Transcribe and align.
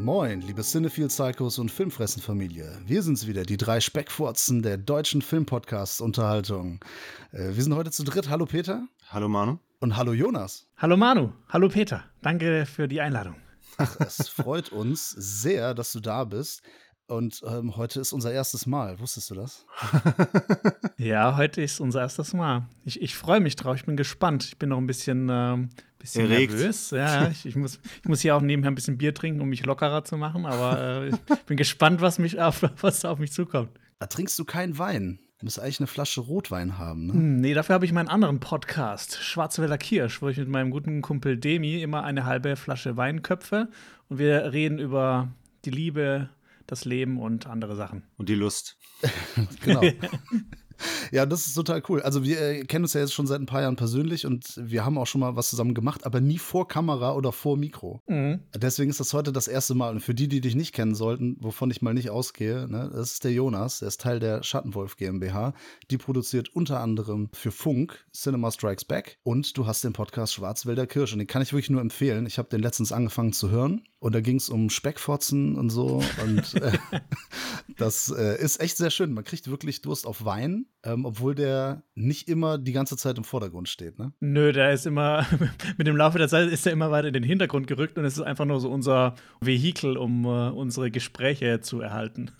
Moin, 0.00 0.40
liebe 0.42 0.62
Cinephile-Psychos 0.62 1.58
und 1.58 1.72
Filmfressen-Familie. 1.72 2.70
Wir 2.86 3.02
sind's 3.02 3.26
wieder, 3.26 3.42
die 3.42 3.56
drei 3.56 3.80
Speckfurzen 3.80 4.62
der 4.62 4.78
deutschen 4.78 5.22
Filmpodcast-Unterhaltung. 5.22 6.78
Äh, 7.32 7.56
wir 7.56 7.62
sind 7.64 7.74
heute 7.74 7.90
zu 7.90 8.04
dritt. 8.04 8.30
Hallo 8.30 8.46
Peter. 8.46 8.86
Hallo 9.08 9.28
Manu. 9.28 9.58
Und 9.80 9.96
hallo 9.96 10.12
Jonas. 10.12 10.68
Hallo 10.76 10.96
Manu. 10.96 11.32
Hallo 11.48 11.68
Peter. 11.68 12.04
Danke 12.22 12.64
für 12.64 12.86
die 12.86 13.00
Einladung. 13.00 13.34
Ach, 13.76 13.96
es 13.98 14.28
freut 14.28 14.70
uns 14.70 15.10
sehr, 15.10 15.74
dass 15.74 15.92
du 15.92 15.98
da 15.98 16.22
bist. 16.24 16.62
Und 17.08 17.42
ähm, 17.44 17.76
heute 17.76 18.00
ist 18.00 18.12
unser 18.12 18.32
erstes 18.32 18.66
Mal. 18.66 19.00
Wusstest 19.00 19.30
du 19.30 19.34
das? 19.34 19.66
ja, 20.96 21.36
heute 21.36 21.60
ist 21.60 21.80
unser 21.80 22.02
erstes 22.02 22.34
Mal. 22.34 22.68
Ich, 22.84 23.02
ich 23.02 23.16
freue 23.16 23.40
mich 23.40 23.56
drauf. 23.56 23.76
Ich 23.76 23.86
bin 23.86 23.96
gespannt. 23.96 24.44
Ich 24.44 24.58
bin 24.58 24.68
noch 24.68 24.78
ein 24.78 24.86
bisschen, 24.86 25.28
ähm, 25.30 25.70
bisschen 25.98 26.28
nervös. 26.28 26.90
Ja, 26.90 27.28
ich, 27.28 27.46
ich, 27.46 27.56
muss, 27.56 27.80
ich 28.02 28.08
muss 28.08 28.20
hier 28.20 28.36
auch 28.36 28.40
nebenher 28.40 28.70
ein 28.70 28.74
bisschen 28.74 28.98
Bier 28.98 29.14
trinken, 29.14 29.40
um 29.40 29.48
mich 29.48 29.64
lockerer 29.64 30.04
zu 30.04 30.16
machen. 30.16 30.46
Aber 30.46 31.02
äh, 31.04 31.08
ich 31.08 31.44
bin 31.46 31.56
gespannt, 31.56 32.00
was, 32.00 32.18
mich 32.18 32.40
auf, 32.40 32.62
was 32.80 33.04
auf 33.04 33.18
mich 33.18 33.32
zukommt. 33.32 33.70
Da 33.98 34.06
trinkst 34.06 34.38
du 34.38 34.44
keinen 34.44 34.78
Wein. 34.78 35.18
Du 35.38 35.46
musst 35.46 35.60
eigentlich 35.60 35.78
eine 35.78 35.86
Flasche 35.86 36.20
Rotwein 36.20 36.78
haben, 36.78 37.06
ne? 37.06 37.12
Hm, 37.12 37.40
nee, 37.40 37.54
dafür 37.54 37.74
habe 37.74 37.84
ich 37.84 37.92
meinen 37.92 38.08
anderen 38.08 38.40
Podcast, 38.40 39.18
Schwarzwälder 39.22 39.78
Kirsch, 39.78 40.20
wo 40.20 40.28
ich 40.28 40.36
mit 40.36 40.48
meinem 40.48 40.72
guten 40.72 41.00
Kumpel 41.00 41.36
Demi 41.36 41.80
immer 41.80 42.02
eine 42.02 42.24
halbe 42.24 42.56
Flasche 42.56 42.96
Wein 42.96 43.22
köpfe. 43.22 43.68
Und 44.08 44.18
wir 44.18 44.52
reden 44.52 44.80
über 44.80 45.28
die 45.64 45.70
Liebe, 45.70 46.28
das 46.66 46.84
Leben 46.84 47.20
und 47.20 47.46
andere 47.46 47.76
Sachen. 47.76 48.02
Und 48.16 48.28
die 48.28 48.34
Lust. 48.34 48.76
genau. 49.64 49.82
Ja, 51.10 51.26
das 51.26 51.46
ist 51.46 51.54
total 51.54 51.82
cool. 51.88 52.02
Also 52.02 52.22
wir 52.24 52.40
äh, 52.40 52.64
kennen 52.64 52.84
uns 52.84 52.92
ja 52.92 53.00
jetzt 53.00 53.14
schon 53.14 53.26
seit 53.26 53.40
ein 53.40 53.46
paar 53.46 53.62
Jahren 53.62 53.76
persönlich 53.76 54.26
und 54.26 54.44
wir 54.56 54.84
haben 54.84 54.98
auch 54.98 55.06
schon 55.06 55.20
mal 55.20 55.36
was 55.36 55.50
zusammen 55.50 55.74
gemacht, 55.74 56.04
aber 56.06 56.20
nie 56.20 56.38
vor 56.38 56.68
Kamera 56.68 57.14
oder 57.14 57.32
vor 57.32 57.56
Mikro. 57.56 58.02
Mhm. 58.06 58.40
Deswegen 58.54 58.90
ist 58.90 59.00
das 59.00 59.12
heute 59.12 59.32
das 59.32 59.48
erste 59.48 59.74
Mal. 59.74 59.90
Und 59.90 60.00
für 60.00 60.14
die, 60.14 60.28
die 60.28 60.40
dich 60.40 60.54
nicht 60.54 60.74
kennen 60.74 60.94
sollten, 60.94 61.36
wovon 61.40 61.70
ich 61.70 61.82
mal 61.82 61.94
nicht 61.94 62.10
ausgehe, 62.10 62.68
ne, 62.68 62.90
das 62.92 63.12
ist 63.12 63.24
der 63.24 63.32
Jonas, 63.32 63.80
der 63.80 63.88
ist 63.88 64.00
Teil 64.00 64.20
der 64.20 64.42
Schattenwolf 64.42 64.96
GmbH. 64.96 65.54
Die 65.90 65.98
produziert 65.98 66.54
unter 66.54 66.80
anderem 66.80 67.30
für 67.32 67.50
Funk 67.50 68.04
Cinema 68.12 68.50
Strikes 68.50 68.84
Back 68.84 69.18
und 69.22 69.56
du 69.56 69.66
hast 69.66 69.84
den 69.84 69.92
Podcast 69.92 70.34
Schwarzwälder 70.34 70.86
Kirsch 70.86 71.12
und 71.12 71.18
den 71.18 71.26
kann 71.26 71.42
ich 71.42 71.52
wirklich 71.52 71.70
nur 71.70 71.80
empfehlen. 71.80 72.26
Ich 72.26 72.38
habe 72.38 72.48
den 72.48 72.60
letztens 72.60 72.92
angefangen 72.92 73.32
zu 73.32 73.50
hören 73.50 73.82
und 73.98 74.14
da 74.14 74.20
ging 74.20 74.36
es 74.36 74.48
um 74.48 74.70
Speckfotzen 74.70 75.56
und 75.56 75.70
so 75.70 76.02
und 76.24 76.54
äh, 76.54 76.78
das 77.76 78.10
äh, 78.10 78.40
ist 78.40 78.60
echt 78.60 78.76
sehr 78.76 78.90
schön. 78.90 79.12
Man 79.12 79.24
kriegt 79.24 79.50
wirklich 79.50 79.82
Durst 79.82 80.06
auf 80.06 80.24
Wein 80.24 80.66
ähm, 80.84 81.04
obwohl 81.04 81.34
der 81.34 81.82
nicht 81.94 82.28
immer 82.28 82.56
die 82.56 82.72
ganze 82.72 82.96
Zeit 82.96 83.18
im 83.18 83.24
Vordergrund 83.24 83.68
steht, 83.68 83.98
ne? 83.98 84.12
Nö, 84.20 84.52
der 84.52 84.72
ist 84.72 84.86
immer, 84.86 85.26
mit 85.76 85.86
dem 85.86 85.96
Laufe 85.96 86.18
der 86.18 86.28
Zeit 86.28 86.50
ist 86.50 86.66
er 86.66 86.72
immer 86.72 86.90
weiter 86.90 87.08
in 87.08 87.14
den 87.14 87.22
Hintergrund 87.22 87.66
gerückt 87.66 87.98
und 87.98 88.04
es 88.04 88.14
ist 88.14 88.22
einfach 88.22 88.44
nur 88.44 88.60
so 88.60 88.70
unser 88.70 89.14
Vehikel, 89.40 89.96
um 89.96 90.24
uh, 90.24 90.50
unsere 90.50 90.90
Gespräche 90.90 91.60
zu 91.60 91.80
erhalten. 91.80 92.30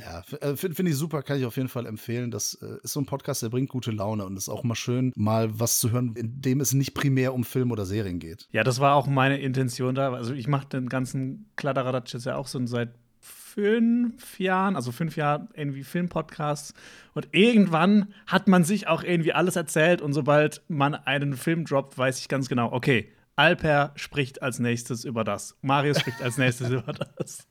Ja, 0.00 0.22
äh, 0.40 0.56
finde 0.56 0.76
find 0.76 0.88
ich 0.88 0.96
super, 0.96 1.22
kann 1.22 1.38
ich 1.38 1.44
auf 1.44 1.56
jeden 1.56 1.68
Fall 1.68 1.86
empfehlen. 1.86 2.30
Das 2.30 2.54
äh, 2.62 2.76
ist 2.82 2.92
so 2.92 3.00
ein 3.00 3.06
Podcast, 3.06 3.42
der 3.42 3.48
bringt 3.48 3.68
gute 3.68 3.90
Laune 3.90 4.24
und 4.24 4.36
ist 4.36 4.48
auch 4.48 4.62
mal 4.62 4.74
schön, 4.74 5.12
mal 5.16 5.58
was 5.58 5.80
zu 5.80 5.90
hören, 5.90 6.14
in 6.16 6.40
dem 6.40 6.60
es 6.60 6.72
nicht 6.72 6.94
primär 6.94 7.34
um 7.34 7.44
Film 7.44 7.72
oder 7.72 7.84
Serien 7.84 8.20
geht. 8.20 8.48
Ja, 8.52 8.62
das 8.62 8.80
war 8.80 8.94
auch 8.94 9.06
meine 9.06 9.38
Intention 9.38 9.94
da. 9.94 10.12
Also 10.12 10.34
ich 10.34 10.46
mache 10.46 10.68
den 10.68 10.88
ganzen 10.88 11.50
Kladderadatsch 11.56 12.14
jetzt 12.14 12.26
ja 12.26 12.36
auch 12.36 12.46
so 12.46 12.64
seit 12.66 12.94
fünf 13.20 14.38
Jahren, 14.38 14.76
also 14.76 14.92
fünf 14.92 15.16
Jahre 15.16 15.48
irgendwie 15.54 15.82
Filmpodcasts. 15.82 16.74
Und 17.14 17.28
irgendwann 17.32 18.14
hat 18.26 18.46
man 18.46 18.62
sich 18.62 18.86
auch 18.86 19.02
irgendwie 19.02 19.32
alles 19.32 19.56
erzählt. 19.56 20.00
Und 20.00 20.12
sobald 20.12 20.62
man 20.68 20.94
einen 20.94 21.34
Film 21.34 21.64
droppt, 21.64 21.98
weiß 21.98 22.20
ich 22.20 22.28
ganz 22.28 22.48
genau, 22.48 22.72
okay, 22.72 23.12
Alper 23.34 23.92
spricht 23.94 24.42
als 24.42 24.58
nächstes 24.58 25.04
über 25.04 25.24
das. 25.24 25.56
Marius 25.62 26.00
spricht 26.00 26.22
als 26.22 26.38
nächstes 26.38 26.70
über 26.70 26.92
das. 26.92 27.48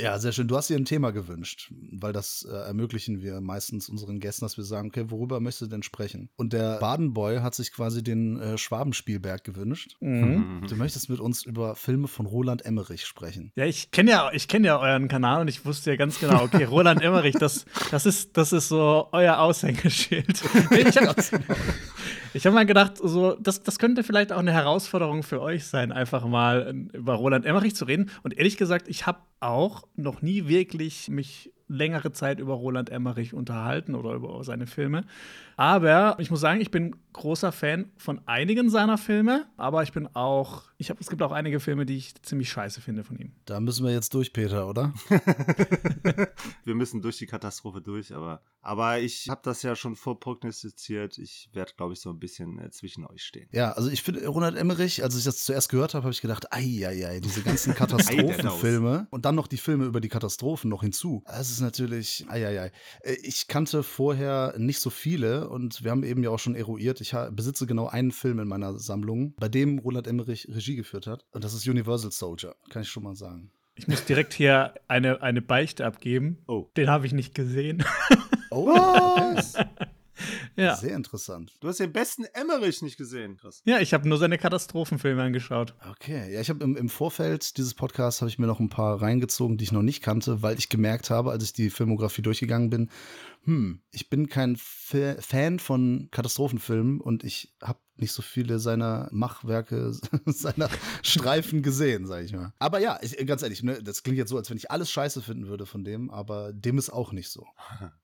Ja, 0.00 0.18
sehr 0.18 0.32
schön. 0.32 0.48
Du 0.48 0.56
hast 0.56 0.70
dir 0.70 0.76
ein 0.76 0.84
Thema 0.84 1.10
gewünscht, 1.10 1.72
weil 1.92 2.12
das 2.12 2.46
äh, 2.50 2.54
ermöglichen 2.54 3.20
wir 3.20 3.40
meistens 3.40 3.88
unseren 3.88 4.18
Gästen, 4.20 4.44
dass 4.44 4.56
wir 4.56 4.64
sagen, 4.64 4.88
okay, 4.88 5.10
worüber 5.10 5.40
möchtest 5.40 5.62
du 5.62 5.66
denn 5.66 5.82
sprechen? 5.82 6.30
Und 6.36 6.52
der 6.52 6.78
Badenboy 6.78 7.40
hat 7.40 7.54
sich 7.54 7.72
quasi 7.72 8.02
den 8.02 8.40
äh, 8.40 8.58
Schwabenspielberg 8.58 9.44
gewünscht. 9.44 9.96
Mhm. 10.00 10.62
Du 10.70 10.76
möchtest 10.76 11.10
mit 11.10 11.18
uns 11.20 11.42
über 11.42 11.74
Filme 11.74 12.06
von 12.06 12.26
Roland 12.26 12.64
Emmerich 12.64 13.04
sprechen. 13.04 13.50
Ja, 13.56 13.64
ich 13.64 13.90
kenne 13.90 14.10
ja, 14.10 14.30
ich 14.32 14.46
kenne 14.46 14.68
ja 14.68 14.78
euren 14.78 15.08
Kanal 15.08 15.40
und 15.40 15.48
ich 15.48 15.64
wusste 15.64 15.90
ja 15.90 15.96
ganz 15.96 16.20
genau, 16.20 16.44
okay, 16.44 16.64
Roland 16.64 17.02
Emmerich, 17.02 17.34
das, 17.34 17.64
das 17.90 18.06
ist, 18.06 18.36
das 18.36 18.52
ist 18.52 18.68
so 18.68 19.08
euer 19.10 19.38
Aushängeschild. 19.38 20.28
ich 20.70 20.96
habe 20.96 21.14
ich 22.34 22.46
hab 22.46 22.54
mal 22.54 22.66
gedacht, 22.66 22.94
so, 22.96 23.34
das, 23.34 23.62
das 23.62 23.78
könnte 23.78 24.02
vielleicht 24.02 24.32
auch 24.32 24.38
eine 24.38 24.52
Herausforderung 24.52 25.22
für 25.22 25.40
euch 25.40 25.66
sein, 25.66 25.92
einfach 25.92 26.26
mal 26.26 26.88
äh, 26.92 26.96
über 26.96 27.14
Roland 27.14 27.44
Emmerich 27.44 27.74
zu 27.74 27.84
reden. 27.84 28.10
Und 28.22 28.36
ehrlich 28.36 28.56
gesagt, 28.56 28.88
ich 28.88 29.06
habe 29.06 29.20
auch 29.40 29.84
noch 29.96 30.22
nie 30.22 30.48
wirklich 30.48 31.08
mich 31.08 31.52
längere 31.70 32.12
Zeit 32.12 32.40
über 32.40 32.54
Roland 32.54 32.90
Emmerich 32.90 33.32
unterhalten 33.32 33.94
oder 33.94 34.12
über 34.14 34.42
seine 34.44 34.66
Filme. 34.66 35.04
Aber 35.56 36.16
ich 36.18 36.30
muss 36.30 36.40
sagen, 36.40 36.60
ich 36.60 36.70
bin 36.70 36.96
großer 37.12 37.52
Fan 37.52 37.90
von 37.96 38.20
einigen 38.26 38.70
seiner 38.70 38.96
Filme, 38.96 39.46
aber 39.56 39.82
ich 39.82 39.92
bin 39.92 40.08
auch, 40.14 40.64
ich 40.78 40.90
habe, 40.90 41.00
es 41.00 41.10
gibt 41.10 41.20
auch 41.22 41.32
einige 41.32 41.60
Filme, 41.60 41.84
die 41.84 41.96
ich 41.96 42.14
ziemlich 42.22 42.50
scheiße 42.50 42.80
finde 42.80 43.04
von 43.04 43.18
ihm. 43.18 43.32
Da 43.44 43.60
müssen 43.60 43.84
wir 43.84 43.92
jetzt 43.92 44.14
durch, 44.14 44.32
Peter, 44.32 44.68
oder? 44.68 44.94
wir 46.64 46.74
müssen 46.74 47.02
durch 47.02 47.18
die 47.18 47.26
Katastrophe 47.26 47.82
durch, 47.82 48.14
aber, 48.14 48.40
aber 48.62 49.00
ich 49.00 49.28
habe 49.28 49.42
das 49.44 49.62
ja 49.62 49.76
schon 49.76 49.96
vorprognostiziert. 49.96 51.18
Ich 51.18 51.50
werde, 51.52 51.72
glaube 51.76 51.92
ich, 51.92 52.00
so 52.00 52.10
ein 52.10 52.18
bisschen 52.18 52.58
äh, 52.58 52.70
zwischen 52.70 53.04
euch 53.04 53.22
stehen. 53.22 53.48
Ja, 53.52 53.72
also 53.72 53.90
ich 53.90 54.02
finde 54.02 54.26
Roland 54.26 54.56
Emmerich, 54.56 55.02
als 55.02 55.16
ich 55.16 55.24
das 55.24 55.44
zuerst 55.44 55.68
gehört 55.68 55.94
habe, 55.94 56.04
habe 56.04 56.12
ich 56.12 56.22
gedacht, 56.22 56.52
ei, 56.52 56.86
ei, 56.86 57.06
ei, 57.06 57.20
diese 57.20 57.42
ganzen 57.42 57.74
Katastrophenfilme 57.74 59.08
und 59.10 59.24
dann 59.24 59.34
noch 59.34 59.46
die 59.46 59.58
Filme 59.58 59.84
über 59.84 60.00
die 60.00 60.08
Katastrophen 60.08 60.70
noch 60.70 60.82
hinzu. 60.82 61.22
Das 61.26 61.50
ist 61.50 61.59
natürlich, 61.60 62.24
ei, 62.28 62.46
ei, 62.46 62.60
ei. 62.60 62.72
Äh, 63.02 63.16
ich 63.22 63.48
kannte 63.48 63.82
vorher 63.82 64.54
nicht 64.56 64.80
so 64.80 64.90
viele 64.90 65.48
und 65.48 65.84
wir 65.84 65.90
haben 65.90 66.02
eben 66.02 66.22
ja 66.22 66.30
auch 66.30 66.38
schon 66.38 66.54
eruiert, 66.54 67.00
ich 67.00 67.14
besitze 67.32 67.66
genau 67.66 67.88
einen 67.88 68.12
Film 68.12 68.38
in 68.38 68.48
meiner 68.48 68.78
Sammlung, 68.78 69.34
bei 69.38 69.48
dem 69.48 69.78
Roland 69.78 70.06
Emmerich 70.06 70.48
Regie 70.48 70.76
geführt 70.76 71.06
hat. 71.06 71.24
Und 71.32 71.44
das 71.44 71.54
ist 71.54 71.66
Universal 71.66 72.10
Soldier, 72.10 72.54
kann 72.70 72.82
ich 72.82 72.88
schon 72.88 73.02
mal 73.02 73.14
sagen. 73.14 73.50
Ich 73.74 73.88
muss 73.88 74.04
direkt 74.04 74.34
hier 74.34 74.74
eine, 74.88 75.22
eine 75.22 75.40
Beichte 75.40 75.86
abgeben. 75.86 76.42
Oh. 76.46 76.68
Den 76.76 76.90
habe 76.90 77.06
ich 77.06 77.12
nicht 77.12 77.34
gesehen. 77.34 77.82
Oh, 78.50 78.66
was? 78.66 79.54
Ja. 80.56 80.76
Sehr 80.76 80.94
interessant. 80.96 81.54
Du 81.60 81.68
hast 81.68 81.80
den 81.80 81.92
besten 81.92 82.24
Emmerich 82.32 82.82
nicht 82.82 82.96
gesehen, 82.96 83.36
krass. 83.36 83.62
Ja, 83.64 83.78
ich 83.80 83.94
habe 83.94 84.08
nur 84.08 84.18
seine 84.18 84.38
Katastrophenfilme 84.38 85.22
angeschaut. 85.22 85.74
Okay, 85.90 86.32
ja, 86.32 86.40
ich 86.40 86.50
habe 86.50 86.62
im, 86.64 86.76
im, 86.76 86.88
Vorfeld 86.88 87.56
dieses 87.56 87.74
Podcasts 87.74 88.20
habe 88.20 88.28
ich 88.28 88.38
mir 88.38 88.46
noch 88.46 88.60
ein 88.60 88.68
paar 88.68 89.00
reingezogen, 89.00 89.56
die 89.56 89.64
ich 89.64 89.72
noch 89.72 89.82
nicht 89.82 90.02
kannte, 90.02 90.42
weil 90.42 90.58
ich 90.58 90.68
gemerkt 90.68 91.10
habe, 91.10 91.30
als 91.30 91.44
ich 91.44 91.52
die 91.52 91.70
Filmografie 91.70 92.22
durchgegangen 92.22 92.70
bin, 92.70 92.90
hm, 93.44 93.82
ich 93.90 94.10
bin 94.10 94.28
kein 94.28 94.54
F 94.54 94.96
Fan 95.20 95.58
von 95.58 96.08
Katastrophenfilmen 96.10 97.00
und 97.00 97.24
ich 97.24 97.54
habe 97.62 97.80
nicht 98.00 98.12
so 98.12 98.22
viele 98.22 98.58
seiner 98.58 99.08
Machwerke, 99.12 99.92
seiner 100.26 100.68
Streifen 101.02 101.62
gesehen, 101.62 102.06
sag 102.06 102.24
ich 102.24 102.32
mal. 102.32 102.52
Aber 102.58 102.80
ja, 102.80 102.98
ich, 103.02 103.16
ganz 103.26 103.42
ehrlich, 103.42 103.62
ne, 103.62 103.82
das 103.82 104.02
klingt 104.02 104.18
jetzt 104.18 104.30
so, 104.30 104.36
als 104.36 104.50
wenn 104.50 104.56
ich 104.56 104.70
alles 104.70 104.90
scheiße 104.90 105.22
finden 105.22 105.46
würde 105.46 105.66
von 105.66 105.84
dem, 105.84 106.10
aber 106.10 106.52
dem 106.52 106.78
ist 106.78 106.90
auch 106.90 107.12
nicht 107.12 107.30
so. 107.30 107.46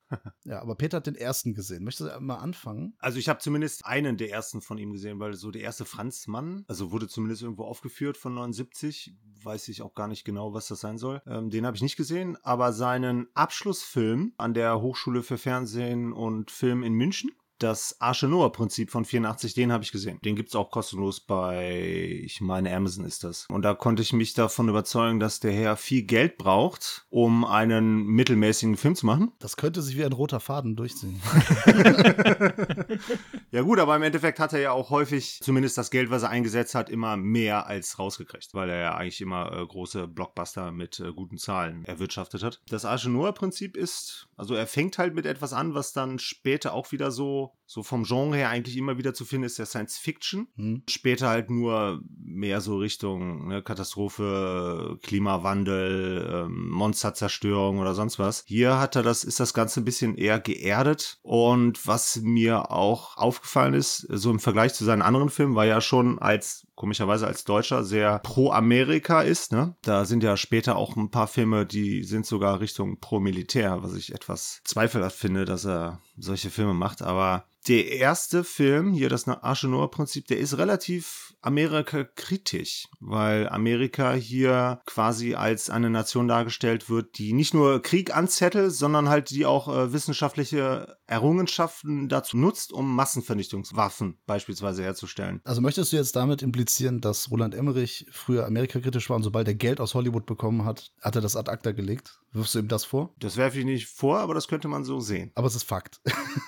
ja, 0.45 0.61
aber 0.61 0.77
Peter 0.77 0.99
hat 0.99 1.07
den 1.07 1.17
ersten 1.17 1.55
gesehen. 1.55 1.83
Möchtest 1.85 2.11
du 2.11 2.21
mal 2.21 2.37
anfangen? 2.37 2.95
Also 2.99 3.19
ich 3.19 3.29
habe 3.29 3.41
zumindest 3.41 3.85
einen 3.87 4.17
der 4.17 4.31
ersten 4.31 4.61
von 4.61 4.79
ihm 4.79 4.93
gesehen, 4.93 5.19
weil 5.19 5.35
so 5.35 5.51
der 5.51 5.63
erste 5.63 5.85
Franzmann, 5.85 6.65
also 6.69 6.93
wurde 6.93 7.09
zumindest 7.09 7.43
irgendwo 7.43 7.65
aufgeführt 7.65 8.17
von 8.17 8.35
79, 8.35 9.15
weiß 9.43 9.69
ich 9.69 9.83
auch 9.83 9.95
gar 9.95 10.09
nicht 10.09 10.25
genau, 10.25 10.53
was 10.55 10.69
das 10.69 10.81
sein 10.81 10.99
soll. 10.99 11.23
Ähm, 11.27 11.51
den 11.51 11.67
habe 11.67 11.77
ich 11.77 11.83
nicht 11.83 11.97
gesehen, 11.97 12.37
aber 12.43 12.73
seinen 12.73 13.29
Abschlussfilm 13.35 14.35
an 14.37 14.55
der 14.55 14.81
Hochschule 14.81 15.23
für 15.27 15.39
Fernsehen 15.39 16.13
und 16.13 16.51
Film 16.51 16.83
in 16.83 16.95
München, 16.95 17.31
das 17.59 18.01
Arche 18.01 18.29
Noah 18.29 18.53
Prinzip 18.53 18.91
von 18.91 19.05
84, 19.05 19.55
den 19.55 19.73
habe 19.73 19.85
ich 19.85 19.93
gesehen. 19.93 20.19
Den 20.25 20.37
gibt's 20.37 20.55
auch 20.55 20.71
kostenlos 20.71 21.21
bei, 21.21 22.21
ich 22.23 22.41
meine, 22.41 22.75
Amazon 22.75 23.05
ist 23.05 23.25
das. 23.25 23.47
Und 23.49 23.63
da 23.63 23.75
konnte 23.75 24.03
ich 24.03 24.13
mich 24.13 24.35
davon 24.35 24.69
überzeugen, 24.69 25.21
dass 25.21 25.41
der 25.41 25.53
Herr 25.53 25.77
viel 25.77 26.03
Geld 26.03 26.37
braucht, 26.37 27.07
um 27.09 27.45
einen 27.45 28.05
mittelmäßigen 28.07 28.77
Film 28.77 28.95
zu 28.95 29.07
machen. 29.07 29.33
Das 29.39 29.57
könnte 29.57 29.83
sich 29.83 29.97
wie 29.97 30.05
ein 30.05 30.13
roter 30.13 30.41
Faden 30.41 30.77
durchziehen. 30.77 31.21
ja 33.51 33.63
gut, 33.63 33.79
aber 33.79 33.97
im 33.97 34.03
Endeffekt 34.03 34.39
hat 34.39 34.53
er 34.53 34.61
ja 34.61 34.73
auch 34.73 34.91
häufig, 34.91 35.41
zumindest 35.43 35.79
das 35.79 35.91
Geld, 35.91 36.11
was 36.11 36.23
er 36.23 36.31
eingesetzt 36.31 36.75
hat, 36.75 36.91
immer 36.91 37.17
mehr 37.17 37.67
als 37.67 37.99
rausgekriegt, 37.99 38.53
weil 38.53 38.69
er 38.69 38.81
ja 38.81 38.95
eigentlich 38.95 39.21
immer 39.21 39.53
äh, 39.53 39.67
große 39.67 40.09
Blockbuster 40.09 40.73
mit 40.73 41.01
äh, 41.01 41.13
guten 41.13 41.39
Zahlen 41.39 41.85
erwirtschaftet 41.85 42.43
hat. 42.43 42.61
Das 42.69 42.85
Arche 42.85 43.09
Noah 43.09 43.33
Prinzip 43.33 43.77
ist, 43.77 44.29
also 44.37 44.55
er 44.55 44.67
fängt 44.67 44.99
halt 44.99 45.15
mit 45.15 45.27
etwas 45.27 45.53
an, 45.53 45.75
was 45.75 45.93
dann 45.93 46.19
später 46.19 46.75
auch 46.75 46.93
wieder 46.93 47.11
so 47.11 47.46
so 47.67 47.83
vom 47.83 48.05
Genre 48.05 48.37
her 48.37 48.49
eigentlich 48.49 48.77
immer 48.77 48.97
wieder 48.97 49.13
zu 49.13 49.25
finden 49.25 49.47
ist 49.47 49.59
der 49.59 49.67
Science 49.67 49.99
Fiction. 49.99 50.47
Hm. 50.57 50.83
Später 50.89 51.29
halt 51.29 51.51
nur 51.51 52.01
mehr 52.17 52.61
so 52.61 52.77
Richtung 52.79 53.49
ne, 53.49 53.63
Katastrophe, 53.63 54.99
Klimawandel, 55.03 56.47
ähm, 56.47 56.71
Monsterzerstörung 56.71 57.79
oder 57.79 57.95
sonst 57.95 58.19
was. 58.19 58.45
Hier 58.47 58.79
hat 58.79 58.95
er 58.95 59.03
das, 59.03 59.25
ist 59.25 59.41
das 59.41 59.53
Ganze 59.53 59.81
ein 59.81 59.85
bisschen 59.85 60.17
eher 60.17 60.39
geerdet. 60.39 61.19
Und 61.23 61.87
was 61.87 62.21
mir 62.23 62.71
auch 62.71 63.17
aufgefallen 63.17 63.75
ist, 63.75 64.07
so 64.11 64.31
im 64.31 64.39
Vergleich 64.39 64.75
zu 64.75 64.85
seinen 64.85 65.03
anderen 65.03 65.29
Filmen, 65.29 65.57
war 65.57 65.67
ja 65.67 65.81
schon 65.81 66.21
als 66.21 66.67
komischerweise 66.77 67.27
als 67.27 67.45
Deutscher 67.45 67.83
sehr 67.83 68.21
pro 68.21 68.53
Amerika 68.53 69.23
ist. 69.23 69.51
Ne? 69.51 69.75
Da 69.83 70.05
sind 70.05 70.23
ja 70.23 70.37
später 70.37 70.77
auch 70.77 70.95
ein 70.95 71.11
paar 71.11 71.27
Filme, 71.27 71.67
die 71.67 72.05
sind 72.05 72.27
sogar 72.27 72.61
Richtung 72.61 73.01
pro 73.01 73.19
Militär, 73.19 73.83
was 73.83 73.95
ich 73.95 74.15
etwas 74.15 74.61
zweifelhaft 74.65 75.17
finde, 75.17 75.47
dass 75.47 75.65
er 75.65 76.01
solche 76.17 76.51
Filme 76.51 76.75
macht. 76.75 77.03
Aber 77.03 77.45
der 77.69 77.93
erste 77.93 78.45
Film, 78.45 78.93
hier 78.93 79.09
das 79.09 79.27
Arche 79.27 79.69
Noah-Prinzip, 79.69 80.27
der 80.27 80.39
ist 80.39 80.59
relativ 80.59 81.35
Amerika-kritisch, 81.43 82.89
weil 83.01 83.49
Amerika 83.49 84.13
hier 84.15 84.81
quasi 84.85 85.35
als 85.35 85.71
eine 85.71 85.91
Nation 85.91 86.29
dargestellt 86.29 86.91
wird, 86.91 87.19
die 87.19 87.33
nicht 87.33 87.55
nur 87.55 87.83
Krieg 87.83 88.17
anzettelt, 88.17 88.73
sondern 88.73 89.09
halt 89.09 89.31
die 89.31 89.47
auch 89.47 89.69
äh, 89.69 89.93
wissenschaftliche 89.93 90.97
Errungenschaften 91.07 92.09
dazu 92.09 92.37
nutzt, 92.37 92.73
um 92.73 92.95
Massenvernichtungswaffen 92.97 94.19
beispielsweise 94.27 94.83
herzustellen. 94.83 95.41
Also 95.45 95.61
möchtest 95.61 95.93
du 95.93 95.97
jetzt 95.97 96.17
damit 96.17 96.43
implizieren, 96.43 97.01
dass 97.01 97.31
Roland 97.31 97.55
Emmerich 97.55 98.07
früher 98.11 98.47
Amerika-kritisch 98.47 99.09
war 99.09 99.17
und 99.17 99.23
sobald 99.23 99.47
er 99.47 99.55
Geld 99.55 99.81
aus 99.81 99.95
Hollywood 99.95 100.27
bekommen 100.27 100.65
hat, 100.65 100.93
hat 101.01 101.15
er 101.15 101.23
das 101.23 101.37
ad 101.37 101.51
acta 101.51 101.73
gelegt? 101.73 102.19
Wirfst 102.33 102.55
du 102.55 102.59
ihm 102.59 102.69
das 102.69 102.85
vor? 102.85 103.15
Das 103.19 103.37
werfe 103.37 103.59
ich 103.61 103.65
nicht 103.65 103.87
vor, 103.87 104.19
aber 104.19 104.35
das 104.35 104.49
könnte 104.49 104.69
man 104.69 104.85
so 104.85 105.01
sehen. 105.01 105.31
Aber 105.37 105.47
es 105.47 105.55
ist 105.55 105.63
Fakt. 105.63 106.01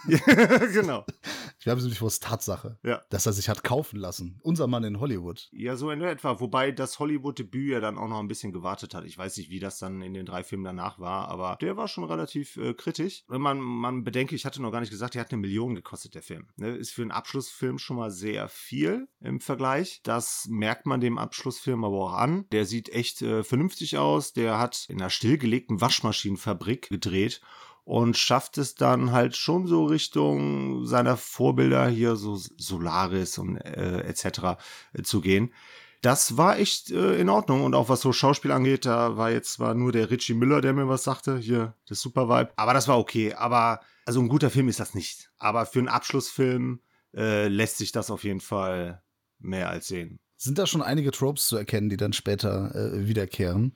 genau. 0.72 1.04
Ich 1.60 1.66
werfe 1.66 1.84
es 1.84 2.00
ist 2.00 2.22
Tatsache, 2.22 2.78
ja. 2.84 3.02
dass 3.10 3.26
er 3.26 3.32
sich 3.32 3.48
hat 3.48 3.64
kaufen 3.64 3.98
lassen. 3.98 4.38
Unser 4.42 4.68
Mann 4.68 4.84
in 4.84 5.00
Hollywood. 5.00 5.48
Ja, 5.50 5.74
so 5.74 5.90
in 5.90 6.00
etwa. 6.02 6.38
Wobei 6.38 6.70
das 6.70 7.00
Hollywood-Debüt 7.00 7.72
ja 7.72 7.80
dann 7.80 7.98
auch 7.98 8.06
noch 8.08 8.20
ein 8.20 8.28
bisschen 8.28 8.52
gewartet 8.52 8.94
hat. 8.94 9.04
Ich 9.04 9.18
weiß 9.18 9.36
nicht, 9.36 9.50
wie 9.50 9.58
das 9.58 9.78
dann 9.78 10.00
in 10.00 10.14
den 10.14 10.24
drei 10.24 10.44
Filmen 10.44 10.62
danach 10.62 11.00
war, 11.00 11.28
aber 11.28 11.58
der 11.60 11.76
war 11.76 11.88
schon 11.88 12.04
relativ 12.04 12.56
äh, 12.58 12.74
kritisch. 12.74 13.24
Wenn 13.26 13.40
man, 13.40 13.58
man 13.58 14.04
bedenke, 14.04 14.36
ich 14.36 14.44
hatte 14.46 14.62
noch 14.62 14.70
gar 14.70 14.80
nicht 14.80 14.90
gesagt, 14.90 15.14
der 15.14 15.20
hat 15.20 15.32
eine 15.32 15.40
Million 15.40 15.74
gekostet, 15.74 16.14
der 16.14 16.22
Film. 16.22 16.46
Ne? 16.56 16.76
Ist 16.76 16.92
für 16.92 17.02
einen 17.02 17.10
Abschlussfilm 17.10 17.78
schon 17.78 17.96
mal 17.96 18.12
sehr 18.12 18.48
viel 18.48 19.08
im 19.20 19.40
Vergleich. 19.40 20.00
Das 20.04 20.46
merkt 20.48 20.86
man 20.86 21.00
dem 21.00 21.18
Abschlussfilm 21.18 21.84
aber 21.84 21.96
auch 21.96 22.14
an. 22.14 22.46
Der 22.52 22.66
sieht 22.66 22.88
echt 22.90 23.20
äh, 23.22 23.42
vernünftig 23.42 23.98
aus. 23.98 24.32
Der 24.32 24.58
hat 24.58 24.86
in 24.88 25.00
einer 25.00 25.10
stillgelegten 25.10 25.80
Waschmaschinenfabrik 25.80 26.88
gedreht 26.88 27.40
und 27.88 28.18
schafft 28.18 28.58
es 28.58 28.74
dann 28.74 29.12
halt 29.12 29.34
schon 29.34 29.66
so 29.66 29.86
Richtung 29.86 30.84
seiner 30.84 31.16
Vorbilder 31.16 31.88
hier 31.88 32.16
so 32.16 32.36
Solaris 32.36 33.38
und 33.38 33.56
äh, 33.56 34.00
etc. 34.00 34.58
Äh, 34.92 35.02
zu 35.04 35.22
gehen. 35.22 35.54
Das 36.02 36.36
war 36.36 36.58
echt 36.58 36.90
äh, 36.90 37.18
in 37.18 37.30
Ordnung 37.30 37.64
und 37.64 37.74
auch 37.74 37.88
was 37.88 38.02
so 38.02 38.12
Schauspiel 38.12 38.52
angeht, 38.52 38.84
da 38.84 39.16
war 39.16 39.30
jetzt 39.30 39.54
zwar 39.54 39.72
nur 39.72 39.90
der 39.90 40.10
Richie 40.10 40.34
Müller, 40.34 40.60
der 40.60 40.74
mir 40.74 40.86
was 40.86 41.04
sagte, 41.04 41.38
hier 41.38 41.76
das 41.88 42.02
Super 42.02 42.28
Vibe, 42.28 42.50
aber 42.56 42.74
das 42.74 42.88
war 42.88 42.98
okay. 42.98 43.32
Aber 43.32 43.80
also 44.04 44.20
ein 44.20 44.28
guter 44.28 44.50
Film 44.50 44.68
ist 44.68 44.80
das 44.80 44.94
nicht. 44.94 45.30
Aber 45.38 45.64
für 45.64 45.78
einen 45.78 45.88
Abschlussfilm 45.88 46.80
äh, 47.16 47.48
lässt 47.48 47.78
sich 47.78 47.90
das 47.90 48.10
auf 48.10 48.22
jeden 48.22 48.40
Fall 48.40 49.02
mehr 49.38 49.70
als 49.70 49.88
sehen. 49.88 50.18
Sind 50.36 50.58
da 50.58 50.66
schon 50.66 50.82
einige 50.82 51.10
Tropes 51.10 51.46
zu 51.46 51.56
erkennen, 51.56 51.88
die 51.88 51.96
dann 51.96 52.12
später 52.12 52.74
äh, 52.74 53.08
wiederkehren? 53.08 53.72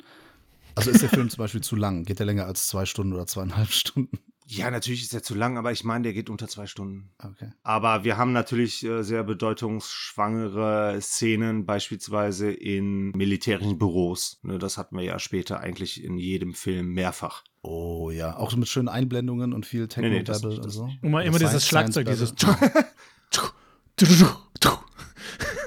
Also 0.75 0.91
ist 0.91 1.03
der 1.03 1.09
Film 1.09 1.31
zum 1.31 1.39
Beispiel 1.39 1.61
zu 1.61 1.77
lang? 1.77 2.05
Geht 2.05 2.19
der 2.19 2.27
länger 2.27 2.47
als 2.47 2.67
zwei 2.67 2.87
Stunden 2.87 3.13
oder 3.13 3.27
zweieinhalb 3.27 3.71
Stunden? 3.71 4.19
Ja, 4.47 4.71
natürlich 4.71 5.03
ist 5.03 5.15
er 5.15 5.23
zu 5.23 5.35
lang, 5.35 5.57
aber 5.57 5.73
ich 5.73 5.83
meine, 5.83 6.03
der 6.03 6.13
geht 6.13 6.29
unter 6.29 6.47
zwei 6.47 6.67
Stunden. 6.67 7.11
Okay. 7.19 7.53
Aber 7.63 8.05
wir 8.05 8.19
haben 8.19 8.33
natürlich 8.33 8.85
äh, 8.85 9.03
sehr 9.03 9.25
bedeutungsschwangere 9.25 10.99
Szenen, 11.01 11.65
beispielsweise 11.65 12.53
in 12.53 13.13
militärischen 13.13 13.79
Büros. 13.79 14.41
Ne, 14.43 14.59
das 14.59 14.77
hatten 14.77 14.97
wir 14.97 15.05
ja 15.05 15.19
später 15.19 15.61
eigentlich 15.61 16.05
in 16.05 16.19
jedem 16.19 16.53
Film 16.53 16.89
mehrfach. 16.93 17.45
Oh 17.63 18.11
ja, 18.11 18.37
auch 18.37 18.55
mit 18.57 18.69
schönen 18.69 18.89
Einblendungen 18.89 19.55
und 19.55 19.65
viel 19.65 19.89
techno 19.89 20.11
nee, 20.11 20.19
nee, 20.19 20.25
das, 20.25 20.45
und 20.45 20.69
so. 20.69 20.91
Immer, 21.01 21.25
immer 21.25 21.39
dieses 21.39 21.67
Schlagzeug, 21.67 22.09
dieses. 22.09 22.35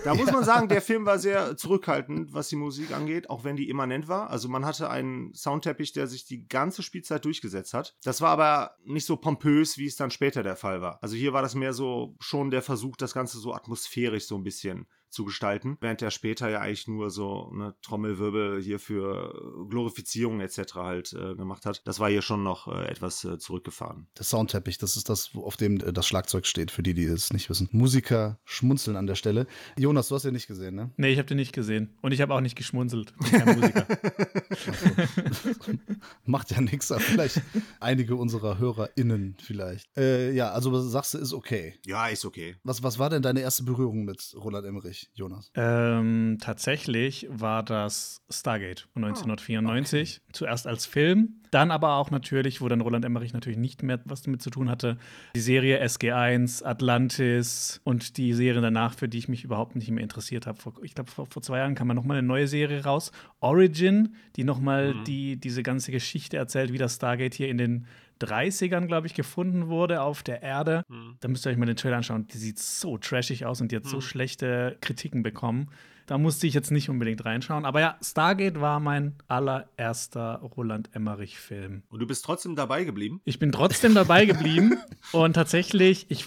Da 0.06 0.14
muss 0.14 0.32
man 0.32 0.44
sagen, 0.44 0.68
der 0.68 0.84
Film 0.84 1.08
war 1.08 1.18
sehr 1.18 1.58
zurückhaltend, 1.58 2.32
was 2.32 2.50
die 2.50 2.56
Musik 2.56 2.92
angeht, 2.92 3.28
auch 3.32 3.44
wenn 3.44 3.56
die 3.56 3.70
immanent 3.70 4.08
war. 4.08 4.30
Also 4.30 4.48
man 4.48 4.64
hatte 4.64 4.88
einen 4.88 5.34
Soundteppich, 5.34 5.94
der 5.94 6.06
sich 6.06 6.26
die 6.26 6.48
ganze 6.48 6.84
Spielzeit 6.84 7.26
durchgesetzt 7.26 7.74
hat. 7.74 7.96
Das 8.04 8.22
war 8.22 8.30
aber 8.30 8.76
nicht 8.86 9.08
so 9.08 9.18
pompös, 9.18 9.80
wie 9.80 9.88
es 9.88 9.96
dann 9.96 10.12
später 10.12 10.44
der 10.44 10.58
Fall 10.58 10.80
war. 10.80 11.00
Also 11.02 11.16
hier 11.16 11.34
war 11.34 11.42
das 11.42 11.56
mehr 11.56 11.74
so 11.74 12.16
schon 12.20 12.52
der 12.52 12.62
Versuch, 12.62 12.96
das 12.98 13.16
Ganze 13.16 13.40
so 13.40 13.52
atmosphärisch 13.56 14.28
so 14.28 14.36
ein 14.36 14.44
bisschen 14.44 14.86
zu 15.16 15.26
gestalten, 15.26 15.78
während 15.80 16.02
er 16.02 16.12
später 16.12 16.50
ja 16.50 16.60
eigentlich 16.60 16.88
nur 16.88 17.10
so 17.10 17.50
eine 17.52 17.76
Trommelwirbel 17.82 18.62
hier 18.62 18.80
für 18.80 19.66
Glorifizierung 19.70 20.42
etc. 20.42 20.76
halt 20.76 21.14
äh, 21.14 21.36
gemacht 21.36 21.66
hat. 21.66 21.82
Das 21.86 22.00
war 22.00 22.10
hier 22.10 22.22
schon 22.22 22.44
noch 22.44 22.68
äh, 22.68 22.88
etwas 22.88 23.24
äh, 23.24 23.40
zurückgefahren. 23.40 24.08
Der 24.18 24.26
Soundteppich, 24.26 24.78
das 24.78 24.98
ist 24.98 25.10
das, 25.10 25.32
auf 25.36 25.58
dem 25.58 25.78
äh, 25.78 25.94
das 25.94 26.06
Schlagzeug 26.06 26.46
steht, 26.46 26.70
für 26.70 26.84
die, 26.84 26.94
die 26.94 27.06
es 27.06 27.32
nicht 27.32 27.50
wissen. 27.50 27.70
Musiker 27.72 28.40
schmunzeln 28.44 28.98
an 28.98 29.08
der 29.08 29.16
Stelle. 29.16 29.48
Jonas, 29.78 30.10
du 30.10 30.16
hast 30.16 30.26
den 30.26 30.34
nicht 30.34 30.48
gesehen, 30.48 30.76
ne? 30.76 30.92
Nee, 30.98 31.12
ich 31.12 31.18
habe 31.18 31.28
den 31.28 31.38
nicht 31.38 31.54
gesehen. 31.54 31.98
Und 32.02 32.12
ich 32.12 32.20
habe 32.22 32.34
auch 32.34 32.42
nicht 32.42 32.58
geschmunzelt. 32.58 33.14
Ich 33.24 33.32
bin 33.32 33.40
kein 33.40 33.60
Musiker. 33.60 33.88
Macht 36.26 36.52
ja 36.52 36.60
nichts, 36.60 36.92
aber 36.92 37.02
vielleicht 37.02 37.42
einige 37.80 38.16
unserer 38.18 38.58
HörerInnen 38.58 39.38
vielleicht. 39.42 39.96
Äh, 39.98 40.34
ja, 40.34 40.52
also 40.52 40.78
sagst 40.82 41.14
du, 41.14 41.20
ist 41.20 41.34
okay. 41.34 41.76
Ja, 41.86 42.08
ist 42.08 42.26
okay. 42.26 42.58
Was, 42.64 42.84
was 42.84 43.00
war 43.00 43.10
denn 43.10 43.22
deine 43.22 43.40
erste 43.40 43.64
Berührung 43.64 44.04
mit 44.04 44.36
Roland 44.36 44.66
Emmerich? 44.66 45.05
Jonas? 45.14 45.52
Ähm, 45.56 46.38
tatsächlich 46.42 47.28
war 47.30 47.64
das 47.64 48.22
Stargate 48.30 48.88
von 48.94 49.04
1994. 49.04 50.20
Oh, 50.20 50.24
okay. 50.24 50.32
Zuerst 50.34 50.68
als 50.68 50.86
Film, 50.86 51.42
dann 51.52 51.72
aber 51.72 51.96
auch 51.96 52.12
natürlich, 52.12 52.62
wo 52.62 52.68
dann 52.68 52.82
Roland 52.82 53.06
Emmerich 53.06 53.34
natürlich 53.34 53.58
nicht 53.58 53.82
mehr 53.84 54.00
was 54.06 54.22
damit 54.22 54.42
zu 54.42 54.50
tun 54.50 54.70
hatte, 54.70 54.98
die 55.36 55.40
Serie 55.40 55.82
SG1, 55.84 56.64
Atlantis 56.64 57.80
und 57.84 58.18
die 58.18 58.34
Serien 58.34 58.62
danach, 58.62 58.94
für 58.94 59.08
die 59.08 59.18
ich 59.18 59.30
mich 59.30 59.44
überhaupt 59.44 59.76
nicht 59.76 59.90
mehr 59.90 60.04
interessiert 60.04 60.48
habe. 60.48 60.60
Ich 60.82 60.96
glaube, 60.96 61.12
vor, 61.12 61.28
vor, 61.28 61.42
zwei 61.42 61.60
Jahren 61.60 61.76
kam 61.76 61.88
mal 61.88 61.94
noch 61.94 62.04
mal 62.04 62.18
eine 62.18 62.28
neue 62.28 62.48
Serie 62.48 62.84
raus, 62.84 63.12
Origin, 63.40 64.16
die 64.36 64.44
noch 64.44 64.60
mal 64.60 64.96
mhm. 64.96 65.04
die, 65.06 65.38
diese 65.38 65.64
ganze 65.64 65.92
Geschichte 65.92 66.38
erzählt, 66.38 66.74
wie 66.74 66.78
das 66.78 66.96
Stargate 66.96 67.34
hier 67.34 67.48
in 67.48 67.58
den 67.58 67.88
30ern, 68.22 68.88
glaube 68.88 69.08
ich, 69.08 69.14
gefunden 69.14 69.68
wurde 69.68 70.02
auf 70.02 70.24
der 70.24 70.42
Erde. 70.42 70.84
Mhm. 70.88 71.18
Da 71.20 71.28
müsst 71.28 71.46
ihr 71.46 71.52
euch 71.52 71.58
mal 71.58 71.66
den 71.66 71.76
Trailer 71.76 71.98
anschauen. 71.98 72.28
Die 72.28 72.38
sieht 72.38 72.60
so 72.60 72.98
trashig 72.98 73.46
aus 73.46 73.62
und 73.62 73.72
die 73.72 73.76
hat 73.76 73.86
mhm. 73.86 73.90
so 73.90 74.02
schlechte 74.02 74.78
Kritiken 74.82 75.24
bekommen. 75.24 75.70
Da 76.06 76.20
musste 76.20 76.46
ich 76.46 76.54
jetzt 76.54 76.72
nicht 76.72 76.90
unbedingt 76.90 77.26
reinschauen. 77.26 77.66
Aber 77.66 77.80
ja, 77.80 77.98
Stargate 78.02 78.62
war 78.62 78.80
mein 78.80 79.16
allererster 79.28 80.36
Roland 80.56 80.90
Emmerich-Film. 80.94 81.82
Und 81.90 82.00
du 82.00 82.06
bist 82.06 82.24
trotzdem 82.24 82.56
dabei 82.56 82.84
geblieben? 82.84 83.22
Ich 83.26 83.40
bin 83.40 83.52
trotzdem 83.52 83.96
dabei 83.96 84.26
geblieben. 84.26 84.78
und 85.14 85.34
tatsächlich, 85.34 86.06
ich, 86.10 86.26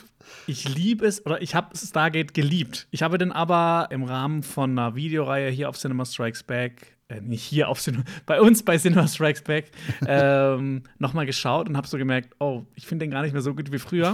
ich 0.49 0.69
liebe 0.69 1.07
es, 1.07 1.25
oder 1.25 1.43
ich 1.43 1.55
habe 1.55 1.77
Stargate 1.77 2.35
geliebt. 2.35 2.89
Ich 2.91 3.03
habe 3.03 3.19
den 3.19 3.31
aber 3.31 3.89
im 3.91 4.03
Rahmen 4.03 4.43
von 4.43 4.77
einer 4.77 4.97
Videoreihe 4.97 5.51
hier 5.51 5.69
auf 5.69 5.79
Cinema 5.79 6.05
Strikes 6.05 6.43
Back 6.43 6.98
äh, 7.09 7.21
nicht 7.23 7.43
hier 7.43 7.69
auf 7.69 7.81
Cinema, 7.81 8.05
bei 8.27 8.41
uns 8.41 8.63
bei 8.63 8.77
Cinema 8.77 9.07
Strikes 9.09 9.43
Back 9.43 9.71
ähm, 10.07 10.83
nochmal 10.99 11.27
geschaut 11.27 11.69
und 11.69 11.77
habe 11.77 11.87
so 11.87 11.97
gemerkt, 11.97 12.35
oh, 12.39 12.65
ich 12.75 12.87
finde 12.87 13.07
den 13.07 13.11
gar 13.11 13.23
nicht 13.23 13.33
mehr 13.33 13.43
so 13.43 13.55
gut 13.55 13.73
wie 13.73 13.79
früher. 13.79 14.13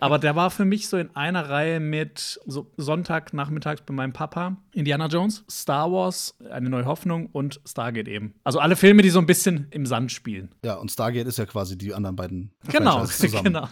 Aber 0.00 0.18
der 0.18 0.36
war 0.36 0.50
für 0.50 0.64
mich 0.64 0.88
so 0.88 0.98
in 0.98 1.14
einer 1.16 1.48
Reihe 1.48 1.80
mit 1.80 2.40
so 2.46 2.70
Sonntagnachmittags 2.76 3.82
bei 3.82 3.94
meinem 3.94 4.12
Papa, 4.12 4.56
Indiana 4.72 5.06
Jones, 5.06 5.44
Star 5.50 5.90
Wars, 5.90 6.36
Eine 6.50 6.68
neue 6.68 6.84
Hoffnung 6.84 7.26
und 7.32 7.60
Stargate 7.66 8.08
eben. 8.08 8.34
Also 8.44 8.58
alle 8.58 8.76
Filme, 8.76 9.02
die 9.02 9.10
so 9.10 9.20
ein 9.20 9.26
bisschen 9.26 9.66
im 9.70 9.86
Sand 9.86 10.12
spielen. 10.12 10.50
Ja, 10.64 10.74
und 10.74 10.90
Stargate 10.90 11.26
ist 11.26 11.38
ja 11.38 11.46
quasi 11.46 11.78
die 11.78 11.94
anderen 11.94 12.16
beiden. 12.16 12.50
Genau, 12.68 13.06
genau. 13.42 13.68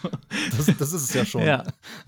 Das, 0.57 0.67
das, 0.79 0.93
ist 0.93 1.03
es 1.03 1.15
ja 1.15 1.25
schon. 1.27 1.43
Ja. 1.43 1.65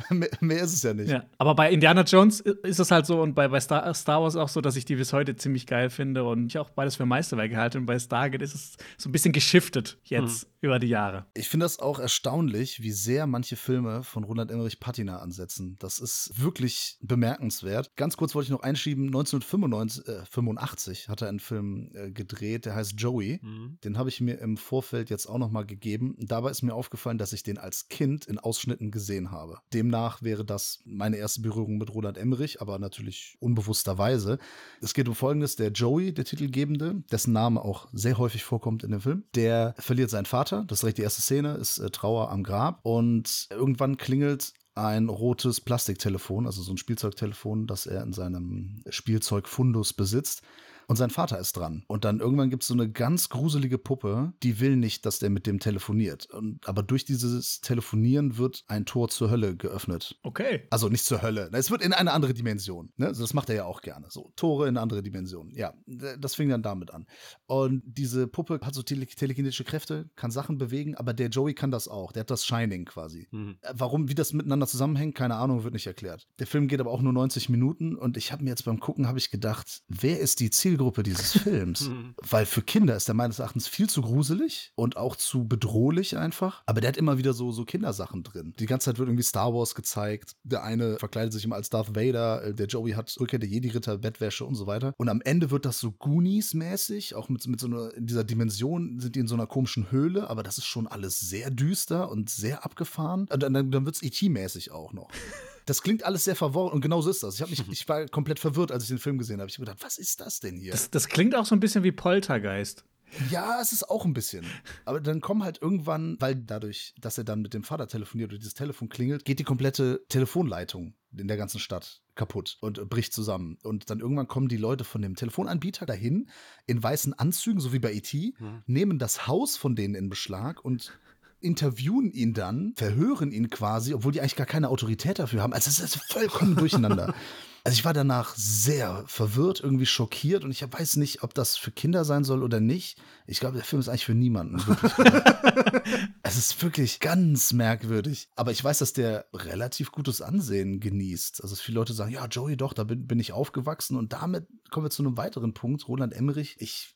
Mehr, 0.08 0.30
mehr, 0.40 0.62
ist 0.62 0.72
es 0.72 0.82
ja 0.82 0.94
nicht. 0.94 1.10
Ja. 1.10 1.24
Aber 1.36 1.54
bei 1.54 1.70
Indiana 1.70 2.02
Jones 2.02 2.40
ist 2.40 2.80
es 2.80 2.90
halt 2.90 3.04
so 3.04 3.20
und 3.20 3.34
bei, 3.34 3.48
bei 3.48 3.60
Star, 3.60 3.92
Star 3.92 4.22
Wars 4.22 4.36
auch 4.36 4.48
so, 4.48 4.60
dass 4.60 4.76
ich 4.76 4.84
die 4.86 4.96
bis 4.96 5.12
heute 5.12 5.36
ziemlich 5.36 5.66
geil 5.66 5.90
finde 5.90 6.24
und 6.24 6.53
ich 6.54 6.58
auch 6.58 6.70
beides 6.70 6.96
für 6.96 7.06
Meisterwerk 7.06 7.50
gehalten. 7.50 7.78
Und 7.78 7.86
bei 7.86 7.98
Stargate 7.98 8.42
ist 8.42 8.54
es 8.54 8.76
so 8.96 9.08
ein 9.08 9.12
bisschen 9.12 9.32
geschiftet 9.32 9.98
jetzt 10.04 10.44
mhm. 10.44 10.50
über 10.60 10.78
die 10.78 10.88
Jahre. 10.88 11.26
Ich 11.34 11.48
finde 11.48 11.64
das 11.64 11.78
auch 11.78 11.98
erstaunlich, 11.98 12.82
wie 12.82 12.92
sehr 12.92 13.26
manche 13.26 13.56
Filme 13.56 14.02
von 14.02 14.24
Roland 14.24 14.50
Emmerich 14.50 14.80
Patina 14.80 15.18
ansetzen. 15.18 15.76
Das 15.78 15.98
ist 15.98 16.32
wirklich 16.34 16.98
bemerkenswert. 17.00 17.90
Ganz 17.96 18.16
kurz 18.16 18.34
wollte 18.34 18.46
ich 18.46 18.50
noch 18.50 18.62
einschieben: 18.62 19.06
1985 19.06 21.04
äh, 21.06 21.10
hat 21.10 21.22
er 21.22 21.28
einen 21.28 21.40
Film 21.40 21.90
äh, 21.94 22.10
gedreht, 22.10 22.66
der 22.66 22.74
heißt 22.74 22.94
Joey. 22.96 23.40
Mhm. 23.42 23.78
Den 23.84 23.98
habe 23.98 24.08
ich 24.08 24.20
mir 24.20 24.38
im 24.38 24.56
Vorfeld 24.56 25.10
jetzt 25.10 25.26
auch 25.26 25.38
noch 25.38 25.50
mal 25.50 25.66
gegeben. 25.66 26.16
Dabei 26.18 26.50
ist 26.50 26.62
mir 26.62 26.74
aufgefallen, 26.74 27.18
dass 27.18 27.32
ich 27.32 27.42
den 27.42 27.58
als 27.58 27.88
Kind 27.88 28.26
in 28.26 28.38
Ausschnitten 28.38 28.90
gesehen 28.90 29.30
habe. 29.30 29.58
Demnach 29.72 30.22
wäre 30.22 30.44
das 30.44 30.80
meine 30.84 31.16
erste 31.16 31.40
Berührung 31.40 31.78
mit 31.78 31.92
Roland 31.92 32.18
Emmerich, 32.18 32.60
aber 32.60 32.78
natürlich 32.78 33.36
unbewussterweise. 33.40 34.38
Es 34.80 34.94
geht 34.94 35.08
um 35.08 35.14
Folgendes: 35.14 35.56
Der 35.56 35.70
Joey, 35.70 36.12
der 36.12 36.24
Titelgebende, 36.44 37.02
dessen 37.10 37.32
Name 37.32 37.62
auch 37.62 37.88
sehr 37.92 38.18
häufig 38.18 38.44
vorkommt 38.44 38.84
in 38.84 38.90
dem 38.90 39.00
Film, 39.00 39.24
der 39.34 39.74
verliert 39.78 40.10
seinen 40.10 40.26
Vater. 40.26 40.64
Das 40.66 40.78
ist 40.78 40.82
direkt 40.82 40.98
die 40.98 41.02
erste 41.02 41.22
Szene, 41.22 41.54
ist 41.54 41.78
äh, 41.78 41.90
Trauer 41.90 42.30
am 42.30 42.42
Grab 42.42 42.80
und 42.82 43.46
irgendwann 43.50 43.96
klingelt 43.96 44.52
ein 44.74 45.08
rotes 45.08 45.60
Plastiktelefon, 45.60 46.46
also 46.46 46.62
so 46.62 46.72
ein 46.72 46.78
Spielzeugtelefon, 46.78 47.66
das 47.66 47.86
er 47.86 48.02
in 48.02 48.12
seinem 48.12 48.82
Spielzeugfundus 48.88 49.92
besitzt. 49.92 50.42
Und 50.86 50.96
sein 50.96 51.10
Vater 51.10 51.38
ist 51.38 51.56
dran. 51.56 51.84
Und 51.88 52.04
dann 52.04 52.20
irgendwann 52.20 52.50
gibt 52.50 52.62
es 52.62 52.68
so 52.68 52.74
eine 52.74 52.90
ganz 52.90 53.28
gruselige 53.28 53.78
Puppe, 53.78 54.32
die 54.42 54.60
will 54.60 54.76
nicht, 54.76 55.06
dass 55.06 55.18
der 55.18 55.30
mit 55.30 55.46
dem 55.46 55.60
telefoniert. 55.60 56.26
Und, 56.30 56.66
aber 56.68 56.82
durch 56.82 57.04
dieses 57.04 57.60
Telefonieren 57.60 58.36
wird 58.36 58.64
ein 58.68 58.86
Tor 58.86 59.08
zur 59.08 59.30
Hölle 59.30 59.56
geöffnet. 59.56 60.18
Okay. 60.22 60.66
Also 60.70 60.88
nicht 60.88 61.04
zur 61.04 61.22
Hölle. 61.22 61.50
Es 61.52 61.70
wird 61.70 61.82
in 61.82 61.92
eine 61.92 62.12
andere 62.12 62.34
Dimension. 62.34 62.92
Ne? 62.96 63.08
Also 63.08 63.22
das 63.22 63.34
macht 63.34 63.48
er 63.48 63.56
ja 63.56 63.64
auch 63.64 63.80
gerne. 63.80 64.06
So, 64.10 64.32
Tore 64.36 64.64
in 64.64 64.76
eine 64.76 64.80
andere 64.80 65.02
Dimension. 65.02 65.50
Ja, 65.54 65.74
das 65.86 66.34
fing 66.34 66.48
dann 66.48 66.62
damit 66.62 66.92
an. 66.92 67.06
Und 67.46 67.82
diese 67.86 68.26
Puppe 68.26 68.60
hat 68.62 68.74
so 68.74 68.82
tele 68.82 69.06
telekinetische 69.06 69.64
Kräfte, 69.64 70.10
kann 70.16 70.30
Sachen 70.30 70.58
bewegen, 70.58 70.96
aber 70.96 71.12
der 71.12 71.28
Joey 71.28 71.54
kann 71.54 71.70
das 71.70 71.88
auch. 71.88 72.12
Der 72.12 72.20
hat 72.20 72.30
das 72.30 72.44
Shining 72.44 72.84
quasi. 72.84 73.28
Mhm. 73.30 73.56
Warum, 73.72 74.08
wie 74.08 74.14
das 74.14 74.32
miteinander 74.32 74.66
zusammenhängt, 74.66 75.14
keine 75.14 75.36
Ahnung, 75.36 75.64
wird 75.64 75.74
nicht 75.74 75.86
erklärt. 75.86 76.26
Der 76.38 76.46
Film 76.46 76.68
geht 76.68 76.80
aber 76.80 76.90
auch 76.90 77.02
nur 77.02 77.12
90 77.12 77.48
Minuten 77.48 77.96
und 77.96 78.16
ich 78.16 78.32
habe 78.32 78.44
mir 78.44 78.50
jetzt 78.50 78.64
beim 78.64 78.80
Gucken, 78.80 79.06
habe 79.06 79.18
ich 79.18 79.30
gedacht, 79.30 79.82
wer 79.88 80.20
ist 80.20 80.40
die 80.40 80.50
Ziel 80.50 80.73
Zielgruppe 80.74 81.04
dieses 81.04 81.32
Films. 81.42 81.88
Mhm. 81.88 82.14
Weil 82.28 82.46
für 82.46 82.62
Kinder 82.62 82.96
ist 82.96 83.08
er 83.08 83.14
meines 83.14 83.38
Erachtens 83.38 83.68
viel 83.68 83.88
zu 83.88 84.02
gruselig 84.02 84.72
und 84.74 84.96
auch 84.96 85.14
zu 85.14 85.46
bedrohlich 85.46 86.16
einfach. 86.16 86.62
Aber 86.66 86.80
der 86.80 86.88
hat 86.88 86.96
immer 86.96 87.16
wieder 87.16 87.32
so, 87.32 87.52
so 87.52 87.64
Kindersachen 87.64 88.24
drin. 88.24 88.54
Die 88.58 88.66
ganze 88.66 88.86
Zeit 88.86 88.98
wird 88.98 89.08
irgendwie 89.08 89.22
Star 89.22 89.54
Wars 89.54 89.74
gezeigt. 89.74 90.34
Der 90.42 90.64
eine 90.64 90.98
verkleidet 90.98 91.32
sich 91.32 91.44
immer 91.44 91.54
als 91.54 91.70
Darth 91.70 91.94
Vader. 91.94 92.42
Äh, 92.42 92.54
der 92.54 92.66
Joey 92.66 92.92
hat 92.92 93.14
Rückkehr 93.20 93.38
der 93.38 93.48
Jedi-Ritter, 93.48 93.98
Bettwäsche 93.98 94.44
und 94.44 94.56
so 94.56 94.66
weiter. 94.66 94.94
Und 94.96 95.08
am 95.08 95.20
Ende 95.20 95.50
wird 95.50 95.64
das 95.64 95.78
so 95.78 95.92
Goonies-mäßig. 95.92 97.14
Auch 97.14 97.28
mit, 97.28 97.46
mit 97.46 97.60
so 97.60 97.68
einer, 97.68 97.94
in 97.94 98.06
dieser 98.06 98.24
Dimension 98.24 98.98
sind 98.98 99.14
die 99.14 99.20
in 99.20 99.28
so 99.28 99.34
einer 99.34 99.46
komischen 99.46 99.92
Höhle. 99.92 100.28
Aber 100.28 100.42
das 100.42 100.58
ist 100.58 100.66
schon 100.66 100.88
alles 100.88 101.20
sehr 101.20 101.50
düster 101.50 102.10
und 102.10 102.30
sehr 102.30 102.64
abgefahren. 102.64 103.28
Und 103.30 103.42
dann, 103.42 103.70
dann 103.70 103.84
wird 103.84 103.94
es 103.94 104.02
E.T.-mäßig 104.02 104.72
auch 104.72 104.92
noch. 104.92 105.08
Das 105.66 105.82
klingt 105.82 106.04
alles 106.04 106.24
sehr 106.24 106.36
verworren 106.36 106.72
und 106.72 106.80
genau 106.80 107.00
so 107.00 107.10
ist 107.10 107.22
das. 107.22 107.40
Ich, 107.40 107.48
mich, 107.48 107.68
ich 107.70 107.88
war 107.88 108.06
komplett 108.06 108.38
verwirrt, 108.38 108.72
als 108.72 108.84
ich 108.84 108.88
den 108.88 108.98
Film 108.98 109.18
gesehen 109.18 109.40
habe. 109.40 109.50
Ich 109.50 109.56
habe 109.56 109.66
gedacht, 109.66 109.84
was 109.84 109.98
ist 109.98 110.20
das 110.20 110.40
denn 110.40 110.56
hier? 110.56 110.72
Das, 110.72 110.90
das 110.90 111.08
klingt 111.08 111.34
auch 111.34 111.46
so 111.46 111.54
ein 111.54 111.60
bisschen 111.60 111.84
wie 111.84 111.92
Poltergeist. 111.92 112.84
Ja, 113.30 113.60
es 113.60 113.72
ist 113.72 113.88
auch 113.88 114.04
ein 114.04 114.12
bisschen. 114.12 114.44
Aber 114.84 115.00
dann 115.00 115.20
kommen 115.20 115.44
halt 115.44 115.60
irgendwann, 115.62 116.16
weil 116.20 116.34
dadurch, 116.34 116.94
dass 117.00 117.18
er 117.18 117.24
dann 117.24 117.42
mit 117.42 117.54
dem 117.54 117.62
Vater 117.62 117.86
telefoniert 117.86 118.30
oder 118.30 118.38
dieses 118.38 118.54
Telefon 118.54 118.88
klingelt, 118.88 119.24
geht 119.24 119.38
die 119.38 119.44
komplette 119.44 120.04
Telefonleitung 120.08 120.94
in 121.16 121.28
der 121.28 121.36
ganzen 121.36 121.60
Stadt 121.60 122.02
kaputt 122.14 122.58
und 122.60 122.88
bricht 122.88 123.12
zusammen. 123.12 123.58
Und 123.62 123.90
dann 123.90 124.00
irgendwann 124.00 124.26
kommen 124.26 124.48
die 124.48 124.56
Leute 124.56 124.84
von 124.84 125.02
dem 125.02 125.14
Telefonanbieter 125.14 125.86
dahin 125.86 126.28
in 126.66 126.82
weißen 126.82 127.14
Anzügen, 127.14 127.60
so 127.60 127.72
wie 127.72 127.78
bei 127.78 127.92
ET, 127.92 128.12
mhm. 128.12 128.62
nehmen 128.66 128.98
das 128.98 129.26
Haus 129.26 129.56
von 129.56 129.76
denen 129.76 129.94
in 129.94 130.08
Beschlag 130.08 130.64
und 130.64 130.98
interviewen 131.44 132.10
ihn 132.10 132.34
dann, 132.34 132.72
verhören 132.76 133.30
ihn 133.30 133.50
quasi, 133.50 133.94
obwohl 133.94 134.12
die 134.12 134.20
eigentlich 134.20 134.36
gar 134.36 134.46
keine 134.46 134.68
Autorität 134.68 135.18
dafür 135.18 135.42
haben. 135.42 135.52
Also 135.52 135.68
es 135.68 135.78
ist 135.78 135.96
vollkommen 136.10 136.56
durcheinander. 136.56 137.14
Also 137.66 137.78
ich 137.78 137.84
war 137.86 137.94
danach 137.94 138.34
sehr 138.36 139.04
verwirrt, 139.06 139.60
irgendwie 139.60 139.86
schockiert 139.86 140.44
und 140.44 140.50
ich 140.50 140.70
weiß 140.70 140.96
nicht, 140.96 141.22
ob 141.22 141.32
das 141.32 141.56
für 141.56 141.70
Kinder 141.70 142.04
sein 142.04 142.22
soll 142.22 142.42
oder 142.42 142.60
nicht. 142.60 143.00
Ich 143.26 143.40
glaube, 143.40 143.56
der 143.56 143.64
Film 143.64 143.80
ist 143.80 143.88
eigentlich 143.88 144.04
für 144.04 144.14
niemanden. 144.14 144.56
es 146.22 146.36
ist 146.36 146.62
wirklich 146.62 147.00
ganz 147.00 147.54
merkwürdig. 147.54 148.28
Aber 148.36 148.50
ich 148.50 148.62
weiß, 148.62 148.80
dass 148.80 148.92
der 148.92 149.24
relativ 149.32 149.92
gutes 149.92 150.20
Ansehen 150.20 150.78
genießt. 150.78 151.42
Also 151.42 151.56
viele 151.56 151.76
Leute 151.76 151.94
sagen, 151.94 152.12
ja, 152.12 152.26
Joey, 152.26 152.58
doch, 152.58 152.74
da 152.74 152.84
bin, 152.84 153.06
bin 153.06 153.18
ich 153.18 153.32
aufgewachsen. 153.32 153.96
Und 153.96 154.12
damit 154.12 154.46
kommen 154.70 154.84
wir 154.84 154.90
zu 154.90 155.02
einem 155.02 155.16
weiteren 155.16 155.54
Punkt. 155.54 155.88
Roland 155.88 156.12
Emmerich, 156.12 156.56
ich 156.58 156.94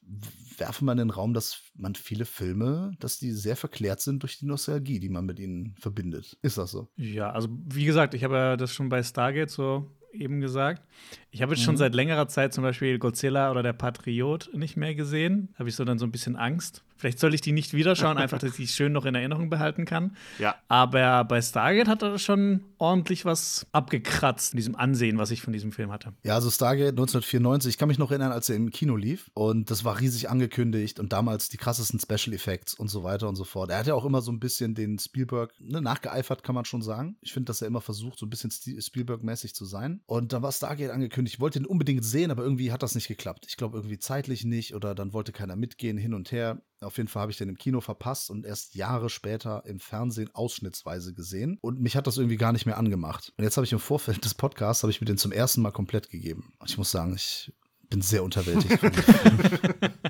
werfe 0.58 0.84
mal 0.84 0.92
in 0.92 0.98
den 0.98 1.10
Raum, 1.10 1.32
dass 1.32 1.62
man 1.76 1.94
viele 1.94 2.26
Filme, 2.26 2.90
dass 2.98 3.18
die 3.18 3.32
sehr 3.32 3.56
verklärt 3.56 4.02
sind 4.02 4.22
durch 4.22 4.38
die 4.38 4.46
Nostalgie, 4.46 5.00
die 5.00 5.08
man 5.08 5.24
mit 5.24 5.38
ihnen 5.38 5.76
verbindet. 5.80 6.36
Ist 6.42 6.58
das 6.58 6.72
so? 6.72 6.90
Ja, 6.96 7.30
also 7.30 7.48
wie 7.50 7.86
gesagt, 7.86 8.12
ich 8.12 8.22
habe 8.22 8.34
ja 8.34 8.56
das 8.58 8.70
schon 8.70 8.90
bei 8.90 9.02
Stargate 9.02 9.50
so 9.50 9.90
eben 10.12 10.40
gesagt. 10.40 10.82
Ich 11.30 11.42
habe 11.42 11.52
jetzt 11.52 11.60
mhm. 11.62 11.66
schon 11.66 11.76
seit 11.76 11.94
längerer 11.94 12.28
Zeit 12.28 12.52
zum 12.52 12.62
Beispiel 12.62 12.98
Godzilla 12.98 13.50
oder 13.50 13.62
der 13.62 13.72
Patriot 13.72 14.50
nicht 14.52 14.76
mehr 14.76 14.94
gesehen. 14.94 15.54
Habe 15.58 15.68
ich 15.68 15.76
so 15.76 15.84
dann 15.84 15.98
so 15.98 16.06
ein 16.06 16.12
bisschen 16.12 16.36
Angst. 16.36 16.82
Vielleicht 16.98 17.18
soll 17.18 17.32
ich 17.34 17.40
die 17.40 17.52
nicht 17.52 17.74
wieder 17.74 17.96
schauen, 17.96 18.18
einfach, 18.18 18.38
dass 18.38 18.50
ich 18.50 18.56
die 18.56 18.66
schön 18.66 18.92
noch 18.92 19.04
in 19.04 19.14
Erinnerung 19.14 19.50
behalten 19.50 19.84
kann. 19.84 20.16
Ja. 20.38 20.56
Aber 20.68 21.24
bei 21.24 21.40
Stargate 21.40 21.88
hat 21.88 22.02
er 22.02 22.18
schon 22.18 22.64
ordentlich 22.78 23.24
was 23.24 23.66
abgekratzt 23.72 24.52
in 24.52 24.56
diesem 24.56 24.76
Ansehen, 24.76 25.18
was 25.18 25.30
ich 25.30 25.42
von 25.42 25.52
diesem 25.52 25.72
Film 25.72 25.92
hatte. 25.92 26.12
Ja, 26.24 26.34
also 26.34 26.50
Stargate 26.50 26.90
1994, 26.90 27.70
ich 27.70 27.78
kann 27.78 27.88
mich 27.88 27.98
noch 27.98 28.10
erinnern, 28.10 28.32
als 28.32 28.48
er 28.48 28.56
im 28.56 28.70
Kino 28.70 28.96
lief 28.96 29.30
und 29.34 29.70
das 29.70 29.84
war 29.84 30.00
riesig 30.00 30.28
angekündigt 30.28 30.98
und 30.98 31.12
damals 31.12 31.48
die 31.48 31.56
krassesten 31.56 32.00
Special 32.00 32.34
Effects 32.34 32.74
und 32.74 32.88
so 32.88 33.04
weiter 33.04 33.28
und 33.28 33.36
so 33.36 33.44
fort. 33.44 33.70
Er 33.70 33.78
hat 33.78 33.86
ja 33.86 33.94
auch 33.94 34.04
immer 34.04 34.20
so 34.20 34.32
ein 34.32 34.40
bisschen 34.40 34.74
den 34.74 34.98
Spielberg 34.98 35.52
ne, 35.60 35.80
nachgeeifert, 35.80 36.42
kann 36.42 36.54
man 36.54 36.64
schon 36.64 36.82
sagen. 36.82 37.16
Ich 37.20 37.32
finde, 37.32 37.46
dass 37.46 37.62
er 37.62 37.68
immer 37.68 37.80
versucht, 37.80 38.18
so 38.18 38.26
ein 38.26 38.30
bisschen 38.30 38.50
Spielberg-mäßig 38.50 39.54
zu 39.54 39.64
sein. 39.64 40.00
Und 40.06 40.32
dann 40.32 40.42
war 40.42 40.52
Stargate 40.52 40.90
angekündigt. 40.90 41.36
Ich 41.36 41.40
wollte 41.40 41.58
ihn 41.58 41.66
unbedingt 41.66 42.04
sehen, 42.04 42.30
aber 42.30 42.42
irgendwie 42.42 42.72
hat 42.72 42.82
das 42.82 42.94
nicht 42.94 43.08
geklappt. 43.08 43.46
Ich 43.48 43.56
glaube, 43.56 43.78
irgendwie 43.78 43.98
zeitlich 43.98 44.44
nicht 44.44 44.74
oder 44.74 44.94
dann 44.94 45.12
wollte 45.12 45.32
keiner 45.32 45.56
mitgehen, 45.56 45.96
hin 45.98 46.14
und 46.14 46.32
her. 46.32 46.60
Auf 46.80 46.96
jeden 46.96 47.08
Fall 47.08 47.22
habe 47.22 47.32
ich 47.32 47.38
den 47.38 47.48
im 47.48 47.58
Kino 47.58 47.80
verpasst 47.80 48.30
und 48.30 48.46
erst 48.46 48.74
Jahre 48.74 49.10
später 49.10 49.64
im 49.66 49.80
Fernsehen 49.80 50.30
ausschnittsweise 50.32 51.12
gesehen. 51.12 51.58
Und 51.60 51.80
mich 51.80 51.96
hat 51.96 52.06
das 52.06 52.18
irgendwie 52.18 52.36
gar 52.36 52.52
nicht 52.52 52.66
mehr 52.66 52.78
angemacht. 52.78 53.32
Und 53.36 53.44
jetzt 53.44 53.56
habe 53.56 53.64
ich 53.64 53.72
im 53.72 53.80
Vorfeld 53.80 54.24
des 54.24 54.34
Podcasts, 54.34 54.82
habe 54.82 54.90
ich 54.90 55.00
mir 55.00 55.06
den 55.06 55.18
zum 55.18 55.32
ersten 55.32 55.60
Mal 55.62 55.72
komplett 55.72 56.08
gegeben. 56.10 56.52
Ich 56.66 56.78
muss 56.78 56.90
sagen, 56.90 57.14
ich 57.14 57.52
bin 57.90 58.02
sehr 58.02 58.22
unterwältigt. 58.22 58.78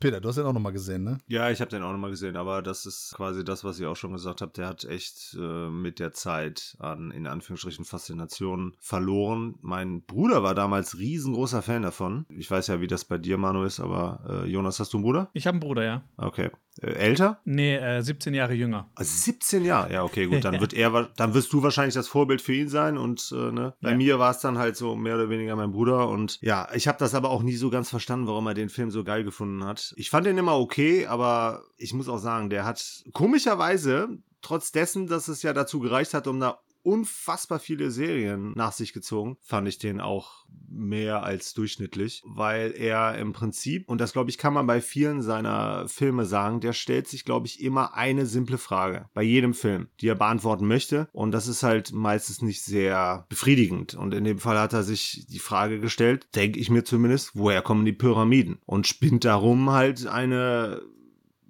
Peter, 0.00 0.18
du 0.18 0.30
hast 0.30 0.36
den 0.36 0.46
auch 0.46 0.54
nochmal 0.54 0.72
gesehen, 0.72 1.04
ne? 1.04 1.18
Ja, 1.26 1.50
ich 1.50 1.60
habe 1.60 1.70
den 1.70 1.82
auch 1.82 1.92
nochmal 1.92 2.10
gesehen, 2.10 2.36
aber 2.36 2.62
das 2.62 2.86
ist 2.86 3.12
quasi 3.14 3.44
das, 3.44 3.64
was 3.64 3.78
ich 3.78 3.84
auch 3.84 3.96
schon 3.96 4.12
gesagt 4.12 4.40
habe. 4.40 4.50
Der 4.56 4.66
hat 4.66 4.84
echt 4.84 5.36
äh, 5.38 5.68
mit 5.68 5.98
der 5.98 6.12
Zeit 6.12 6.74
an, 6.78 7.10
in 7.10 7.26
Anführungsstrichen, 7.26 7.84
Faszination 7.84 8.74
verloren. 8.80 9.56
Mein 9.60 10.02
Bruder 10.02 10.42
war 10.42 10.54
damals 10.54 10.98
riesengroßer 10.98 11.60
Fan 11.60 11.82
davon. 11.82 12.24
Ich 12.30 12.50
weiß 12.50 12.68
ja, 12.68 12.80
wie 12.80 12.86
das 12.86 13.04
bei 13.04 13.18
dir, 13.18 13.36
Manu, 13.36 13.62
ist, 13.64 13.78
aber 13.78 14.44
äh, 14.44 14.48
Jonas, 14.48 14.80
hast 14.80 14.94
du 14.94 14.96
einen 14.96 15.04
Bruder? 15.04 15.28
Ich 15.34 15.46
habe 15.46 15.56
einen 15.56 15.60
Bruder, 15.60 15.84
ja. 15.84 16.02
Okay. 16.16 16.50
Äh, 16.80 16.92
älter? 16.92 17.40
Nee, 17.44 17.76
äh, 17.76 18.02
17 18.02 18.32
Jahre 18.32 18.54
jünger. 18.54 18.88
Also 18.94 19.10
17 19.14 19.64
Jahre? 19.64 19.92
Ja, 19.92 20.04
okay, 20.04 20.26
gut. 20.26 20.44
Dann 20.44 20.60
wird 20.60 20.72
er, 20.72 21.10
dann 21.16 21.34
wirst 21.34 21.52
du 21.52 21.62
wahrscheinlich 21.62 21.94
das 21.94 22.08
Vorbild 22.08 22.40
für 22.40 22.54
ihn 22.54 22.68
sein. 22.68 22.96
Und 22.96 23.32
äh, 23.36 23.52
ne? 23.52 23.74
bei 23.80 23.90
ja. 23.90 23.96
mir 23.96 24.18
war 24.18 24.30
es 24.30 24.38
dann 24.38 24.58
halt 24.58 24.76
so 24.76 24.96
mehr 24.96 25.16
oder 25.16 25.28
weniger 25.28 25.56
mein 25.56 25.72
Bruder. 25.72 26.08
Und 26.08 26.38
ja, 26.40 26.68
ich 26.74 26.88
habe 26.88 26.98
das 26.98 27.14
aber 27.14 27.30
auch 27.30 27.42
nie 27.42 27.56
so 27.56 27.70
ganz 27.70 27.90
verstanden, 27.90 28.26
warum 28.26 28.46
er 28.46 28.54
den 28.54 28.68
Film 28.68 28.90
so 28.90 29.04
geil 29.04 29.24
gefunden 29.24 29.64
hat. 29.64 29.89
Ich 29.96 30.10
fand 30.10 30.26
den 30.26 30.38
immer 30.38 30.58
okay, 30.58 31.06
aber 31.06 31.64
ich 31.76 31.92
muss 31.94 32.08
auch 32.08 32.18
sagen, 32.18 32.50
der 32.50 32.64
hat 32.64 33.04
komischerweise 33.12 34.18
trotz 34.42 34.72
dessen, 34.72 35.06
dass 35.06 35.28
es 35.28 35.42
ja 35.42 35.52
dazu 35.52 35.80
gereicht 35.80 36.14
hat, 36.14 36.26
um 36.26 36.40
da 36.40 36.60
unfassbar 36.82 37.58
viele 37.58 37.90
Serien 37.90 38.52
nach 38.56 38.72
sich 38.72 38.92
gezogen. 38.92 39.36
Fand 39.42 39.68
ich 39.68 39.78
den 39.78 40.00
auch 40.00 40.46
mehr 40.68 41.22
als 41.22 41.54
durchschnittlich, 41.54 42.22
weil 42.24 42.72
er 42.76 43.18
im 43.18 43.32
Prinzip, 43.32 43.88
und 43.88 44.00
das 44.00 44.12
glaube 44.12 44.30
ich 44.30 44.38
kann 44.38 44.54
man 44.54 44.66
bei 44.66 44.80
vielen 44.80 45.22
seiner 45.22 45.88
Filme 45.88 46.24
sagen, 46.24 46.60
der 46.60 46.72
stellt 46.72 47.08
sich 47.08 47.24
glaube 47.24 47.46
ich 47.46 47.60
immer 47.60 47.94
eine 47.94 48.26
simple 48.26 48.58
Frage 48.58 49.08
bei 49.14 49.22
jedem 49.22 49.54
Film, 49.54 49.88
die 50.00 50.08
er 50.08 50.14
beantworten 50.14 50.66
möchte 50.66 51.08
und 51.12 51.32
das 51.32 51.48
ist 51.48 51.62
halt 51.62 51.92
meistens 51.92 52.42
nicht 52.42 52.62
sehr 52.62 53.26
befriedigend 53.28 53.94
und 53.94 54.14
in 54.14 54.24
dem 54.24 54.38
Fall 54.38 54.58
hat 54.58 54.72
er 54.72 54.82
sich 54.82 55.26
die 55.28 55.38
Frage 55.38 55.80
gestellt, 55.80 56.28
denke 56.34 56.58
ich 56.58 56.70
mir 56.70 56.84
zumindest, 56.84 57.32
woher 57.34 57.62
kommen 57.62 57.84
die 57.84 57.92
Pyramiden 57.92 58.58
und 58.64 58.86
spinnt 58.86 59.24
darum 59.24 59.70
halt 59.70 60.06
eine 60.06 60.82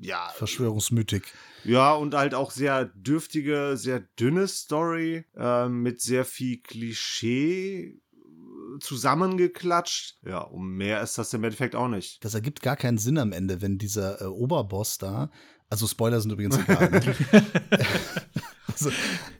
ja, 0.00 0.30
Verschwörungsmythik. 0.34 1.32
Ja, 1.64 1.94
und 1.94 2.14
halt 2.14 2.34
auch 2.34 2.50
sehr 2.50 2.86
dürftige, 2.86 3.76
sehr 3.76 4.00
dünne 4.18 4.48
Story 4.48 5.24
äh, 5.36 5.68
mit 5.68 6.00
sehr 6.00 6.24
viel 6.24 6.58
Klischee 6.62 8.00
zusammengeklatscht. 8.80 10.18
Ja, 10.24 10.40
um 10.40 10.76
mehr 10.76 11.02
ist 11.02 11.18
das 11.18 11.32
im 11.34 11.44
Endeffekt 11.44 11.74
auch 11.74 11.88
nicht. 11.88 12.24
Das 12.24 12.34
ergibt 12.34 12.62
gar 12.62 12.76
keinen 12.76 12.98
Sinn 12.98 13.18
am 13.18 13.32
Ende, 13.32 13.60
wenn 13.60 13.78
dieser 13.78 14.22
äh, 14.22 14.24
Oberboss 14.26 14.98
da, 14.98 15.30
also 15.68 15.86
Spoiler 15.86 16.20
sind 16.20 16.32
übrigens 16.32 16.58
egal, 16.58 16.90
ne? 16.90 17.00
Also, 18.72 18.90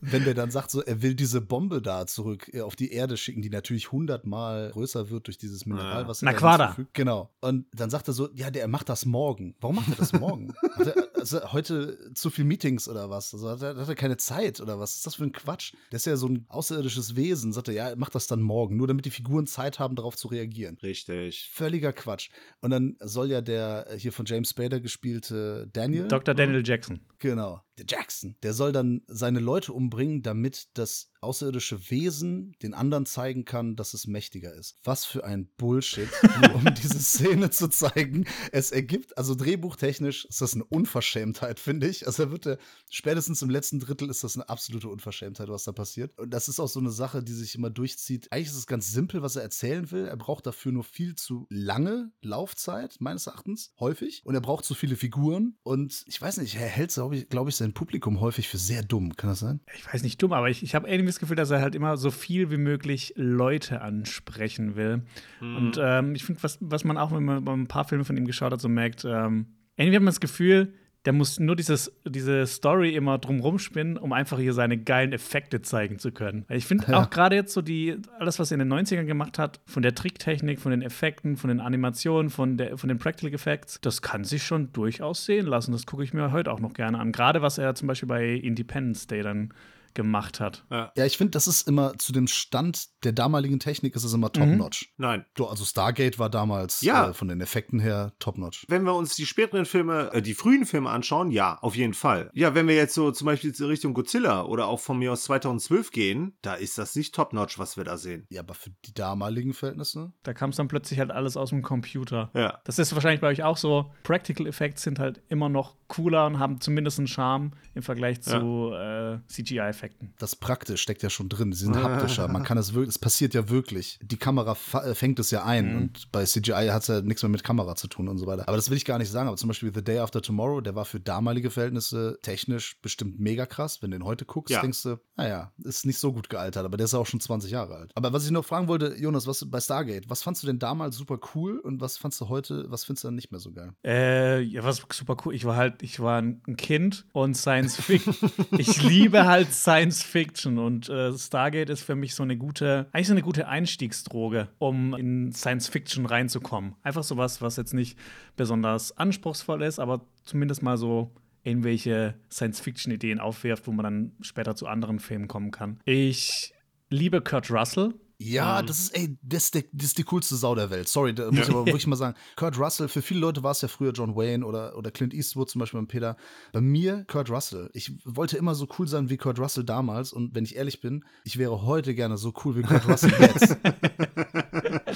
wenn 0.00 0.24
der 0.24 0.34
dann 0.34 0.50
sagt, 0.50 0.70
so, 0.70 0.82
er 0.82 1.02
will 1.02 1.14
diese 1.14 1.40
Bombe 1.40 1.80
da 1.82 2.06
zurück 2.06 2.50
äh, 2.52 2.60
auf 2.60 2.76
die 2.76 2.92
Erde 2.92 3.16
schicken, 3.16 3.42
die 3.42 3.50
natürlich 3.50 3.92
hundertmal 3.92 4.70
größer 4.70 5.10
wird 5.10 5.26
durch 5.26 5.38
dieses 5.38 5.66
Mineral, 5.66 6.08
was 6.08 6.22
er 6.22 6.32
Naquada. 6.32 6.76
Genau. 6.92 7.30
Und 7.40 7.66
dann 7.72 7.90
sagt 7.90 8.08
er 8.08 8.14
so, 8.14 8.28
ja, 8.34 8.50
der 8.50 8.68
macht 8.68 8.88
das 8.88 9.06
morgen. 9.06 9.54
Warum 9.60 9.76
macht 9.76 9.88
er 9.88 9.96
das 9.96 10.12
morgen? 10.12 10.52
hat 10.76 10.86
er 10.86 11.10
also 11.20 11.52
heute 11.52 12.12
zu 12.14 12.30
viel 12.30 12.44
Meetings 12.44 12.88
oder 12.88 13.10
was? 13.10 13.32
Also 13.34 13.50
hat 13.50 13.62
er, 13.62 13.76
hat 13.76 13.88
er 13.88 13.94
keine 13.94 14.16
Zeit 14.16 14.60
oder 14.60 14.78
was? 14.78 14.96
ist 14.96 15.06
das 15.06 15.14
für 15.16 15.24
ein 15.24 15.32
Quatsch? 15.32 15.74
Der 15.92 15.96
ist 15.96 16.06
ja 16.06 16.16
so 16.16 16.28
ein 16.28 16.46
außerirdisches 16.48 17.16
Wesen. 17.16 17.52
Sagt 17.52 17.68
er, 17.68 17.74
ja, 17.74 17.88
er 17.90 17.96
macht 17.96 18.14
das 18.14 18.26
dann 18.26 18.40
morgen, 18.40 18.76
nur 18.76 18.86
damit 18.86 19.04
die 19.04 19.10
Figuren 19.10 19.46
Zeit 19.46 19.78
haben, 19.78 19.96
darauf 19.96 20.16
zu 20.16 20.28
reagieren. 20.28 20.78
Richtig. 20.82 21.50
Völliger 21.52 21.92
Quatsch. 21.92 22.30
Und 22.60 22.70
dann 22.70 22.96
soll 23.00 23.30
ja 23.30 23.40
der 23.40 23.86
äh, 23.90 23.98
hier 23.98 24.12
von 24.12 24.26
James 24.26 24.50
Spader 24.50 24.80
gespielte 24.80 25.68
Daniel. 25.72 26.08
Dr. 26.08 26.34
Daniel 26.34 26.66
Jackson. 26.66 27.00
Genau. 27.18 27.62
Jackson. 27.88 28.36
Der 28.42 28.52
soll 28.52 28.72
dann 28.72 29.02
seine 29.06 29.40
Leute 29.40 29.72
umbringen, 29.72 30.22
damit 30.22 30.68
das 30.74 31.10
außerirdische 31.20 31.90
Wesen 31.90 32.54
den 32.62 32.74
anderen 32.74 33.06
zeigen 33.06 33.44
kann, 33.44 33.76
dass 33.76 33.94
es 33.94 34.06
mächtiger 34.06 34.54
ist. 34.54 34.76
Was 34.84 35.04
für 35.04 35.24
ein 35.24 35.48
Bullshit, 35.56 36.08
nur 36.40 36.54
um 36.56 36.74
diese 36.74 36.98
Szene 37.00 37.50
zu 37.50 37.68
zeigen. 37.68 38.26
Es 38.52 38.70
ergibt, 38.70 39.16
also 39.18 39.34
drehbuchtechnisch 39.34 40.24
ist 40.24 40.40
das 40.40 40.54
eine 40.54 40.64
Unverschämtheit, 40.64 41.60
finde 41.60 41.88
ich. 41.88 42.06
Also 42.06 42.24
er 42.24 42.30
wird 42.30 42.46
der, 42.46 42.58
spätestens 42.90 43.42
im 43.42 43.50
letzten 43.50 43.80
Drittel 43.80 44.08
ist 44.08 44.24
das 44.24 44.36
eine 44.36 44.48
absolute 44.48 44.88
Unverschämtheit, 44.88 45.48
was 45.48 45.64
da 45.64 45.72
passiert. 45.72 46.18
Und 46.18 46.30
das 46.30 46.48
ist 46.48 46.60
auch 46.60 46.68
so 46.68 46.80
eine 46.80 46.90
Sache, 46.90 47.22
die 47.22 47.32
sich 47.32 47.54
immer 47.54 47.70
durchzieht. 47.70 48.32
Eigentlich 48.32 48.48
ist 48.48 48.56
es 48.56 48.66
ganz 48.66 48.90
simpel, 48.90 49.22
was 49.22 49.36
er 49.36 49.42
erzählen 49.42 49.90
will. 49.90 50.06
Er 50.06 50.16
braucht 50.16 50.46
dafür 50.46 50.72
nur 50.72 50.84
viel 50.84 51.14
zu 51.14 51.46
lange 51.50 52.12
Laufzeit, 52.22 52.96
meines 53.00 53.26
Erachtens, 53.26 53.72
häufig. 53.78 54.22
Und 54.24 54.34
er 54.34 54.40
braucht 54.40 54.64
zu 54.64 54.74
viele 54.74 54.96
Figuren. 54.96 55.58
Und 55.62 56.02
ich 56.06 56.20
weiß 56.20 56.38
nicht, 56.38 56.54
er 56.56 56.66
hält, 56.66 56.92
glaube 56.92 57.16
ich, 57.16 57.28
glaub 57.28 57.48
ich, 57.48 57.56
sein 57.56 57.74
Publikum 57.74 58.20
häufig 58.20 58.48
für 58.48 58.58
sehr 58.58 58.82
dumm. 58.82 59.16
Kann 59.16 59.30
das 59.30 59.40
sein? 59.40 59.60
Ich 59.74 59.92
weiß 59.92 60.02
nicht 60.02 60.20
dumm, 60.22 60.32
aber 60.32 60.48
ich, 60.48 60.62
ich 60.62 60.74
habe 60.74 60.88
irgendwie 60.88 61.09
das 61.10 61.20
Gefühl, 61.20 61.36
dass 61.36 61.50
er 61.50 61.60
halt 61.60 61.74
immer 61.74 61.96
so 61.96 62.10
viel 62.10 62.50
wie 62.50 62.56
möglich 62.56 63.12
Leute 63.16 63.82
ansprechen 63.82 64.76
will. 64.76 65.02
Mhm. 65.40 65.56
Und 65.56 65.80
ähm, 65.82 66.14
ich 66.14 66.24
finde, 66.24 66.42
was, 66.42 66.58
was 66.60 66.84
man 66.84 66.96
auch, 66.96 67.12
wenn 67.12 67.24
man 67.24 67.46
ein 67.46 67.68
paar 67.68 67.84
Filme 67.84 68.04
von 68.04 68.16
ihm 68.16 68.26
geschaut 68.26 68.52
hat, 68.52 68.60
so 68.60 68.68
merkt, 68.68 69.04
ähm, 69.04 69.46
irgendwie 69.76 69.96
hat 69.96 70.02
man 70.02 70.12
das 70.12 70.20
Gefühl, 70.20 70.72
der 71.06 71.14
muss 71.14 71.40
nur 71.40 71.56
dieses, 71.56 71.90
diese 72.06 72.46
Story 72.46 72.94
immer 72.94 73.16
drumrum 73.16 73.58
spinnen, 73.58 73.96
um 73.96 74.12
einfach 74.12 74.38
hier 74.38 74.52
seine 74.52 74.76
geilen 74.76 75.12
Effekte 75.12 75.62
zeigen 75.62 75.98
zu 75.98 76.12
können. 76.12 76.44
Ich 76.50 76.66
finde 76.66 76.92
ja. 76.92 77.02
auch 77.02 77.08
gerade 77.08 77.36
jetzt 77.36 77.54
so 77.54 77.62
die, 77.62 77.96
alles, 78.18 78.38
was 78.38 78.50
er 78.50 78.60
in 78.60 78.68
den 78.68 78.72
90ern 78.72 79.04
gemacht 79.04 79.38
hat, 79.38 79.60
von 79.64 79.82
der 79.82 79.94
Tricktechnik, 79.94 80.60
von 80.60 80.72
den 80.72 80.82
Effekten, 80.82 81.38
von 81.38 81.48
den 81.48 81.60
Animationen, 81.60 82.28
von, 82.28 82.58
der, 82.58 82.76
von 82.76 82.88
den 82.88 82.98
Practical 82.98 83.32
Effects, 83.32 83.80
das 83.80 84.02
kann 84.02 84.24
sich 84.24 84.42
schon 84.42 84.72
durchaus 84.72 85.24
sehen 85.24 85.46
lassen. 85.46 85.72
Das 85.72 85.86
gucke 85.86 86.04
ich 86.04 86.12
mir 86.12 86.32
heute 86.32 86.52
auch 86.52 86.60
noch 86.60 86.74
gerne 86.74 86.98
an. 86.98 87.12
Gerade 87.12 87.40
was 87.40 87.56
er 87.56 87.74
zum 87.74 87.88
Beispiel 87.88 88.08
bei 88.08 88.32
Independence 88.34 89.06
Day 89.06 89.22
dann 89.22 89.54
gemacht 89.94 90.40
hat. 90.40 90.64
Ja, 90.70 90.92
ja 90.96 91.06
ich 91.06 91.16
finde, 91.16 91.32
das 91.32 91.46
ist 91.46 91.68
immer 91.68 91.96
zu 91.98 92.12
dem 92.12 92.26
Stand 92.26 92.88
der 93.04 93.12
damaligen 93.12 93.58
Technik 93.58 93.96
ist 93.96 94.04
es 94.04 94.12
immer 94.12 94.32
top-notch. 94.32 94.92
Mhm. 94.96 95.04
Nein. 95.04 95.24
Du, 95.34 95.46
also 95.46 95.64
Stargate 95.64 96.18
war 96.18 96.30
damals 96.30 96.82
ja. 96.82 97.10
äh, 97.10 97.14
von 97.14 97.28
den 97.28 97.40
Effekten 97.40 97.80
her 97.80 98.12
top-notch. 98.18 98.66
Wenn 98.68 98.84
wir 98.84 98.94
uns 98.94 99.14
die 99.16 99.26
späteren 99.26 99.64
Filme, 99.64 100.10
äh, 100.12 100.22
die 100.22 100.34
frühen 100.34 100.66
Filme 100.66 100.90
anschauen, 100.90 101.30
ja, 101.30 101.58
auf 101.62 101.76
jeden 101.76 101.94
Fall. 101.94 102.30
Ja, 102.34 102.54
wenn 102.54 102.68
wir 102.68 102.74
jetzt 102.74 102.94
so 102.94 103.10
zum 103.10 103.26
Beispiel 103.26 103.52
Richtung 103.64 103.94
Godzilla 103.94 104.44
oder 104.44 104.66
auch 104.66 104.80
von 104.80 104.98
mir 104.98 105.12
aus 105.12 105.24
2012 105.24 105.90
gehen, 105.90 106.36
da 106.42 106.54
ist 106.54 106.78
das 106.78 106.94
nicht 106.94 107.14
top-notch, 107.14 107.58
was 107.58 107.76
wir 107.76 107.84
da 107.84 107.96
sehen. 107.96 108.26
Ja, 108.28 108.40
aber 108.40 108.54
für 108.54 108.70
die 108.84 108.94
damaligen 108.94 109.54
Verhältnisse? 109.54 110.12
Da 110.22 110.34
kam 110.34 110.50
es 110.50 110.56
dann 110.56 110.68
plötzlich 110.68 110.98
halt 110.98 111.10
alles 111.10 111.36
aus 111.36 111.50
dem 111.50 111.62
Computer. 111.62 112.30
Ja. 112.34 112.60
Das 112.64 112.78
ist 112.78 112.92
wahrscheinlich 112.94 113.20
bei 113.20 113.28
euch 113.28 113.42
auch 113.42 113.56
so. 113.56 113.92
Practical 114.02 114.46
Effects 114.46 114.82
sind 114.82 114.98
halt 114.98 115.22
immer 115.28 115.48
noch 115.48 115.76
cooler 115.90 116.26
und 116.26 116.38
haben 116.38 116.60
zumindest 116.60 116.98
einen 116.98 117.08
Charme 117.08 117.50
im 117.74 117.82
Vergleich 117.82 118.22
zu 118.22 118.70
ja. 118.72 119.14
äh, 119.14 119.18
CGI-Effekten. 119.26 120.14
Das 120.18 120.36
praktisch 120.36 120.80
steckt 120.80 121.02
ja 121.02 121.10
schon 121.10 121.28
drin. 121.28 121.52
Sie 121.52 121.64
sind 121.64 121.76
haptischer. 121.82 122.28
Man 122.28 122.44
kann 122.44 122.56
es 122.56 122.72
wirklich, 122.72 122.90
es 122.90 122.98
passiert 122.98 123.34
ja 123.34 123.50
wirklich. 123.50 123.98
Die 124.02 124.16
Kamera 124.16 124.56
äh, 124.72 124.94
fängt 124.94 125.18
es 125.18 125.30
ja 125.30 125.44
ein 125.44 125.70
mhm. 125.72 125.82
und 125.82 126.12
bei 126.12 126.24
CGI 126.24 126.68
hat 126.70 126.82
es 126.82 126.88
ja 126.88 127.02
nichts 127.02 127.22
mehr 127.22 127.30
mit 127.30 127.44
Kamera 127.44 127.76
zu 127.76 127.88
tun 127.88 128.08
und 128.08 128.18
so 128.18 128.26
weiter. 128.26 128.48
Aber 128.48 128.56
das 128.56 128.70
will 128.70 128.76
ich 128.76 128.84
gar 128.84 128.98
nicht 128.98 129.10
sagen. 129.10 129.28
Aber 129.28 129.36
zum 129.36 129.48
Beispiel 129.48 129.72
The 129.74 129.84
Day 129.84 129.98
After 129.98 130.22
Tomorrow, 130.22 130.60
der 130.60 130.74
war 130.74 130.84
für 130.84 131.00
damalige 131.00 131.50
Verhältnisse 131.50 132.18
technisch 132.22 132.80
bestimmt 132.80 133.18
mega 133.18 133.44
krass. 133.44 133.82
Wenn 133.82 133.90
du 133.90 133.98
den 133.98 134.06
heute 134.06 134.24
guckst, 134.24 134.54
ja. 134.54 134.62
denkst 134.62 134.82
du, 134.84 135.00
naja, 135.16 135.52
ist 135.64 135.84
nicht 135.84 135.98
so 135.98 136.12
gut 136.12 136.30
gealtert, 136.30 136.64
aber 136.64 136.76
der 136.76 136.84
ist 136.84 136.94
auch 136.94 137.06
schon 137.06 137.20
20 137.20 137.50
Jahre 137.50 137.74
alt. 137.74 137.92
Aber 137.94 138.12
was 138.12 138.24
ich 138.24 138.30
noch 138.30 138.44
fragen 138.44 138.68
wollte, 138.68 138.96
Jonas, 138.96 139.26
was 139.26 139.44
bei 139.50 139.60
Stargate, 139.60 140.08
was 140.08 140.22
fandst 140.22 140.42
du 140.42 140.46
denn 140.46 140.58
damals 140.58 140.96
super 140.96 141.18
cool 141.34 141.58
und 141.58 141.80
was 141.80 141.96
fandst 141.96 142.20
du 142.20 142.28
heute, 142.28 142.70
was 142.70 142.84
findest 142.84 143.04
du 143.04 143.08
dann 143.08 143.16
nicht 143.16 143.32
mehr 143.32 143.40
so 143.40 143.52
geil? 143.52 143.72
Äh, 143.84 144.40
ja, 144.40 144.62
was 144.62 144.82
super 144.92 145.16
cool. 145.24 145.34
Ich 145.34 145.44
war 145.44 145.56
halt, 145.56 145.79
ich 145.82 146.00
war 146.00 146.20
ein 146.20 146.56
Kind 146.56 147.06
und 147.12 147.34
Science 147.36 147.76
Fiction. 147.76 148.30
ich 148.58 148.82
liebe 148.82 149.26
halt 149.26 149.52
Science 149.52 150.02
Fiction 150.02 150.58
und 150.58 150.88
äh, 150.88 151.12
Stargate 151.16 151.70
ist 151.70 151.82
für 151.82 151.94
mich 151.94 152.14
so 152.14 152.22
eine 152.22 152.36
gute, 152.36 152.88
eigentlich 152.92 153.06
so 153.06 153.14
eine 153.14 153.22
gute 153.22 153.48
Einstiegsdroge, 153.48 154.48
um 154.58 154.94
in 154.94 155.32
Science 155.32 155.68
Fiction 155.68 156.06
reinzukommen. 156.06 156.74
Einfach 156.82 157.04
sowas, 157.04 157.42
was 157.42 157.56
jetzt 157.56 157.74
nicht 157.74 157.98
besonders 158.36 158.96
anspruchsvoll 158.96 159.62
ist, 159.62 159.78
aber 159.78 160.02
zumindest 160.24 160.62
mal 160.62 160.76
so 160.76 161.10
irgendwelche 161.42 162.14
Science-Fiction-Ideen 162.30 163.18
aufwirft, 163.18 163.66
wo 163.66 163.72
man 163.72 163.84
dann 163.84 164.12
später 164.20 164.54
zu 164.54 164.66
anderen 164.66 164.98
Filmen 164.98 165.28
kommen 165.28 165.50
kann. 165.50 165.80
Ich 165.84 166.52
liebe 166.90 167.22
Kurt 167.22 167.50
Russell. 167.50 167.94
Ja, 168.22 168.60
mhm. 168.60 168.66
das 168.66 168.80
ist, 168.80 168.96
ey, 168.96 169.16
das 169.22 169.44
ist, 169.44 169.54
die, 169.54 169.64
das 169.72 169.86
ist, 169.86 169.98
die 169.98 170.02
coolste 170.04 170.36
Sau 170.36 170.54
der 170.54 170.68
Welt. 170.68 170.88
Sorry, 170.88 171.14
da 171.14 171.30
muss 171.30 171.48
ich 171.48 171.48
aber 171.48 171.64
wirklich 171.64 171.86
mal 171.86 171.96
sagen. 171.96 172.14
Kurt 172.36 172.58
Russell, 172.58 172.88
für 172.88 173.00
viele 173.00 173.20
Leute 173.20 173.42
war 173.42 173.52
es 173.52 173.62
ja 173.62 173.68
früher 173.68 173.92
John 173.92 174.14
Wayne 174.14 174.44
oder, 174.44 174.76
oder 174.76 174.90
Clint 174.90 175.14
Eastwood 175.14 175.48
zum 175.48 175.60
Beispiel 175.60 175.80
beim 175.80 175.86
Peter. 175.86 176.18
Bei 176.52 176.60
mir 176.60 177.06
Kurt 177.08 177.30
Russell. 177.30 177.70
Ich 177.72 177.92
wollte 178.04 178.36
immer 178.36 178.54
so 178.54 178.68
cool 178.78 178.86
sein 178.86 179.08
wie 179.08 179.16
Kurt 179.16 179.38
Russell 179.38 179.64
damals 179.64 180.12
und 180.12 180.34
wenn 180.34 180.44
ich 180.44 180.56
ehrlich 180.56 180.82
bin, 180.82 181.02
ich 181.24 181.38
wäre 181.38 181.62
heute 181.62 181.94
gerne 181.94 182.18
so 182.18 182.34
cool 182.44 182.56
wie 182.56 182.62
Kurt 182.62 182.86
Russell 182.86 183.12
jetzt. 183.20 183.56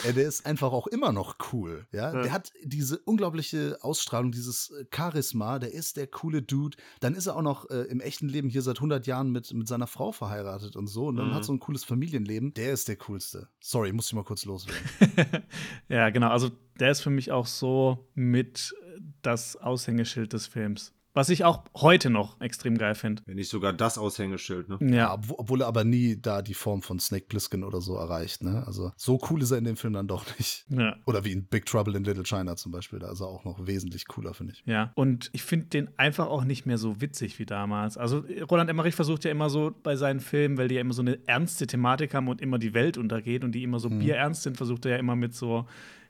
Ja, 0.05 0.13
der 0.13 0.27
ist 0.27 0.47
einfach 0.47 0.73
auch 0.73 0.87
immer 0.87 1.13
noch 1.13 1.37
cool. 1.53 1.87
Ja? 1.93 2.13
ja? 2.13 2.23
Der 2.23 2.33
hat 2.33 2.53
diese 2.63 2.99
unglaubliche 2.99 3.79
Ausstrahlung, 3.83 4.33
dieses 4.33 4.71
äh, 4.71 4.85
Charisma, 4.95 5.59
der 5.59 5.73
ist 5.73 5.97
der 5.97 6.07
coole 6.07 6.43
Dude. 6.43 6.77
Dann 7.01 7.15
ist 7.15 7.27
er 7.27 7.37
auch 7.37 7.43
noch 7.43 7.71
äh, 7.71 7.83
im 7.83 8.01
echten 8.01 8.29
Leben 8.29 8.49
hier 8.49 8.63
seit 8.63 8.77
100 8.77 9.07
Jahren 9.07 9.31
mit, 9.31 9.53
mit 9.53 9.69
seiner 9.69 9.87
Frau 9.87 10.13
verheiratet 10.13 10.77
und 10.77 10.87
so. 10.87 11.07
Und 11.07 11.17
dann 11.17 11.29
mhm. 11.29 11.35
hat 11.35 11.45
so 11.45 11.53
ein 11.53 11.61
cooles 11.61 11.85
Familienleben. 11.85 12.55
Der 12.55 12.73
ist 12.73 12.89
der 12.89 12.97
coolste. 12.97 13.49
Sorry, 13.61 13.93
muss 13.93 14.07
ich 14.07 14.15
mal 14.15 14.25
kurz 14.25 14.45
loswerden. 14.45 14.83
ja, 15.89 16.11
genau. 16.11 16.29
Also 16.29 16.51
der 16.81 16.91
ist 16.91 17.01
für 17.01 17.11
mich 17.11 17.33
auch 17.33 17.47
so 17.47 18.09
mit 18.15 18.75
das 19.23 19.57
Aushängeschild 19.57 20.33
des 20.33 20.47
Films. 20.47 20.94
Was 21.15 21.29
ich 21.29 21.45
auch 21.45 21.65
heute 21.77 22.11
noch 22.11 22.41
extrem 22.41 22.77
geil 22.77 22.97
finde. 22.97 23.23
Wenn 23.25 23.37
nicht 23.37 23.49
sogar 23.49 23.73
das 23.73 23.99
Aushängeschild, 23.99 24.69
ne? 24.69 24.79
Ja. 24.81 25.15
obwohl 25.15 25.61
er 25.61 25.69
aber 25.69 25.85
nie 25.85 26.21
da 26.21 26.43
die 26.43 26.55
Form 26.55 26.83
von 26.83 26.99
Snake 26.99 27.27
Plissken 27.29 27.63
oder 27.63 27.81
so 27.81 27.95
erreicht, 27.95 28.43
ne? 28.43 28.65
Also 28.67 28.93
so 28.97 29.21
cool 29.31 29.41
ist 29.41 29.53
er 29.53 29.59
in 29.59 29.65
dem 29.65 29.77
Film 29.77 29.93
dann 29.93 30.09
doch 30.09 30.27
nicht. 30.39 30.67
Ja. 30.69 30.97
Oder 31.07 31.25
wie 31.25 31.31
in 31.31 31.47
Big 31.47 31.67
Trouble 31.67 31.97
in 31.97 32.03
Little 32.03 32.25
China 32.25 32.57
zum 32.57 32.73
Beispiel. 32.73 32.99
Da 32.99 33.13
ist 33.13 33.21
er 33.21 33.29
auch 33.29 33.45
noch 33.45 33.65
wesentlich 33.65 34.09
cooler, 34.09 34.35
finde 34.35 34.55
ich. 34.55 34.65
Ja, 34.67 34.93
und 34.97 35.31
ich 35.33 35.45
finde 35.45 35.67
den 35.67 35.99
einfach 35.99 36.27
auch 36.27 36.45
nicht 36.45 36.67
mehr 36.67 36.79
so 36.79 37.01
witzig 37.01 37.39
wie 37.39 37.47
damals. 37.47 37.97
Also 37.97 38.25
Roland 38.51 38.69
Emmerich 38.69 38.97
versucht 38.97 39.25
ja 39.25 39.31
immer 39.31 39.51
so 39.51 39.73
bei 39.83 39.95
seinen 39.95 40.19
Filmen, 40.19 40.59
weil 40.59 40.67
die 40.67 40.75
ja 40.75 40.81
immer 40.81 40.95
so 40.95 41.03
eine 41.03 41.21
ernste 41.29 41.69
Thematik 41.69 42.13
haben 42.15 42.27
und 42.27 42.41
immer 42.41 42.59
die 42.59 42.75
Welt 42.75 42.99
untergeht 42.99 43.45
und 43.45 43.53
die 43.53 43.63
immer 43.63 43.79
so 43.79 43.89
hm. 43.89 44.01
bierernst 44.01 44.43
sind, 44.43 44.57
versucht 44.57 44.85
er 44.87 44.93
ja 44.93 44.99
immer 44.99 45.15
mit 45.15 45.35
so 45.35 45.67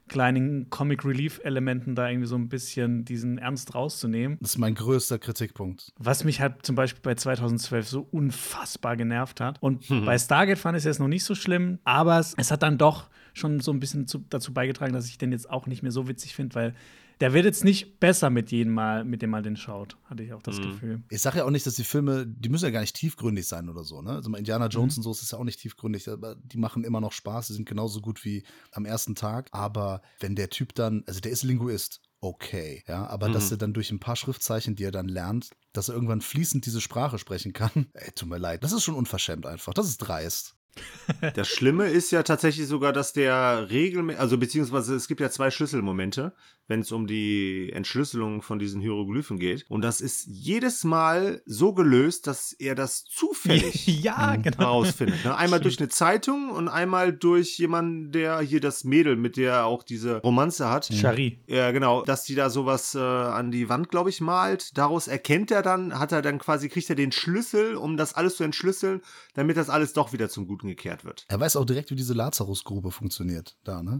kleinen 0.07 0.69
Comic-Relief-Elementen 0.69 1.95
da 1.95 2.09
irgendwie 2.09 2.27
so 2.27 2.35
ein 2.35 2.47
bisschen 2.47 3.05
diesen 3.05 3.37
Ernst 3.37 3.73
rauszunehmen. 3.73 4.37
Das 4.39 4.51
ist 4.51 4.57
mein 4.57 4.75
größter 4.75 5.17
Kritikpunkt. 5.19 5.93
Was 5.97 6.23
mich 6.23 6.41
halt 6.41 6.65
zum 6.65 6.75
Beispiel 6.75 7.01
bei 7.01 7.15
2012 7.15 7.87
so 7.87 8.07
unfassbar 8.11 8.97
genervt 8.97 9.41
hat. 9.41 9.57
Und 9.61 9.89
mhm. 9.89 10.05
bei 10.05 10.17
Stargate 10.17 10.59
fand 10.59 10.77
ich 10.77 10.81
es 10.81 10.85
jetzt 10.85 10.99
noch 10.99 11.07
nicht 11.07 11.23
so 11.23 11.35
schlimm, 11.35 11.79
aber 11.83 12.19
es, 12.19 12.33
es 12.37 12.51
hat 12.51 12.63
dann 12.63 12.77
doch 12.77 13.09
schon 13.33 13.59
so 13.59 13.71
ein 13.71 13.79
bisschen 13.79 14.07
zu, 14.07 14.23
dazu 14.29 14.53
beigetragen, 14.53 14.93
dass 14.93 15.07
ich 15.07 15.17
den 15.17 15.31
jetzt 15.31 15.49
auch 15.49 15.67
nicht 15.67 15.81
mehr 15.81 15.91
so 15.91 16.07
witzig 16.07 16.35
finde, 16.35 16.55
weil 16.55 16.75
der 17.21 17.33
wird 17.33 17.45
jetzt 17.45 17.63
nicht 17.63 17.99
besser 17.99 18.29
mit 18.29 18.51
jedem 18.51 18.73
Mal, 18.73 19.03
mit 19.03 19.21
dem 19.21 19.29
man 19.29 19.43
den 19.43 19.55
schaut, 19.55 19.97
hatte 20.05 20.23
ich 20.23 20.33
auch 20.33 20.41
das 20.41 20.59
mhm. 20.59 20.63
Gefühl. 20.63 21.03
Ich 21.09 21.21
sage 21.21 21.39
ja 21.39 21.45
auch 21.45 21.49
nicht, 21.49 21.65
dass 21.65 21.75
die 21.75 21.83
Filme, 21.83 22.25
die 22.27 22.49
müssen 22.49 22.65
ja 22.65 22.71
gar 22.71 22.81
nicht 22.81 22.95
tiefgründig 22.95 23.47
sein 23.47 23.69
oder 23.69 23.83
so, 23.83 24.01
ne? 24.01 24.11
Also 24.11 24.33
Indiana 24.33 24.67
Jones 24.67 24.95
mhm. 24.95 24.99
und 24.99 25.03
so 25.03 25.11
ist 25.11 25.23
es 25.23 25.31
ja 25.31 25.37
auch 25.37 25.43
nicht 25.43 25.59
tiefgründig, 25.59 26.09
aber 26.09 26.35
die 26.35 26.57
machen 26.57 26.83
immer 26.83 27.01
noch 27.01 27.11
Spaß, 27.11 27.47
die 27.47 27.53
sind 27.53 27.67
genauso 27.67 28.01
gut 28.01 28.25
wie 28.25 28.43
am 28.71 28.85
ersten 28.85 29.15
Tag. 29.15 29.49
Aber 29.51 30.01
wenn 30.19 30.35
der 30.35 30.49
Typ 30.49 30.75
dann, 30.75 31.03
also 31.07 31.19
der 31.19 31.31
ist 31.31 31.43
Linguist, 31.43 32.01
okay, 32.21 32.83
ja, 32.87 33.05
aber 33.07 33.29
mhm. 33.29 33.33
dass 33.33 33.51
er 33.51 33.57
dann 33.57 33.73
durch 33.73 33.91
ein 33.91 33.99
paar 33.99 34.15
Schriftzeichen, 34.15 34.75
die 34.75 34.83
er 34.83 34.91
dann 34.91 35.07
lernt, 35.07 35.51
dass 35.73 35.89
er 35.89 35.95
irgendwann 35.95 36.21
fließend 36.21 36.65
diese 36.65 36.81
Sprache 36.81 37.19
sprechen 37.19 37.53
kann, 37.53 37.87
ey, 37.93 38.11
tut 38.11 38.29
mir 38.29 38.37
leid, 38.37 38.63
das 38.63 38.73
ist 38.73 38.83
schon 38.83 38.95
unverschämt 38.95 39.45
einfach, 39.45 39.73
das 39.73 39.87
ist 39.87 39.97
dreist. 39.97 40.55
Das 41.35 41.47
Schlimme 41.47 41.87
ist 41.87 42.11
ja 42.11 42.23
tatsächlich 42.23 42.67
sogar, 42.67 42.91
dass 42.91 43.13
der 43.13 43.69
regelmäßig, 43.69 44.19
also 44.19 44.37
beziehungsweise 44.37 44.95
es 44.95 45.07
gibt 45.07 45.21
ja 45.21 45.29
zwei 45.29 45.49
Schlüsselmomente 45.49 46.33
wenn 46.67 46.81
es 46.81 46.91
um 46.91 47.07
die 47.07 47.71
Entschlüsselung 47.73 48.41
von 48.41 48.59
diesen 48.59 48.81
Hieroglyphen 48.81 49.37
geht. 49.39 49.65
Und 49.69 49.81
das 49.81 50.01
ist 50.01 50.25
jedes 50.27 50.83
Mal 50.83 51.41
so 51.45 51.73
gelöst, 51.73 52.27
dass 52.27 52.53
er 52.53 52.75
das 52.75 53.05
zufällig 53.05 53.87
ja, 54.03 54.35
genau. 54.35 54.57
herausfindet. 54.57 55.23
Ne? 55.23 55.35
Einmal 55.35 55.59
durch 55.59 55.79
eine 55.79 55.89
Zeitung 55.89 56.49
und 56.49 56.67
einmal 56.67 57.13
durch 57.13 57.57
jemanden, 57.57 58.11
der 58.11 58.39
hier 58.39 58.61
das 58.61 58.83
Mädel, 58.83 59.15
mit 59.15 59.37
der 59.37 59.53
er 59.53 59.65
auch 59.65 59.83
diese 59.83 60.21
Romanze 60.21 60.69
hat. 60.69 60.89
Charie. 60.91 61.39
Ja, 61.47 61.71
genau. 61.71 62.03
Dass 62.03 62.23
die 62.23 62.35
da 62.35 62.49
sowas 62.49 62.95
äh, 62.95 62.99
an 62.99 63.51
die 63.51 63.69
Wand, 63.69 63.89
glaube 63.89 64.09
ich, 64.09 64.21
malt. 64.21 64.77
Daraus 64.77 65.07
erkennt 65.07 65.51
er 65.51 65.61
dann, 65.61 65.97
hat 65.99 66.11
er 66.11 66.21
dann 66.21 66.39
quasi, 66.39 66.69
kriegt 66.69 66.89
er 66.89 66.95
den 66.95 67.11
Schlüssel, 67.11 67.75
um 67.75 67.97
das 67.97 68.13
alles 68.13 68.37
zu 68.37 68.43
entschlüsseln, 68.43 69.01
damit 69.33 69.57
das 69.57 69.69
alles 69.69 69.93
doch 69.93 70.13
wieder 70.13 70.29
zum 70.29 70.47
Guten 70.47 70.67
gekehrt 70.67 71.05
wird. 71.05 71.25
Er 71.27 71.39
weiß 71.39 71.55
auch 71.55 71.65
direkt, 71.65 71.91
wie 71.91 71.95
diese 71.95 72.13
Lazarus-Grube 72.13 72.91
funktioniert. 72.91 73.55
Da, 73.63 73.83
ne? 73.83 73.99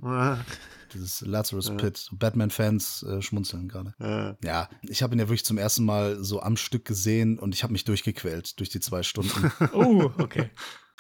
Dieses 0.94 1.22
Lazarus 1.22 1.76
Pit. 1.78 2.10
Batman-Fans 2.56 3.04
äh, 3.04 3.22
schmunzeln 3.22 3.68
gerade. 3.68 3.94
Ja. 4.00 4.38
ja, 4.44 4.70
ich 4.82 5.04
habe 5.04 5.16
ihn 5.16 5.20
ja 5.20 5.26
wirklich 5.28 5.46
zum 5.46 5.58
ersten 5.58 5.86
Mal 5.86 6.24
so 6.24 6.42
am 6.42 6.58
Stück 6.58 6.86
gesehen 6.86 7.40
und 7.40 7.54
ich 7.54 7.64
habe 7.64 7.74
mich 7.74 7.84
durchgequält 7.84 8.60
durch 8.60 8.70
die 8.70 8.80
zwei 8.80 9.04
Stunden. 9.04 9.52
oh, 9.74 10.12
okay. 10.18 10.50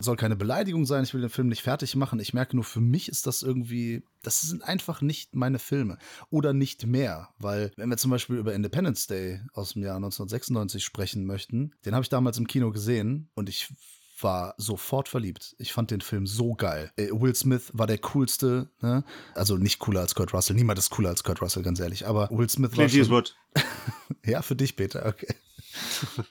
Soll 0.01 0.17
keine 0.17 0.35
Beleidigung 0.35 0.85
sein, 0.85 1.05
ich 1.05 1.13
will 1.13 1.21
den 1.21 1.29
Film 1.29 1.47
nicht 1.47 1.61
fertig 1.61 1.95
machen. 1.95 2.19
Ich 2.19 2.33
merke 2.33 2.57
nur, 2.57 2.65
für 2.65 2.81
mich 2.81 3.07
ist 3.07 3.27
das 3.27 3.43
irgendwie, 3.43 4.03
das 4.23 4.41
sind 4.41 4.61
einfach 4.61 5.01
nicht 5.01 5.35
meine 5.35 5.57
Filme. 5.57 5.97
Oder 6.29 6.51
nicht 6.51 6.85
mehr, 6.85 7.29
weil, 7.39 7.71
wenn 7.77 7.89
wir 7.89 7.95
zum 7.95 8.11
Beispiel 8.11 8.35
über 8.35 8.53
Independence 8.53 9.07
Day 9.07 9.39
aus 9.53 9.71
dem 9.71 9.83
Jahr 9.83 9.95
1996 9.95 10.83
sprechen 10.83 11.25
möchten, 11.25 11.71
den 11.85 11.93
habe 11.93 12.03
ich 12.03 12.09
damals 12.09 12.37
im 12.37 12.47
Kino 12.47 12.71
gesehen 12.71 13.29
und 13.35 13.47
ich 13.47 13.73
war 14.19 14.55
sofort 14.57 15.09
verliebt. 15.09 15.55
Ich 15.59 15.73
fand 15.73 15.91
den 15.91 16.01
Film 16.01 16.27
so 16.27 16.55
geil. 16.55 16.91
Äh, 16.95 17.09
Will 17.11 17.35
Smith 17.35 17.71
war 17.73 17.87
der 17.87 17.97
coolste, 17.99 18.69
ne? 18.81 19.03
Also 19.33 19.57
nicht 19.57 19.79
cooler 19.79 20.01
als 20.01 20.15
Kurt 20.15 20.33
Russell. 20.33 20.55
Niemand 20.55 20.79
ist 20.79 20.89
cooler 20.89 21.09
als 21.09 21.23
Kurt 21.23 21.41
Russell, 21.41 21.63
ganz 21.63 21.79
ehrlich. 21.79 22.07
Aber 22.07 22.29
Will 22.31 22.49
Smith 22.49 22.71
Clint 22.71 23.09
war 23.09 23.25
schon. 23.25 23.35
ja, 24.25 24.41
für 24.41 24.55
dich, 24.55 24.75
Peter, 24.75 25.05
okay. 25.05 25.33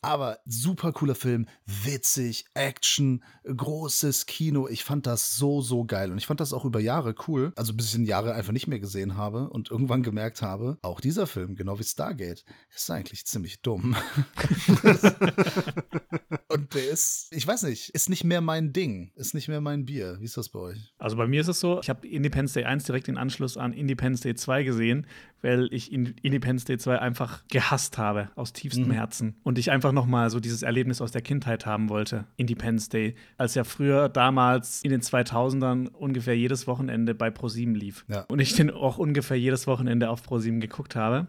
Aber 0.00 0.38
super 0.46 0.92
cooler 0.92 1.16
Film, 1.16 1.46
witzig, 1.66 2.44
Action, 2.54 3.24
großes 3.44 4.26
Kino. 4.26 4.68
Ich 4.68 4.84
fand 4.84 5.06
das 5.06 5.34
so, 5.36 5.60
so 5.60 5.84
geil. 5.84 6.12
Und 6.12 6.18
ich 6.18 6.26
fand 6.26 6.38
das 6.38 6.52
auch 6.52 6.64
über 6.64 6.78
Jahre 6.78 7.16
cool. 7.26 7.52
Also 7.56 7.74
bis 7.74 7.86
ich 7.86 7.92
den 7.92 8.04
Jahre 8.04 8.34
einfach 8.34 8.52
nicht 8.52 8.68
mehr 8.68 8.78
gesehen 8.78 9.16
habe 9.16 9.50
und 9.50 9.70
irgendwann 9.70 10.04
gemerkt 10.04 10.40
habe, 10.40 10.78
auch 10.82 11.00
dieser 11.00 11.26
Film, 11.26 11.56
genau 11.56 11.78
wie 11.80 11.84
Stargate, 11.84 12.44
ist 12.74 12.90
eigentlich 12.90 13.26
ziemlich 13.26 13.60
dumm. 13.60 13.96
und 16.48 16.74
der 16.74 16.90
ist, 16.90 17.28
ich 17.32 17.46
weiß 17.46 17.64
nicht, 17.64 17.90
ist 17.90 18.08
nicht 18.08 18.22
mehr 18.22 18.40
mein 18.40 18.72
Ding, 18.72 19.10
ist 19.16 19.34
nicht 19.34 19.48
mehr 19.48 19.60
mein 19.60 19.84
Bier. 19.84 20.18
Wie 20.20 20.24
ist 20.26 20.36
das 20.36 20.48
bei 20.50 20.60
euch? 20.60 20.94
Also 20.98 21.16
bei 21.16 21.26
mir 21.26 21.40
ist 21.40 21.48
es 21.48 21.58
so, 21.58 21.80
ich 21.80 21.90
habe 21.90 22.06
Independence 22.06 22.52
Day 22.52 22.64
1 22.64 22.84
direkt 22.84 23.08
in 23.08 23.16
Anschluss 23.16 23.56
an 23.56 23.72
Independence 23.72 24.20
Day 24.20 24.36
2 24.36 24.62
gesehen, 24.62 25.06
weil 25.42 25.68
ich 25.72 25.92
Independence 25.92 26.64
Day 26.64 26.78
2 26.78 26.98
einfach 26.98 27.42
gehasst 27.48 27.98
habe, 27.98 28.30
aus 28.34 28.52
tiefstem 28.52 28.88
mhm. 28.88 28.92
Herzen. 28.92 29.36
Und 29.42 29.58
ich 29.58 29.70
einfach 29.70 29.92
noch 29.92 30.06
mal 30.06 30.30
so 30.30 30.40
dieses 30.40 30.62
Erlebnis 30.62 31.00
aus 31.00 31.12
der 31.12 31.22
Kindheit 31.22 31.66
haben 31.66 31.88
wollte, 31.88 32.26
Independence 32.36 32.88
Day, 32.88 33.14
als 33.36 33.54
ja 33.54 33.64
früher 33.64 34.08
damals 34.08 34.82
in 34.82 34.90
den 34.90 35.00
2000ern 35.00 35.88
ungefähr 35.88 36.36
jedes 36.36 36.66
Wochenende 36.66 37.14
bei 37.14 37.30
ProSieben 37.30 37.74
lief. 37.74 38.04
Ja. 38.08 38.24
Und 38.28 38.40
ich 38.40 38.54
den 38.54 38.70
auch 38.70 38.98
ungefähr 38.98 39.38
jedes 39.38 39.66
Wochenende 39.66 40.10
auf 40.10 40.22
ProSieben 40.22 40.60
geguckt 40.60 40.96
habe. 40.96 41.28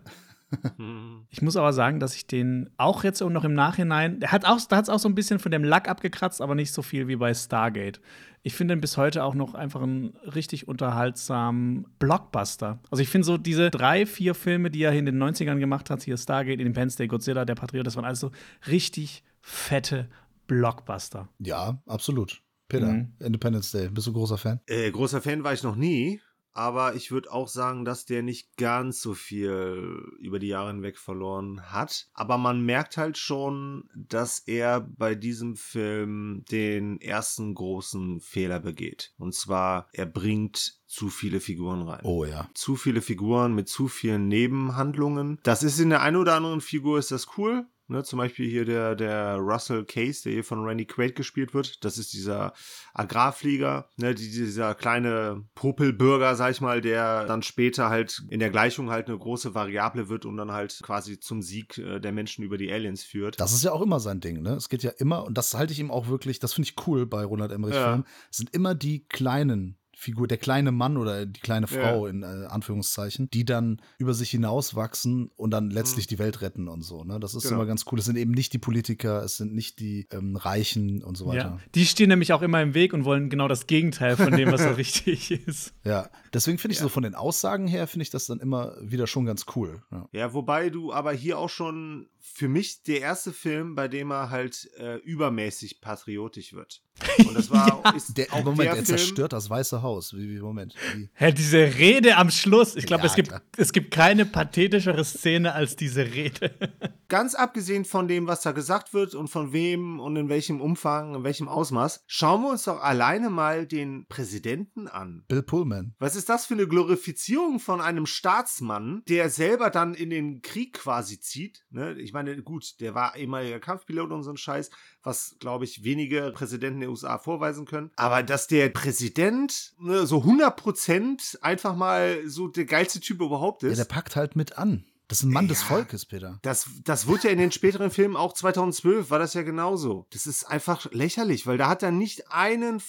Ich 1.30 1.42
muss 1.42 1.56
aber 1.56 1.74
sagen, 1.74 2.00
dass 2.00 2.16
ich 2.16 2.26
den 2.26 2.70
auch 2.78 3.04
jetzt 3.04 3.22
noch 3.22 3.44
im 3.44 3.54
Nachhinein, 3.54 4.20
der 4.20 4.32
hat 4.32 4.46
auch, 4.46 4.60
da 4.68 4.78
hat 4.78 4.84
es 4.84 4.90
auch 4.90 5.00
so 5.00 5.08
ein 5.08 5.16
bisschen 5.16 5.40
von 5.40 5.52
dem 5.52 5.64
Lack 5.64 5.88
abgekratzt, 5.88 6.42
aber 6.42 6.56
nicht 6.56 6.72
so 6.72 6.82
viel 6.82 7.08
wie 7.08 7.16
bei 7.16 7.34
Stargate. 7.34 8.02
Ich 8.42 8.56
finde 8.56 8.74
ihn 8.74 8.82
bis 8.82 8.98
heute 8.98 9.24
auch 9.24 9.36
noch 9.36 9.54
einfach 9.54 9.82
einen 9.82 10.16
richtig 10.24 10.68
unterhaltsamen 10.68 11.86
Blockbuster. 12.00 12.80
Also 12.90 13.02
ich 13.02 13.10
finde 13.10 13.26
so 13.26 13.38
diese 13.38 13.70
drei, 13.70 14.06
vier 14.06 14.34
Filme, 14.34 14.72
die 14.72 14.84
er 14.84 14.94
in 14.94 15.06
den 15.06 15.22
90ern 15.22 15.60
gemacht 15.60 15.90
hat, 15.90 16.02
hier 16.02 16.18
Stargate, 16.18 16.60
Independence 16.60 16.96
Day, 16.96 17.08
Godzilla, 17.08 17.46
Der 17.46 17.56
Patriot, 17.56 17.86
das 17.86 17.96
waren 17.96 18.06
alles 18.06 18.22
so 18.22 18.32
richtig 18.68 19.24
fette 19.42 20.10
Blockbuster. 20.48 21.30
Ja, 21.40 21.82
absolut. 21.86 22.42
Peter, 22.70 22.88
mhm. 22.88 23.14
Independence 23.20 23.72
Day, 23.72 23.90
bist 23.90 24.08
du 24.08 24.14
großer 24.14 24.38
Fan? 24.38 24.62
Äh, 24.68 24.92
großer 24.92 25.22
Fan 25.22 25.44
war 25.44 25.54
ich 25.54 25.64
noch 25.64 25.76
nie 25.76 26.22
aber 26.54 26.96
ich 26.96 27.12
würde 27.12 27.32
auch 27.32 27.48
sagen, 27.48 27.86
dass 27.86 28.06
der 28.06 28.24
nicht 28.24 28.58
ganz 28.58 29.02
so 29.02 29.14
viel 29.14 30.04
über 30.20 30.40
die 30.40 30.48
Jahre 30.48 30.72
hinweg 30.72 30.98
verloren 30.98 31.62
hat. 31.72 32.08
Aber 32.14 32.38
man 32.38 32.62
merkt 32.62 32.98
halt 32.98 33.18
schon, 33.18 33.90
dass 33.96 34.40
er 34.40 34.82
bei 34.82 35.16
diesem 35.16 35.56
Film 35.56 36.44
den 36.52 37.00
ersten 37.02 37.54
großen 37.54 38.20
Fehler 38.20 38.60
begeht. 38.60 39.14
Und 39.18 39.36
zwar, 39.36 39.88
er 39.94 40.06
bringt 40.06 40.80
zu 40.88 41.10
viele 41.10 41.40
Figuren 41.40 41.84
rein. 41.84 42.02
Oh 42.04 42.26
ja. 42.26 42.50
Zu 42.56 42.76
viele 42.76 43.02
Figuren 43.02 43.54
mit 43.54 43.70
zu 43.70 43.88
vielen 43.88 44.28
Nebenhandlungen. 44.28 45.40
Das 45.44 45.64
ist 45.64 45.80
in 45.80 45.90
der 45.90 46.02
einen 46.02 46.18
oder 46.18 46.36
anderen 46.36 46.62
Figur 46.62 46.98
ist 47.00 47.12
das 47.12 47.38
cool. 47.38 47.68
Ne, 47.90 48.04
zum 48.04 48.20
Beispiel 48.20 48.48
hier 48.48 48.66
der, 48.66 48.96
der 48.96 49.38
Russell 49.38 49.84
Case, 49.84 50.22
der 50.22 50.34
hier 50.34 50.44
von 50.44 50.64
Randy 50.64 50.86
Quaid 50.86 51.16
gespielt 51.16 51.56
wird. 51.56 51.84
Das 51.84 51.98
ist 51.98 52.14
dieser 52.14 52.54
Agrarflieger, 52.94 53.90
ne, 53.98 54.14
dieser 54.14 54.76
kleine 54.76 55.44
Popelbürger, 55.56 56.36
sag 56.36 56.52
ich 56.52 56.62
mal, 56.62 56.82
der 56.82 57.26
dann 57.26 57.42
später 57.42 57.90
halt 57.90 58.22
in 58.30 58.40
der 58.40 58.52
Gleichung 58.52 58.92
halt 58.92 59.08
eine 59.08 59.18
große 59.18 59.56
Variable 59.56 60.08
wird 60.08 60.26
und 60.26 60.38
dann 60.38 60.52
halt 60.52 60.80
quasi 60.84 61.20
zum 61.20 61.42
Sieg 61.42 61.80
äh, 61.80 62.00
der 62.00 62.12
Menschen 62.12 62.44
über 62.44 62.60
die 62.60 62.72
Aliens 62.72 63.04
führt. 63.04 63.40
Das 63.40 63.54
ist 63.54 63.64
ja 63.64 63.72
auch 63.72 63.82
immer 63.82 64.00
sein 64.00 64.20
Ding, 64.20 64.44
ne? 64.44 64.52
Es 64.52 64.70
geht 64.70 64.84
ja 64.84 64.92
immer, 64.92 65.24
und 65.24 65.36
das 65.36 65.56
halte 65.56 65.74
ich 65.74 65.80
ihm 65.80 65.90
auch 65.90 66.10
wirklich, 66.10 66.38
das 66.38 66.54
finde 66.54 66.70
ich 66.70 66.88
cool 66.88 67.08
bei 67.08 67.26
Ronald 67.26 67.52
Emmerich 67.52 67.74
ja. 67.74 67.94
Film, 67.94 68.06
sind 68.30 68.54
immer 68.54 68.76
die 68.76 69.08
kleinen 69.08 69.79
Figur, 70.00 70.28
der 70.28 70.38
kleine 70.38 70.72
Mann 70.72 70.96
oder 70.96 71.26
die 71.26 71.42
kleine 71.42 71.68
Frau 71.68 72.06
ja. 72.06 72.10
in 72.10 72.24
äh, 72.24 72.46
Anführungszeichen, 72.48 73.30
die 73.32 73.44
dann 73.44 73.82
über 73.98 74.14
sich 74.14 74.30
hinauswachsen 74.30 75.30
und 75.36 75.52
dann 75.52 75.70
letztlich 75.70 76.06
mhm. 76.06 76.10
die 76.10 76.20
Welt 76.20 76.42
retten 76.42 76.70
und 76.70 76.84
so. 76.84 77.04
Ne? 77.04 77.20
Das 77.20 77.36
ist 77.36 77.44
genau. 77.44 77.56
immer 77.56 77.66
ganz 77.66 77.84
cool. 77.92 78.00
Es 78.00 78.06
sind 78.06 78.16
eben 78.16 78.32
nicht 78.32 78.54
die 78.54 78.60
Politiker, 78.60 79.22
es 79.24 79.36
sind 79.36 79.54
nicht 79.54 79.82
die 79.82 80.08
ähm, 80.12 80.38
Reichen 80.38 81.04
und 81.04 81.18
so 81.18 81.26
weiter. 81.26 81.38
Ja. 81.38 81.60
Die 81.76 81.86
stehen 81.86 82.08
nämlich 82.08 82.32
auch 82.32 82.42
immer 82.42 82.62
im 82.62 82.74
Weg 82.74 82.94
und 82.94 83.04
wollen 83.04 83.30
genau 83.30 83.50
das 83.50 83.68
Gegenteil 83.68 84.16
von 84.16 84.32
dem, 84.32 84.50
was 84.54 84.64
so 84.64 84.70
richtig 84.78 85.32
ist. 85.32 85.74
Ja, 85.84 86.10
deswegen 86.34 86.60
finde 86.60 86.74
ich 86.74 86.80
ja. 86.80 86.84
so 86.84 86.90
von 86.90 87.04
den 87.04 87.14
Aussagen 87.14 87.68
her, 87.68 87.86
finde 87.86 88.04
ich 88.04 88.10
das 88.10 88.26
dann 88.26 88.40
immer 88.40 88.78
wieder 88.82 89.06
schon 89.06 89.26
ganz 89.26 89.48
cool. 89.56 89.82
Ja. 90.14 90.34
wobei 90.34 90.70
du 90.70 90.94
aber 90.94 91.12
hier 91.12 91.38
auch 91.38 91.50
schon 91.50 92.08
für 92.22 92.48
mich 92.48 92.84
der 92.84 93.02
erste 93.02 93.34
Film, 93.34 93.76
bei 93.76 93.90
dem 93.90 94.12
er 94.12 94.30
halt 94.30 94.70
äh, 94.78 94.96
übermäßig 94.98 95.82
patriotisch 95.82 96.54
wird. 96.54 96.84
Und 97.20 97.36
das 97.36 97.50
war 97.50 97.82
ja. 97.86 97.92
ist 97.92 98.18
der, 98.18 98.28
Moment, 98.44 98.60
der, 98.60 98.76
der 98.76 98.86
zerstört 98.86 99.34
das 99.34 99.50
Weiße 99.50 99.82
Haus. 99.82 100.14
Wie, 100.14 100.30
wie 100.30 100.40
Moment. 100.40 100.76
Wie? 100.96 101.10
Hä, 101.14 101.32
diese 101.32 101.58
Rede 101.58 102.18
am 102.18 102.30
Schluss. 102.30 102.76
Ich 102.76 102.86
glaube, 102.86 103.04
ja, 103.04 103.10
es, 103.10 103.16
gibt, 103.16 103.34
es 103.58 103.74
gibt 103.74 103.92
keine 103.92 104.26
pathetischere 104.26 105.04
Szene 105.04 105.54
als 105.54 105.76
diese 105.76 106.06
Rede. 106.06 106.52
Ganz 107.10 107.34
abgesehen 107.34 107.86
von 107.86 108.08
dem, 108.08 108.28
was 108.28 108.42
da 108.42 108.52
gesagt 108.52 108.94
wird 108.94 109.16
und 109.16 109.30
von 109.30 109.52
wem 109.52 110.00
und 110.00 110.16
in 110.16 110.30
welchem 110.30 110.62
Umfang, 110.62 111.16
in 111.16 111.24
welchem 111.24 111.48
Ausmaß, 111.48 112.04
schauen 112.06 112.44
wir 112.44 112.52
uns 112.52 112.64
doch 112.64 112.82
alleine 112.82 113.32
mal 113.32 113.66
den 113.66 114.06
Präsidenten 114.08 114.88
an. 114.88 115.24
Bill 115.28 115.42
Pullman. 115.42 115.96
Was 115.98 116.16
ist 116.16 116.30
das 116.30 116.46
für 116.46 116.54
eine 116.54 116.68
Glorifizierung 116.68 117.60
von 117.60 117.82
einem 117.82 118.06
Staatsmann, 118.06 119.02
der 119.08 119.32
selber 119.32 119.72
dann 119.72 119.96
in 119.96 120.12
den 120.12 120.44
Krieg 120.44 120.74
quasi 120.74 121.20
zieht? 121.20 121.66
Ne? 121.72 122.00
Ich 122.00 122.14
meine, 122.14 122.44
gut, 122.44 122.80
der 122.80 122.94
war 122.94 123.16
ehemaliger 123.16 123.60
Kampfpilot 123.60 124.12
und 124.12 124.22
so 124.22 124.30
ein 124.30 124.38
Scheiß, 124.38 124.70
was, 125.02 125.36
glaube 125.40 125.66
ich, 125.66 125.84
wenige 125.84 126.32
Präsidenten 126.34 126.82
der 126.90 126.92
USA 126.92 127.18
vorweisen 127.18 127.66
können. 127.66 127.92
Aber 127.96 128.24
dass 128.24 128.48
der 128.48 128.70
Präsident 128.70 129.74
ne, 129.80 130.06
so 130.06 130.20
100% 130.20 131.42
einfach 131.42 131.76
mal 131.76 132.28
so 132.28 132.48
der 132.48 132.66
geilste 132.66 133.00
Typ 133.00 133.22
überhaupt 133.22 133.64
ist. 133.64 133.78
Ja, 133.78 133.84
der 133.84 133.94
packt 133.94 134.16
halt 134.16 134.36
mit 134.36 134.58
an. 134.58 134.84
Das 135.08 135.20
ist 135.20 135.24
ein 135.24 135.32
Mann 135.32 135.46
ja, 135.46 135.50
des 135.50 135.64
Volkes, 135.64 136.06
Peter. 136.06 136.38
Das, 136.44 136.68
das 136.84 137.08
wurde 137.08 137.24
ja 137.24 137.30
in 137.32 137.40
den 137.40 137.52
späteren 137.52 137.90
Filmen, 137.90 138.16
auch 138.16 138.34
2012, 138.34 139.10
war 139.10 139.18
das 139.18 139.34
ja 139.34 139.42
genauso. 139.42 140.06
Das 140.12 140.28
ist 140.28 140.44
einfach 140.44 140.92
lächerlich, 140.92 141.48
weil 141.48 141.58
da 141.58 141.68
hat 141.68 141.82
er 141.82 141.92
nicht 141.92 142.32
einen 142.32 142.80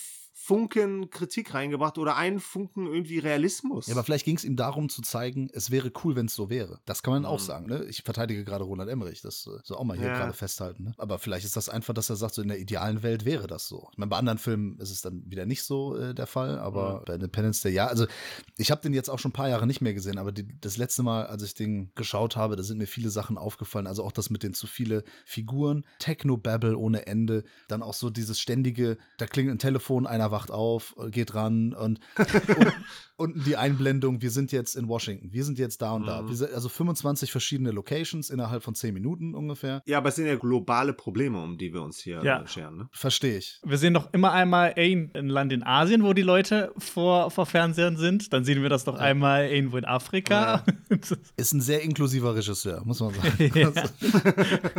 Funken 0.51 1.11
Kritik 1.11 1.55
reingebracht 1.55 1.97
oder 1.97 2.17
einen 2.17 2.41
Funken 2.41 2.89
irgendwie 2.89 3.21
Realismus. 3.21 3.87
Ja, 3.87 3.95
aber 3.95 4.03
vielleicht 4.03 4.25
ging 4.25 4.37
es 4.37 4.45
ihm 4.45 4.57
darum 4.57 4.89
zu 4.89 5.01
zeigen, 5.01 5.49
es 5.53 5.71
wäre 5.71 5.93
cool, 6.03 6.17
wenn 6.17 6.27
es 6.27 6.35
so 6.35 6.51
wäre. 6.51 6.81
Das 6.87 7.05
kann 7.05 7.13
man 7.13 7.23
mhm. 7.23 7.29
auch 7.29 7.39
sagen. 7.39 7.67
Ne? 7.67 7.85
Ich 7.85 8.03
verteidige 8.03 8.45
gerade 8.45 8.65
Roland 8.65 8.91
Emmerich, 8.91 9.23
das 9.23 9.47
äh, 9.47 9.61
soll 9.63 9.77
auch 9.77 9.85
mal 9.85 9.97
hier 9.97 10.09
ja. 10.09 10.19
gerade 10.19 10.33
festhalten. 10.33 10.83
Ne? 10.87 10.95
Aber 10.99 11.21
vielleicht 11.21 11.45
ist 11.45 11.55
das 11.55 11.69
einfach, 11.69 11.95
dass 11.95 12.11
er 12.11 12.17
sagt, 12.17 12.35
so 12.35 12.43
in 12.43 12.49
der 12.49 12.59
idealen 12.59 13.05
Welt 13.05 13.25
wäre 13.25 13.47
das 13.47 13.69
so. 13.69 13.91
Ich 13.93 13.99
meine, 13.99 14.11
bei 14.11 14.17
anderen 14.17 14.39
Filmen 14.39 14.77
ist 14.81 14.91
es 14.91 15.03
dann 15.03 15.23
wieder 15.25 15.47
nicht 15.47 15.63
so 15.63 15.97
äh, 15.97 16.17
der 16.17 16.27
Fall, 16.27 16.59
aber 16.59 16.99
mhm. 16.99 17.05
bei 17.07 17.15
Independence 17.15 17.61
Day 17.61 17.73
ja. 17.73 17.87
Also 17.87 18.09
ich 18.57 18.73
habe 18.73 18.81
den 18.81 18.93
jetzt 18.93 19.09
auch 19.09 19.21
schon 19.21 19.29
ein 19.29 19.35
paar 19.35 19.49
Jahre 19.49 19.69
nicht 19.69 19.83
mehr 19.83 19.95
gesehen, 19.95 20.19
aber 20.19 20.33
die, 20.33 20.49
das 20.61 20.77
letzte 20.77 21.05
Mal, 21.05 21.27
als 21.27 21.45
ich 21.45 21.55
den 21.55 21.93
geschaut 21.95 22.35
habe, 22.35 22.57
da 22.57 22.65
sind 22.65 22.79
mir 22.79 22.89
viele 22.89 23.11
Sachen 23.11 23.39
aufgefallen. 23.39 23.87
Also 23.87 24.03
auch 24.03 24.11
das 24.11 24.31
mit 24.31 24.43
den 24.43 24.55
zu 24.55 24.67
viele 24.67 25.05
Figuren, 25.25 25.87
Techno-Babble 26.01 26.77
ohne 26.77 27.07
Ende, 27.07 27.45
dann 27.69 27.85
auch 27.85 27.95
so 27.95 28.11
dieses 28.11 28.41
ständige, 28.41 28.99
da 29.17 29.27
klingelt 29.29 29.55
ein 29.55 29.61
Telefon, 29.61 30.09
einer 30.09 30.33
wacht 30.33 30.40
auf, 30.49 30.95
geht 31.11 31.35
ran 31.35 31.75
und, 31.75 32.01
unten 33.21 33.45
die 33.45 33.57
Einblendung, 33.57 34.23
wir 34.23 34.31
sind 34.31 34.51
jetzt 34.51 34.75
in 34.75 34.89
Washington, 34.89 35.33
wir 35.33 35.45
sind 35.45 35.59
jetzt 35.59 35.83
da 35.83 35.93
und 35.93 36.07
da. 36.07 36.23
Mhm. 36.23 36.33
Sind, 36.33 36.55
also 36.55 36.69
25 36.69 37.31
verschiedene 37.31 37.71
Locations 37.71 38.31
innerhalb 38.31 38.63
von 38.63 38.75
10 38.75 38.95
Minuten 38.95 39.35
ungefähr. 39.35 39.83
Ja, 39.87 39.99
aber 39.99 40.09
es 40.09 40.17
sind 40.17 40.27
ja 40.27 40.37
globale 40.37 40.95
Probleme, 40.95 41.41
um 41.41 41.59
die 41.59 41.73
wir 41.75 41.83
uns 41.83 41.99
hier 41.99 42.25
ja. 42.25 42.47
scheren. 42.47 42.79
Ne? 42.79 42.89
Verstehe 42.93 43.37
ich. 43.37 43.61
Wir 43.63 43.77
sehen 43.77 43.93
doch 43.93 44.13
immer 44.13 44.33
einmal 44.33 44.73
ein, 44.77 45.11
ein 45.15 45.29
Land 45.29 45.53
in 45.53 45.63
Asien, 45.63 46.03
wo 46.03 46.15
die 46.15 46.23
Leute 46.23 46.73
vor, 46.79 47.31
vor 47.31 47.45
Fernsehern 47.45 47.99
sind. 47.99 48.33
Dann 48.33 48.45
sehen 48.45 48.63
wir 48.63 48.71
das 48.71 48.85
doch 48.85 48.97
ja. 48.97 49.01
einmal 49.01 49.49
irgendwo 49.49 49.77
in 49.77 49.85
Afrika. 49.85 50.65
Ja. 50.89 50.97
Ist 51.37 51.53
ein 51.53 51.61
sehr 51.61 51.83
inklusiver 51.83 52.35
Regisseur, 52.35 52.83
muss 52.85 53.01
man 53.01 53.13
sagen. 53.15 53.53
Also, 53.61 53.83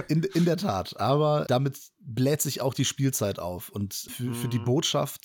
in, 0.08 0.24
in 0.24 0.45
der 0.45 0.58
Tat. 0.58 1.00
Aber 1.00 1.45
damit 1.47 1.78
bläht 2.00 2.41
sich 2.41 2.62
auch 2.62 2.74
die 2.74 2.86
Spielzeit 2.86 3.38
auf. 3.38 3.69
Und 3.69 3.93
für, 3.93 4.24
mhm. 4.24 4.34
für 4.34 4.47
die 4.47 4.60
mhm. 4.60 4.65
Botschaft 4.65 5.21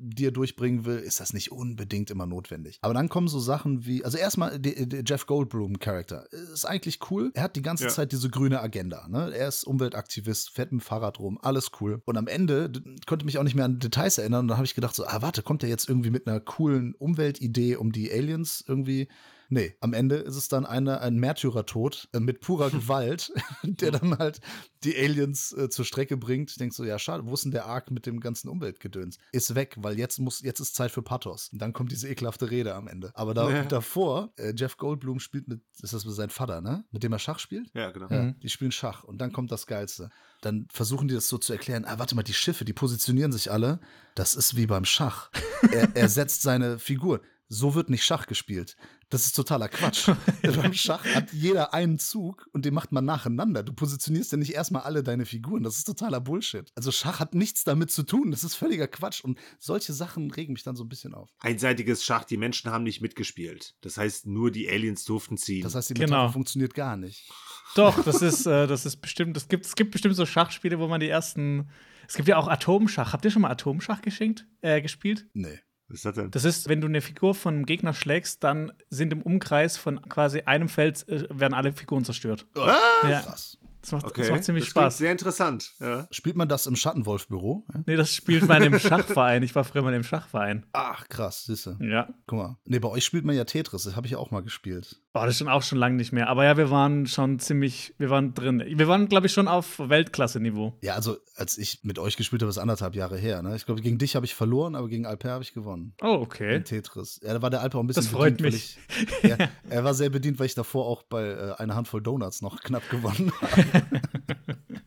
die 0.00 0.26
er 0.26 0.30
durchbringen 0.30 0.84
will, 0.84 0.98
ist 0.98 1.18
das 1.18 1.32
nicht 1.32 1.50
unbedingt 1.50 2.10
immer 2.10 2.26
notwendig. 2.26 2.78
Aber 2.82 2.94
dann 2.94 3.08
kommen 3.08 3.26
so 3.26 3.40
Sachen 3.40 3.84
wie, 3.84 4.04
also 4.04 4.16
erstmal 4.16 4.58
der 4.58 5.02
Jeff 5.04 5.26
Goldblum-Charakter 5.26 6.32
ist 6.32 6.64
eigentlich 6.64 7.10
cool. 7.10 7.32
Er 7.34 7.42
hat 7.42 7.56
die 7.56 7.62
ganze 7.62 7.84
ja. 7.84 7.90
Zeit 7.90 8.12
diese 8.12 8.30
grüne 8.30 8.60
Agenda. 8.60 9.08
Ne? 9.08 9.32
Er 9.34 9.48
ist 9.48 9.64
Umweltaktivist, 9.64 10.50
fährt 10.50 10.70
mit 10.70 10.82
dem 10.82 10.84
Fahrrad 10.84 11.18
rum, 11.18 11.38
alles 11.42 11.72
cool. 11.80 12.00
Und 12.04 12.16
am 12.16 12.28
Ende 12.28 12.70
konnte 13.06 13.24
mich 13.24 13.38
auch 13.38 13.42
nicht 13.42 13.56
mehr 13.56 13.64
an 13.64 13.80
Details 13.80 14.18
erinnern. 14.18 14.42
Und 14.42 14.48
dann 14.48 14.56
habe 14.56 14.66
ich 14.66 14.76
gedacht 14.76 14.94
so, 14.94 15.04
ah 15.04 15.20
warte, 15.20 15.42
kommt 15.42 15.64
er 15.64 15.68
jetzt 15.68 15.88
irgendwie 15.88 16.10
mit 16.10 16.28
einer 16.28 16.40
coolen 16.40 16.94
Umweltidee, 16.94 17.76
um 17.76 17.90
die 17.90 18.10
Aliens 18.12 18.64
irgendwie 18.66 19.08
Nee, 19.48 19.74
am 19.80 19.92
Ende 19.92 20.16
ist 20.16 20.36
es 20.36 20.48
dann 20.48 20.66
eine, 20.66 21.00
ein 21.00 21.16
Märtyrertod 21.16 22.08
äh, 22.12 22.20
mit 22.20 22.40
purer 22.40 22.70
Gewalt, 22.70 23.32
der 23.62 23.92
dann 23.92 24.18
halt 24.18 24.40
die 24.84 24.96
Aliens 24.96 25.52
äh, 25.52 25.68
zur 25.68 25.84
Strecke 25.84 26.16
bringt. 26.16 26.58
Denkst 26.60 26.76
so, 26.76 26.84
ja, 26.84 26.98
schade, 26.98 27.26
wo 27.26 27.34
ist 27.34 27.44
denn 27.44 27.52
der 27.52 27.66
Arc 27.66 27.90
mit 27.90 28.06
dem 28.06 28.20
ganzen 28.20 28.48
Umweltgedöns? 28.48 29.18
Ist 29.32 29.54
weg, 29.54 29.76
weil 29.78 29.98
jetzt 29.98 30.18
muss, 30.18 30.42
jetzt 30.42 30.60
ist 30.60 30.74
Zeit 30.74 30.90
für 30.90 31.02
Pathos. 31.02 31.50
Und 31.52 31.60
dann 31.60 31.72
kommt 31.72 31.92
diese 31.92 32.08
ekelhafte 32.08 32.50
Rede 32.50 32.74
am 32.74 32.88
Ende. 32.88 33.10
Aber 33.14 33.34
da, 33.34 33.50
ja. 33.50 33.64
davor, 33.64 34.32
äh, 34.36 34.52
Jeff 34.54 34.76
Goldblum 34.76 35.20
spielt 35.20 35.48
mit, 35.48 35.62
ist 35.82 35.92
das 35.92 36.04
mit 36.04 36.14
seinem 36.14 36.30
Vater, 36.30 36.60
ne? 36.60 36.84
Mit 36.90 37.02
dem 37.02 37.12
er 37.12 37.18
Schach 37.18 37.38
spielt? 37.38 37.70
Ja, 37.74 37.90
genau. 37.90 38.08
Ja, 38.10 38.32
die 38.32 38.48
spielen 38.48 38.72
Schach. 38.72 39.04
Und 39.04 39.18
dann 39.18 39.32
kommt 39.32 39.50
das 39.50 39.66
Geilste. 39.66 40.10
Dann 40.40 40.68
versuchen 40.70 41.08
die 41.08 41.14
das 41.14 41.28
so 41.28 41.38
zu 41.38 41.52
erklären, 41.52 41.84
ah, 41.84 41.98
warte 41.98 42.14
mal, 42.14 42.22
die 42.22 42.34
Schiffe, 42.34 42.64
die 42.64 42.72
positionieren 42.72 43.32
sich 43.32 43.50
alle. 43.50 43.80
Das 44.14 44.34
ist 44.34 44.56
wie 44.56 44.66
beim 44.66 44.84
Schach. 44.84 45.30
er, 45.72 45.96
er 45.96 46.08
setzt 46.08 46.42
seine 46.42 46.78
Figur 46.78 47.20
so 47.48 47.74
wird 47.74 47.90
nicht 47.90 48.04
Schach 48.04 48.26
gespielt. 48.26 48.76
Das 49.10 49.24
ist 49.24 49.32
totaler 49.32 49.68
Quatsch. 49.68 50.10
Beim 50.42 50.74
Schach 50.74 51.04
hat 51.14 51.32
jeder 51.32 51.72
einen 51.72 51.98
Zug 51.98 52.46
und 52.52 52.66
den 52.66 52.74
macht 52.74 52.92
man 52.92 53.06
nacheinander. 53.06 53.62
Du 53.62 53.72
positionierst 53.72 54.32
ja 54.32 54.38
nicht 54.38 54.52
erstmal 54.52 54.82
alle 54.82 55.02
deine 55.02 55.24
Figuren. 55.24 55.62
Das 55.62 55.76
ist 55.76 55.84
totaler 55.84 56.20
Bullshit. 56.20 56.70
Also 56.74 56.92
Schach 56.92 57.18
hat 57.18 57.34
nichts 57.34 57.64
damit 57.64 57.90
zu 57.90 58.02
tun. 58.02 58.30
Das 58.30 58.44
ist 58.44 58.54
völliger 58.54 58.86
Quatsch. 58.86 59.24
Und 59.24 59.38
solche 59.58 59.94
Sachen 59.94 60.30
regen 60.30 60.52
mich 60.52 60.62
dann 60.62 60.76
so 60.76 60.84
ein 60.84 60.90
bisschen 60.90 61.14
auf. 61.14 61.30
Einseitiges 61.38 62.04
Schach, 62.04 62.24
die 62.24 62.36
Menschen 62.36 62.70
haben 62.70 62.84
nicht 62.84 63.00
mitgespielt. 63.00 63.74
Das 63.80 63.96
heißt, 63.96 64.26
nur 64.26 64.50
die 64.50 64.68
Aliens 64.68 65.04
durften 65.04 65.38
ziehen. 65.38 65.62
Das 65.62 65.74
heißt, 65.74 65.88
die 65.88 65.94
Metapher 65.94 66.22
genau. 66.22 66.28
funktioniert 66.32 66.74
gar 66.74 66.98
nicht. 66.98 67.30
Doch, 67.76 68.02
das 68.04 68.20
ist, 68.20 68.44
äh, 68.46 68.66
das 68.66 68.84
ist 68.84 68.96
bestimmt, 68.96 69.36
es 69.38 69.48
gibt, 69.48 69.64
es 69.64 69.74
gibt 69.74 69.92
bestimmt 69.92 70.16
so 70.16 70.26
Schachspiele, 70.26 70.78
wo 70.78 70.86
man 70.86 71.00
die 71.00 71.08
ersten. 71.08 71.70
Es 72.06 72.14
gibt 72.14 72.28
ja 72.28 72.36
auch 72.36 72.48
Atomschach. 72.48 73.12
Habt 73.12 73.24
ihr 73.24 73.30
schon 73.30 73.42
mal 73.42 73.50
Atomschach 73.50 74.02
geschenkt, 74.02 74.46
äh, 74.60 74.80
gespielt? 74.80 75.26
Nee. 75.32 75.60
Was 75.88 75.96
ist 75.96 76.04
das 76.04 76.14
denn? 76.16 76.30
Das 76.30 76.44
ist, 76.44 76.68
wenn 76.68 76.80
du 76.80 76.86
eine 76.86 77.00
Figur 77.00 77.34
von 77.34 77.54
einem 77.54 77.66
Gegner 77.66 77.94
schlägst, 77.94 78.44
dann 78.44 78.72
sind 78.90 79.12
im 79.12 79.22
Umkreis 79.22 79.78
von 79.78 80.00
quasi 80.02 80.42
einem 80.42 80.68
Feld 80.68 81.08
äh, 81.08 81.26
werden 81.30 81.54
alle 81.54 81.72
Figuren 81.72 82.04
zerstört. 82.04 82.46
Was? 82.54 83.10
Ja. 83.10 83.20
Krass. 83.22 83.57
Das 83.80 83.92
macht, 83.92 84.06
okay. 84.06 84.22
das 84.22 84.30
macht 84.30 84.44
ziemlich 84.44 84.64
das 84.64 84.70
Spaß. 84.70 84.98
Sehr 84.98 85.12
interessant. 85.12 85.72
Ja. 85.80 86.08
Spielt 86.10 86.36
man 86.36 86.48
das 86.48 86.66
im 86.66 86.76
Schattenwolf-Büro? 86.76 87.64
Ja? 87.72 87.80
Nee, 87.86 87.96
das 87.96 88.14
spielt 88.14 88.46
man 88.46 88.62
im 88.62 88.78
Schachverein. 88.78 89.42
Ich 89.42 89.54
war 89.54 89.64
früher 89.64 89.82
mal 89.82 89.94
im 89.94 90.02
Schachverein. 90.02 90.66
Ach, 90.72 91.08
krass, 91.08 91.44
siehste. 91.44 91.76
Ja. 91.80 92.08
Guck 92.26 92.38
mal. 92.38 92.56
Nee, 92.64 92.78
bei 92.78 92.88
euch 92.88 93.04
spielt 93.04 93.24
man 93.24 93.36
ja 93.36 93.44
Tetris. 93.44 93.84
Das 93.84 93.96
habe 93.96 94.06
ich 94.06 94.16
auch 94.16 94.30
mal 94.30 94.40
gespielt. 94.40 95.00
Oh, 95.14 95.20
das 95.22 95.30
ist 95.30 95.38
schon 95.38 95.48
auch 95.48 95.62
schon 95.62 95.78
lange 95.78 95.96
nicht 95.96 96.12
mehr. 96.12 96.28
Aber 96.28 96.44
ja, 96.44 96.56
wir 96.56 96.70
waren 96.70 97.06
schon 97.06 97.40
ziemlich, 97.40 97.94
wir 97.98 98.08
waren 98.08 98.34
drin. 98.34 98.62
Wir 98.64 98.86
waren, 98.86 99.08
glaube 99.08 99.26
ich, 99.26 99.32
schon 99.32 99.48
auf 99.48 99.78
Weltklasse-Niveau. 99.78 100.78
Ja, 100.82 100.94
also 100.94 101.16
als 101.34 101.58
ich 101.58 101.80
mit 101.82 101.98
euch 101.98 102.16
gespielt 102.16 102.42
habe, 102.42 102.50
ist 102.50 102.58
anderthalb 102.58 102.94
Jahre 102.94 103.16
her. 103.16 103.42
Ne? 103.42 103.56
Ich 103.56 103.66
glaube, 103.66 103.80
gegen 103.80 103.98
dich 103.98 104.14
habe 104.14 104.26
ich 104.26 104.34
verloren, 104.34 104.74
aber 104.74 104.88
gegen 104.88 105.06
Alper 105.06 105.30
habe 105.30 105.42
ich 105.42 105.54
gewonnen. 105.54 105.94
Oh, 106.02 106.18
okay. 106.20 106.56
In 106.56 106.64
Tetris. 106.64 107.20
Ja, 107.22 107.32
da 107.32 107.42
war 107.42 107.50
der 107.50 107.62
Alper 107.62 107.78
auch 107.78 107.82
ein 107.82 107.86
bisschen 107.88 108.04
Das 108.04 108.12
freut 108.12 108.36
bedient, 108.36 108.54
mich. 108.54 108.78
Ich, 109.22 109.28
ja, 109.30 109.36
er 109.70 109.84
war 109.84 109.94
sehr 109.94 110.10
bedient, 110.10 110.38
weil 110.38 110.46
ich 110.46 110.54
davor 110.54 110.86
auch 110.86 111.02
bei 111.02 111.26
äh, 111.26 111.54
einer 111.56 111.74
Handvoll 111.74 112.02
Donuts 112.02 112.42
noch 112.42 112.60
knapp 112.60 112.88
gewonnen 112.90 113.32
habe. 113.40 113.64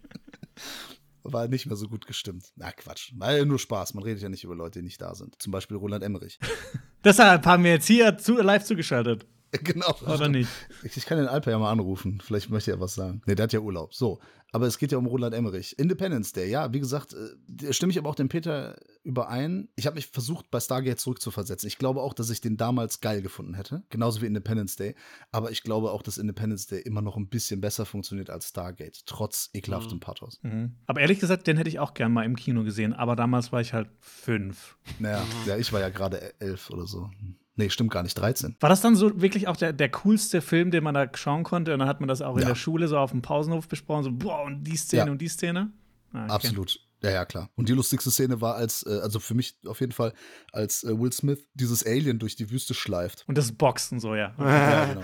war 1.24 1.48
nicht 1.48 1.66
mehr 1.66 1.76
so 1.76 1.88
gut 1.88 2.08
gestimmt. 2.08 2.52
Na, 2.56 2.72
Quatsch. 2.72 3.14
War 3.16 3.38
ja 3.38 3.46
nur 3.46 3.60
Spaß. 3.60 3.94
Man 3.94 4.04
redet 4.04 4.22
ja 4.24 4.30
nicht 4.30 4.44
über 4.44 4.56
Leute, 4.56 4.80
die 4.80 4.86
nicht 4.86 5.02
da 5.02 5.16
sind. 5.16 5.42
Zum 5.42 5.52
Beispiel 5.52 5.78
Roland 5.78 6.04
Emmerich. 6.04 6.40
Deshalb 7.04 7.46
haben 7.46 7.64
wir 7.64 7.72
jetzt 7.72 7.88
hier 7.88 8.18
zu, 8.18 8.38
live 8.38 8.64
zugeschaltet. 8.64 9.26
Genau. 9.52 9.94
Oder 10.08 10.30
nicht? 10.30 10.50
Ich, 10.84 10.96
ich 10.96 11.06
kann 11.06 11.18
den 11.18 11.28
Alper 11.28 11.52
ja 11.52 11.60
mal 11.60 11.72
anrufen. 11.72 12.22
Vielleicht 12.24 12.50
möchte 12.50 12.72
er 12.72 12.80
was 12.80 12.96
sagen. 12.96 13.22
Nee, 13.26 13.36
der 13.36 13.44
hat 13.44 13.54
ja 13.54 13.60
Urlaub. 13.60 13.94
So. 13.94 14.20
Aber 14.52 14.68
es 14.68 14.78
geht 14.78 14.92
ja 14.92 14.98
um 14.98 15.06
Roland 15.06 15.34
Emmerich. 15.34 15.78
Independence 15.80 16.34
Day, 16.34 16.50
ja, 16.50 16.74
wie 16.74 16.80
gesagt, 16.80 17.14
äh, 17.14 17.74
stimme 17.74 17.92
ich 17.92 17.98
aber 17.98 18.10
auch 18.10 18.16
dem 18.16 18.30
Peter 18.30 18.78
überein. 19.04 19.70
Ich 19.76 19.88
habe 19.88 19.96
mich 19.96 20.08
versucht, 20.08 20.52
bei 20.52 20.60
Stargate 20.60 21.00
zurückzuversetzen. 21.00 21.68
Ich 21.68 21.78
glaube 21.78 22.02
auch, 22.02 22.14
dass 22.14 22.30
ich 22.30 22.42
den 22.42 22.58
damals 22.58 23.00
geil 23.00 23.22
gefunden 23.22 23.54
hätte. 23.54 23.84
Genauso 23.90 24.22
wie 24.22 24.26
Independence 24.26 24.76
Day. 24.76 24.96
Aber 25.32 25.52
ich 25.52 25.64
glaube 25.64 25.92
auch, 25.92 26.02
dass 26.02 26.18
Independence 26.18 26.68
Day 26.68 26.82
immer 26.82 27.02
noch 27.02 27.18
ein 27.18 27.30
bisschen 27.30 27.62
besser 27.62 27.86
funktioniert 27.86 28.30
als 28.30 28.50
Stargate. 28.50 29.06
Trotz 29.06 29.50
ekelhaftem 29.54 29.98
mhm. 29.98 30.02
Pathos. 30.02 30.40
Mhm. 30.44 30.76
Aber 30.86 31.02
ehrlich 31.02 31.20
gesagt, 31.20 31.48
den 31.48 31.58
hätte 31.58 31.70
ich 31.70 31.80
auch 31.80 31.94
gern 31.94 32.12
mal 32.12 32.26
im 32.26 32.36
Kino 32.36 32.64
gesehen. 32.64 32.94
Aber 32.94 33.16
damals 33.16 33.52
war 33.52 33.62
ich 33.62 33.74
halt 33.74 33.90
fünf. 34.00 34.78
Naja, 35.00 35.24
ja, 35.46 35.58
ich 35.58 35.72
war 35.72 35.80
ja 35.80 35.90
gerade 35.90 36.40
elf 36.40 36.70
oder 36.70 36.86
so. 36.86 37.10
Nee, 37.56 37.70
stimmt 37.70 37.92
gar 37.92 38.04
nicht, 38.04 38.18
13. 38.18 38.56
War 38.60 38.70
das 38.70 38.82
dann 38.82 38.96
so 38.96 39.22
wirklich 39.22 39.48
auch 39.48 39.58
der, 39.58 39.74
der 39.74 39.90
coolste 39.90 40.42
Film, 40.42 40.72
den 40.72 40.84
man 40.84 40.94
da 40.94 41.08
schauen 41.14 41.44
konnte? 41.44 41.74
Und 41.74 41.80
dann 41.80 41.88
hat 41.88 42.00
man 42.00 42.08
das 42.08 42.22
auch 42.22 42.36
ja. 42.36 42.44
in 42.44 42.48
der 42.48 42.56
Schule 42.56 42.88
so 42.88 42.98
auf 42.98 43.12
dem 43.12 43.22
Pausenhof 43.22 43.68
besprochen, 43.68 44.04
so, 44.04 44.12
boah, 44.12 44.44
und 44.44 44.64
die 44.64 44.78
Szene 44.78 45.06
ja. 45.06 45.12
und 45.12 45.22
die 45.22 45.28
Szene? 45.28 45.72
Ah, 46.14 46.24
okay. 46.24 46.34
Absolut. 46.34 46.80
Ja, 47.04 47.10
ja, 47.10 47.26
klar. 47.26 47.50
Und 47.56 47.68
die 47.68 47.74
lustigste 47.74 48.12
Szene 48.12 48.42
war, 48.42 48.56
als, 48.56 48.86
äh, 48.86 49.00
also 49.02 49.20
für 49.20 49.34
mich 49.34 49.56
auf 49.66 49.80
jeden 49.80 49.92
Fall, 49.92 50.14
als 50.52 50.84
äh, 50.84 50.98
Will 50.98 51.12
Smith 51.12 51.48
dieses 51.56 51.86
Alien 51.86 52.20
durch 52.20 52.36
die 52.36 52.50
Wüste 52.52 52.74
schleift. 52.74 53.24
Und 53.28 53.38
das 53.38 53.52
Boxen 53.52 54.00
so, 54.00 54.16
ja. 54.16 54.34
ja, 54.38 54.86
genau. 54.86 55.02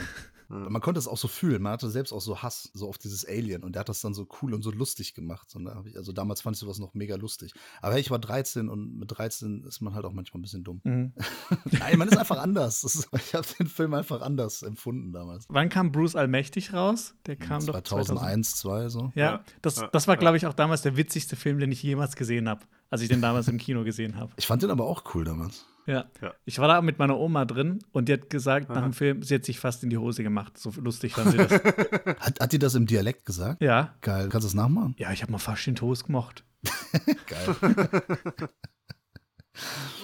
Mhm. 0.49 0.71
Man 0.71 0.81
konnte 0.81 0.99
es 0.99 1.07
auch 1.07 1.17
so 1.17 1.27
fühlen. 1.27 1.61
Man 1.61 1.73
hatte 1.73 1.89
selbst 1.89 2.11
auch 2.13 2.21
so 2.21 2.41
Hass 2.41 2.69
so 2.73 2.87
auf 2.87 2.97
dieses 2.97 3.25
Alien 3.25 3.63
und 3.63 3.73
der 3.73 3.81
hat 3.81 3.89
das 3.89 4.01
dann 4.01 4.13
so 4.13 4.27
cool 4.41 4.53
und 4.53 4.61
so 4.61 4.71
lustig 4.71 5.13
gemacht. 5.13 5.55
Und 5.55 5.65
da 5.65 5.83
ich, 5.85 5.97
also 5.97 6.11
damals 6.11 6.41
fand 6.41 6.55
ich 6.55 6.59
sowas 6.59 6.79
noch 6.79 6.93
mega 6.93 7.15
lustig. 7.15 7.53
Aber 7.81 7.93
hey, 7.93 8.01
ich 8.01 8.11
war 8.11 8.19
13 8.19 8.69
und 8.69 8.97
mit 8.97 9.17
13 9.17 9.63
ist 9.67 9.81
man 9.81 9.93
halt 9.93 10.05
auch 10.05 10.13
manchmal 10.13 10.39
ein 10.39 10.43
bisschen 10.43 10.63
dumm. 10.63 10.81
Mhm. 10.83 11.13
Nein, 11.79 11.97
man 11.97 12.07
ist 12.07 12.17
einfach 12.17 12.37
anders. 12.37 12.83
Ist, 12.83 13.09
ich 13.13 13.33
habe 13.33 13.47
den 13.59 13.67
Film 13.67 13.93
einfach 13.93 14.21
anders 14.21 14.61
empfunden 14.63 15.11
damals. 15.11 15.45
Wann 15.49 15.69
kam 15.69 15.91
Bruce 15.91 16.15
Allmächtig 16.15 16.73
raus? 16.73 17.15
Der 17.25 17.35
kam 17.35 17.61
2001, 17.61 17.65
doch 17.65 17.83
2001, 17.83 18.55
2002 18.57 18.89
so. 18.89 19.11
Ja, 19.15 19.43
das, 19.61 19.83
das 19.91 20.07
war, 20.07 20.17
glaube 20.17 20.37
ich, 20.37 20.45
auch 20.45 20.53
damals 20.53 20.81
der 20.81 20.97
witzigste 20.97 21.35
Film, 21.35 21.59
den 21.59 21.71
ich 21.71 21.83
jemals 21.83 22.15
gesehen 22.15 22.49
habe, 22.49 22.65
als 22.89 23.01
ich 23.01 23.09
den 23.09 23.21
damals 23.21 23.47
im 23.47 23.57
Kino 23.57 23.83
gesehen 23.83 24.15
habe. 24.15 24.31
Ich 24.37 24.47
fand 24.47 24.63
den 24.63 24.71
aber 24.71 24.85
auch 24.85 25.03
cool 25.13 25.23
damals. 25.23 25.65
Ja. 25.87 26.05
ja. 26.21 26.33
Ich 26.45 26.59
war 26.59 26.67
da 26.67 26.81
mit 26.81 26.99
meiner 26.99 27.17
Oma 27.17 27.45
drin 27.45 27.79
und 27.91 28.09
die 28.09 28.13
hat 28.13 28.29
gesagt, 28.29 28.69
Aha. 28.69 28.75
nach 28.75 28.83
dem 28.83 28.93
Film, 28.93 29.23
sie 29.23 29.35
hat 29.35 29.45
sich 29.45 29.59
fast 29.59 29.83
in 29.83 29.89
die 29.89 29.97
Hose 29.97 30.21
gemacht. 30.21 30.57
So 30.57 30.71
lustig 30.81 31.13
fand 31.13 31.31
sie 31.31 31.37
das. 31.37 31.51
hat, 32.19 32.39
hat 32.39 32.51
die 32.51 32.59
das 32.59 32.75
im 32.75 32.85
Dialekt 32.85 33.25
gesagt? 33.25 33.61
Ja. 33.61 33.95
Geil. 34.01 34.27
Kannst 34.29 34.45
du 34.45 34.49
das 34.49 34.53
nachmachen? 34.53 34.95
Ja, 34.97 35.11
ich 35.13 35.21
habe 35.21 35.31
mal 35.31 35.37
fast 35.37 35.65
den 35.65 35.75
Toast 35.75 36.05
gemocht. 36.05 36.43
Geil. 37.27 37.55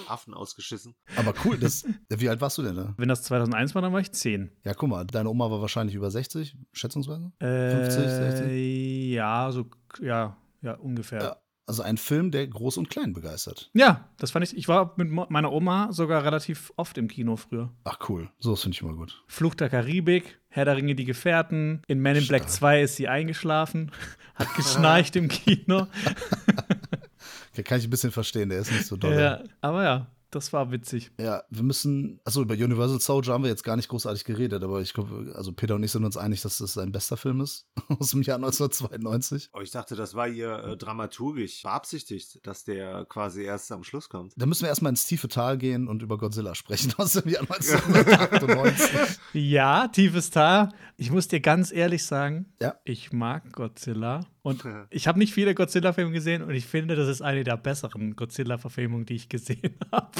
Affen 0.08 0.34
ausgeschissen. 0.34 0.94
Aber 1.16 1.32
cool, 1.44 1.56
das, 1.58 1.84
wie 2.08 2.28
alt 2.28 2.40
warst 2.40 2.58
du 2.58 2.62
denn 2.62 2.74
da? 2.74 2.94
Wenn 2.96 3.08
das 3.08 3.22
2001 3.22 3.74
war, 3.74 3.82
dann 3.82 3.92
war 3.92 4.00
ich 4.00 4.10
10. 4.10 4.50
Ja, 4.64 4.74
guck 4.74 4.88
mal, 4.88 5.04
deine 5.04 5.28
Oma 5.28 5.50
war 5.50 5.60
wahrscheinlich 5.60 5.94
über 5.94 6.10
60, 6.10 6.56
schätzungsweise? 6.72 7.30
Äh, 7.38 7.70
50, 7.84 8.02
60? 8.02 9.12
Ja, 9.12 9.52
so, 9.52 9.66
ja, 10.00 10.36
ja, 10.60 10.74
ungefähr. 10.74 11.22
Ja. 11.22 11.36
Also 11.66 11.82
ein 11.82 11.96
Film, 11.96 12.30
der 12.30 12.46
groß 12.46 12.76
und 12.76 12.90
klein 12.90 13.14
begeistert. 13.14 13.70
Ja, 13.72 14.08
das 14.18 14.32
fand 14.32 14.44
ich. 14.44 14.56
Ich 14.56 14.68
war 14.68 14.92
mit 14.96 15.10
meiner 15.10 15.50
Oma 15.50 15.92
sogar 15.92 16.22
relativ 16.22 16.72
oft 16.76 16.98
im 16.98 17.08
Kino 17.08 17.36
früher. 17.36 17.72
Ach 17.84 17.98
cool, 18.08 18.28
so 18.38 18.54
finde 18.54 18.74
ich 18.74 18.82
immer 18.82 18.92
gut. 18.92 19.22
Fluch 19.28 19.54
der 19.54 19.70
Karibik, 19.70 20.38
Herr 20.48 20.66
der 20.66 20.76
Ringe, 20.76 20.94
die 20.94 21.06
Gefährten. 21.06 21.82
In 21.86 22.02
Man 22.02 22.16
in 22.16 22.22
Stark. 22.22 22.42
Black 22.42 22.50
2 22.50 22.82
ist 22.82 22.96
sie 22.96 23.08
eingeschlafen, 23.08 23.92
hat 24.34 24.54
geschnarcht 24.56 25.16
im 25.16 25.28
Kino. 25.28 25.86
kann 27.64 27.78
ich 27.78 27.86
ein 27.86 27.90
bisschen 27.90 28.12
verstehen, 28.12 28.50
der 28.50 28.58
ist 28.58 28.70
nicht 28.70 28.86
so 28.86 28.96
doll. 28.96 29.14
Ja, 29.14 29.42
aber 29.62 29.84
ja, 29.84 30.06
das 30.34 30.52
war 30.52 30.70
witzig. 30.70 31.10
Ja, 31.18 31.42
wir 31.50 31.62
müssen, 31.62 32.20
also 32.24 32.42
über 32.42 32.54
Universal 32.54 33.00
Soldier 33.00 33.32
haben 33.34 33.44
wir 33.44 33.50
jetzt 33.50 33.64
gar 33.64 33.76
nicht 33.76 33.88
großartig 33.88 34.24
geredet, 34.24 34.62
aber 34.62 34.80
ich 34.80 34.92
glaube, 34.92 35.32
also 35.34 35.52
Peter 35.52 35.74
und 35.74 35.82
ich 35.82 35.92
sind 35.92 36.04
uns 36.04 36.16
einig, 36.16 36.42
dass 36.42 36.58
das 36.58 36.74
sein 36.74 36.92
bester 36.92 37.16
Film 37.16 37.40
ist 37.40 37.66
aus 37.98 38.10
dem 38.10 38.22
Jahr 38.22 38.36
1992. 38.36 39.50
Oh, 39.52 39.60
ich 39.60 39.70
dachte, 39.70 39.96
das 39.96 40.14
war 40.14 40.28
ihr 40.28 40.52
äh, 40.58 40.76
dramaturgisch 40.76 41.62
beabsichtigt, 41.62 42.40
dass 42.46 42.64
der 42.64 43.04
quasi 43.06 43.42
erst 43.42 43.70
am 43.72 43.84
Schluss 43.84 44.08
kommt. 44.08 44.32
Da 44.36 44.46
müssen 44.46 44.62
wir 44.62 44.68
erstmal 44.68 44.90
ins 44.90 45.06
tiefe 45.06 45.28
Tal 45.28 45.58
gehen 45.58 45.88
und 45.88 46.02
über 46.02 46.18
Godzilla 46.18 46.54
sprechen 46.54 46.92
aus 46.98 47.12
dem 47.12 47.28
Jahr 47.30 47.42
1998. 47.42 49.18
ja, 49.34 49.88
tiefes 49.88 50.30
Tal. 50.30 50.70
Ich 50.96 51.10
muss 51.10 51.28
dir 51.28 51.40
ganz 51.40 51.72
ehrlich 51.72 52.04
sagen, 52.04 52.52
ja? 52.60 52.74
ich 52.84 53.12
mag 53.12 53.52
Godzilla. 53.52 54.26
Und 54.44 54.62
ich 54.90 55.08
habe 55.08 55.18
nicht 55.18 55.32
viele 55.32 55.54
Godzilla-Filme 55.54 56.12
gesehen 56.12 56.42
und 56.42 56.54
ich 56.54 56.66
finde, 56.66 56.94
das 56.94 57.08
ist 57.08 57.22
eine 57.22 57.42
der 57.42 57.56
besseren 57.56 58.14
Godzilla-Verfilmungen, 58.14 59.06
die 59.06 59.14
ich 59.14 59.28
gesehen 59.28 59.78
habe. 59.92 60.12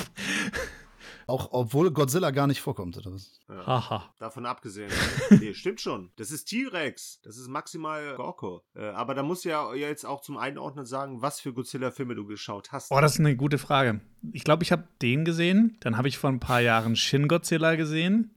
Auch 1.27 1.49
obwohl 1.53 1.91
Godzilla 1.91 2.31
gar 2.31 2.47
nicht 2.47 2.61
vorkommt, 2.61 2.97
oder 2.99 3.13
was? 3.13 3.41
Ja. 3.49 3.67
Haha. 3.67 4.15
Davon 4.19 4.45
abgesehen. 4.47 4.91
nee, 5.31 5.55
stimmt 5.55 5.81
schon. 5.81 6.11
Das 6.17 6.31
ist 6.31 6.47
T-Rex. 6.47 7.21
Das 7.23 7.37
ist 7.37 7.49
maximal 7.49 8.15
Gorko. 8.17 8.63
Äh, 8.75 8.89
aber 8.89 9.15
da 9.15 9.23
muss 9.23 9.45
ja 9.45 9.73
jetzt 9.75 10.05
auch 10.05 10.21
zum 10.21 10.37
Einordnen 10.37 10.85
sagen, 10.85 11.23
was 11.23 11.41
für 11.41 11.53
Godzilla-Filme 11.53 12.15
du 12.15 12.27
geschaut 12.27 12.73
hast. 12.73 12.91
Oh, 12.91 13.01
das 13.01 13.15
ist 13.15 13.21
eine 13.21 13.37
gute 13.37 13.59
Frage. 13.59 14.01
Ich 14.33 14.45
glaube, 14.45 14.65
ich 14.65 14.73
habe 14.73 14.89
den 15.01 15.25
gesehen. 15.25 15.77
Dann 15.81 15.97
habe 15.97 16.09
ich 16.09 16.19
vor 16.19 16.31
ein 16.31 16.41
paar 16.41 16.61
Jahren 16.61 16.97
Shin 16.97 17.29
Godzilla 17.29 17.77
gesehen. 17.77 18.34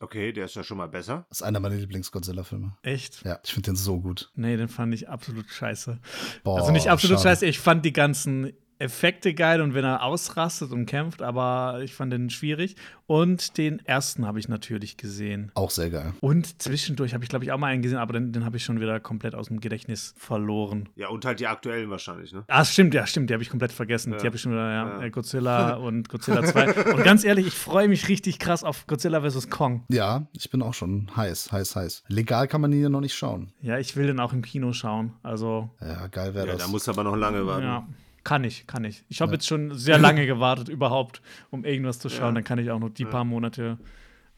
Okay, 0.00 0.32
der 0.32 0.44
ist 0.44 0.54
ja 0.54 0.62
schon 0.62 0.76
mal 0.76 0.88
besser. 0.88 1.24
Das 1.30 1.40
ist 1.40 1.42
einer 1.42 1.58
meiner 1.58 1.76
Lieblings-Godzilla-Filme. 1.76 2.76
Echt? 2.82 3.24
Ja, 3.24 3.38
ich 3.42 3.52
finde 3.54 3.70
den 3.70 3.76
so 3.76 3.98
gut. 4.00 4.30
Nee, 4.34 4.56
den 4.56 4.68
fand 4.68 4.92
ich 4.92 5.08
absolut 5.08 5.48
scheiße. 5.48 5.98
Boah, 6.44 6.58
also 6.58 6.70
nicht 6.72 6.90
absolut 6.90 7.18
schade. 7.18 7.30
scheiße, 7.30 7.46
ich 7.46 7.58
fand 7.58 7.84
die 7.84 7.94
ganzen 7.94 8.52
Effekte 8.78 9.34
geil 9.34 9.60
und 9.60 9.74
wenn 9.74 9.84
er 9.84 10.02
ausrastet 10.02 10.72
und 10.72 10.86
kämpft, 10.86 11.22
aber 11.22 11.80
ich 11.82 11.94
fand 11.94 12.12
den 12.12 12.30
schwierig. 12.30 12.76
Und 13.06 13.56
den 13.56 13.84
ersten 13.86 14.26
habe 14.26 14.40
ich 14.40 14.48
natürlich 14.48 14.96
gesehen. 14.96 15.52
Auch 15.54 15.70
sehr 15.70 15.90
geil. 15.90 16.14
Und 16.20 16.60
zwischendurch 16.60 17.14
habe 17.14 17.22
ich, 17.22 17.30
glaube 17.30 17.44
ich, 17.44 17.52
auch 17.52 17.58
mal 17.58 17.68
einen 17.68 17.82
gesehen, 17.82 17.98
aber 17.98 18.14
den, 18.14 18.32
den 18.32 18.44
habe 18.44 18.56
ich 18.56 18.64
schon 18.64 18.80
wieder 18.80 18.98
komplett 18.98 19.36
aus 19.36 19.46
dem 19.46 19.60
Gedächtnis 19.60 20.12
verloren. 20.18 20.88
Ja, 20.96 21.08
und 21.08 21.24
halt 21.24 21.38
die 21.38 21.46
aktuellen 21.46 21.88
wahrscheinlich, 21.88 22.32
ne? 22.32 22.44
Ah, 22.48 22.64
stimmt, 22.64 22.94
ja, 22.94 23.06
stimmt, 23.06 23.30
die 23.30 23.34
habe 23.34 23.44
ich 23.44 23.50
komplett 23.50 23.70
vergessen. 23.70 24.12
Ja. 24.12 24.18
Die 24.18 24.26
habe 24.26 24.34
ich 24.34 24.42
schon 24.42 24.52
wieder, 24.52 24.72
ja, 24.72 25.02
ja. 25.02 25.08
Godzilla 25.08 25.74
und 25.74 26.08
Godzilla 26.08 26.42
2. 26.42 26.94
und 26.94 27.04
ganz 27.04 27.22
ehrlich, 27.22 27.46
ich 27.46 27.54
freue 27.54 27.86
mich 27.86 28.08
richtig 28.08 28.40
krass 28.40 28.64
auf 28.64 28.88
Godzilla 28.88 29.20
vs. 29.20 29.50
Kong. 29.50 29.84
Ja, 29.88 30.26
ich 30.32 30.50
bin 30.50 30.60
auch 30.60 30.74
schon 30.74 31.08
heiß, 31.14 31.52
heiß, 31.52 31.76
heiß. 31.76 32.02
Legal 32.08 32.48
kann 32.48 32.60
man 32.60 32.72
ihn 32.72 32.82
ja 32.82 32.88
noch 32.88 33.00
nicht 33.00 33.14
schauen. 33.14 33.52
Ja, 33.60 33.78
ich 33.78 33.94
will 33.94 34.08
den 34.08 34.18
auch 34.18 34.32
im 34.32 34.42
Kino 34.42 34.72
schauen. 34.72 35.12
Also. 35.22 35.70
Ja, 35.80 36.08
geil 36.08 36.34
wäre 36.34 36.48
ja, 36.48 36.52
das. 36.54 36.62
Da 36.62 36.68
muss 36.68 36.88
aber 36.88 37.04
noch 37.04 37.14
lange 37.14 37.46
warten. 37.46 37.62
Ja. 37.62 37.86
Kann 38.26 38.42
ich, 38.42 38.66
kann 38.66 38.82
ich. 38.84 39.04
Ich 39.08 39.20
habe 39.20 39.30
ja. 39.30 39.34
jetzt 39.34 39.46
schon 39.46 39.78
sehr 39.78 39.98
lange 39.98 40.26
gewartet 40.26 40.68
überhaupt, 40.68 41.22
um 41.50 41.64
irgendwas 41.64 42.00
zu 42.00 42.08
schauen. 42.08 42.30
Ja. 42.30 42.32
Dann 42.32 42.44
kann 42.44 42.58
ich 42.58 42.72
auch 42.72 42.80
noch 42.80 42.88
die 42.88 43.04
ja. 43.04 43.08
paar 43.08 43.24
Monate 43.24 43.78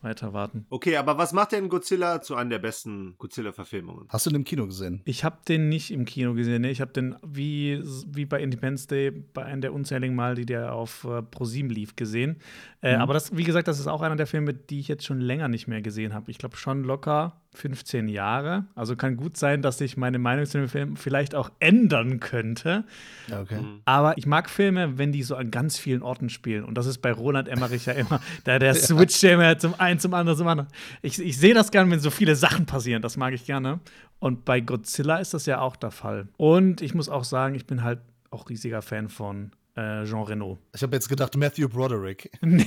weiter 0.03 0.35
warten. 0.35 0.67
Okay, 0.69 0.99
aber 0.99 1.17
was 1.17 1.33
macht 1.33 1.53
denn 1.53 1.71
Godzilla 1.71 2.21
zu 2.21 2.35
einer 2.37 2.51
der 2.51 2.59
besten 2.59 3.15
Godzilla-Verfilmungen? 3.17 4.05
Hast 4.11 4.27
du 4.27 4.31
den 4.31 4.37
im 4.37 4.45
Kino 4.45 4.67
gesehen? 4.67 5.01
Ich 5.07 5.25
habe 5.25 5.39
den 5.49 5.71
nicht 5.71 5.91
im 5.91 6.05
Kino 6.05 6.35
gesehen. 6.35 6.61
Nee, 6.61 6.71
ich 6.71 6.83
habe 6.83 6.93
den 6.93 7.17
wie, 7.27 7.83
wie 8.07 8.27
bei 8.27 8.43
Independence 8.43 8.87
Day 8.89 9.11
bei 9.11 9.47
einem 9.47 9.63
der 9.63 9.73
unzähligen 9.73 10.15
Mal, 10.15 10.35
die 10.35 10.45
der 10.45 10.75
auf 10.75 11.05
äh, 11.05 11.23
ProSieben 11.23 11.71
lief, 11.71 11.97
gesehen. 11.97 12.37
Äh, 12.83 12.97
mhm. 12.97 13.03
Aber 13.03 13.15
das, 13.15 13.35
wie 13.39 13.45
gesagt, 13.45 13.69
das 13.69 13.81
ist 13.81 13.87
auch 13.87 14.03
einer 14.03 14.17
der 14.17 14.27
Filme, 14.27 14.53
die 14.53 14.81
ich 14.81 14.89
jetzt 14.89 15.07
schon 15.07 15.21
länger 15.21 15.49
nicht 15.49 15.67
mehr 15.67 15.81
gesehen 15.81 16.13
habe. 16.13 16.31
Ich 16.31 16.37
glaube 16.37 16.59
schon 16.59 16.85
locker 16.85 17.41
15 17.59 18.09
Jahre. 18.09 18.67
Also 18.77 18.95
kann 18.95 19.17
gut 19.17 19.37
sein, 19.37 19.63
dass 19.63 19.79
sich 19.79 19.97
meine 19.97 20.21
Meinung 20.21 20.47
zu 20.47 20.59
dem 20.59 20.69
Film 20.69 20.97
vielleicht 20.97 21.35
auch 21.35 21.51
ändern 21.59 22.21
könnte. 22.21 22.85
Okay. 23.31 23.61
Mhm. 23.61 23.81
Aber 23.85 24.17
ich 24.17 24.27
mag 24.27 24.49
Filme, 24.49 24.97
wenn 24.97 25.11
die 25.11 25.25
so 25.25 25.35
an 25.35 25.51
ganz 25.51 25.77
vielen 25.77 26.03
Orten 26.03 26.31
spielen. 26.31 26.65
Und 26.65 26.79
das 26.79 26.87
ist 26.87 26.99
bei 26.99 27.11
Roland 27.13 27.49
Emmerich 27.49 27.87
ja 27.87 27.95
immer, 27.95 28.21
der, 28.47 28.61
der 28.61 28.75
switcht 28.75 29.23
ja 29.23 29.35
immer 29.35 29.59
zum 29.59 29.75
einen, 29.79 29.99
zum 29.99 30.15
anderen, 30.15 30.39
zum 30.39 30.47
anderen. 30.47 30.71
Ich, 31.03 31.19
ich 31.21 31.37
sehe 31.37 31.53
das 31.53 31.73
gerne, 31.73 31.91
wenn 31.91 31.99
so 31.99 32.11
viele 32.11 32.37
Sachen 32.37 32.65
passieren. 32.65 33.03
Das 33.03 33.17
mag 33.17 33.35
ich 33.35 33.45
gerne. 33.45 33.81
Und 34.21 34.45
bei 34.45 34.61
Godzilla 34.61 35.17
ist 35.17 35.35
das 35.35 35.47
ja 35.47 35.61
auch 35.61 35.75
der 35.75 35.91
Fall. 35.91 36.29
Und 36.37 36.81
ich 36.81 36.95
muss 36.95 37.09
auch 37.09 37.25
sagen, 37.25 37.57
ich 37.57 37.67
bin 37.67 37.83
halt 37.83 37.99
auch 38.31 38.49
riesiger 38.49 38.83
Fan 38.83 39.09
von 39.09 39.51
äh, 39.79 40.05
Jean 40.05 40.23
Reno. 40.23 40.59
Ich 40.75 40.83
habe 40.83 40.97
jetzt 40.97 41.09
gedacht 41.09 41.37
Matthew 41.37 41.69
Broderick. 41.69 42.31
nee, 42.41 42.65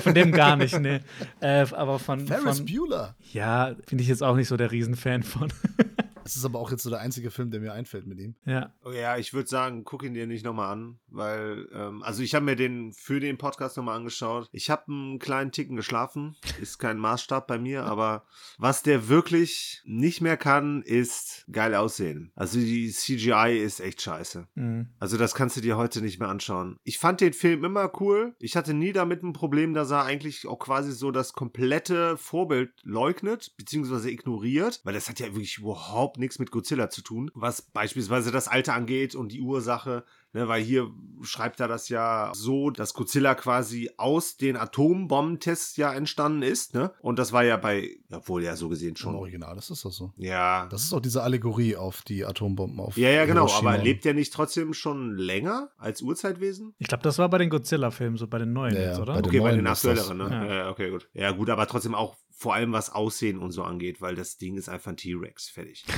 von 0.00 0.14
dem 0.14 0.30
gar 0.30 0.56
nicht, 0.56 0.78
nee. 0.78 1.00
Äh, 1.40 1.66
aber 1.72 1.98
von. 1.98 2.26
Ferris 2.26 2.58
von, 2.58 2.66
Bueller. 2.66 3.16
Ja, 3.32 3.74
finde 3.86 4.02
ich 4.02 4.08
jetzt 4.08 4.22
auch 4.22 4.36
nicht 4.36 4.48
so 4.48 4.56
der 4.56 4.70
Riesenfan 4.70 5.22
von. 5.22 5.52
Es 6.24 6.36
ist 6.36 6.44
aber 6.44 6.58
auch 6.58 6.70
jetzt 6.70 6.82
so 6.82 6.90
der 6.90 7.00
einzige 7.00 7.30
Film, 7.30 7.50
der 7.50 7.60
mir 7.60 7.72
einfällt 7.72 8.06
mit 8.06 8.18
ihm. 8.18 8.34
Ja. 8.44 8.72
Oh 8.84 8.90
ja, 8.90 9.16
ich 9.18 9.34
würde 9.34 9.48
sagen, 9.48 9.84
guck 9.84 10.02
ihn 10.02 10.14
dir 10.14 10.26
nicht 10.26 10.44
nochmal 10.44 10.72
an, 10.72 10.98
weil, 11.08 11.68
ähm, 11.72 12.02
also 12.02 12.22
ich 12.22 12.34
habe 12.34 12.44
mir 12.44 12.56
den 12.56 12.92
für 12.92 13.20
den 13.20 13.38
Podcast 13.38 13.76
nochmal 13.76 13.96
angeschaut. 13.96 14.48
Ich 14.52 14.70
habe 14.70 14.84
einen 14.88 15.18
kleinen 15.18 15.52
Ticken 15.52 15.76
geschlafen, 15.76 16.36
ist 16.60 16.78
kein 16.78 16.98
Maßstab 16.98 17.46
bei 17.46 17.58
mir, 17.58 17.84
aber 17.84 18.24
was 18.58 18.82
der 18.82 19.08
wirklich 19.08 19.82
nicht 19.84 20.20
mehr 20.20 20.36
kann, 20.36 20.82
ist 20.82 21.44
geil 21.52 21.74
aussehen. 21.74 22.32
Also 22.34 22.58
die 22.58 22.90
CGI 22.90 23.58
ist 23.62 23.80
echt 23.80 24.00
scheiße. 24.00 24.48
Mhm. 24.54 24.88
Also 24.98 25.16
das 25.16 25.34
kannst 25.34 25.56
du 25.56 25.60
dir 25.60 25.76
heute 25.76 26.00
nicht 26.00 26.18
mehr 26.18 26.28
anschauen. 26.28 26.78
Ich 26.84 26.98
fand 26.98 27.20
den 27.20 27.32
Film 27.32 27.64
immer 27.64 27.92
cool. 28.00 28.34
Ich 28.38 28.56
hatte 28.56 28.74
nie 28.74 28.92
damit 28.92 29.22
ein 29.22 29.32
Problem, 29.32 29.74
dass 29.74 29.90
er 29.90 30.04
eigentlich 30.04 30.46
auch 30.46 30.58
quasi 30.58 30.92
so 30.92 31.10
das 31.10 31.32
komplette 31.34 32.16
Vorbild 32.16 32.72
leugnet, 32.82 33.52
beziehungsweise 33.56 34.10
ignoriert, 34.10 34.80
weil 34.84 34.94
das 34.94 35.08
hat 35.08 35.20
ja 35.20 35.26
wirklich 35.26 35.58
überhaupt 35.58 36.13
überhaupt 36.14 36.18
nichts 36.18 36.38
mit 36.38 36.50
Godzilla 36.50 36.90
zu 36.90 37.02
tun, 37.02 37.30
was 37.34 37.62
beispielsweise 37.62 38.30
das 38.30 38.48
Alter 38.48 38.74
angeht 38.74 39.14
und 39.14 39.32
die 39.32 39.40
Ursache. 39.40 40.04
Ne, 40.32 40.48
weil 40.48 40.64
hier 40.64 40.90
schreibt 41.22 41.60
er 41.60 41.68
das 41.68 41.88
ja 41.88 42.32
so, 42.34 42.70
dass 42.70 42.92
Godzilla 42.92 43.36
quasi 43.36 43.88
aus 43.98 44.36
den 44.36 44.56
Atombombentests 44.56 45.76
ja 45.76 45.92
entstanden 45.92 46.42
ist, 46.42 46.74
ne? 46.74 46.90
Und 47.02 47.20
das 47.20 47.32
war 47.32 47.44
ja 47.44 47.56
bei, 47.56 47.90
obwohl 48.10 48.42
ja 48.42 48.56
so 48.56 48.68
gesehen 48.68 48.96
schon. 48.96 49.14
Im 49.14 49.20
Original 49.20 49.56
ist 49.56 49.70
das 49.70 49.78
so. 49.78 50.12
Ja. 50.16 50.66
Das 50.70 50.82
ist 50.82 50.92
auch 50.92 50.98
diese 50.98 51.22
Allegorie 51.22 51.76
auf 51.76 52.02
die 52.02 52.24
Atombomben 52.24 52.80
auf. 52.80 52.96
Ja, 52.96 53.10
ja, 53.10 53.26
genau. 53.26 53.46
Hiroshima. 53.46 53.74
Aber 53.74 53.82
lebt 53.84 54.04
der 54.04 54.14
nicht 54.14 54.32
trotzdem 54.32 54.74
schon 54.74 55.16
länger 55.16 55.70
als 55.78 56.02
Urzeitwesen? 56.02 56.74
Ich 56.78 56.88
glaube, 56.88 57.04
das 57.04 57.16
war 57.18 57.28
bei 57.28 57.38
den 57.38 57.48
Godzilla-Filmen, 57.48 58.16
so 58.16 58.26
bei 58.26 58.38
den 58.38 58.52
neuen 58.52 58.74
ja, 58.74 58.80
jetzt, 58.88 58.98
oder? 58.98 59.14
Bei 59.14 59.20
okay, 59.20 59.38
bei 59.38 59.52
den 59.52 59.68
aktuelleren, 59.68 60.18
ne? 60.18 60.28
Ja. 60.30 60.54
ja, 60.54 60.70
okay, 60.70 60.90
gut. 60.90 61.08
Ja, 61.12 61.30
gut, 61.30 61.48
aber 61.48 61.68
trotzdem 61.68 61.94
auch 61.94 62.16
vor 62.36 62.54
allem 62.54 62.72
was 62.72 62.90
Aussehen 62.90 63.38
und 63.38 63.52
so 63.52 63.62
angeht, 63.62 64.00
weil 64.00 64.14
das 64.14 64.36
Ding 64.36 64.56
ist 64.56 64.68
einfach 64.68 64.90
ein 64.90 64.96
T-Rex. 64.96 65.48
Fertig. 65.48 65.84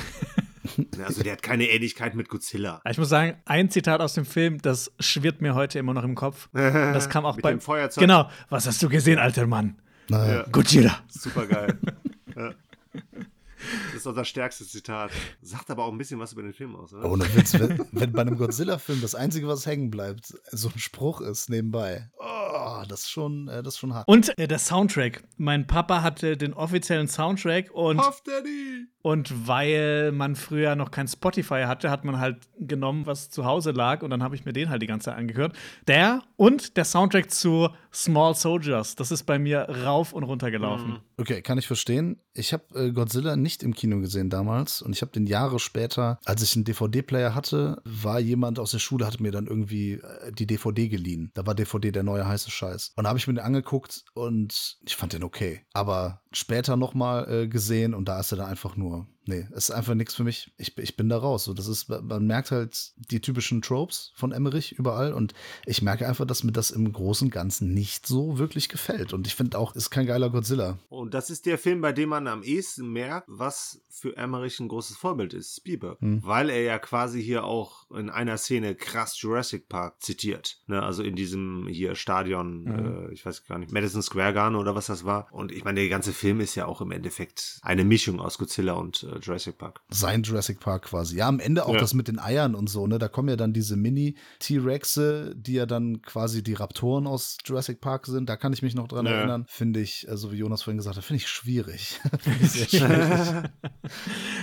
Also 1.03 1.23
der 1.23 1.31
hat 1.31 1.41
keine 1.41 1.65
Ähnlichkeit 1.69 2.13
mit 2.13 2.29
Godzilla. 2.29 2.81
Ich 2.87 2.97
muss 2.99 3.09
sagen, 3.09 3.37
ein 3.45 3.71
Zitat 3.71 3.99
aus 3.99 4.13
dem 4.13 4.25
Film, 4.25 4.61
das 4.61 4.91
schwirrt 4.99 5.41
mir 5.41 5.55
heute 5.55 5.79
immer 5.79 5.93
noch 5.93 6.03
im 6.03 6.13
Kopf. 6.13 6.49
Das 6.53 7.09
kam 7.09 7.25
auch 7.25 7.35
mit 7.35 7.41
beim 7.41 7.61
Feuerzeug. 7.61 8.01
Genau. 8.01 8.29
Was 8.49 8.67
hast 8.67 8.83
du 8.83 8.89
gesehen, 8.89 9.17
alter 9.17 9.47
Mann? 9.47 9.79
Naja. 10.09 10.45
Godzilla. 10.51 10.99
Super 11.07 11.47
geil. 11.47 11.79
ja. 12.35 12.51
Das 13.87 14.01
ist 14.01 14.07
auch 14.07 14.15
das 14.15 14.27
stärkste 14.27 14.65
Zitat. 14.65 15.11
Sagt 15.41 15.69
aber 15.69 15.85
auch 15.85 15.91
ein 15.91 15.97
bisschen 15.97 16.19
was 16.19 16.33
über 16.33 16.41
den 16.41 16.53
Film 16.53 16.75
aus, 16.75 16.93
oder? 16.93 17.09
Ohne 17.09 17.23
Witz, 17.35 17.53
wenn, 17.53 17.85
wenn 17.91 18.11
bei 18.11 18.21
einem 18.21 18.37
Godzilla-Film 18.37 19.01
das 19.01 19.15
Einzige, 19.15 19.47
was 19.47 19.65
hängen 19.65 19.89
bleibt, 19.89 20.33
so 20.51 20.69
ein 20.69 20.79
Spruch 20.79 21.21
ist 21.21 21.49
nebenbei. 21.49 22.09
Oh, 22.19 22.83
das 22.87 23.01
ist 23.01 23.11
schon, 23.11 23.47
äh, 23.47 23.63
das 23.63 23.75
ist 23.75 23.79
schon 23.79 23.93
hart. 23.93 24.07
Und 24.07 24.37
äh, 24.37 24.47
der 24.47 24.59
Soundtrack. 24.59 25.23
Mein 25.37 25.67
Papa 25.67 26.01
hatte 26.01 26.37
den 26.37 26.53
offiziellen 26.53 27.07
Soundtrack 27.07 27.71
und. 27.71 27.97
Puff 27.97 28.21
Daddy! 28.21 28.87
Und 29.07 29.47
weil 29.47 30.11
man 30.11 30.35
früher 30.35 30.75
noch 30.75 30.91
kein 30.91 31.07
Spotify 31.07 31.63
hatte, 31.65 31.89
hat 31.89 32.03
man 32.03 32.19
halt 32.19 32.39
genommen, 32.59 33.05
was 33.05 33.29
zu 33.29 33.45
Hause 33.45 33.71
lag, 33.71 34.03
und 34.03 34.09
dann 34.09 34.21
habe 34.21 34.35
ich 34.35 34.43
mir 34.43 34.51
den 34.51 34.69
halt 34.69 34.81
die 34.81 34.85
ganze 34.85 35.05
Zeit 35.05 35.17
angehört. 35.17 35.55
Der 35.87 36.23
und 36.35 36.75
der 36.75 36.83
Soundtrack 36.83 37.31
zu 37.31 37.69
Small 37.93 38.35
Soldiers, 38.35 38.95
das 38.95 39.11
ist 39.11 39.23
bei 39.23 39.39
mir 39.39 39.59
rauf 39.59 40.11
und 40.11 40.23
runter 40.23 40.51
gelaufen. 40.51 40.89
Mhm. 40.89 40.99
Okay, 41.15 41.41
kann 41.41 41.57
ich 41.57 41.67
verstehen. 41.67 42.19
Ich 42.33 42.51
habe 42.51 42.63
äh, 42.75 42.91
Godzilla 42.91 43.37
nicht 43.37 43.63
im 43.63 43.73
Kino 43.73 43.99
gesehen 44.01 44.29
damals 44.29 44.81
und 44.81 44.91
ich 44.93 45.01
habe 45.01 45.13
den 45.13 45.25
Jahre 45.25 45.57
später, 45.57 46.19
als 46.25 46.43
ich 46.43 46.55
einen 46.55 46.65
DVD-Player 46.65 47.33
hatte, 47.33 47.81
war 47.85 48.19
jemand 48.19 48.59
aus 48.59 48.71
der 48.71 48.79
Schule, 48.79 49.07
hat 49.07 49.21
mir 49.21 49.31
dann 49.31 49.47
irgendwie 49.47 49.93
äh, 49.93 50.31
die 50.33 50.45
DVD 50.45 50.89
geliehen. 50.89 51.31
Da 51.33 51.45
war 51.47 51.55
DVD 51.55 51.93
der 51.93 52.03
neue 52.03 52.27
heiße 52.27 52.51
Scheiß. 52.51 52.91
Und 52.97 53.05
da 53.05 53.09
habe 53.09 53.17
ich 53.17 53.25
mir 53.25 53.35
den 53.35 53.45
angeguckt 53.45 54.03
und 54.13 54.77
ich 54.85 54.97
fand 54.97 55.13
den 55.13 55.23
okay. 55.23 55.61
Aber 55.71 56.21
später 56.37 56.77
nochmal 56.77 57.31
äh, 57.31 57.47
gesehen 57.47 57.93
und 57.93 58.07
da 58.07 58.19
ist 58.19 58.31
er 58.31 58.37
dann 58.37 58.49
einfach 58.49 58.75
nur 58.75 59.07
nee, 59.27 59.47
ist 59.53 59.71
einfach 59.71 59.93
nichts 59.93 60.15
für 60.15 60.23
mich. 60.23 60.51
Ich, 60.57 60.77
ich 60.77 60.95
bin 60.95 61.09
da 61.09 61.17
raus. 61.17 61.45
So, 61.45 61.53
das 61.53 61.67
ist, 61.67 61.89
man 61.89 62.25
merkt 62.25 62.51
halt 62.51 62.93
die 62.95 63.21
typischen 63.21 63.61
Tropes 63.61 64.11
von 64.15 64.31
Emmerich 64.31 64.73
überall 64.73 65.13
und 65.13 65.33
ich 65.65 65.81
merke 65.81 66.07
einfach, 66.07 66.25
dass 66.25 66.43
mir 66.43 66.51
das 66.51 66.71
im 66.71 66.91
Großen 66.91 67.27
und 67.27 67.31
Ganzen 67.31 67.73
nicht 67.73 68.05
so 68.05 68.37
wirklich 68.37 68.69
gefällt. 68.69 69.13
Und 69.13 69.27
ich 69.27 69.35
finde 69.35 69.57
auch, 69.57 69.75
ist 69.75 69.89
kein 69.89 70.05
geiler 70.05 70.29
Godzilla. 70.29 70.77
Und 70.89 71.13
das 71.13 71.29
ist 71.29 71.45
der 71.45 71.57
Film, 71.57 71.81
bei 71.81 71.91
dem 71.91 72.09
man 72.09 72.27
am 72.27 72.43
ehesten 72.43 72.91
merkt, 72.91 73.27
was 73.27 73.81
für 73.89 74.15
Emmerich 74.15 74.59
ein 74.59 74.67
großes 74.67 74.97
Vorbild 74.97 75.33
ist, 75.33 75.57
Spielberg. 75.57 75.99
Hm. 76.01 76.21
Weil 76.23 76.49
er 76.49 76.61
ja 76.61 76.79
quasi 76.79 77.23
hier 77.23 77.43
auch 77.43 77.89
in 77.91 78.09
einer 78.09 78.37
Szene 78.37 78.75
krass 78.75 79.19
Jurassic 79.21 79.67
Park 79.69 80.01
zitiert. 80.01 80.59
Ne? 80.67 80.81
Also 80.81 81.03
in 81.03 81.15
diesem 81.15 81.67
hier 81.67 81.95
Stadion, 81.95 82.65
hm. 82.65 83.09
äh, 83.09 83.13
ich 83.13 83.25
weiß 83.25 83.45
gar 83.45 83.57
nicht, 83.57 83.71
Madison 83.71 84.01
Square 84.01 84.33
Garden 84.33 84.55
oder 84.55 84.75
was 84.75 84.87
das 84.87 85.05
war. 85.05 85.27
Und 85.31 85.51
ich 85.51 85.63
meine, 85.63 85.79
der 85.79 85.89
ganze 85.89 86.13
Film 86.13 86.39
ist 86.39 86.55
ja 86.55 86.65
auch 86.65 86.81
im 86.81 86.91
Endeffekt 86.91 87.59
eine 87.61 87.83
Mischung 87.83 88.19
aus 88.19 88.37
Godzilla 88.37 88.73
und 88.73 89.03
äh, 89.03 89.16
Jurassic 89.19 89.57
Park. 89.57 89.81
Sein 89.89 90.23
Jurassic 90.23 90.59
Park 90.59 90.83
quasi. 90.83 91.17
Ja, 91.17 91.27
am 91.27 91.39
Ende 91.39 91.65
auch 91.65 91.73
ja. 91.73 91.79
das 91.79 91.93
mit 91.93 92.07
den 92.07 92.19
Eiern 92.19 92.55
und 92.55 92.69
so, 92.69 92.87
ne? 92.87 92.99
Da 92.99 93.07
kommen 93.07 93.29
ja 93.29 93.35
dann 93.35 93.53
diese 93.53 93.75
Mini-T-Rexe, 93.75 95.33
die 95.35 95.53
ja 95.53 95.65
dann 95.65 96.01
quasi 96.01 96.43
die 96.43 96.53
Raptoren 96.53 97.07
aus 97.07 97.37
Jurassic 97.45 97.81
Park 97.81 98.05
sind. 98.05 98.29
Da 98.29 98.37
kann 98.37 98.53
ich 98.53 98.61
mich 98.61 98.75
noch 98.75 98.87
dran 98.87 99.05
ja. 99.05 99.13
erinnern. 99.13 99.45
Finde 99.47 99.79
ich, 99.79 100.07
also 100.09 100.31
wie 100.31 100.37
Jonas 100.37 100.63
vorhin 100.63 100.77
gesagt 100.77 100.97
hat, 100.97 101.03
finde 101.03 101.21
ich 101.21 101.27
schwierig. 101.27 101.99
find 102.19 102.41
ich 102.41 102.51
sehr 102.51 102.67
schwierig. 102.69 103.51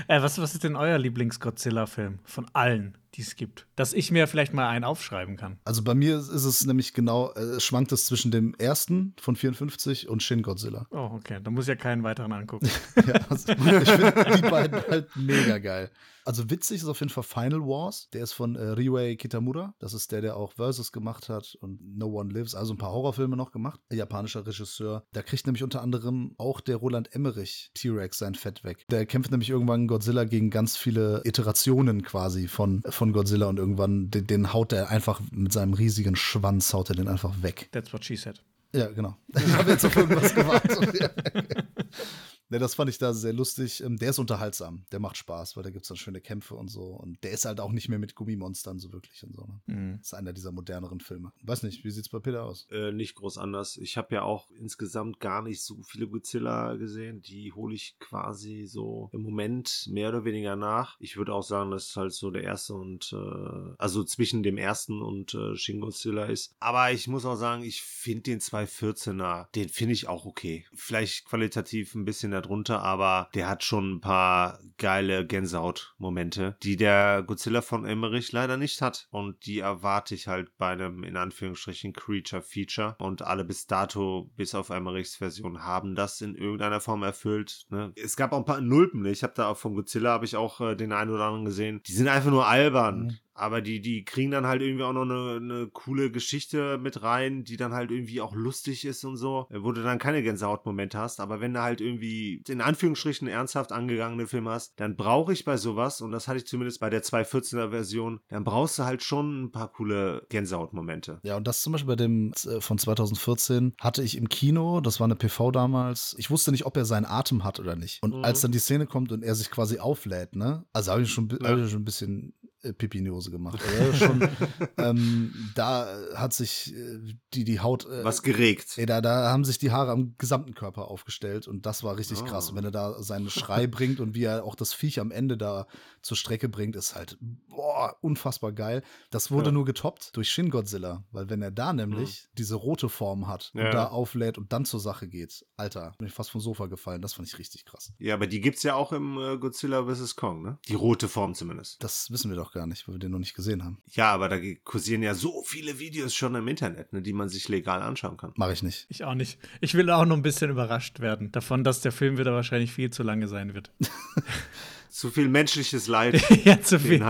äh, 0.08 0.22
was, 0.22 0.38
was 0.38 0.54
ist 0.54 0.64
denn 0.64 0.76
euer 0.76 0.98
Lieblings-Godzilla-Film? 0.98 2.20
Von 2.24 2.46
allen? 2.52 2.96
Die 3.14 3.22
es 3.22 3.37
gibt. 3.37 3.66
Dass 3.77 3.92
ich 3.92 4.11
mir 4.11 4.27
vielleicht 4.27 4.53
mal 4.53 4.68
einen 4.68 4.85
aufschreiben 4.85 5.37
kann. 5.37 5.59
Also 5.64 5.83
bei 5.83 5.94
mir 5.94 6.18
ist 6.18 6.29
es 6.29 6.66
nämlich 6.66 6.94
genau, 6.94 7.33
äh, 7.33 7.61
schwankt 7.61 7.92
es 7.92 8.07
zwischen 8.07 8.31
dem 8.31 8.55
ersten 8.55 9.14
von 9.20 9.37
54 9.37 10.09
und 10.09 10.22
Shin 10.22 10.42
Godzilla. 10.42 10.87
Oh, 10.90 11.11
okay. 11.14 11.40
Da 11.42 11.50
muss 11.50 11.64
ich 11.64 11.68
ja 11.68 11.77
keinen 11.77 12.03
weiteren 12.03 12.33
angucken. 12.33 12.68
ja, 13.07 13.14
also, 13.29 13.53
ich 13.53 13.90
finde 13.90 14.37
die 14.37 14.42
beiden 14.42 14.83
halt 14.88 15.09
mega 15.16 15.59
geil. 15.59 15.90
Also 16.24 16.50
witzig 16.50 16.78
ist 16.78 16.88
auf 16.88 17.00
jeden 17.00 17.10
Fall 17.10 17.22
Final 17.22 17.60
Wars. 17.60 18.08
Der 18.12 18.22
ist 18.22 18.32
von 18.32 18.56
äh, 18.56 18.70
Ryuei 18.70 19.16
Kitamura. 19.16 19.74
Das 19.78 19.92
ist 19.92 20.10
der, 20.10 20.22
der 20.22 20.37
auch 20.37 20.52
Versus 20.52 20.90
gemacht 20.90 21.28
hat 21.28 21.56
und 21.60 21.80
No 21.96 22.06
One 22.06 22.32
Lives, 22.32 22.54
also 22.54 22.72
ein 22.72 22.78
paar 22.78 22.92
Horrorfilme 22.92 23.37
noch 23.37 23.52
gemacht. 23.52 23.80
Ein 23.90 23.98
japanischer 23.98 24.46
Regisseur. 24.46 25.06
Da 25.12 25.22
kriegt 25.22 25.46
nämlich 25.46 25.62
unter 25.62 25.82
anderem 25.82 26.34
auch 26.38 26.60
der 26.60 26.76
Roland 26.76 27.14
Emmerich 27.14 27.70
T-Rex 27.74 28.18
sein 28.18 28.34
Fett 28.34 28.64
weg. 28.64 28.87
Der 28.90 29.04
kämpft 29.06 29.30
nämlich 29.30 29.50
irgendwann 29.50 29.87
Godzilla 29.87 30.24
gegen 30.24 30.50
ganz 30.50 30.76
viele 30.76 31.20
Iterationen 31.24 32.02
quasi 32.02 32.48
von, 32.48 32.82
von 32.88 33.12
Godzilla 33.12 33.46
und 33.46 33.58
irgendwann 33.58 34.10
den, 34.10 34.26
den 34.26 34.52
haut 34.52 34.72
er 34.72 34.88
einfach 34.88 35.20
mit 35.30 35.52
seinem 35.52 35.74
riesigen 35.74 36.16
Schwanz, 36.16 36.72
haut 36.72 36.88
er 36.88 36.96
den 36.96 37.08
einfach 37.08 37.42
weg. 37.42 37.68
That's 37.72 37.92
what 37.92 38.04
she 38.04 38.16
said. 38.16 38.42
Ja, 38.74 38.88
genau. 38.88 39.16
Ich 39.37 39.52
habe 39.52 39.70
jetzt 39.70 39.84
auf 39.84 39.94
irgendwas 39.94 40.34
gewartet. 40.34 41.10
Ne, 42.50 42.59
das 42.59 42.74
fand 42.74 42.90
ich 42.90 42.98
da 42.98 43.12
sehr 43.14 43.33
lustig. 43.33 43.83
Ähm, 43.83 43.96
der 43.96 44.11
ist 44.11 44.18
unterhaltsam, 44.18 44.85
der 44.92 45.00
macht 45.00 45.16
Spaß, 45.16 45.57
weil 45.57 45.62
da 45.62 45.70
gibt 45.70 45.85
es 45.85 45.88
dann 45.88 45.96
schöne 45.96 46.20
Kämpfe 46.20 46.54
und 46.54 46.68
so. 46.68 46.83
Und 46.83 47.22
der 47.24 47.33
ist 47.33 47.44
halt 47.44 47.61
auch 47.61 47.72
nicht 47.72 47.88
mehr 47.88 47.98
mit 47.98 48.14
Gummimonstern 48.14 48.78
so 48.78 48.92
wirklich 48.92 49.24
und 49.24 49.35
so. 49.35 49.46
Ne? 49.46 49.61
Mhm. 49.66 49.98
Das 49.98 50.09
ist 50.09 50.14
einer 50.14 50.33
dieser 50.33 50.52
moderneren 50.52 51.00
Filme. 51.00 51.33
Weiß 51.42 51.62
nicht, 51.62 51.85
wie 51.85 51.90
sieht's 51.90 52.09
bei 52.09 52.18
Peter 52.18 52.44
aus? 52.44 52.66
Äh, 52.70 52.92
nicht 52.92 53.14
groß 53.14 53.38
anders. 53.38 53.76
Ich 53.76 53.96
habe 53.96 54.14
ja 54.14 54.22
auch 54.22 54.50
insgesamt 54.50 55.20
gar 55.20 55.42
nicht 55.42 55.62
so 55.62 55.83
viele 55.83 56.07
Godzilla 56.07 56.74
gesehen. 56.74 57.22
Die 57.22 57.52
hole 57.52 57.74
ich 57.74 57.96
quasi 57.98 58.66
so 58.66 59.09
im 59.12 59.22
Moment 59.22 59.88
mehr 59.90 60.11
oder 60.11 60.24
weniger 60.24 60.57
nach. 60.57 60.96
Ich 61.00 61.16
würde 61.16 61.33
auch 61.33 61.42
sagen, 61.42 61.70
dass 61.70 61.88
es 61.88 61.97
halt 61.97 62.12
so 62.12 62.30
der 62.30 62.45
erste 62.45 62.74
und 62.74 63.12
äh, 63.12 63.74
also 63.78 64.05
zwischen 64.05 64.42
dem 64.42 64.59
ersten 64.59 65.01
und 65.01 65.34
äh, 65.34 65.57
Shin 65.57 65.80
Godzilla 65.80 66.26
ist. 66.26 66.55
Aber 66.61 66.92
ich 66.92 67.09
muss 67.09 67.24
auch 67.24 67.36
sagen, 67.36 67.64
ich 67.64 67.82
finde 67.82 68.22
den 68.22 68.40
214er, 68.40 69.51
den 69.55 69.68
finde 69.70 69.95
ich 69.95 70.09
auch 70.09 70.26
okay. 70.26 70.66
Vielleicht 70.74 71.24
qualitativ 71.24 71.95
ein 71.95 72.05
bisschen 72.05 72.34
darunter, 72.35 72.82
aber 72.82 73.28
der 73.35 73.49
hat 73.49 73.64
schon 73.64 73.95
ein 73.95 74.01
paar 74.01 74.59
geile 74.76 75.26
Gänsehaut-Momente, 75.26 76.57
die 76.62 76.76
der 76.76 77.22
Godzilla 77.22 77.62
von 77.62 77.85
Emmerich 77.85 78.32
leider 78.32 78.57
nicht 78.57 78.82
hat. 78.82 79.09
Und 79.11 79.47
die 79.47 79.61
erwarte 79.61 80.14
ich 80.14 80.28
halt 80.28 80.57
bei 80.59 80.68
einem 80.68 81.05
in 81.05 81.16
Anführungsstrichen 81.16 81.93
Creature-Feature. 81.93 82.97
Und 82.99 83.22
alle 83.22 83.45
bis 83.45 83.66
dato, 83.66 84.30
bis 84.37 84.55
auf 84.55 84.70
Emmerichs 84.70 85.16
Version, 85.16 85.64
haben 85.64 85.95
das 85.95 86.20
in 86.20 86.35
irgendeiner 86.35 86.80
Form 86.80 87.03
erfüllt. 87.03 87.66
Ne? 87.70 87.93
Es 87.97 88.16
gab 88.16 88.32
auch 88.32 88.39
ein 88.39 88.45
paar 88.45 88.61
Nulpen. 88.61 89.05
Ich 89.07 89.22
habe 89.22 89.35
da 89.37 89.49
auch 89.49 89.57
von 89.57 89.74
Godzilla 89.74 90.11
habe 90.11 90.24
ich 90.24 90.37
auch 90.37 90.61
äh, 90.61 90.74
den 90.74 90.93
einen 90.93 91.11
oder 91.11 91.24
anderen 91.24 91.45
gesehen. 91.45 91.82
Die 91.87 91.93
sind 91.93 92.09
einfach 92.09 92.30
nur 92.30 92.47
albern. 92.47 93.05
Mhm. 93.05 93.18
Aber 93.35 93.61
die, 93.61 93.80
die 93.80 94.05
kriegen 94.05 94.30
dann 94.30 94.47
halt 94.47 94.62
irgendwie 94.62 94.85
auch 94.85 94.93
noch 94.93 95.03
eine, 95.03 95.37
eine 95.37 95.68
coole 95.72 96.11
Geschichte 96.11 96.78
mit 96.78 97.03
rein, 97.03 97.45
die 97.45 97.57
dann 97.57 97.72
halt 97.72 97.91
irgendwie 97.91 98.20
auch 98.20 98.35
lustig 98.35 98.85
ist 98.85 99.05
und 99.05 99.16
so, 99.16 99.47
wo 99.51 99.72
du 99.72 99.82
dann 99.82 99.99
keine 99.99 100.22
Gänsehautmomente 100.22 100.99
hast. 100.99 101.20
Aber 101.20 101.41
wenn 101.41 101.55
du 101.55 101.62
halt 101.62 101.80
irgendwie 101.80 102.43
in 102.49 102.61
Anführungsstrichen 102.61 103.28
ernsthaft 103.28 103.72
angegangene 103.72 104.26
Film 104.26 104.49
hast, 104.49 104.78
dann 104.78 104.97
brauche 104.97 105.32
ich 105.32 105.45
bei 105.45 105.57
sowas, 105.57 106.01
und 106.01 106.12
das 106.12 106.28
hatte 106.28 106.39
ich 106.39 106.47
zumindest 106.47 106.80
bei 106.80 106.91
der 106.91 107.03
214er 107.03 107.70
Version, 107.70 108.20
dann 108.28 108.45
brauchst 108.45 108.78
du 108.78 108.85
halt 108.85 109.03
schon 109.03 109.45
ein 109.45 109.53
paar 109.53 109.72
coole 109.72 110.26
Gänsehautmomente. 110.28 111.20
Ja, 111.22 111.37
und 111.37 111.47
das 111.47 111.62
zum 111.62 111.72
Beispiel 111.72 111.89
bei 111.89 111.97
dem 111.97 112.32
äh, 112.47 112.61
von 112.61 112.78
2014 112.78 113.74
hatte 113.80 114.03
ich 114.03 114.16
im 114.16 114.28
Kino, 114.28 114.80
das 114.80 115.01
war 115.01 115.07
eine 115.07 115.16
PV 115.16 115.51
damals, 115.51 116.14
ich 116.18 116.30
wusste 116.30 116.51
nicht, 116.51 116.66
ob 116.66 116.76
er 116.76 116.85
seinen 116.85 117.07
Atem 117.07 117.45
hat 117.45 117.61
oder 117.61 117.76
nicht. 117.76 118.03
Und 118.03 118.14
mhm. 118.14 118.24
als 118.24 118.41
dann 118.41 118.53
die 118.53 118.59
Szene 118.59 118.87
kommt 118.87 119.12
und 119.12 119.22
er 119.22 119.35
sich 119.35 119.51
quasi 119.51 119.78
auflädt, 119.78 120.37
ne, 120.37 120.64
also 120.72 120.93
habe 120.93 121.03
ich 121.03 121.11
schon, 121.11 121.28
ja. 121.30 121.49
hab 121.49 121.59
ich 121.59 121.70
schon 121.70 121.82
ein 121.82 121.85
bisschen 121.85 122.32
äh, 122.43 122.43
Pipi 122.72 122.98
in 122.98 123.04
die 123.04 123.10
Hose 123.10 123.30
gemacht. 123.30 123.60
Schon, 123.94 124.28
ähm, 124.78 125.34
da 125.54 125.86
hat 126.14 126.32
sich 126.32 126.74
äh, 126.74 126.98
die, 127.32 127.44
die 127.44 127.60
Haut. 127.60 127.86
Äh, 127.86 128.04
Was 128.04 128.22
geregt. 128.22 128.78
Ey, 128.78 128.86
da, 128.86 129.00
da 129.00 129.30
haben 129.30 129.44
sich 129.44 129.58
die 129.58 129.70
Haare 129.70 129.92
am 129.92 130.14
gesamten 130.18 130.54
Körper 130.54 130.88
aufgestellt 130.88 131.46
und 131.48 131.66
das 131.66 131.82
war 131.82 131.96
richtig 131.96 132.22
oh. 132.22 132.24
krass. 132.24 132.50
Und 132.50 132.56
wenn 132.56 132.64
er 132.64 132.70
da 132.70 133.02
seinen 133.02 133.30
Schrei 133.30 133.66
bringt 133.66 134.00
und 134.00 134.14
wie 134.14 134.24
er 134.24 134.44
auch 134.44 134.54
das 134.54 134.72
Viech 134.72 135.00
am 135.00 135.10
Ende 135.10 135.36
da 135.36 135.66
zur 136.02 136.16
Strecke 136.16 136.48
bringt, 136.48 136.76
ist 136.76 136.94
halt 136.94 137.18
boah, 137.20 137.96
unfassbar 138.00 138.52
geil. 138.52 138.82
Das 139.10 139.30
wurde 139.30 139.46
ja. 139.46 139.52
nur 139.52 139.64
getoppt 139.64 140.16
durch 140.16 140.30
Shin 140.30 140.50
Godzilla, 140.50 141.04
weil 141.10 141.30
wenn 141.30 141.42
er 141.42 141.50
da 141.50 141.72
nämlich 141.72 142.24
mhm. 142.24 142.34
diese 142.38 142.54
rote 142.56 142.88
Form 142.88 143.26
hat 143.26 143.50
und 143.54 143.62
ja. 143.62 143.70
da 143.70 143.86
auflädt 143.86 144.38
und 144.38 144.52
dann 144.52 144.64
zur 144.64 144.80
Sache 144.80 145.08
geht, 145.08 145.44
Alter, 145.56 145.94
bin 145.98 146.06
ich 146.06 146.14
fast 146.14 146.30
vom 146.30 146.40
Sofa 146.40 146.66
gefallen. 146.66 147.02
Das 147.02 147.14
fand 147.14 147.28
ich 147.28 147.38
richtig 147.38 147.64
krass. 147.64 147.92
Ja, 147.98 148.14
aber 148.14 148.26
die 148.26 148.40
gibt's 148.40 148.62
ja 148.62 148.74
auch 148.74 148.92
im 148.92 149.18
äh, 149.18 149.38
Godzilla 149.38 149.84
vs. 149.84 150.16
Kong, 150.16 150.42
ne? 150.42 150.58
Die 150.68 150.74
rote 150.74 151.08
Form 151.08 151.34
zumindest. 151.34 151.82
Das 151.82 152.10
wissen 152.10 152.30
wir 152.30 152.36
doch 152.36 152.52
gar 152.55 152.66
nicht, 152.66 152.88
weil 152.88 152.94
wir 152.94 152.98
den 153.00 153.11
noch 153.11 153.18
nicht 153.18 153.34
gesehen 153.34 153.62
haben. 153.62 153.78
Ja, 153.92 154.12
aber 154.12 154.30
da 154.30 154.38
kursieren 154.64 155.02
ja 155.02 155.14
so 155.14 155.42
viele 155.44 155.78
Videos 155.78 156.14
schon 156.14 156.34
im 156.34 156.48
Internet, 156.48 156.92
ne, 156.94 157.02
die 157.02 157.12
man 157.12 157.28
sich 157.28 157.48
legal 157.48 157.82
anschauen 157.82 158.16
kann. 158.16 158.32
Mache 158.36 158.55
ich 158.55 158.62
nicht. 158.62 158.86
Ich 158.88 159.05
auch 159.05 159.14
nicht. 159.14 159.38
Ich 159.61 159.74
will 159.74 159.90
auch 159.90 160.07
noch 160.07 160.16
ein 160.16 160.22
bisschen 160.22 160.50
überrascht 160.50 161.00
werden 161.00 161.30
davon, 161.32 161.64
dass 161.64 161.82
der 161.82 161.92
Film 161.92 162.16
wieder 162.16 162.32
wahrscheinlich 162.32 162.72
viel 162.72 162.88
zu 162.90 163.02
lange 163.02 163.28
sein 163.28 163.52
wird. 163.55 163.70
zu 164.88 165.11
viel 165.11 165.28
menschliches 165.28 165.86
Leid. 165.86 166.22
ja, 166.44 166.62
zu 166.62 166.80
viel. 166.80 167.05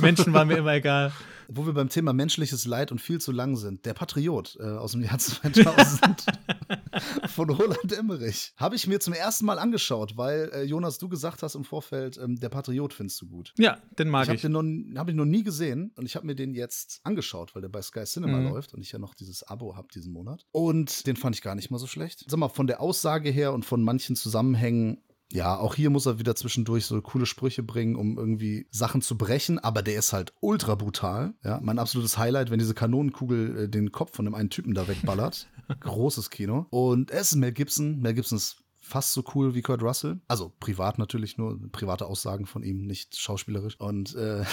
Menschen 0.00 0.32
war 0.32 0.44
mir 0.44 0.58
immer 0.58 0.74
egal 0.74 1.12
wo 1.52 1.66
wir 1.66 1.72
beim 1.72 1.88
Thema 1.88 2.12
menschliches 2.12 2.64
Leid 2.66 2.92
und 2.92 3.00
viel 3.00 3.20
zu 3.20 3.32
lang 3.32 3.56
sind. 3.56 3.84
Der 3.84 3.94
Patriot 3.94 4.56
äh, 4.60 4.64
aus 4.64 4.92
dem 4.92 5.02
Jahr 5.02 5.18
2000 5.18 6.26
von 7.26 7.50
Roland 7.50 7.92
Emmerich. 7.92 8.52
Habe 8.56 8.76
ich 8.76 8.86
mir 8.86 9.00
zum 9.00 9.14
ersten 9.14 9.46
Mal 9.46 9.58
angeschaut, 9.58 10.16
weil, 10.16 10.50
äh, 10.54 10.62
Jonas, 10.62 10.98
du 10.98 11.08
gesagt 11.08 11.42
hast 11.42 11.54
im 11.54 11.64
Vorfeld, 11.64 12.18
ähm, 12.18 12.36
der 12.36 12.48
Patriot 12.48 12.94
findest 12.94 13.20
du 13.20 13.26
gut. 13.26 13.52
Ja, 13.58 13.78
den 13.98 14.08
mag 14.08 14.28
ich. 14.28 14.34
ich. 14.34 14.44
Hab 14.44 14.52
den 14.52 14.94
habe 14.96 15.10
ich 15.10 15.16
noch 15.16 15.24
nie 15.24 15.42
gesehen 15.42 15.92
und 15.96 16.06
ich 16.06 16.16
habe 16.16 16.26
mir 16.26 16.34
den 16.34 16.54
jetzt 16.54 17.00
angeschaut, 17.04 17.54
weil 17.54 17.62
der 17.62 17.68
bei 17.68 17.82
Sky 17.82 18.04
Cinema 18.04 18.38
mhm. 18.38 18.48
läuft 18.50 18.74
und 18.74 18.80
ich 18.80 18.92
ja 18.92 18.98
noch 18.98 19.14
dieses 19.14 19.42
Abo 19.42 19.76
habe 19.76 19.88
diesen 19.92 20.12
Monat. 20.12 20.46
Und 20.52 21.06
den 21.06 21.16
fand 21.16 21.34
ich 21.36 21.42
gar 21.42 21.54
nicht 21.54 21.70
mal 21.70 21.78
so 21.78 21.86
schlecht. 21.86 22.24
Sag 22.28 22.38
mal, 22.38 22.48
von 22.48 22.66
der 22.66 22.80
Aussage 22.80 23.30
her 23.30 23.52
und 23.52 23.64
von 23.64 23.82
manchen 23.82 24.16
Zusammenhängen 24.16 25.02
ja, 25.32 25.56
auch 25.56 25.74
hier 25.74 25.90
muss 25.90 26.06
er 26.06 26.18
wieder 26.18 26.34
zwischendurch 26.34 26.86
so 26.86 27.00
coole 27.00 27.26
Sprüche 27.26 27.62
bringen, 27.62 27.94
um 27.94 28.18
irgendwie 28.18 28.66
Sachen 28.70 29.00
zu 29.00 29.16
brechen, 29.16 29.58
aber 29.58 29.82
der 29.82 29.96
ist 29.98 30.12
halt 30.12 30.32
ultra 30.40 30.74
brutal. 30.74 31.34
Ja, 31.44 31.60
mein 31.62 31.78
absolutes 31.78 32.18
Highlight, 32.18 32.50
wenn 32.50 32.58
diese 32.58 32.74
Kanonenkugel 32.74 33.64
äh, 33.64 33.68
den 33.68 33.92
Kopf 33.92 34.14
von 34.14 34.24
dem 34.24 34.34
einen 34.34 34.50
Typen 34.50 34.74
da 34.74 34.88
wegballert. 34.88 35.48
Großes 35.80 36.30
Kino. 36.30 36.66
Und 36.70 37.12
es 37.12 37.32
ist 37.32 37.36
Mel 37.36 37.52
Gibson. 37.52 38.00
Mel 38.00 38.14
Gibson 38.14 38.36
ist 38.36 38.64
fast 38.80 39.12
so 39.12 39.22
cool 39.34 39.54
wie 39.54 39.62
Kurt 39.62 39.82
Russell. 39.82 40.20
Also 40.26 40.52
privat 40.58 40.98
natürlich 40.98 41.38
nur, 41.38 41.60
private 41.70 42.06
Aussagen 42.06 42.46
von 42.46 42.64
ihm, 42.64 42.86
nicht 42.86 43.16
schauspielerisch. 43.16 43.78
Und 43.78 44.16
äh, 44.16 44.44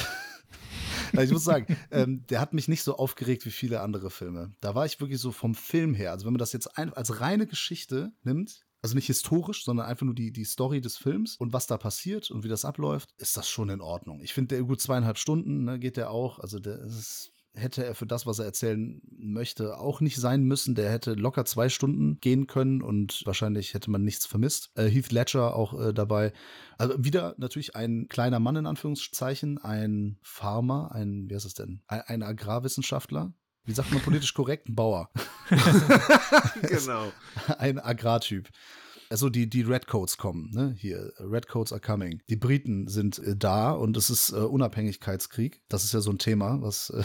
ich 1.19 1.31
muss 1.31 1.43
sagen, 1.43 1.75
ähm, 1.89 2.23
der 2.29 2.39
hat 2.39 2.53
mich 2.53 2.67
nicht 2.67 2.83
so 2.83 2.97
aufgeregt 2.97 3.45
wie 3.45 3.51
viele 3.51 3.81
andere 3.81 4.11
Filme. 4.11 4.53
Da 4.61 4.75
war 4.75 4.85
ich 4.85 4.99
wirklich 4.99 5.19
so 5.19 5.31
vom 5.31 5.55
Film 5.55 5.95
her. 5.95 6.11
Also 6.11 6.25
wenn 6.27 6.33
man 6.33 6.39
das 6.39 6.53
jetzt 6.53 6.77
ein, 6.77 6.93
als 6.93 7.19
reine 7.19 7.47
Geschichte 7.47 8.11
nimmt, 8.23 8.66
also 8.87 8.95
nicht 8.95 9.07
historisch, 9.07 9.65
sondern 9.65 9.85
einfach 9.85 10.05
nur 10.05 10.15
die, 10.15 10.31
die 10.31 10.45
Story 10.45 10.79
des 10.79 10.95
Films 10.97 11.35
und 11.35 11.51
was 11.51 11.67
da 11.67 11.77
passiert 11.77 12.31
und 12.31 12.45
wie 12.45 12.47
das 12.47 12.63
abläuft, 12.63 13.13
ist 13.17 13.35
das 13.35 13.49
schon 13.49 13.69
in 13.69 13.81
Ordnung. 13.81 14.21
Ich 14.21 14.33
finde, 14.33 14.55
der 14.55 14.63
gut 14.63 14.79
zweieinhalb 14.79 15.17
Stunden 15.17 15.65
ne, 15.65 15.77
geht 15.77 15.97
der 15.97 16.09
auch. 16.09 16.39
Also 16.39 16.59
der 16.59 16.79
ist 16.79 17.33
hätte 17.53 17.83
er 17.83 17.95
für 17.95 18.05
das, 18.05 18.25
was 18.25 18.37
er 18.39 18.45
erzählen 18.45 19.01
möchte, 19.17 19.79
auch 19.79 19.99
nicht 19.99 20.17
sein 20.17 20.43
müssen. 20.43 20.75
Der 20.75 20.91
hätte 20.91 21.13
locker 21.13 21.43
zwei 21.43 21.69
Stunden 21.69 22.19
gehen 22.21 22.45
können 22.45 22.83
und 22.83 23.23
wahrscheinlich 23.25 23.73
hätte 23.73 23.89
man 23.89 24.03
nichts 24.03 24.25
vermisst. 24.25 24.69
Äh, 24.75 24.85
Heath 24.85 25.11
Ledger 25.11 25.55
auch 25.55 25.73
äh, 25.79 25.91
dabei. 25.91 26.33
Also 26.77 26.93
wieder 27.03 27.33
natürlich 27.39 27.75
ein 27.75 28.07
kleiner 28.09 28.39
Mann 28.39 28.57
in 28.57 28.67
Anführungszeichen, 28.67 29.57
ein 29.57 30.19
Farmer, 30.21 30.91
ein, 30.93 31.29
wie 31.29 31.35
heißt 31.35 31.47
es 31.47 31.55
denn? 31.55 31.81
Ein, 31.87 32.01
ein 32.01 32.23
Agrarwissenschaftler, 32.23 33.33
wie 33.67 33.73
sagt 33.73 33.91
man 33.91 34.01
politisch 34.01 34.33
korrekt? 34.33 34.69
Ein 34.69 34.75
Bauer. 34.75 35.09
genau. 36.61 37.11
Ein 37.59 37.79
Agrartyp. 37.79 38.49
Also 39.09 39.29
die, 39.29 39.49
die 39.49 39.61
Redcoats 39.61 40.17
kommen, 40.17 40.49
ne? 40.51 40.73
Hier, 40.77 41.13
Redcoats 41.19 41.71
are 41.71 41.79
coming. 41.81 42.21
Die 42.29 42.35
Briten 42.35 42.87
sind 42.87 43.19
äh, 43.19 43.35
da 43.35 43.71
und 43.71 43.95
es 43.95 44.09
ist 44.09 44.31
äh, 44.31 44.35
Unabhängigkeitskrieg. 44.35 45.61
Das 45.69 45.83
ist 45.83 45.93
ja 45.93 45.99
so 45.99 46.11
ein 46.11 46.17
Thema, 46.17 46.61
was 46.61 46.89
äh, 46.89 47.03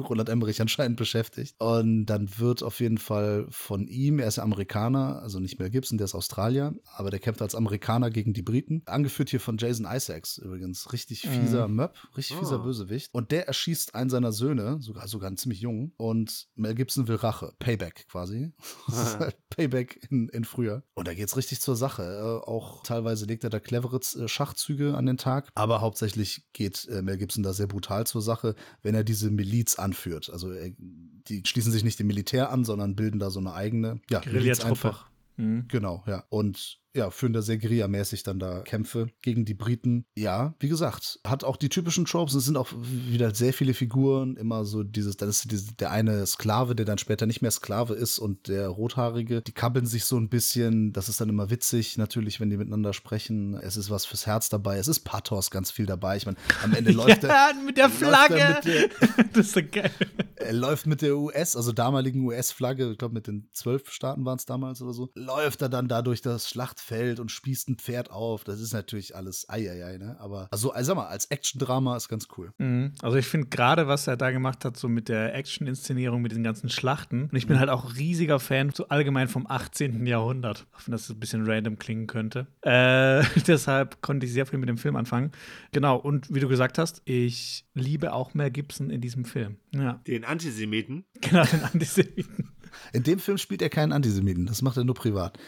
Roland 0.00 0.28
Emmerich 0.28 0.60
anscheinend 0.60 0.96
beschäftigt. 0.96 1.54
Und 1.58 2.06
dann 2.06 2.38
wird 2.38 2.62
auf 2.62 2.80
jeden 2.80 2.98
Fall 2.98 3.46
von 3.50 3.86
ihm, 3.86 4.18
er 4.18 4.28
ist 4.28 4.38
Amerikaner, 4.38 5.22
also 5.22 5.38
nicht 5.38 5.58
mehr 5.58 5.70
Gibson, 5.70 5.98
der 5.98 6.06
ist 6.06 6.14
Australier, 6.14 6.74
aber 6.94 7.10
der 7.10 7.20
kämpft 7.20 7.42
als 7.42 7.54
Amerikaner 7.54 8.10
gegen 8.10 8.32
die 8.32 8.42
Briten. 8.42 8.82
Angeführt 8.86 9.30
hier 9.30 9.40
von 9.40 9.58
Jason 9.58 9.86
Isaacs 9.88 10.38
übrigens. 10.38 10.92
Richtig 10.92 11.22
fieser 11.22 11.68
mhm. 11.68 11.76
Möb, 11.76 11.94
richtig 12.16 12.36
fieser 12.36 12.60
oh. 12.60 12.64
Bösewicht. 12.64 13.10
Und 13.12 13.30
der 13.30 13.46
erschießt 13.46 13.94
einen 13.94 14.10
seiner 14.10 14.32
Söhne, 14.32 14.78
sogar, 14.80 15.06
sogar 15.08 15.28
einen 15.28 15.36
ziemlich 15.36 15.60
jungen. 15.60 15.92
Und 15.96 16.48
Mel 16.54 16.74
Gibson 16.74 17.08
will 17.08 17.16
Rache. 17.16 17.52
Payback 17.58 18.06
quasi. 18.08 18.52
Halt 19.18 19.36
Payback 19.50 20.06
in, 20.10 20.28
in 20.30 20.44
früher. 20.44 20.82
Und 20.94 21.06
da 21.08 21.14
geht's 21.14 21.36
richtig 21.36 21.60
zur 21.60 21.76
Sache. 21.76 22.02
Äh, 22.02 22.48
auch 22.48 22.82
teilweise 22.82 23.26
legt 23.26 23.44
er 23.44 23.50
da 23.50 23.60
clevere 23.60 24.00
äh, 24.16 24.28
Schachzüge 24.28 24.96
an 24.96 25.06
den 25.06 25.18
Tag. 25.18 25.50
Aber 25.54 25.80
hauptsächlich 25.80 26.46
geht 26.52 26.86
äh, 26.88 27.02
Mel 27.02 27.18
Gibson 27.18 27.42
da 27.42 27.52
sehr 27.52 27.66
brutal 27.66 28.06
zur 28.06 28.22
Sache, 28.22 28.54
wenn 28.82 28.94
er 28.94 29.04
diese 29.04 29.30
Miliz 29.30 29.76
anführt. 29.82 30.30
Also 30.30 30.52
äh, 30.52 30.72
die 30.78 31.42
schließen 31.44 31.72
sich 31.72 31.84
nicht 31.84 31.98
dem 31.98 32.06
Militär 32.06 32.50
an, 32.50 32.64
sondern 32.64 32.96
bilden 32.96 33.18
da 33.18 33.30
so 33.30 33.40
eine 33.40 33.52
eigene 33.54 34.00
ja, 34.10 34.20
einfach. 34.64 35.08
Mhm. 35.36 35.66
Genau, 35.68 36.04
ja. 36.06 36.24
Und 36.28 36.81
ja, 36.94 37.10
führen 37.10 37.32
da 37.32 37.40
sehr 37.40 37.58
Guerilla-mäßig 37.58 38.22
dann 38.22 38.38
da 38.38 38.60
Kämpfe 38.60 39.08
gegen 39.22 39.44
die 39.44 39.54
Briten. 39.54 40.04
Ja, 40.14 40.54
wie 40.58 40.68
gesagt, 40.68 41.20
hat 41.26 41.42
auch 41.42 41.56
die 41.56 41.70
typischen 41.70 42.04
Tropes. 42.04 42.34
Es 42.34 42.44
sind 42.44 42.56
auch 42.56 42.68
wieder 42.76 43.34
sehr 43.34 43.54
viele 43.54 43.72
Figuren. 43.72 44.36
Immer 44.36 44.64
so 44.64 44.82
dieses, 44.82 45.16
dann 45.16 45.28
ist 45.30 45.50
dieses, 45.50 45.74
der 45.76 45.90
eine 45.90 46.26
Sklave, 46.26 46.74
der 46.74 46.84
dann 46.84 46.98
später 46.98 47.26
nicht 47.26 47.40
mehr 47.40 47.50
Sklave 47.50 47.94
ist 47.94 48.18
und 48.18 48.48
der 48.48 48.68
Rothaarige. 48.68 49.40
Die 49.40 49.52
kabbeln 49.52 49.86
sich 49.86 50.04
so 50.04 50.18
ein 50.18 50.28
bisschen. 50.28 50.92
Das 50.92 51.08
ist 51.08 51.20
dann 51.20 51.30
immer 51.30 51.50
witzig, 51.50 51.96
natürlich, 51.96 52.40
wenn 52.40 52.50
die 52.50 52.58
miteinander 52.58 52.92
sprechen. 52.92 53.54
Es 53.54 53.76
ist 53.76 53.90
was 53.90 54.04
fürs 54.04 54.26
Herz 54.26 54.50
dabei. 54.50 54.76
Es 54.76 54.88
ist 54.88 55.00
Pathos 55.00 55.50
ganz 55.50 55.70
viel 55.70 55.86
dabei. 55.86 56.18
Ich 56.18 56.26
meine, 56.26 56.36
am 56.62 56.74
Ende 56.74 56.92
läuft 56.92 57.22
ja, 57.22 57.50
er. 57.50 57.54
mit 57.54 57.78
der 57.78 57.88
Flagge. 57.88 58.56
Mit 58.56 58.64
der, 58.64 58.88
das 59.32 59.46
ist 59.46 59.54
so 59.54 59.60
geil. 59.62 59.90
Er 60.36 60.52
läuft 60.52 60.86
mit 60.86 61.02
der 61.02 61.16
US, 61.16 61.56
also 61.56 61.72
damaligen 61.72 62.24
US-Flagge, 62.26 62.90
ich 62.92 62.98
glaube 62.98 63.14
mit 63.14 63.28
den 63.28 63.48
zwölf 63.52 63.90
Staaten 63.92 64.24
waren 64.24 64.38
es 64.38 64.44
damals 64.44 64.82
oder 64.82 64.92
so, 64.92 65.08
läuft 65.14 65.62
er 65.62 65.68
dann 65.68 65.86
da 65.86 66.02
durch 66.02 66.20
das 66.20 66.48
Schlachtfeld 66.48 66.81
Schlachtfeld 66.82 67.20
und 67.20 67.30
spießt 67.30 67.68
ein 67.68 67.76
Pferd 67.76 68.10
auf. 68.10 68.44
Das 68.44 68.60
ist 68.60 68.72
natürlich 68.72 69.14
alles 69.16 69.48
eieiei, 69.48 69.98
ne? 69.98 70.16
Aber 70.18 70.48
also, 70.50 70.72
also 70.72 70.88
sag 70.88 70.96
mal, 70.96 71.06
als 71.06 71.26
Action-Drama 71.26 71.96
ist 71.96 72.08
ganz 72.08 72.28
cool. 72.36 72.52
Mhm. 72.58 72.92
Also 73.02 73.16
ich 73.16 73.26
finde 73.26 73.48
gerade, 73.48 73.86
was 73.86 74.06
er 74.06 74.16
da 74.16 74.30
gemacht 74.30 74.64
hat, 74.64 74.76
so 74.76 74.88
mit 74.88 75.08
der 75.08 75.34
Action-Inszenierung, 75.34 76.22
mit 76.22 76.32
den 76.32 76.42
ganzen 76.42 76.68
Schlachten. 76.68 77.24
Und 77.24 77.36
ich 77.36 77.46
bin 77.46 77.56
mhm. 77.56 77.60
halt 77.60 77.70
auch 77.70 77.96
riesiger 77.96 78.40
Fan 78.40 78.70
so 78.74 78.88
allgemein 78.88 79.28
vom 79.28 79.46
18. 79.46 80.04
Jahrhundert. 80.06 80.66
Auch 80.72 80.86
wenn 80.86 80.92
das 80.92 81.08
ein 81.08 81.20
bisschen 81.20 81.48
random 81.48 81.78
klingen 81.78 82.06
könnte. 82.06 82.46
Äh, 82.62 83.24
deshalb 83.46 84.02
konnte 84.02 84.26
ich 84.26 84.32
sehr 84.32 84.46
viel 84.46 84.58
mit 84.58 84.68
dem 84.68 84.78
Film 84.78 84.96
anfangen. 84.96 85.32
Genau, 85.72 85.96
und 85.96 86.32
wie 86.34 86.40
du 86.40 86.48
gesagt 86.48 86.78
hast, 86.78 87.02
ich 87.04 87.64
liebe 87.74 88.12
auch 88.12 88.34
Mel 88.34 88.50
Gibson 88.50 88.90
in 88.90 89.00
diesem 89.00 89.24
Film. 89.24 89.56
Ja. 89.74 90.00
Den 90.06 90.24
Antisemiten? 90.24 91.04
Genau, 91.20 91.44
den 91.44 91.62
Antisemiten. 91.62 92.52
In 92.92 93.02
dem 93.02 93.18
Film 93.18 93.38
spielt 93.38 93.62
er 93.62 93.70
keinen 93.70 93.92
Antisemiten, 93.92 94.46
das 94.46 94.62
macht 94.62 94.76
er 94.76 94.84
nur 94.84 94.94
privat. 94.94 95.38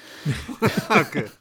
okay. 0.88 1.24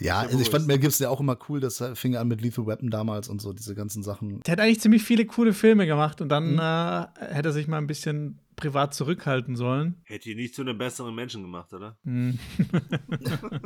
Ja, 0.00 0.20
also 0.20 0.40
ich 0.40 0.48
fand 0.48 0.66
Mel 0.66 0.78
Gibson 0.78 1.04
ja 1.04 1.10
auch 1.10 1.20
immer 1.20 1.36
cool, 1.48 1.60
das 1.60 1.84
fing 1.94 2.16
an 2.16 2.26
mit 2.26 2.40
Lethal 2.40 2.66
Weapon 2.66 2.88
damals 2.88 3.28
und 3.28 3.42
so, 3.42 3.52
diese 3.52 3.74
ganzen 3.74 4.02
Sachen. 4.02 4.40
Der 4.40 4.52
hat 4.52 4.60
eigentlich 4.60 4.80
ziemlich 4.80 5.02
viele 5.02 5.26
coole 5.26 5.52
Filme 5.52 5.86
gemacht 5.86 6.22
und 6.22 6.30
dann 6.30 6.54
mhm. 6.54 6.58
äh, 6.58 7.34
hätte 7.34 7.50
er 7.50 7.52
sich 7.52 7.68
mal 7.68 7.76
ein 7.76 7.86
bisschen 7.86 8.40
privat 8.56 8.94
zurückhalten 8.94 9.56
sollen. 9.56 10.00
Hätte 10.04 10.30
ihn 10.30 10.38
nicht 10.38 10.54
zu 10.54 10.62
einem 10.62 10.78
besseren 10.78 11.14
Menschen 11.14 11.42
gemacht, 11.42 11.72
oder? 11.74 11.98
Mhm. 12.04 12.38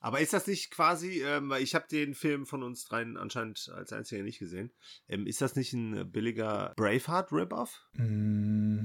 Aber 0.00 0.20
ist 0.20 0.34
das 0.34 0.46
nicht 0.46 0.70
quasi, 0.70 1.22
ähm, 1.22 1.48
weil 1.48 1.62
ich 1.62 1.74
habe 1.74 1.86
den 1.90 2.14
Film 2.14 2.44
von 2.44 2.62
uns 2.62 2.84
dreien 2.84 3.16
anscheinend 3.16 3.72
als 3.74 3.90
einziger 3.90 4.22
nicht 4.22 4.38
gesehen, 4.38 4.70
ähm, 5.08 5.26
ist 5.26 5.40
das 5.40 5.56
nicht 5.56 5.72
ein 5.72 6.12
billiger 6.12 6.74
Braveheart-Rip-Off? 6.76 7.80
Mm, 7.94 8.80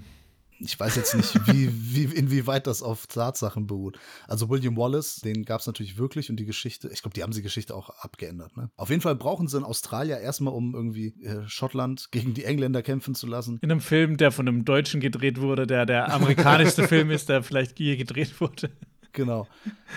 ich 0.59 0.79
weiß 0.79 0.95
jetzt 0.95 1.15
nicht, 1.15 1.47
wie, 1.47 1.69
wie, 1.71 2.03
inwieweit 2.15 2.67
das 2.67 2.83
auf 2.83 3.07
Tatsachen 3.07 3.67
beruht. 3.67 3.97
Also 4.27 4.49
William 4.49 4.75
Wallace, 4.77 5.17
den 5.17 5.43
gab 5.43 5.61
es 5.61 5.67
natürlich 5.67 5.97
wirklich 5.97 6.29
und 6.29 6.37
die 6.37 6.45
Geschichte, 6.45 6.89
ich 6.91 7.01
glaube, 7.01 7.13
die 7.13 7.23
haben 7.23 7.31
die 7.31 7.41
Geschichte 7.41 7.75
auch 7.75 7.89
abgeändert. 8.01 8.55
Ne? 8.57 8.69
Auf 8.75 8.89
jeden 8.89 9.01
Fall 9.01 9.15
brauchen 9.15 9.47
sie 9.47 9.57
einen 9.57 9.65
Australier 9.65 10.19
erstmal, 10.19 10.53
um 10.53 10.75
irgendwie 10.75 11.07
äh, 11.23 11.47
Schottland 11.47 12.11
gegen 12.11 12.33
die 12.33 12.43
Engländer 12.43 12.81
kämpfen 12.81 13.15
zu 13.15 13.27
lassen. 13.27 13.59
In 13.61 13.71
einem 13.71 13.81
Film, 13.81 14.17
der 14.17 14.31
von 14.31 14.47
einem 14.47 14.65
Deutschen 14.65 14.99
gedreht 14.99 15.39
wurde, 15.39 15.65
der 15.65 15.85
der 15.85 16.13
amerikanischste 16.13 16.87
Film 16.87 17.09
ist, 17.11 17.29
der 17.29 17.43
vielleicht 17.43 17.79
je 17.79 17.95
gedreht 17.95 18.39
wurde. 18.41 18.69
Genau. 19.13 19.47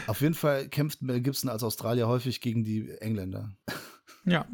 Auf 0.07 0.21
jeden 0.21 0.35
Fall 0.35 0.69
kämpft 0.69 1.03
Mel 1.03 1.21
Gibson 1.21 1.51
als 1.51 1.63
Australier 1.63 2.09
häufig 2.09 2.41
gegen 2.41 2.65
die 2.65 2.89
Engländer. 3.01 3.53
Ja. 4.25 4.47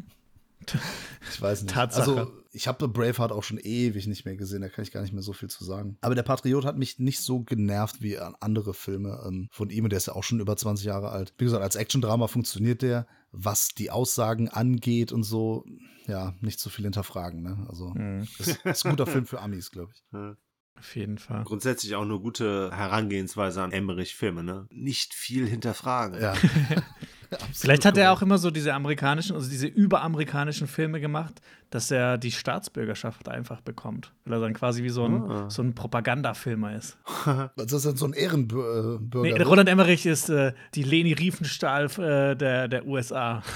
Ich 1.30 1.40
weiß 1.40 1.62
nicht. 1.62 1.74
Tatsache. 1.74 2.10
Also, 2.10 2.32
ich 2.52 2.66
habe 2.66 2.88
Braveheart 2.88 3.32
auch 3.32 3.42
schon 3.42 3.58
ewig 3.58 4.06
nicht 4.06 4.24
mehr 4.24 4.36
gesehen, 4.36 4.62
da 4.62 4.68
kann 4.68 4.82
ich 4.82 4.92
gar 4.92 5.02
nicht 5.02 5.12
mehr 5.12 5.22
so 5.22 5.32
viel 5.32 5.50
zu 5.50 5.64
sagen. 5.64 5.98
Aber 6.00 6.14
der 6.14 6.22
Patriot 6.22 6.64
hat 6.64 6.78
mich 6.78 6.98
nicht 6.98 7.20
so 7.20 7.40
genervt 7.42 8.02
wie 8.02 8.18
andere 8.18 8.74
Filme 8.74 9.22
ähm, 9.26 9.48
von 9.50 9.70
ihm, 9.70 9.84
und 9.84 9.90
der 9.90 9.98
ist 9.98 10.06
ja 10.06 10.14
auch 10.14 10.24
schon 10.24 10.40
über 10.40 10.56
20 10.56 10.86
Jahre 10.86 11.10
alt. 11.10 11.34
Wie 11.38 11.44
gesagt, 11.44 11.62
als 11.62 11.76
Action-Drama 11.76 12.26
funktioniert 12.26 12.82
der, 12.82 13.06
was 13.30 13.68
die 13.68 13.90
Aussagen 13.90 14.48
angeht 14.48 15.12
und 15.12 15.22
so, 15.22 15.64
ja, 16.06 16.34
nicht 16.40 16.60
so 16.60 16.70
viel 16.70 16.84
hinterfragen. 16.84 17.42
Ne? 17.42 17.66
Also, 17.68 17.90
mhm. 17.90 18.26
ist, 18.38 18.64
ist 18.64 18.86
ein 18.86 18.90
guter 18.90 19.06
Film 19.06 19.26
für 19.26 19.40
Amis, 19.40 19.70
glaube 19.70 19.92
ich. 19.94 20.02
Auf 20.78 20.94
jeden 20.94 21.18
Fall. 21.18 21.42
Grundsätzlich 21.42 21.96
auch 21.96 22.02
eine 22.02 22.20
gute 22.20 22.70
Herangehensweise 22.72 23.62
an 23.62 23.72
Emmerich-Filme, 23.72 24.44
ne? 24.44 24.68
Nicht 24.70 25.12
viel 25.12 25.46
hinterfragen. 25.46 26.20
Ja. 26.20 26.34
Vielleicht 27.52 27.84
hat 27.84 27.96
er 27.98 28.12
auch 28.12 28.22
immer 28.22 28.38
so 28.38 28.50
diese 28.50 28.72
amerikanischen, 28.72 29.36
also 29.36 29.50
diese 29.50 29.66
überamerikanischen 29.66 30.66
Filme 30.66 31.00
gemacht, 31.00 31.40
dass 31.70 31.90
er 31.90 32.16
die 32.16 32.32
Staatsbürgerschaft 32.32 33.28
einfach 33.28 33.60
bekommt. 33.60 34.12
Weil 34.24 34.38
er 34.38 34.40
dann 34.40 34.54
quasi 34.54 34.82
wie 34.82 34.88
so 34.88 35.04
ein, 35.04 35.22
ah. 35.22 35.50
so 35.50 35.62
ein 35.62 35.74
Propagandafilmer 35.74 36.74
ist. 36.74 36.96
das 37.56 37.72
ist 37.72 37.86
dann 37.86 37.96
so 37.96 38.06
ein 38.06 38.14
Ehrenbürger. 38.14 39.00
Nee, 39.20 39.32
ne? 39.32 39.44
Roland 39.44 39.68
Emmerich 39.68 40.06
ist 40.06 40.30
äh, 40.30 40.52
die 40.74 40.82
Leni 40.82 41.12
Riefenstahl 41.12 41.86
äh, 41.98 42.34
der, 42.36 42.68
der 42.68 42.86
USA. 42.86 43.42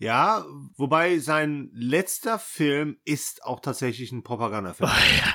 Ja, 0.00 0.46
wobei 0.76 1.18
sein 1.18 1.68
letzter 1.74 2.38
Film 2.38 2.96
ist 3.04 3.44
auch 3.44 3.60
tatsächlich 3.60 4.12
ein 4.12 4.22
Propagandafilm. 4.22 4.88
Oh 4.90 4.94
ja, 4.94 5.34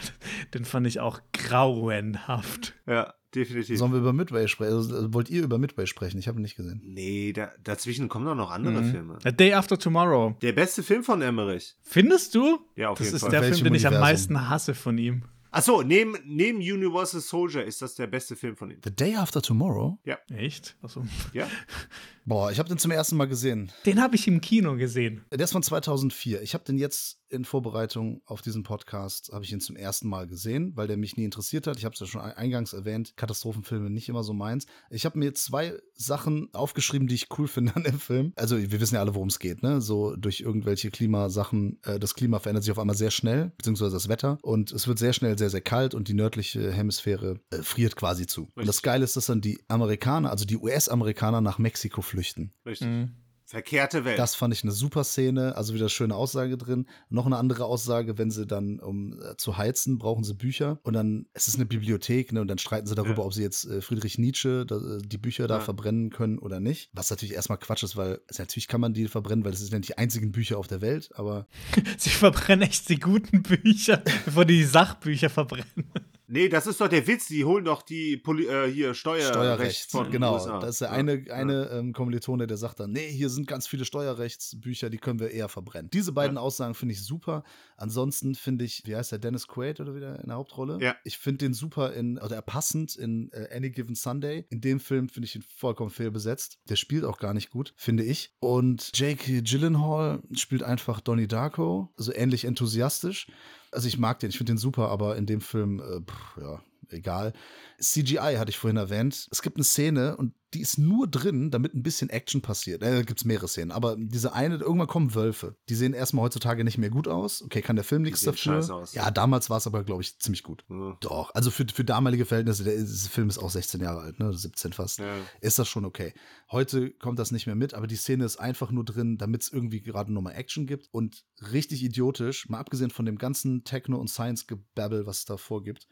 den 0.56 0.66
fand 0.66 0.88
ich 0.88 1.00
auch 1.00 1.20
grauenhaft. 1.34 2.74
Ja, 2.88 3.14
definitiv. 3.36 3.78
Sollen 3.78 3.92
wir 3.92 4.00
über 4.00 4.14
Midway 4.14 4.48
sprechen? 4.48 4.74
Also, 4.74 5.14
wollt 5.14 5.30
ihr 5.30 5.44
über 5.44 5.58
Midway 5.58 5.86
sprechen? 5.86 6.18
Ich 6.18 6.28
habe 6.28 6.40
ihn 6.40 6.44
nicht 6.44 6.56
gesehen. 6.56 6.82
Nee, 6.84 7.34
da, 7.34 7.52
dazwischen 7.64 8.10
kommen 8.10 8.26
doch 8.26 8.36
noch 8.36 8.52
andere 8.52 8.82
mhm. 8.82 8.92
Filme. 8.92 9.18
A 9.24 9.32
Day 9.32 9.54
After 9.54 9.78
Tomorrow. 9.78 10.36
Der 10.42 10.54
beste 10.54 10.84
Film 10.84 11.04
von 11.04 11.22
Emmerich. 11.22 11.76
Findest 11.84 12.36
du? 12.36 12.60
Ja, 12.76 12.90
auf 12.90 12.98
das 12.98 13.08
jeden 13.08 13.20
Fall. 13.20 13.30
Das 13.30 13.42
ist 13.42 13.50
der 13.50 13.54
Film, 13.56 13.64
den 13.66 13.76
ich 13.76 13.88
am 13.88 14.00
meisten 14.00 14.50
hasse 14.50 14.74
von 14.74 14.98
ihm. 14.98 15.24
Achso, 15.52 15.84
neben, 15.84 16.18
neben 16.26 16.58
Universal 16.58 17.22
Soldier 17.22 17.64
ist 17.64 17.82
das 17.82 17.96
der 17.96 18.08
beste 18.08 18.36
Film 18.36 18.58
von 18.58 18.72
ihm. 18.72 18.80
The 18.84 18.94
Day 18.94 19.16
After 19.16 19.42
Tomorrow? 19.42 19.98
Ja. 20.04 20.18
Echt? 20.30 20.76
Achso. 20.82 21.06
Ja. 21.32 21.48
Boah, 22.28 22.52
ich 22.52 22.58
habe 22.58 22.68
den 22.68 22.80
zum 22.80 22.90
ersten 22.90 23.18
Mal 23.18 23.28
gesehen. 23.28 23.72
Den 23.86 24.02
habe 24.02 24.16
ich 24.16 24.28
im 24.28 24.42
Kino 24.42 24.76
gesehen. 24.78 25.24
Der 25.32 25.42
ist 25.42 25.52
von 25.52 25.62
2004. 25.62 26.42
Ich 26.42 26.56
habe 26.56 26.64
den 26.64 26.80
jetzt 26.80 27.20
in 27.30 27.46
Vorbereitung 27.46 28.22
auf 28.26 28.42
diesen 28.42 28.64
Podcast, 28.64 29.30
habe 29.32 29.44
ich 29.44 29.52
ihn 29.52 29.60
zum 29.60 29.76
ersten 29.76 30.08
Mal 30.08 30.26
gesehen, 30.26 30.72
weil 30.76 30.88
der 30.88 30.98
mich 30.98 31.18
nie 31.18 31.26
interessiert 31.26 31.68
hat. 31.68 31.78
Ich 31.78 31.86
habe 31.86 31.94
es 31.94 32.00
ja 32.00 32.08
schon 32.08 32.22
eingangs 32.22 32.74
erwähnt, 32.74 33.16
Katastrophenfilme 33.16 33.92
nicht 33.92 34.10
immer 34.10 34.24
so 34.24 34.34
meins. 34.34 34.66
Ich 34.90 35.06
habe 35.06 35.20
mir 35.20 35.36
zwei 35.36 35.78
Sachen 35.94 36.50
aufgeschrieben, 36.54 37.08
die 37.08 37.14
ich 37.14 37.28
cool 37.38 37.48
finde 37.48 37.76
an 37.76 37.84
dem 37.84 38.00
Film. 38.00 38.34
Also 38.38 38.58
wir 38.58 38.80
wissen 38.82 38.96
ja 38.96 39.02
alle, 39.02 39.14
worum 39.14 39.28
es 39.28 39.38
geht, 39.38 39.62
ne? 39.62 39.80
So 39.80 40.16
durch 40.16 40.42
irgendwelche 40.42 40.90
Klimasachen, 40.90 41.80
äh, 41.84 42.00
das 42.00 42.16
Klima 42.16 42.40
verändert 42.40 42.64
sich 42.64 42.72
auf 42.72 42.80
einmal 42.80 42.96
sehr 42.96 43.12
schnell, 43.12 43.52
beziehungsweise 43.58 43.94
das 43.94 44.08
Wetter. 44.08 44.40
Und 44.42 44.72
es 44.72 44.88
wird 44.88 44.98
sehr 44.98 45.14
schnell 45.14 45.38
sehr, 45.38 45.52
sehr 45.52 45.62
kalt 45.62 45.94
und 45.94 46.08
die 46.08 46.16
nördliche 46.16 46.72
Hemisphäre 46.72 47.40
äh, 47.52 47.62
friert 47.62 47.96
quasi 47.96 48.26
zu. 48.26 48.42
Richtig. 48.42 48.58
Und 48.58 48.68
das 48.68 48.82
Geile 48.82 49.04
ist, 49.04 49.16
dass 49.16 49.28
dann 49.28 49.42
die 49.42 49.60
Amerikaner, 49.68 50.32
also 50.32 50.46
die 50.46 50.58
US-Amerikaner 50.58 51.42
nach 51.42 51.60
Mexiko 51.60 52.02
fliegen 52.02 52.15
flüchten. 52.16 52.54
Richtig. 52.66 52.88
Mhm. 52.88 53.12
Verkehrte 53.48 54.06
Welt. 54.06 54.18
Das 54.18 54.34
fand 54.34 54.56
ich 54.56 54.64
eine 54.64 54.72
super 54.72 55.04
Szene, 55.04 55.56
also 55.56 55.76
wieder 55.76 55.88
schöne 55.88 56.16
Aussage 56.16 56.58
drin. 56.58 56.88
Noch 57.10 57.28
eine 57.28 57.38
andere 57.38 57.66
Aussage, 57.66 58.18
wenn 58.18 58.32
sie 58.32 58.48
dann, 58.48 58.80
um 58.80 59.20
äh, 59.22 59.38
zu 59.38 59.56
heizen, 59.56 60.00
brauchen 60.00 60.24
sie 60.24 60.34
Bücher. 60.34 60.80
Und 60.82 60.94
dann, 60.94 61.28
es 61.34 61.48
ist 61.48 61.56
eine 61.56 61.68
Bibliothek, 61.68 62.32
ne, 62.32 62.42
und 62.42 62.48
dann 62.48 62.58
streiten 62.58 62.88
sie 62.88 62.96
darüber, 62.96 63.22
ja. 63.22 63.26
ob 63.26 63.36
sie 63.36 63.44
jetzt 63.44 63.66
äh, 63.66 63.82
Friedrich 63.82 64.18
Nietzsche 64.18 64.66
da, 64.66 64.78
äh, 64.78 64.98
die 65.00 65.20
Bücher 65.20 65.44
ja. 65.44 65.48
da 65.48 65.60
verbrennen 65.60 66.10
können 66.10 66.40
oder 66.40 66.60
nicht. 66.60 66.90
Was 66.94 67.12
natürlich 67.12 67.36
erstmal 67.36 67.60
Quatsch 67.60 67.84
ist, 67.84 67.96
weil 67.96 68.20
also 68.28 68.42
natürlich 68.42 68.68
kann 68.68 68.82
man 68.82 68.96
die 68.96 69.08
verbrennen, 69.08 69.46
weil 69.46 69.52
das 69.52 69.60
sind 69.60 69.72
ja 69.72 69.78
nicht 69.78 69.90
die 69.90 69.98
einzigen 70.00 70.32
Bücher 70.32 70.58
auf 70.58 70.66
der 70.66 70.82
Welt, 70.82 71.12
aber. 71.14 71.46
sie 72.00 72.10
verbrennen 72.10 72.68
echt 72.68 72.90
die 72.90 73.00
guten 73.00 73.44
Bücher, 73.44 74.02
bevor 74.26 74.46
die, 74.46 74.58
die 74.58 74.64
Sachbücher 74.64 75.30
verbrennen. 75.30 75.92
Nee, 76.28 76.50
das 76.50 76.68
ist 76.68 76.82
doch 76.82 76.88
der 76.88 77.06
Witz, 77.08 77.28
die 77.28 77.46
holen 77.46 77.66
doch 77.66 77.82
die 77.82 78.18
Poli 78.18 78.46
äh, 78.48 78.72
hier 78.72 78.94
Steuerrecht, 78.94 79.30
Steuerrecht 79.30 79.92
von 79.92 80.12
genau. 80.12 80.34
USA. 80.36 80.60
Das 80.60 80.72
ist 80.72 80.82
der 80.82 80.92
eine, 80.92 81.26
ja. 81.26 81.34
eine 81.34 81.70
ähm, 81.72 81.94
Kommilitone, 81.94 82.48
der 82.48 82.58
sagt 82.58 82.80
dann, 82.80 82.92
nee, 82.92 83.10
hier 83.10 83.30
sind 83.30 83.48
ganz 83.48 83.68
viele 83.68 83.86
Steuerrechtsbücher, 83.86 84.90
die 84.90 84.98
können 84.98 85.20
wir 85.20 85.32
eher 85.32 85.50
verbrennen. 85.50 85.90
Diese 85.92 86.12
beiden 86.12 86.38
ja. 86.38 86.42
Aussagen 86.42 86.74
finde 86.74 86.94
ich 86.94 87.04
super. 87.04 87.44
Ansonsten 87.78 88.36
finde 88.36 88.66
ich, 88.66 88.84
wie 88.86 88.96
heißt 88.96 89.12
der, 89.12 89.20
Dennis 89.20 89.48
Quaid 89.48 89.80
oder 89.80 89.96
wieder 89.96 90.20
in 90.20 90.28
der 90.28 90.38
Hauptrolle? 90.38 90.78
Ja. 90.82 90.96
Ich 91.04 91.18
finde 91.18 91.46
den 91.46 91.54
super 91.54 91.94
in, 91.94 92.18
oder 92.18 92.42
passend 92.42 92.96
in 92.96 93.32
äh, 93.32 93.56
Any 93.56 93.70
Given 93.70 93.96
Sunday. 93.96 94.46
In 94.50 94.62
dem 94.62 94.80
Film 94.80 95.10
finde 95.10 95.28
ich 95.28 95.36
ihn 95.36 95.44
vollkommen 95.44 95.90
fehlbesetzt. 95.90 96.60
Der 96.70 96.76
spielt 96.76 97.04
auch 97.04 97.18
gar 97.18 97.34
nicht 97.34 97.52
gut, 97.52 97.74
finde 97.78 98.04
ich. 98.04 98.34
Und 98.40 98.92
Jake 98.94 99.44
Gyllenhaal 99.44 100.22
spielt 100.34 100.64
einfach 100.64 101.02
Donnie 101.02 101.28
Darko, 101.28 101.94
so 101.98 102.14
ähnlich 102.14 102.46
enthusiastisch 102.46 103.28
also 103.76 103.88
ich 103.88 103.98
mag 103.98 104.20
den, 104.20 104.30
ich 104.30 104.38
finde 104.38 104.54
den 104.54 104.58
super, 104.58 104.90
aber 104.90 105.18
in 105.18 105.26
dem 105.26 105.42
Film, 105.42 105.80
äh, 105.80 106.02
pff, 106.02 106.38
ja, 106.42 106.62
egal. 106.90 107.34
CGI 107.80 108.36
hatte 108.38 108.50
ich 108.50 108.58
vorhin 108.58 108.78
erwähnt. 108.78 109.28
Es 109.32 109.42
gibt 109.42 109.58
eine 109.58 109.64
Szene 109.64 110.18
und 110.18 110.34
die 110.56 110.62
ist 110.62 110.78
nur 110.78 111.08
drin, 111.08 111.52
damit 111.52 111.74
ein 111.74 111.84
bisschen 111.84 112.10
Action 112.10 112.42
passiert. 112.42 112.82
Äh, 112.82 112.96
da 112.96 113.02
gibt 113.02 113.20
es 113.20 113.26
mehrere 113.26 113.48
Szenen, 113.48 113.72
aber 113.72 113.98
diese 113.98 114.34
eine, 114.34 114.56
irgendwann 114.56 114.88
kommen 114.88 115.14
Wölfe. 115.14 115.58
Die 115.68 115.76
sehen 115.76 115.94
erstmal 115.94 116.24
heutzutage 116.24 116.64
nicht 116.64 116.78
mehr 116.78 116.90
gut 116.90 117.08
aus. 117.08 117.42
Okay, 117.42 117.62
kann 117.62 117.76
der 117.76 117.84
Film 117.84 118.04
nichts 118.04 118.22
dafür. 118.22 118.86
Ja, 118.94 119.12
damals 119.12 119.50
war 119.50 119.58
es 119.58 119.68
aber, 119.68 119.84
glaube 119.84 120.02
ich, 120.02 120.18
ziemlich 120.20 120.44
gut. 120.44 120.64
Mhm. 120.70 120.96
Doch, 121.02 121.36
also 121.36 121.52
für, 121.52 121.66
für 121.72 121.84
damalige 121.84 122.26
Verhältnisse, 122.26 122.64
der, 122.64 122.78
der, 122.78 122.86
Film 122.86 123.28
ist 123.28 123.38
auch 123.38 123.50
16 123.50 123.82
Jahre 123.82 124.00
alt, 124.00 124.20
ne? 124.20 124.34
17 124.34 124.72
fast. 124.72 125.00
Ja. 125.00 125.16
Ist 125.42 125.60
das 125.60 125.68
schon 125.68 125.84
okay. 125.84 126.14
Heute 126.50 126.92
kommt 126.92 127.20
das 127.20 127.32
nicht 127.32 127.48
mehr 127.48 127.56
mit, 127.56 127.74
aber 127.74 127.88
die 127.88 127.98
Szene 127.98 128.24
ist 128.24 128.38
einfach 128.38 128.72
nur 128.72 128.86
drin, 128.86 129.18
damit 129.18 129.42
es 129.42 129.52
irgendwie 129.52 129.82
gerade 129.82 130.14
nochmal 130.14 130.36
Action 130.36 130.68
gibt 130.68 130.88
und 130.92 131.26
richtig 131.52 131.84
idiotisch, 131.84 132.48
mal 132.48 132.60
abgesehen 132.60 132.92
von 132.92 133.06
dem 133.06 133.18
ganzen 133.18 133.66
Techno- 133.66 134.00
und 134.00 134.10
Science-Gebabbel, 134.10 135.06
was 135.06 135.20
es 135.20 135.26
davor 135.26 135.64
gibt 135.64 135.88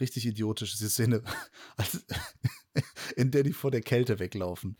richtig 0.00 0.26
idiotisch, 0.26 0.72
diese 0.72 0.90
Szene, 0.90 1.22
in 3.16 3.30
der 3.30 3.42
die 3.42 3.52
vor 3.52 3.70
der 3.70 3.80
Kälte 3.80 4.18
weglaufen. 4.18 4.76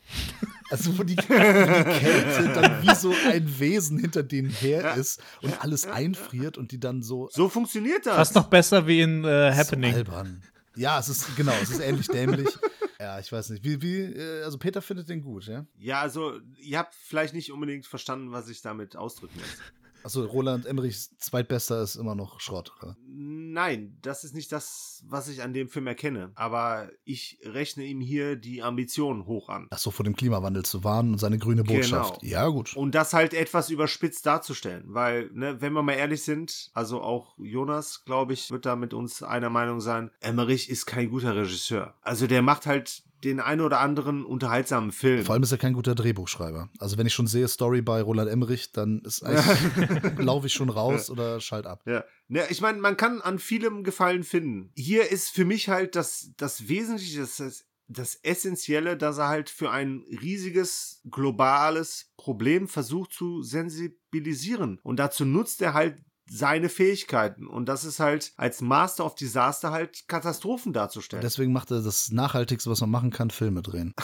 Also 0.69 0.97
wo 0.97 1.03
die, 1.03 1.15
die 1.15 1.21
Kälte 1.25 2.51
dann 2.53 2.81
wie 2.81 2.95
so 2.95 3.13
ein 3.29 3.59
Wesen 3.59 3.99
hinter 3.99 4.23
denen 4.23 4.49
her 4.49 4.95
ist 4.95 5.21
und 5.41 5.61
alles 5.63 5.85
einfriert 5.85 6.57
und 6.57 6.71
die 6.71 6.79
dann 6.79 7.03
so. 7.03 7.29
So 7.31 7.49
funktioniert 7.49 8.05
das. 8.05 8.15
Fast 8.15 8.35
noch 8.35 8.49
besser 8.49 8.87
wie 8.87 9.01
in 9.01 9.23
äh, 9.23 9.53
Happening. 9.53 9.91
So 9.91 9.97
albern. 9.99 10.43
Ja, 10.75 10.99
es 10.99 11.07
ist, 11.07 11.35
genau, 11.37 11.53
es 11.61 11.69
ist 11.69 11.79
ähnlich 11.79 12.07
dämlich. 12.07 12.49
Ja, 12.97 13.19
ich 13.19 13.29
weiß 13.29 13.49
nicht. 13.49 13.63
Wie, 13.65 13.81
wie, 13.81 14.03
äh, 14.03 14.43
also 14.43 14.57
Peter 14.57 14.81
findet 14.81 15.09
den 15.09 15.21
gut, 15.21 15.47
ja? 15.47 15.65
Ja, 15.77 15.99
also 15.99 16.39
ihr 16.57 16.79
habt 16.79 16.95
vielleicht 16.95 17.33
nicht 17.33 17.51
unbedingt 17.51 17.85
verstanden, 17.85 18.31
was 18.31 18.47
ich 18.47 18.61
damit 18.61 18.95
ausdrücken 18.95 19.37
lässt. 19.37 19.61
Also 20.05 20.23
Roland 20.23 20.67
Emmerichs 20.67 21.17
zweitbester 21.17 21.81
ist 21.81 21.95
immer 21.95 22.13
noch 22.13 22.39
Schrott, 22.39 22.71
oder? 22.77 22.95
Nein, 23.07 23.97
das 24.03 24.23
ist 24.23 24.35
nicht 24.35 24.51
das, 24.51 25.03
was 25.07 25.27
ich 25.29 25.41
an 25.41 25.51
dem 25.51 25.67
Film 25.67 25.87
erkenne. 25.87 26.31
Aber 26.35 26.91
ich 27.05 27.39
rechne 27.41 27.85
ihm 27.85 28.01
hier 28.01 28.35
die 28.35 28.61
Ambitionen 28.61 29.25
hoch 29.25 29.49
an. 29.49 29.65
Ach 29.71 29.79
so, 29.79 29.89
vor 29.89 30.03
dem 30.03 30.15
Klimawandel 30.15 30.63
zu 30.63 30.83
warnen 30.83 31.13
und 31.13 31.17
seine 31.17 31.39
grüne 31.39 31.63
Botschaft. 31.63 32.21
Genau. 32.21 32.31
Ja, 32.31 32.47
gut. 32.49 32.75
Und 32.75 32.93
das 32.93 33.13
halt 33.13 33.33
etwas 33.33 33.71
überspitzt 33.71 34.27
darzustellen. 34.27 34.83
Weil, 34.85 35.31
ne, 35.33 35.59
wenn 35.59 35.73
wir 35.73 35.81
mal 35.81 35.93
ehrlich 35.93 36.21
sind, 36.21 36.69
also 36.75 37.01
auch 37.01 37.35
Jonas, 37.39 38.05
glaube 38.05 38.33
ich, 38.33 38.51
wird 38.51 38.67
da 38.67 38.75
mit 38.75 38.93
uns 38.93 39.23
einer 39.23 39.49
Meinung 39.49 39.81
sein, 39.81 40.11
Emmerich 40.19 40.69
ist 40.69 40.85
kein 40.85 41.09
guter 41.09 41.35
Regisseur. 41.35 41.95
Also 42.01 42.27
der 42.27 42.43
macht 42.43 42.67
halt 42.67 43.04
den 43.23 43.39
einen 43.39 43.61
oder 43.61 43.79
anderen 43.79 44.25
unterhaltsamen 44.25 44.91
Film. 44.91 45.25
Vor 45.25 45.33
allem 45.33 45.43
ist 45.43 45.51
er 45.51 45.57
kein 45.57 45.73
guter 45.73 45.95
Drehbuchschreiber. 45.95 46.69
Also 46.79 46.97
wenn 46.97 47.07
ich 47.07 47.13
schon 47.13 47.27
sehe 47.27 47.47
Story 47.47 47.81
bei 47.81 48.01
Roland 48.01 48.29
Emmerich, 48.29 48.71
dann 48.71 49.01
ist 49.01 49.23
laufe 50.17 50.47
ich 50.47 50.53
schon 50.53 50.69
raus 50.69 51.09
oder 51.09 51.39
schalt 51.39 51.65
ab. 51.65 51.83
Ja. 51.85 52.03
ja 52.29 52.43
ich 52.49 52.61
meine, 52.61 52.79
man 52.79 52.97
kann 52.97 53.21
an 53.21 53.39
vielem 53.39 53.83
Gefallen 53.83 54.23
finden. 54.23 54.71
Hier 54.75 55.11
ist 55.11 55.29
für 55.31 55.45
mich 55.45 55.69
halt 55.69 55.95
das, 55.95 56.31
das 56.37 56.67
Wesentliche, 56.67 57.19
das, 57.19 57.65
das 57.87 58.15
Essentielle, 58.23 58.97
dass 58.97 59.17
er 59.17 59.27
halt 59.27 59.49
für 59.49 59.71
ein 59.71 60.03
riesiges 60.21 61.01
globales 61.09 62.11
Problem 62.17 62.67
versucht 62.67 63.13
zu 63.13 63.43
sensibilisieren. 63.43 64.79
Und 64.83 64.97
dazu 64.97 65.25
nutzt 65.25 65.61
er 65.61 65.73
halt 65.73 65.97
seine 66.29 66.69
Fähigkeiten. 66.69 67.47
Und 67.47 67.67
das 67.67 67.85
ist 67.85 67.99
halt 67.99 68.33
als 68.37 68.61
Master 68.61 69.05
of 69.05 69.15
Disaster 69.15 69.71
halt 69.71 70.07
Katastrophen 70.07 70.73
darzustellen. 70.73 71.21
Deswegen 71.21 71.53
macht 71.53 71.71
er 71.71 71.81
das 71.81 72.11
Nachhaltigste, 72.11 72.69
was 72.69 72.81
man 72.81 72.89
machen 72.89 73.11
kann, 73.11 73.29
Filme 73.29 73.61
drehen. 73.61 73.93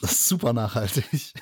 Das 0.00 0.10
ist 0.14 0.26
super 0.26 0.52
nachhaltig. 0.52 1.32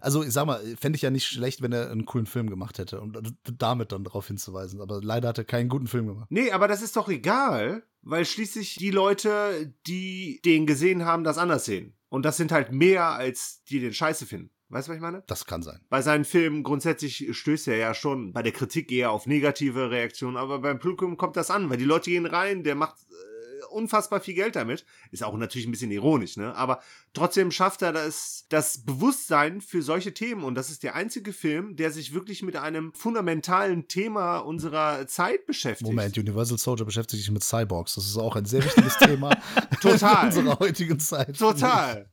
Also, 0.00 0.22
ich 0.22 0.32
sag 0.32 0.46
mal, 0.46 0.60
fände 0.78 0.96
ich 0.96 1.02
ja 1.02 1.10
nicht 1.10 1.26
schlecht, 1.26 1.62
wenn 1.62 1.72
er 1.72 1.90
einen 1.90 2.04
coolen 2.04 2.26
Film 2.26 2.50
gemacht 2.50 2.78
hätte, 2.78 3.00
um 3.00 3.12
damit 3.44 3.92
dann 3.92 4.04
darauf 4.04 4.26
hinzuweisen. 4.26 4.80
Aber 4.80 5.00
leider 5.02 5.28
hat 5.28 5.38
er 5.38 5.44
keinen 5.44 5.68
guten 5.68 5.86
Film 5.86 6.06
gemacht. 6.06 6.26
Nee, 6.30 6.50
aber 6.50 6.68
das 6.68 6.82
ist 6.82 6.96
doch 6.96 7.08
egal, 7.08 7.82
weil 8.02 8.24
schließlich 8.24 8.74
die 8.74 8.90
Leute, 8.90 9.72
die 9.86 10.40
den 10.44 10.66
gesehen 10.66 11.04
haben, 11.04 11.24
das 11.24 11.38
anders 11.38 11.64
sehen. 11.64 11.96
Und 12.08 12.24
das 12.24 12.36
sind 12.36 12.52
halt 12.52 12.72
mehr, 12.72 13.06
als 13.06 13.62
die 13.64 13.80
den 13.80 13.94
Scheiße 13.94 14.26
finden. 14.26 14.50
Weißt 14.68 14.88
du, 14.88 14.90
was 14.90 14.96
ich 14.96 15.02
meine? 15.02 15.22
Das 15.26 15.46
kann 15.46 15.62
sein. 15.62 15.80
Bei 15.88 16.02
seinen 16.02 16.24
Filmen 16.24 16.64
grundsätzlich 16.64 17.28
stößt 17.30 17.68
er 17.68 17.76
ja 17.76 17.94
schon 17.94 18.32
bei 18.32 18.42
der 18.42 18.52
Kritik 18.52 18.90
eher 18.90 19.12
auf 19.12 19.26
negative 19.26 19.90
Reaktionen, 19.90 20.36
aber 20.36 20.58
beim 20.58 20.80
Publikum 20.80 21.16
kommt 21.16 21.36
das 21.36 21.50
an, 21.50 21.70
weil 21.70 21.76
die 21.76 21.84
Leute 21.84 22.10
gehen 22.10 22.26
rein, 22.26 22.64
der 22.64 22.74
macht 22.74 22.96
äh, 23.08 23.64
unfassbar 23.66 24.18
viel 24.18 24.34
Geld 24.34 24.56
damit. 24.56 24.84
Ist 25.12 25.22
auch 25.22 25.36
natürlich 25.36 25.68
ein 25.68 25.70
bisschen 25.70 25.92
ironisch, 25.92 26.36
ne? 26.36 26.52
Aber 26.56 26.80
trotzdem 27.12 27.52
schafft 27.52 27.82
er 27.82 27.92
das, 27.92 28.46
das 28.48 28.84
Bewusstsein 28.84 29.60
für 29.60 29.82
solche 29.82 30.12
Themen 30.14 30.42
und 30.42 30.56
das 30.56 30.68
ist 30.68 30.82
der 30.82 30.96
einzige 30.96 31.32
Film, 31.32 31.76
der 31.76 31.92
sich 31.92 32.12
wirklich 32.12 32.42
mit 32.42 32.56
einem 32.56 32.92
fundamentalen 32.92 33.86
Thema 33.86 34.38
unserer 34.38 35.06
Zeit 35.06 35.46
beschäftigt. 35.46 35.88
Moment, 35.88 36.18
Universal 36.18 36.58
Soldier 36.58 36.86
beschäftigt 36.86 37.22
sich 37.22 37.30
mit 37.30 37.44
Cyborgs. 37.44 37.94
Das 37.94 38.04
ist 38.04 38.16
auch 38.16 38.34
ein 38.34 38.46
sehr 38.46 38.64
wichtiges 38.64 38.98
Thema 38.98 39.30
Total. 39.80 40.22
in 40.32 40.38
unserer 40.38 40.58
heutigen 40.58 40.98
Zeit. 40.98 41.38
Total. 41.38 42.08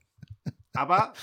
Aber 0.73 1.13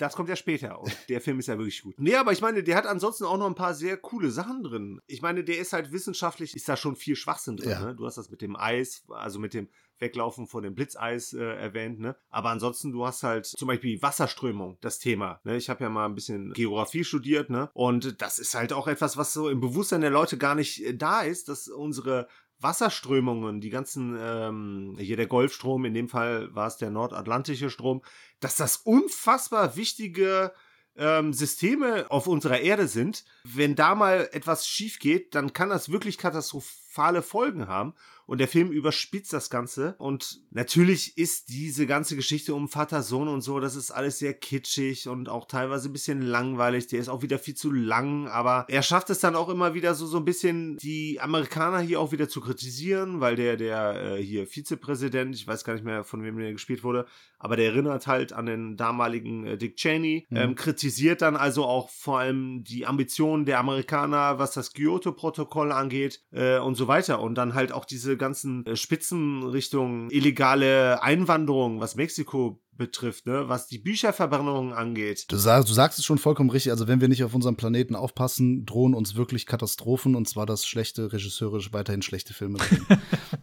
das 0.00 0.14
kommt 0.14 0.28
ja 0.28 0.36
später 0.36 0.80
und 0.80 0.96
der 1.08 1.20
Film 1.20 1.38
ist 1.38 1.46
ja 1.46 1.58
wirklich 1.58 1.82
gut. 1.82 1.94
Nee, 1.98 2.16
aber 2.16 2.32
ich 2.32 2.40
meine, 2.40 2.62
der 2.62 2.76
hat 2.76 2.86
ansonsten 2.86 3.24
auch 3.24 3.36
noch 3.36 3.46
ein 3.46 3.54
paar 3.54 3.74
sehr 3.74 3.96
coole 3.96 4.30
Sachen 4.30 4.62
drin. 4.62 5.00
Ich 5.06 5.22
meine, 5.22 5.44
der 5.44 5.58
ist 5.58 5.72
halt 5.72 5.92
wissenschaftlich, 5.92 6.54
ist 6.56 6.68
da 6.68 6.76
schon 6.76 6.96
viel 6.96 7.16
Schwachsinn 7.16 7.56
drin. 7.56 7.70
Ja. 7.70 7.84
Ne? 7.84 7.94
Du 7.94 8.06
hast 8.06 8.16
das 8.16 8.30
mit 8.30 8.40
dem 8.40 8.56
Eis, 8.56 9.04
also 9.08 9.38
mit 9.38 9.54
dem 9.54 9.68
Weglaufen 9.98 10.46
von 10.46 10.62
dem 10.62 10.74
Blitzeis 10.74 11.34
äh, 11.34 11.42
erwähnt, 11.42 12.00
ne? 12.00 12.16
Aber 12.30 12.48
ansonsten, 12.48 12.90
du 12.90 13.04
hast 13.04 13.22
halt 13.22 13.44
zum 13.44 13.68
Beispiel 13.68 14.00
Wasserströmung, 14.00 14.78
das 14.80 14.98
Thema. 14.98 15.40
Ne? 15.44 15.56
Ich 15.56 15.68
habe 15.68 15.84
ja 15.84 15.90
mal 15.90 16.06
ein 16.06 16.14
bisschen 16.14 16.52
Geografie 16.54 17.04
studiert, 17.04 17.50
ne? 17.50 17.70
Und 17.74 18.22
das 18.22 18.38
ist 18.38 18.54
halt 18.54 18.72
auch 18.72 18.88
etwas, 18.88 19.18
was 19.18 19.34
so 19.34 19.50
im 19.50 19.60
Bewusstsein 19.60 20.00
der 20.00 20.10
Leute 20.10 20.38
gar 20.38 20.54
nicht 20.54 20.82
äh, 20.84 20.94
da 20.94 21.20
ist, 21.20 21.48
dass 21.48 21.68
unsere 21.68 22.28
Wasserströmungen, 22.60 23.60
die 23.60 23.70
ganzen, 23.70 24.16
ähm, 24.20 24.96
hier 24.98 25.16
der 25.16 25.26
Golfstrom, 25.26 25.84
in 25.84 25.94
dem 25.94 26.08
Fall 26.08 26.54
war 26.54 26.66
es 26.66 26.76
der 26.76 26.90
nordatlantische 26.90 27.70
Strom, 27.70 28.02
dass 28.40 28.56
das 28.56 28.76
unfassbar 28.78 29.76
wichtige 29.76 30.52
ähm, 30.96 31.32
Systeme 31.32 32.10
auf 32.10 32.26
unserer 32.26 32.60
Erde 32.60 32.86
sind. 32.86 33.24
Wenn 33.44 33.74
da 33.74 33.94
mal 33.94 34.28
etwas 34.32 34.66
schief 34.66 34.98
geht, 34.98 35.34
dann 35.34 35.52
kann 35.52 35.70
das 35.70 35.90
wirklich 35.90 36.18
katastrophale 36.18 37.22
Folgen 37.22 37.68
haben. 37.68 37.94
Und 38.30 38.38
der 38.38 38.46
Film 38.46 38.70
überspitzt 38.70 39.32
das 39.32 39.50
Ganze. 39.50 39.96
Und 39.98 40.38
natürlich 40.52 41.18
ist 41.18 41.48
diese 41.48 41.88
ganze 41.88 42.14
Geschichte 42.14 42.54
um 42.54 42.68
Vater, 42.68 43.02
Sohn 43.02 43.26
und 43.26 43.40
so, 43.40 43.58
das 43.58 43.74
ist 43.74 43.90
alles 43.90 44.20
sehr 44.20 44.34
kitschig 44.34 45.08
und 45.08 45.28
auch 45.28 45.48
teilweise 45.48 45.88
ein 45.88 45.92
bisschen 45.92 46.22
langweilig. 46.22 46.86
Der 46.86 47.00
ist 47.00 47.08
auch 47.08 47.22
wieder 47.22 47.40
viel 47.40 47.56
zu 47.56 47.72
lang, 47.72 48.28
aber 48.28 48.66
er 48.68 48.82
schafft 48.82 49.10
es 49.10 49.18
dann 49.18 49.34
auch 49.34 49.48
immer 49.48 49.74
wieder 49.74 49.96
so, 49.96 50.06
so 50.06 50.18
ein 50.18 50.24
bisschen 50.24 50.76
die 50.76 51.18
Amerikaner 51.20 51.80
hier 51.80 51.98
auch 51.98 52.12
wieder 52.12 52.28
zu 52.28 52.40
kritisieren, 52.40 53.18
weil 53.18 53.34
der, 53.34 53.56
der 53.56 54.18
äh, 54.18 54.22
hier 54.22 54.46
Vizepräsident, 54.46 55.34
ich 55.34 55.48
weiß 55.48 55.64
gar 55.64 55.72
nicht 55.72 55.84
mehr, 55.84 56.04
von 56.04 56.22
wem 56.22 56.38
der 56.38 56.52
gespielt 56.52 56.84
wurde, 56.84 57.06
aber 57.40 57.56
der 57.56 57.72
erinnert 57.72 58.06
halt 58.06 58.32
an 58.32 58.46
den 58.46 58.76
damaligen 58.76 59.44
äh, 59.44 59.58
Dick 59.58 59.74
Cheney, 59.74 60.28
mhm. 60.30 60.36
ähm, 60.36 60.54
kritisiert 60.54 61.20
dann 61.22 61.34
also 61.34 61.64
auch 61.64 61.88
vor 61.90 62.20
allem 62.20 62.62
die 62.62 62.86
Ambitionen 62.86 63.44
der 63.44 63.58
Amerikaner, 63.58 64.38
was 64.38 64.52
das 64.52 64.72
Kyoto-Protokoll 64.72 65.72
angeht 65.72 66.22
äh, 66.30 66.58
und 66.58 66.76
so 66.76 66.86
weiter. 66.86 67.20
Und 67.20 67.34
dann 67.34 67.54
halt 67.54 67.72
auch 67.72 67.86
diese 67.86 68.19
ganzen 68.20 68.64
äh, 68.66 68.76
Spitzen 68.76 69.42
Richtung 69.42 70.08
illegale 70.10 71.02
Einwanderung, 71.02 71.80
was 71.80 71.96
Mexiko 71.96 72.62
betrifft, 72.80 73.26
ne? 73.26 73.48
was 73.48 73.66
die 73.66 73.78
Bücherverbrennung 73.78 74.72
angeht. 74.72 75.26
Du 75.28 75.36
sagst, 75.36 75.68
du 75.68 75.72
sagst 75.74 75.98
es 75.98 76.04
schon 76.04 76.18
vollkommen 76.18 76.48
richtig. 76.50 76.72
Also, 76.72 76.88
wenn 76.88 77.00
wir 77.00 77.08
nicht 77.08 77.22
auf 77.24 77.34
unserem 77.34 77.56
Planeten 77.56 77.94
aufpassen, 77.94 78.64
drohen 78.64 78.94
uns 78.94 79.16
wirklich 79.16 79.44
Katastrophen 79.44 80.14
und 80.16 80.28
zwar 80.28 80.46
das 80.46 80.66
schlechte, 80.66 81.12
regisseurisch 81.12 81.72
weiterhin 81.72 82.00
schlechte 82.02 82.32
Filme. 82.32 82.58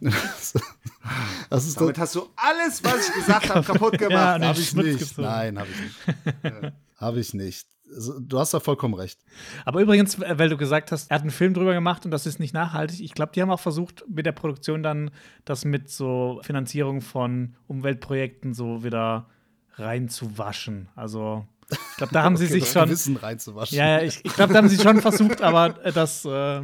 das 1.50 1.66
ist 1.66 1.80
Damit 1.80 1.98
hast 1.98 2.16
du 2.16 2.28
alles, 2.34 2.82
was 2.82 3.08
ich 3.08 3.14
gesagt 3.14 3.48
habe, 3.48 3.62
kaputt 3.72 3.98
gemacht. 3.98 4.40
Ja, 4.42 4.48
habe 4.48 4.60
ich 4.60 4.74
nicht. 4.74 5.18
Nein, 5.18 5.58
habe 5.58 5.68
ich 5.70 5.80
nicht. 5.80 6.72
habe 6.96 7.20
ich 7.20 7.34
nicht. 7.34 7.68
Du 8.20 8.38
hast 8.38 8.54
da 8.54 8.60
vollkommen 8.60 8.94
recht. 8.94 9.18
Aber 9.64 9.80
übrigens, 9.80 10.20
weil 10.20 10.48
du 10.48 10.56
gesagt 10.56 10.92
hast, 10.92 11.10
er 11.10 11.16
hat 11.16 11.22
einen 11.22 11.30
Film 11.30 11.54
drüber 11.54 11.74
gemacht 11.74 12.04
und 12.04 12.10
das 12.10 12.26
ist 12.26 12.38
nicht 12.38 12.54
nachhaltig. 12.54 13.00
Ich 13.00 13.14
glaube, 13.14 13.32
die 13.34 13.42
haben 13.42 13.50
auch 13.50 13.60
versucht, 13.60 14.04
mit 14.08 14.26
der 14.26 14.32
Produktion 14.32 14.82
dann 14.82 15.10
das 15.44 15.64
mit 15.64 15.90
so 15.90 16.40
Finanzierung 16.42 17.00
von 17.00 17.54
Umweltprojekten 17.66 18.54
so 18.54 18.84
wieder 18.84 19.26
reinzuwaschen. 19.74 20.88
Also, 20.96 21.46
ich 21.70 21.96
glaube, 21.96 22.12
da 22.12 22.22
haben 22.22 22.36
sie 22.36 22.46
sich 22.48 22.68
schon. 22.68 22.88
Wissen 22.88 23.16
reinzuwaschen. 23.16 23.76
Ja, 23.76 24.00
ich, 24.00 24.24
ich 24.24 24.34
glaube, 24.34 24.52
da 24.52 24.58
haben 24.58 24.68
sie 24.68 24.78
schon 24.82 25.00
versucht, 25.00 25.42
aber 25.42 25.70
das. 25.70 26.24
Äh, 26.24 26.62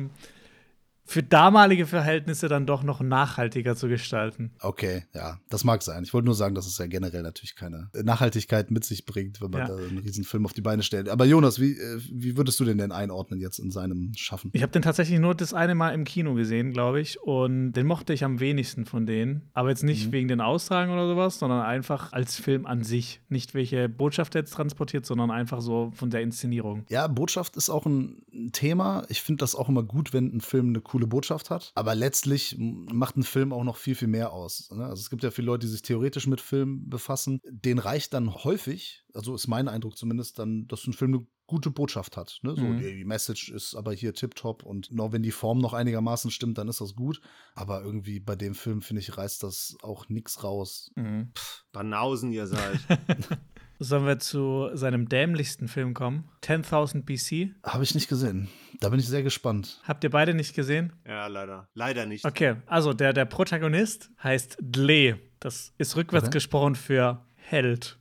für 1.06 1.22
damalige 1.22 1.86
Verhältnisse 1.86 2.48
dann 2.48 2.66
doch 2.66 2.82
noch 2.82 3.00
nachhaltiger 3.00 3.76
zu 3.76 3.88
gestalten. 3.88 4.52
Okay, 4.60 5.04
ja, 5.14 5.38
das 5.50 5.64
mag 5.64 5.82
sein. 5.82 6.02
Ich 6.02 6.14
wollte 6.14 6.26
nur 6.26 6.34
sagen, 6.34 6.54
dass 6.54 6.66
es 6.66 6.78
ja 6.78 6.86
generell 6.86 7.22
natürlich 7.22 7.56
keine 7.56 7.90
Nachhaltigkeit 7.92 8.70
mit 8.70 8.84
sich 8.84 9.04
bringt, 9.04 9.40
wenn 9.40 9.50
man 9.50 9.60
ja. 9.60 9.68
da 9.68 9.76
einen 9.76 9.98
Riesenfilm 9.98 10.46
auf 10.46 10.54
die 10.54 10.62
Beine 10.62 10.82
stellt. 10.82 11.08
Aber 11.08 11.24
Jonas, 11.26 11.60
wie, 11.60 11.72
äh, 11.72 12.00
wie 12.10 12.36
würdest 12.36 12.58
du 12.58 12.64
den 12.64 12.78
denn 12.78 12.92
einordnen 12.92 13.38
jetzt 13.40 13.58
in 13.58 13.70
seinem 13.70 14.12
Schaffen? 14.16 14.50
Ich 14.54 14.62
habe 14.62 14.72
den 14.72 14.82
tatsächlich 14.82 15.18
nur 15.20 15.34
das 15.34 15.52
eine 15.52 15.74
Mal 15.74 15.90
im 15.90 16.04
Kino 16.04 16.34
gesehen, 16.34 16.72
glaube 16.72 17.00
ich. 17.00 17.20
Und 17.20 17.72
den 17.72 17.86
mochte 17.86 18.12
ich 18.12 18.24
am 18.24 18.40
wenigsten 18.40 18.86
von 18.86 19.06
denen. 19.06 19.42
Aber 19.52 19.68
jetzt 19.68 19.84
nicht 19.84 20.08
mhm. 20.08 20.12
wegen 20.12 20.28
den 20.28 20.40
Austragen 20.40 20.92
oder 20.92 21.06
sowas, 21.06 21.38
sondern 21.38 21.62
einfach 21.62 22.12
als 22.12 22.36
Film 22.36 22.66
an 22.66 22.82
sich. 22.82 23.20
Nicht 23.28 23.54
welche 23.54 23.88
Botschaft 23.88 24.34
er 24.34 24.40
jetzt 24.40 24.54
transportiert, 24.54 25.04
sondern 25.04 25.30
einfach 25.30 25.60
so 25.60 25.92
von 25.94 26.10
der 26.10 26.22
Inszenierung. 26.22 26.84
Ja, 26.88 27.06
Botschaft 27.08 27.56
ist 27.56 27.68
auch 27.68 27.84
ein 27.86 28.22
Thema. 28.52 29.04
Ich 29.08 29.22
finde 29.22 29.40
das 29.40 29.54
auch 29.54 29.68
immer 29.68 29.82
gut, 29.82 30.12
wenn 30.12 30.34
ein 30.34 30.40
Film 30.40 30.68
eine 30.68 30.80
coole 30.94 31.08
Botschaft 31.08 31.50
hat. 31.50 31.72
Aber 31.74 31.96
letztlich 31.96 32.54
macht 32.56 33.16
ein 33.16 33.24
Film 33.24 33.52
auch 33.52 33.64
noch 33.64 33.76
viel, 33.76 33.96
viel 33.96 34.06
mehr 34.06 34.32
aus. 34.32 34.70
Ne? 34.70 34.84
Also 34.84 35.00
es 35.00 35.10
gibt 35.10 35.24
ja 35.24 35.32
viele 35.32 35.46
Leute, 35.46 35.66
die 35.66 35.72
sich 35.72 35.82
theoretisch 35.82 36.28
mit 36.28 36.40
Film 36.40 36.88
befassen. 36.88 37.40
Den 37.50 37.80
reicht 37.80 38.14
dann 38.14 38.32
häufig, 38.32 39.04
also 39.12 39.34
ist 39.34 39.48
mein 39.48 39.66
Eindruck 39.66 39.98
zumindest, 39.98 40.38
dann, 40.38 40.68
dass 40.68 40.86
ein 40.86 40.92
Film 40.92 41.14
eine 41.14 41.26
gute 41.48 41.72
Botschaft 41.72 42.16
hat. 42.16 42.38
Ne? 42.42 42.54
So, 42.54 42.62
mhm. 42.62 42.78
die 42.78 43.04
Message 43.04 43.50
ist 43.50 43.74
aber 43.74 43.92
hier 43.92 44.14
tipptopp 44.14 44.62
und 44.62 44.92
nur 44.92 45.12
wenn 45.12 45.24
die 45.24 45.32
Form 45.32 45.58
noch 45.58 45.72
einigermaßen 45.72 46.30
stimmt, 46.30 46.58
dann 46.58 46.68
ist 46.68 46.80
das 46.80 46.94
gut. 46.94 47.20
Aber 47.56 47.82
irgendwie 47.82 48.20
bei 48.20 48.36
dem 48.36 48.54
Film, 48.54 48.80
finde 48.80 49.00
ich, 49.00 49.18
reißt 49.18 49.42
das 49.42 49.76
auch 49.82 50.08
nichts 50.08 50.44
raus. 50.44 50.92
Mhm. 50.94 51.32
Pff, 51.36 51.64
Banausen 51.72 52.30
ihr 52.30 52.46
seid. 52.46 52.78
Sollen 53.80 54.06
wir 54.06 54.18
zu 54.20 54.70
seinem 54.74 55.08
dämlichsten 55.08 55.66
Film 55.66 55.94
kommen? 55.94 56.28
10.000 56.42 57.02
BC? 57.02 57.54
Habe 57.64 57.82
ich 57.82 57.94
nicht 57.94 58.08
gesehen. 58.08 58.48
Da 58.80 58.88
bin 58.88 59.00
ich 59.00 59.08
sehr 59.08 59.22
gespannt. 59.22 59.80
Habt 59.84 60.04
ihr 60.04 60.10
beide 60.10 60.32
nicht 60.32 60.54
gesehen? 60.54 60.92
Ja, 61.06 61.26
leider. 61.26 61.68
Leider 61.74 62.06
nicht. 62.06 62.24
Okay, 62.24 62.56
also 62.66 62.92
der, 62.92 63.12
der 63.12 63.24
Protagonist 63.24 64.10
heißt 64.22 64.58
Dle. 64.60 65.18
Das 65.40 65.72
ist 65.76 65.96
rückwärts 65.96 66.28
okay. 66.28 66.34
gesprochen 66.34 66.76
für 66.76 67.20
Held. 67.34 67.98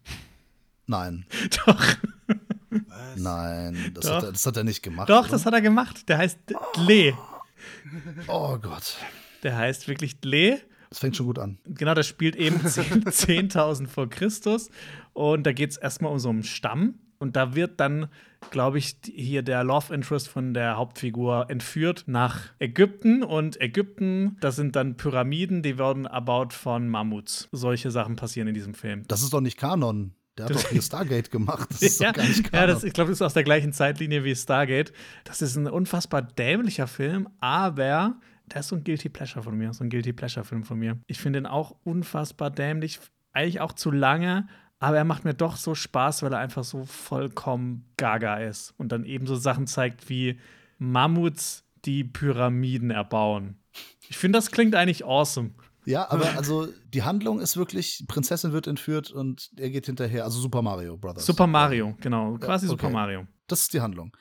Nein. 0.86 1.26
Doch. 1.66 1.86
Was? 2.70 3.16
Nein, 3.18 3.92
das 3.94 4.10
hat, 4.10 4.24
er, 4.24 4.32
das 4.32 4.46
hat, 4.46 4.58
er, 4.58 4.64
nicht 4.64 4.82
gemacht. 4.84 5.10
Doch, 5.10 5.24
oder? 5.24 5.30
das 5.30 5.46
hat 5.46 5.54
er 5.54 5.62
gemacht. 5.62 6.08
Der 6.08 6.20
heißt 6.20 6.40
Dle. 6.78 7.18
Oh 8.28 8.58
Gott. 8.58 8.98
Der 9.44 9.58
heißt 9.58 9.88
wirklich 9.88 10.20
Dle. 10.20 10.62
Das 10.94 11.00
fängt 11.00 11.18
schon 11.18 11.26
gut 11.26 11.40
an. 11.40 11.58
Genau, 11.66 11.96
das 11.96 12.06
spielt 12.06 12.36
eben 12.36 12.58
10.000 12.60 13.88
vor 13.88 14.12
Christus. 14.12 14.70
Und 15.14 15.42
da 15.44 15.52
geht 15.52 15.72
es 15.72 15.78
erstmal 15.78 16.12
um 16.12 16.20
so 16.20 16.30
einen 16.30 16.44
Stamm. 16.44 17.00
Und 17.18 17.36
da 17.36 17.56
wird 17.56 17.80
dann, 17.80 18.10
glaube 18.52 18.78
ich, 18.78 18.98
hier 19.04 19.42
der 19.42 19.64
Love 19.64 19.92
Interest 19.92 20.30
von 20.30 20.54
der 20.54 20.78
Hauptfigur 20.78 21.48
entführt 21.50 22.04
nach 22.06 22.42
Ägypten. 22.60 23.24
Und 23.24 23.60
Ägypten, 23.60 24.38
das 24.40 24.56
sind 24.56 24.76
dann 24.76 24.96
Pyramiden, 24.96 25.64
die 25.64 25.80
werden 25.80 26.06
erbaut 26.06 26.54
von 26.54 26.88
Mammuts. 26.88 27.50
Solche 27.52 27.90
Sachen 27.90 28.16
passieren 28.16 28.48
in 28.48 28.54
diesem 28.54 28.76
Film. 28.76 29.02
Das 29.08 29.24
ist 29.24 29.34
doch 29.34 29.42
nicht 29.42 29.58
Kanon. 29.58 30.14
Der 30.38 30.46
hat 30.46 30.54
doch 30.54 30.70
hier 30.70 30.82
Stargate 30.84 31.32
gemacht. 31.32 31.72
Das 31.72 31.82
ist 31.82 32.02
ja, 32.02 32.12
doch 32.12 32.18
gar 32.18 32.28
nicht 32.28 32.52
Kanon. 32.52 32.68
ja 32.70 32.72
das, 32.72 32.84
ich 32.84 32.94
glaube, 32.94 33.10
das 33.10 33.18
ist 33.18 33.24
aus 33.24 33.34
der 33.34 33.44
gleichen 33.44 33.74
Zeitlinie 33.74 34.24
wie 34.24 34.36
Stargate. 34.36 34.94
Das 35.24 35.42
ist 35.42 35.56
ein 35.56 35.66
unfassbar 35.66 36.22
dämlicher 36.22 36.86
Film, 36.86 37.30
aber 37.40 38.20
der 38.54 38.60
ist 38.60 38.68
so 38.68 38.76
ein 38.76 38.84
Guilty 38.84 39.10
Pleasure 39.10 39.44
von 39.44 39.58
mir, 39.58 39.74
so 39.74 39.84
ein 39.84 39.90
Guilty 39.90 40.14
Pleasure-Film 40.14 40.64
von 40.64 40.78
mir. 40.78 41.00
Ich 41.08 41.20
finde 41.20 41.40
ihn 41.40 41.46
auch 41.46 41.76
unfassbar 41.84 42.52
dämlich, 42.52 43.00
eigentlich 43.32 43.62
auch 43.62 43.74
zu 43.74 43.90
lange, 43.90 44.48
aber 44.80 44.98
er 44.98 45.06
macht 45.06 45.26
mir 45.26 45.34
doch 45.34 45.56
so 45.56 45.76
Spaß, 45.76 46.24
weil 46.24 46.34
er 46.34 46.40
einfach 46.40 46.64
so 46.64 46.86
vollkommen 46.86 47.86
gaga 47.98 48.38
ist 48.38 48.74
und 48.78 48.92
dann 48.92 49.06
eben 49.06 49.26
so 49.26 49.36
Sachen 49.36 49.66
zeigt 49.66 50.10
wie 50.10 50.40
Mammuts, 50.78 51.64
die 51.86 52.04
Pyramiden 52.04 52.92
erbauen. 52.92 53.58
Ich 54.08 54.18
finde, 54.18 54.38
das 54.38 54.52
klingt 54.52 54.76
eigentlich 54.76 55.06
awesome. 55.06 55.52
Ja, 55.86 56.08
aber 56.12 56.38
also 56.38 56.68
die 56.94 57.04
Handlung 57.04 57.40
ist 57.40 57.58
wirklich, 57.58 58.06
Prinzessin 58.08 58.52
wird 58.52 58.68
entführt 58.68 59.12
und 59.12 59.50
er 59.58 59.70
geht 59.70 59.86
hinterher, 59.86 60.26
also 60.26 60.40
Super 60.40 60.62
Mario 60.62 60.98
Brothers. 60.98 61.26
Super 61.26 61.48
Mario, 61.48 61.96
genau, 62.00 62.38
quasi 62.38 62.68
Ja, 62.68 62.74
okay. 62.74 62.82
Super 62.82 62.94
Mario. 62.94 63.28
Das 63.48 63.62
ist 63.62 63.74
die 63.74 63.82
Handlung. 63.82 64.16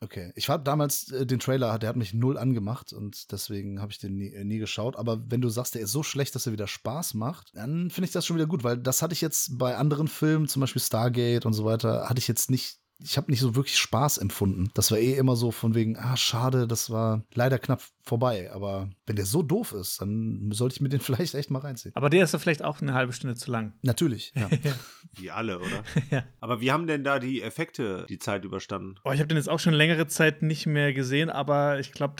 Okay. 0.00 0.32
Ich 0.36 0.48
habe 0.48 0.62
damals 0.62 1.10
äh, 1.10 1.26
den 1.26 1.40
Trailer, 1.40 1.76
der 1.78 1.88
hat 1.88 1.96
mich 1.96 2.14
null 2.14 2.38
angemacht 2.38 2.92
und 2.92 3.32
deswegen 3.32 3.80
habe 3.80 3.90
ich 3.90 3.98
den 3.98 4.16
nie, 4.16 4.32
äh, 4.32 4.44
nie 4.44 4.58
geschaut. 4.58 4.96
Aber 4.96 5.20
wenn 5.28 5.40
du 5.40 5.48
sagst, 5.48 5.74
der 5.74 5.82
ist 5.82 5.90
so 5.90 6.04
schlecht, 6.04 6.34
dass 6.34 6.46
er 6.46 6.52
wieder 6.52 6.68
Spaß 6.68 7.14
macht, 7.14 7.50
dann 7.54 7.90
finde 7.90 8.06
ich 8.06 8.12
das 8.12 8.24
schon 8.24 8.36
wieder 8.36 8.46
gut, 8.46 8.62
weil 8.62 8.78
das 8.78 9.02
hatte 9.02 9.12
ich 9.12 9.20
jetzt 9.20 9.58
bei 9.58 9.76
anderen 9.76 10.06
Filmen, 10.06 10.46
zum 10.46 10.60
Beispiel 10.60 10.82
Stargate 10.82 11.46
und 11.46 11.52
so 11.52 11.64
weiter, 11.64 12.08
hatte 12.08 12.20
ich 12.20 12.28
jetzt 12.28 12.50
nicht. 12.50 12.78
Ich 13.02 13.16
habe 13.16 13.30
nicht 13.30 13.40
so 13.40 13.54
wirklich 13.54 13.76
Spaß 13.76 14.18
empfunden. 14.18 14.70
Das 14.74 14.90
war 14.90 14.98
eh 14.98 15.14
immer 15.14 15.36
so 15.36 15.50
von 15.50 15.74
wegen, 15.74 15.96
ah, 15.96 16.16
schade, 16.16 16.66
das 16.66 16.90
war 16.90 17.22
leider 17.32 17.58
knapp 17.58 17.82
vorbei. 18.02 18.50
Aber 18.52 18.90
wenn 19.06 19.16
der 19.16 19.26
so 19.26 19.42
doof 19.42 19.72
ist, 19.72 20.00
dann 20.00 20.50
sollte 20.52 20.74
ich 20.74 20.80
mir 20.80 20.88
den 20.88 21.00
vielleicht 21.00 21.34
echt 21.34 21.50
mal 21.50 21.60
reinziehen. 21.60 21.94
Aber 21.94 22.10
der 22.10 22.24
ist 22.24 22.32
ja 22.32 22.38
vielleicht 22.38 22.62
auch 22.62 22.80
eine 22.80 22.94
halbe 22.94 23.12
Stunde 23.12 23.36
zu 23.36 23.50
lang. 23.50 23.74
Natürlich, 23.82 24.32
ja. 24.34 24.48
Wie 25.16 25.30
alle, 25.30 25.58
oder? 25.58 25.84
Ja. 26.10 26.24
Aber 26.40 26.60
wie 26.60 26.72
haben 26.72 26.86
denn 26.86 27.04
da 27.04 27.18
die 27.18 27.42
Effekte 27.42 28.06
die 28.08 28.18
Zeit 28.18 28.44
überstanden? 28.44 28.94
Oh, 29.04 29.10
ich 29.10 29.18
habe 29.18 29.28
den 29.28 29.36
jetzt 29.36 29.48
auch 29.48 29.60
schon 29.60 29.74
längere 29.74 30.06
Zeit 30.06 30.42
nicht 30.42 30.66
mehr 30.66 30.94
gesehen, 30.94 31.28
aber 31.28 31.80
ich 31.80 31.92
glaube, 31.92 32.14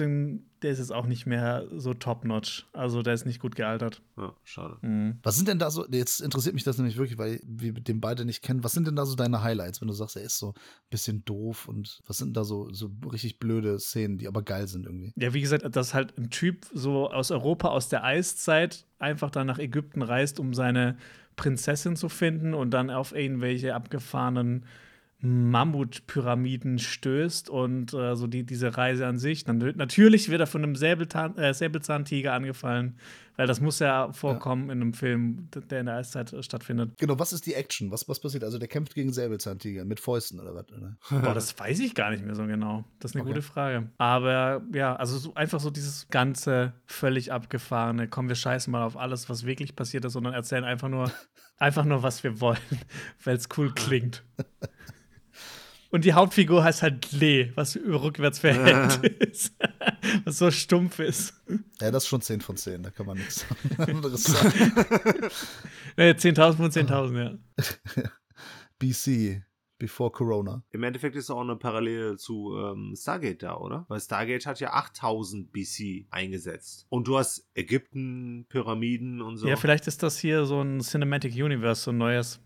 der 0.62 0.70
ist 0.70 0.78
jetzt 0.78 0.92
auch 0.92 1.06
nicht 1.06 1.26
mehr 1.26 1.66
so 1.76 1.94
top-notch. 1.94 2.66
Also 2.72 3.02
der 3.02 3.14
ist 3.14 3.26
nicht 3.26 3.40
gut 3.40 3.56
gealtert. 3.56 4.02
Ja, 4.16 4.34
schade. 4.44 4.78
Mhm. 4.82 5.18
Was 5.22 5.36
sind 5.36 5.48
denn 5.48 5.58
da 5.58 5.70
so, 5.70 5.86
jetzt 5.88 6.20
interessiert 6.20 6.54
mich 6.54 6.64
das 6.64 6.78
nämlich 6.78 6.96
wirklich, 6.96 7.18
weil 7.18 7.40
wir 7.44 7.72
den 7.72 8.00
beide 8.00 8.24
nicht 8.24 8.42
kennen. 8.42 8.64
Was 8.64 8.72
sind 8.72 8.86
denn 8.86 8.96
da 8.96 9.06
so 9.06 9.14
deine 9.14 9.42
Highlights, 9.42 9.80
wenn 9.80 9.88
du 9.88 9.94
sagst, 9.94 10.16
er 10.16 10.22
ist 10.22 10.38
so 10.38 10.50
ein 10.50 10.90
bisschen 10.90 11.24
doof 11.24 11.68
und 11.68 12.00
was 12.06 12.18
sind 12.18 12.36
da 12.36 12.44
so, 12.44 12.72
so 12.72 12.90
richtig 13.10 13.38
blöde 13.38 13.78
Szenen, 13.78 14.18
die 14.18 14.28
aber 14.28 14.42
geil 14.42 14.66
sind 14.68 14.86
irgendwie? 14.86 15.12
Ja, 15.16 15.32
wie 15.34 15.40
gesagt, 15.40 15.64
dass 15.74 15.94
halt 15.94 16.16
ein 16.18 16.30
Typ 16.30 16.66
so 16.72 17.10
aus 17.10 17.30
Europa, 17.30 17.68
aus 17.68 17.88
der 17.88 18.04
Eiszeit, 18.04 18.84
einfach 18.98 19.30
dann 19.30 19.46
nach 19.46 19.58
Ägypten 19.58 20.02
reist, 20.02 20.40
um 20.40 20.54
seine 20.54 20.96
Prinzessin 21.36 21.96
zu 21.96 22.08
finden 22.08 22.52
und 22.52 22.70
dann 22.70 22.90
auf 22.90 23.14
irgendwelche 23.14 23.74
abgefahrenen 23.74 24.64
Mammutpyramiden 25.20 26.78
stößt 26.78 27.50
und 27.50 27.92
äh, 27.92 28.14
so 28.14 28.28
die, 28.28 28.44
diese 28.44 28.76
Reise 28.76 29.06
an 29.06 29.18
sich. 29.18 29.44
Dann, 29.44 29.58
natürlich 29.76 30.28
wird 30.28 30.40
er 30.40 30.46
von 30.46 30.62
einem 30.62 30.76
Säbeltan 30.76 31.36
äh, 31.36 31.52
Säbelzahntiger 31.52 32.32
angefallen, 32.32 32.96
weil 33.36 33.48
das 33.48 33.60
muss 33.60 33.80
ja 33.80 34.12
vorkommen 34.12 34.64
in 34.70 34.80
einem 34.80 34.94
Film, 34.94 35.48
der 35.70 35.80
in 35.80 35.86
der 35.86 35.96
Eiszeit 35.96 36.32
äh, 36.32 36.42
stattfindet. 36.42 36.98
Genau, 36.98 37.18
was 37.18 37.32
ist 37.32 37.46
die 37.46 37.54
Action? 37.54 37.90
Was, 37.90 38.08
was 38.08 38.20
passiert? 38.20 38.44
Also 38.44 38.58
der 38.58 38.68
kämpft 38.68 38.94
gegen 38.94 39.12
Säbelzahntiger 39.12 39.84
mit 39.84 39.98
Fäusten 39.98 40.38
oder 40.38 40.54
was? 40.54 40.66
Oder? 40.72 40.96
Boah, 41.22 41.34
das 41.34 41.58
weiß 41.58 41.80
ich 41.80 41.96
gar 41.96 42.10
nicht 42.10 42.24
mehr 42.24 42.36
so 42.36 42.46
genau. 42.46 42.84
Das 43.00 43.10
ist 43.10 43.16
eine 43.16 43.24
Okay. 43.24 43.32
gute 43.32 43.42
Frage. 43.42 43.90
Aber 43.98 44.62
ja, 44.72 44.94
also 44.94 45.18
so, 45.18 45.34
einfach 45.34 45.58
so 45.58 45.70
dieses 45.70 46.08
ganze 46.10 46.74
völlig 46.86 47.32
abgefahrene, 47.32 48.06
komm, 48.06 48.28
wir 48.28 48.36
scheißen 48.36 48.70
mal 48.70 48.84
auf 48.84 48.96
alles, 48.96 49.28
was 49.28 49.44
wirklich 49.44 49.74
passiert 49.74 50.04
ist, 50.04 50.12
sondern 50.12 50.34
erzählen 50.34 50.62
einfach 50.64 50.88
nur, 50.88 51.10
einfach 51.58 51.84
nur, 51.84 52.04
was 52.04 52.22
wir 52.22 52.40
wollen, 52.40 52.58
weil 53.24 53.36
es 53.36 53.48
cool 53.56 53.72
klingt. 53.74 54.22
Und 55.90 56.04
die 56.04 56.12
Hauptfigur 56.12 56.62
heißt 56.64 56.82
halt 56.82 57.12
Lee, 57.12 57.52
was 57.54 57.76
rückwärts 57.76 58.38
verhält 58.38 59.02
ist. 59.04 59.54
was 60.24 60.38
so 60.38 60.50
stumpf 60.50 60.98
ist. 60.98 61.34
Ja, 61.80 61.90
das 61.90 62.04
ist 62.04 62.08
schon 62.08 62.20
10 62.20 62.40
von 62.42 62.56
10, 62.56 62.82
da 62.82 62.90
kann 62.90 63.06
man 63.06 63.16
nichts 63.16 63.46
anderes 63.78 64.24
sagen. 64.24 64.52
Nee, 65.96 66.10
10.000 66.10 66.56
von 66.56 66.70
10.000, 66.70 67.22
ja. 67.22 67.38
BC, 68.78 69.42
before 69.78 70.10
Corona. 70.10 70.62
Im 70.70 70.82
Endeffekt 70.82 71.16
ist 71.16 71.30
auch 71.30 71.40
eine 71.40 71.56
Parallele 71.56 72.16
zu 72.16 72.56
ähm, 72.56 72.94
Stargate 72.96 73.42
da, 73.42 73.56
oder? 73.56 73.86
Weil 73.88 74.00
Stargate 74.00 74.46
hat 74.46 74.60
ja 74.60 74.72
8000 74.72 75.52
BC 75.52 76.06
eingesetzt. 76.10 76.86
Und 76.88 77.08
du 77.08 77.18
hast 77.18 77.48
Ägypten, 77.54 78.46
Pyramiden 78.48 79.22
und 79.22 79.36
so. 79.36 79.46
Ja, 79.46 79.56
vielleicht 79.56 79.86
ist 79.86 80.02
das 80.02 80.18
hier 80.18 80.44
so 80.44 80.60
ein 80.60 80.80
Cinematic 80.80 81.34
Universe, 81.34 81.82
so 81.82 81.90
ein 81.90 81.98
neues, 81.98 82.40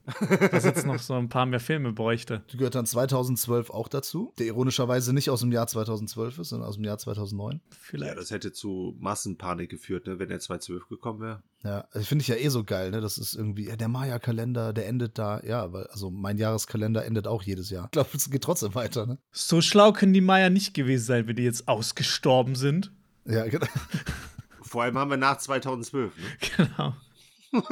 was 0.51 0.65
jetzt 0.65 0.87
noch 0.87 0.99
so 0.99 1.15
ein 1.15 1.29
paar 1.29 1.47
mehr 1.47 1.61
Filme 1.61 1.93
bräuchte. 1.93 2.43
Die 2.53 2.57
gehört 2.57 2.75
dann 2.75 2.87
2012 2.87 3.71
auch 3.71 3.89
dazu, 3.89 4.33
der 4.39 4.47
ironischerweise 4.47 5.13
nicht 5.13 5.31
aus 5.31 5.41
dem 5.41 5.53
Jahr 5.53 5.67
2012 5.67 6.39
ist, 6.39 6.49
sondern 6.51 6.69
aus 6.69 6.77
dem 6.77 6.85
Jahr 6.85 6.99
2009. 6.99 7.61
ja, 7.65 7.77
Vielleicht. 7.81 8.17
das 8.19 8.31
hätte 8.31 8.53
zu 8.53 8.97
Massenpanik 8.99 9.71
geführt, 9.71 10.07
ne, 10.07 10.19
wenn 10.19 10.29
der 10.29 10.41
2012 10.41 10.89
gekommen 10.89 11.21
wäre. 11.21 11.43
Ja, 11.65 11.87
also 11.93 12.05
finde 12.07 12.23
ich 12.23 12.29
ja 12.29 12.35
eh 12.35 12.49
so 12.49 12.65
geil, 12.65 12.91
ne? 12.91 13.01
Das 13.01 13.19
ist 13.19 13.35
irgendwie, 13.35 13.69
ja, 13.69 13.77
der 13.77 13.89
Maya-Kalender, 13.89 14.73
der 14.73 14.89
endet 14.89 15.17
da, 15.19 15.41
ja, 15.45 15.73
weil, 15.73 15.87
also 15.87 16.11
mein 16.11 16.37
Jahreskalender 16.37 17.05
endet 17.05 17.29
auch 17.29 17.43
jedes 17.45 17.71
Jahr. 17.71 17.85
Ich 17.85 17.91
glaube, 17.93 18.11
es 18.15 18.29
geht 18.31 18.43
trotzdem 18.43 18.75
weiter, 18.75 19.07
ne? 19.07 19.19
So 19.31 19.61
schlau 19.61 19.93
können 19.93 20.13
die 20.13 20.21
Maya 20.21 20.51
nicht 20.51 20.75
gewesen 20.75 21.05
sein, 21.05 21.29
wenn 21.29 21.37
die 21.37 21.45
jetzt 21.45 21.69
ausgestorben 21.69 22.57
sind. 22.57 22.93
Ja, 23.25 23.47
genau. 23.47 23.67
Vor 24.63 24.83
allem 24.83 24.99
haben 24.99 25.11
wir 25.11 25.17
nach 25.17 25.39
2012. 25.39 26.13
Ne? 26.17 26.25
Genau. 26.57 26.95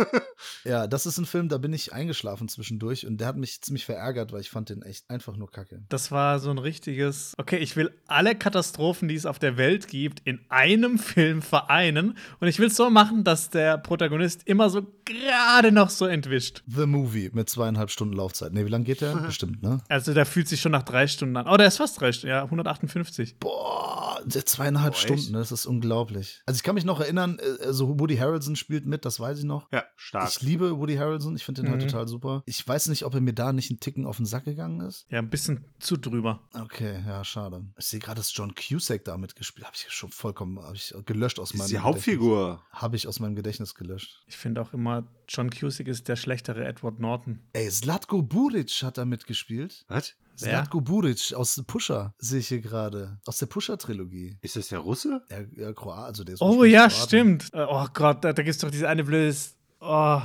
Ja, 0.64 0.86
das 0.86 1.06
ist 1.06 1.18
ein 1.18 1.26
Film, 1.26 1.48
da 1.48 1.58
bin 1.58 1.72
ich 1.72 1.92
eingeschlafen 1.92 2.48
zwischendurch 2.48 3.06
und 3.06 3.18
der 3.18 3.28
hat 3.28 3.36
mich 3.36 3.61
ziemlich 3.62 3.84
verärgert, 3.84 4.32
weil 4.32 4.40
ich 4.40 4.50
fand 4.50 4.68
den 4.68 4.82
echt 4.82 5.08
einfach 5.08 5.36
nur 5.36 5.50
kacke. 5.50 5.82
Das 5.88 6.11
war 6.11 6.38
so 6.38 6.50
ein 6.50 6.58
richtiges, 6.58 7.34
okay, 7.38 7.58
ich 7.58 7.76
will 7.76 7.92
alle 8.06 8.34
Katastrophen, 8.34 9.08
die 9.08 9.14
es 9.14 9.26
auf 9.26 9.38
der 9.38 9.56
Welt 9.56 9.88
gibt, 9.88 10.20
in 10.26 10.40
einem 10.48 10.98
Film 11.11 11.42
vereinen 11.42 12.16
und 12.40 12.48
ich 12.48 12.58
will 12.58 12.68
es 12.68 12.76
so 12.76 12.90
machen, 12.90 13.24
dass 13.24 13.50
der 13.50 13.78
Protagonist 13.78 14.46
immer 14.46 14.70
so 14.70 14.82
gerade 15.14 15.72
noch 15.72 15.90
so 15.90 16.06
entwischt. 16.06 16.62
The 16.66 16.86
Movie 16.86 17.30
mit 17.32 17.48
zweieinhalb 17.48 17.90
Stunden 17.90 18.14
Laufzeit. 18.14 18.52
Ne, 18.52 18.64
wie 18.64 18.70
lange 18.70 18.84
geht 18.84 19.00
der? 19.00 19.14
Bestimmt, 19.26 19.62
ne? 19.62 19.82
Also 19.88 20.14
der 20.14 20.26
fühlt 20.26 20.48
sich 20.48 20.61
schon 20.61 20.72
nach 20.72 20.82
drei 20.82 21.06
Stunden 21.06 21.36
an. 21.36 21.46
Oh, 21.48 21.56
der 21.56 21.66
ist 21.66 21.76
fast 21.78 22.00
drei 22.00 22.12
Stunden, 22.12 22.30
ja, 22.34 22.42
158. 22.44 23.38
Boah, 23.38 24.20
der 24.24 24.46
zweieinhalb 24.46 24.94
Boah? 24.94 24.98
Stunden, 25.00 25.32
ne? 25.32 25.38
das 25.38 25.52
ist 25.52 25.66
unglaublich. 25.66 26.40
Also 26.46 26.56
ich 26.58 26.62
kann 26.62 26.74
mich 26.74 26.84
noch 26.84 27.00
erinnern, 27.00 27.38
äh, 27.38 27.64
also 27.66 27.98
Woody 27.98 28.16
Harrelson 28.16 28.56
spielt 28.56 28.86
mit, 28.86 29.04
das 29.04 29.20
weiß 29.20 29.38
ich 29.38 29.44
noch. 29.44 29.70
Ja, 29.72 29.84
stark. 29.96 30.28
Ich 30.30 30.42
liebe 30.42 30.78
Woody 30.78 30.96
Harrelson, 30.96 31.36
ich 31.36 31.44
finde 31.44 31.62
den 31.62 31.70
halt 31.70 31.82
Mhm. 31.82 31.88
total 31.88 32.08
super. 32.08 32.42
Ich 32.46 32.66
weiß 32.66 32.88
nicht, 32.88 33.04
ob 33.04 33.14
er 33.14 33.20
mir 33.20 33.32
da 33.34 33.52
nicht 33.52 33.70
einen 33.70 33.80
Ticken 33.80 34.06
auf 34.06 34.16
den 34.18 34.26
Sack 34.26 34.44
gegangen 34.44 34.80
ist. 34.80 35.06
Ja, 35.11 35.18
ein 35.18 35.30
bisschen 35.30 35.64
zu 35.78 35.96
drüber. 35.96 36.40
Okay, 36.54 37.02
ja, 37.06 37.24
schade. 37.24 37.64
Ich 37.78 37.86
sehe 37.86 38.00
gerade, 38.00 38.16
dass 38.16 38.34
John 38.34 38.54
Cusack 38.54 39.04
da 39.04 39.16
mitgespielt. 39.16 39.66
Habe 39.66 39.76
ich 39.76 39.86
schon 39.92 40.11
vollkommen 40.11 40.58
hab 40.61 40.74
ich 40.74 40.94
gelöscht 41.06 41.38
aus 41.38 41.50
das 41.50 41.58
meinem 41.58 41.64
ist 41.66 41.72
die 41.72 41.78
Hauptfigur. 41.78 42.62
Habe 42.72 42.96
ich 42.96 43.06
aus 43.08 43.20
meinem 43.20 43.34
Gedächtnis 43.34 43.74
gelöscht. 43.74 44.20
Ich 44.26 44.36
finde 44.36 44.61
auch 44.61 44.72
immer, 44.72 44.99
John 45.28 45.51
Cusick 45.51 45.86
ist 45.88 46.09
der 46.09 46.16
schlechtere 46.16 46.64
Edward 46.64 46.98
Norton. 47.01 47.40
Ey, 47.53 47.68
Zlatko 47.68 48.22
Buric 48.22 48.70
hat 48.82 48.98
da 48.98 49.05
mitgespielt. 49.05 49.84
Was? 49.88 50.14
Zlatko 50.36 50.80
Buric 50.80 51.34
aus 51.34 51.62
Pusher, 51.66 52.14
sehe 52.18 52.40
ich 52.40 52.48
hier 52.48 52.61
gerade. 52.61 53.18
Aus 53.26 53.38
der 53.38 53.46
Pusher-Trilogie. 53.46 54.38
Ist 54.40 54.57
das 54.57 54.68
der 54.68 54.78
Russe? 54.78 55.22
Ja, 55.30 55.38
ja, 55.66 55.72
Kroat, 55.72 55.98
also 56.07 56.24
der 56.24 56.34
ist 56.34 56.40
Oh 56.42 56.64
ja, 56.64 56.88
Kroate. 56.88 57.03
stimmt. 57.07 57.48
Äh, 57.53 57.66
Oh 57.68 57.86
Gott, 57.92 58.24
da, 58.24 58.32
da 58.32 58.42
gibt 58.42 58.55
es 58.55 58.59
doch 58.59 58.70
diese 58.70 58.88
eine 58.88 59.05
blöde. 59.05 59.34
Oh. 59.80 60.20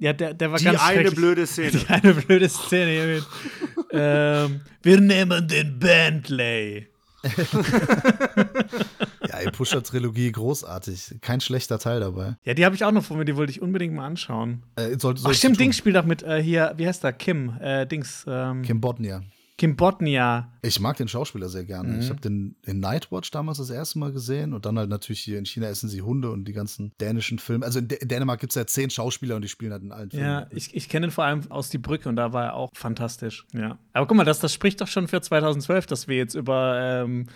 Ja, 0.00 0.12
der, 0.12 0.34
der 0.34 0.52
war 0.52 0.58
Die 0.58 0.64
ganz 0.66 0.80
eine 0.82 1.10
blöde 1.10 1.46
Szene. 1.46 1.70
Die 1.72 1.86
eine 1.88 2.14
blöde 2.14 2.48
Szene 2.48 2.90
hier 2.90 3.06
mit. 3.06 3.26
ähm, 3.92 4.60
wir 4.82 5.00
nehmen 5.00 5.48
den 5.48 5.78
Bentley. 5.78 6.88
Die 9.44 9.50
Pusher-Trilogie, 9.50 10.32
großartig. 10.32 11.16
Kein 11.20 11.40
schlechter 11.40 11.78
Teil 11.78 12.00
dabei. 12.00 12.36
Ja, 12.44 12.54
die 12.54 12.64
habe 12.64 12.74
ich 12.74 12.84
auch 12.84 12.92
noch 12.92 13.04
vor 13.04 13.16
mir, 13.16 13.24
die 13.24 13.36
wollte 13.36 13.50
ich 13.50 13.62
unbedingt 13.62 13.94
mal 13.94 14.06
anschauen. 14.06 14.62
Äh, 14.76 14.98
soll, 14.98 15.14
Ach 15.16 15.22
sollst 15.22 15.38
stimmt. 15.38 15.60
Dings 15.60 15.76
spielt 15.76 15.96
auch 15.96 16.04
mit 16.04 16.22
äh, 16.22 16.42
hier, 16.42 16.74
wie 16.76 16.86
heißt 16.86 17.04
der? 17.04 17.12
Kim, 17.12 17.56
äh, 17.60 17.86
Dings, 17.86 18.24
ähm, 18.28 18.62
Kim. 18.62 18.78
Kim 18.78 18.80
Bodnia. 18.80 19.22
Botnia. 19.66 20.52
Ich 20.62 20.78
mag 20.78 20.96
den 20.96 21.08
Schauspieler 21.08 21.48
sehr 21.48 21.64
gerne. 21.64 21.94
Mhm. 21.94 22.00
Ich 22.00 22.10
habe 22.10 22.20
den 22.20 22.54
in 22.64 22.78
Nightwatch 22.78 23.30
damals 23.30 23.58
das 23.58 23.70
erste 23.70 23.98
Mal 23.98 24.12
gesehen 24.12 24.52
und 24.52 24.64
dann 24.64 24.78
halt 24.78 24.88
natürlich 24.88 25.20
hier 25.20 25.38
in 25.38 25.46
China 25.46 25.66
essen 25.66 25.88
sie 25.88 26.02
Hunde 26.02 26.30
und 26.30 26.46
die 26.46 26.52
ganzen 26.52 26.92
dänischen 27.00 27.38
Filme. 27.38 27.66
Also 27.66 27.80
in, 27.80 27.88
D 27.88 27.98
Dänemark 28.02 28.40
gibt 28.40 28.52
es 28.52 28.54
ja 28.54 28.66
zehn 28.66 28.90
Schauspieler 28.90 29.34
und 29.36 29.42
die 29.42 29.48
spielen 29.48 29.72
halt 29.72 29.82
in 29.82 29.90
allen 29.90 30.10
Filmen. 30.10 30.26
Ja, 30.26 30.46
ich, 30.50 30.74
ich 30.74 30.88
kenne 30.88 31.08
ihn 31.08 31.10
vor 31.10 31.24
allem 31.24 31.50
aus 31.50 31.70
Die 31.70 31.78
Brücke 31.78 32.08
und 32.08 32.16
da 32.16 32.32
war 32.32 32.44
er 32.44 32.54
auch 32.54 32.70
fantastisch. 32.74 33.46
Ja. 33.52 33.78
Aber 33.92 34.06
guck 34.06 34.16
mal, 34.16 34.24
das, 34.24 34.38
das 34.38 34.52
spricht 34.54 34.80
doch 34.80 34.86
schon 34.86 35.08
für 35.08 35.20
2012, 35.20 35.86
dass 35.86 36.06
wir 36.06 36.16
jetzt 36.16 36.34
über 36.34 36.78
ähm, 36.80 37.26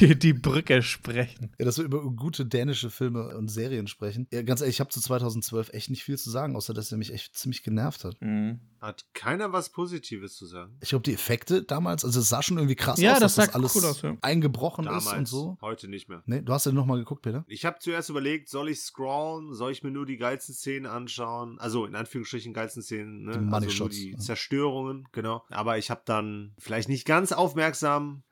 die, 0.00 0.18
die 0.18 0.32
Brücke 0.32 0.82
sprechen. 0.82 1.52
Ja, 1.58 1.64
dass 1.64 1.78
wir 1.78 1.84
über 1.84 2.02
gute 2.10 2.46
dänische 2.46 2.90
Filme 2.90 3.36
und 3.36 3.48
Serien 3.48 3.86
sprechen. 3.86 4.26
Ja, 4.32 4.42
ganz 4.42 4.60
ehrlich, 4.60 4.76
ich 4.76 4.80
habe 4.80 4.90
zu 4.90 5.00
2012 5.00 5.72
echt 5.72 5.90
nicht 5.90 6.04
viel 6.04 6.18
zu 6.18 6.30
sagen, 6.30 6.56
außer 6.56 6.74
dass 6.74 6.92
er 6.92 6.98
mich 6.98 7.12
echt 7.12 7.36
ziemlich 7.36 7.62
genervt 7.62 8.04
hat. 8.04 8.16
Mhm. 8.20 8.60
Hat 8.80 9.06
keiner 9.14 9.52
was 9.52 9.70
Positives 9.70 10.36
zu 10.36 10.46
sagen? 10.46 10.76
Ich 10.80 10.90
glaube, 10.90 11.02
die 11.02 11.14
Effekte 11.14 11.62
damals, 11.62 12.04
also 12.04 12.20
es 12.20 12.28
sah 12.28 12.42
schon 12.42 12.58
irgendwie 12.58 12.76
krass 12.76 13.00
ja, 13.00 13.14
aus, 13.14 13.20
das 13.20 13.34
dass 13.34 13.46
das 13.46 13.54
alles 13.54 13.74
cool 13.74 13.84
aus, 13.84 14.02
ja. 14.02 14.16
eingebrochen 14.20 14.84
damals, 14.84 15.06
ist 15.06 15.12
und 15.12 15.28
so. 15.28 15.58
Heute 15.60 15.88
nicht 15.88 16.08
mehr. 16.08 16.22
Nee, 16.26 16.42
du 16.42 16.52
hast 16.52 16.66
ja 16.66 16.72
nochmal 16.72 16.98
geguckt, 16.98 17.22
Peter? 17.22 17.44
Ich 17.48 17.64
habe 17.64 17.78
zuerst 17.80 18.10
überlegt, 18.10 18.48
soll 18.48 18.68
ich 18.68 18.80
scrollen, 18.80 19.54
soll 19.54 19.72
ich 19.72 19.82
mir 19.82 19.90
nur 19.90 20.06
die 20.06 20.18
geilsten 20.18 20.54
Szenen 20.54 20.86
anschauen? 20.86 21.58
Also 21.58 21.86
in 21.86 21.94
Anführungsstrichen 21.94 22.52
geilsten 22.52 22.82
Szenen, 22.82 23.24
ne? 23.24 23.32
Die 23.32 23.38
Money 23.38 23.54
also 23.54 23.66
nur 23.66 23.72
Shots, 23.72 23.96
die 23.96 24.12
ja. 24.12 24.18
Zerstörungen, 24.18 25.08
genau. 25.12 25.44
Aber 25.48 25.78
ich 25.78 25.90
habe 25.90 26.02
dann 26.04 26.54
vielleicht 26.58 26.88
nicht 26.88 27.06
ganz 27.06 27.32
aufmerksam 27.32 28.22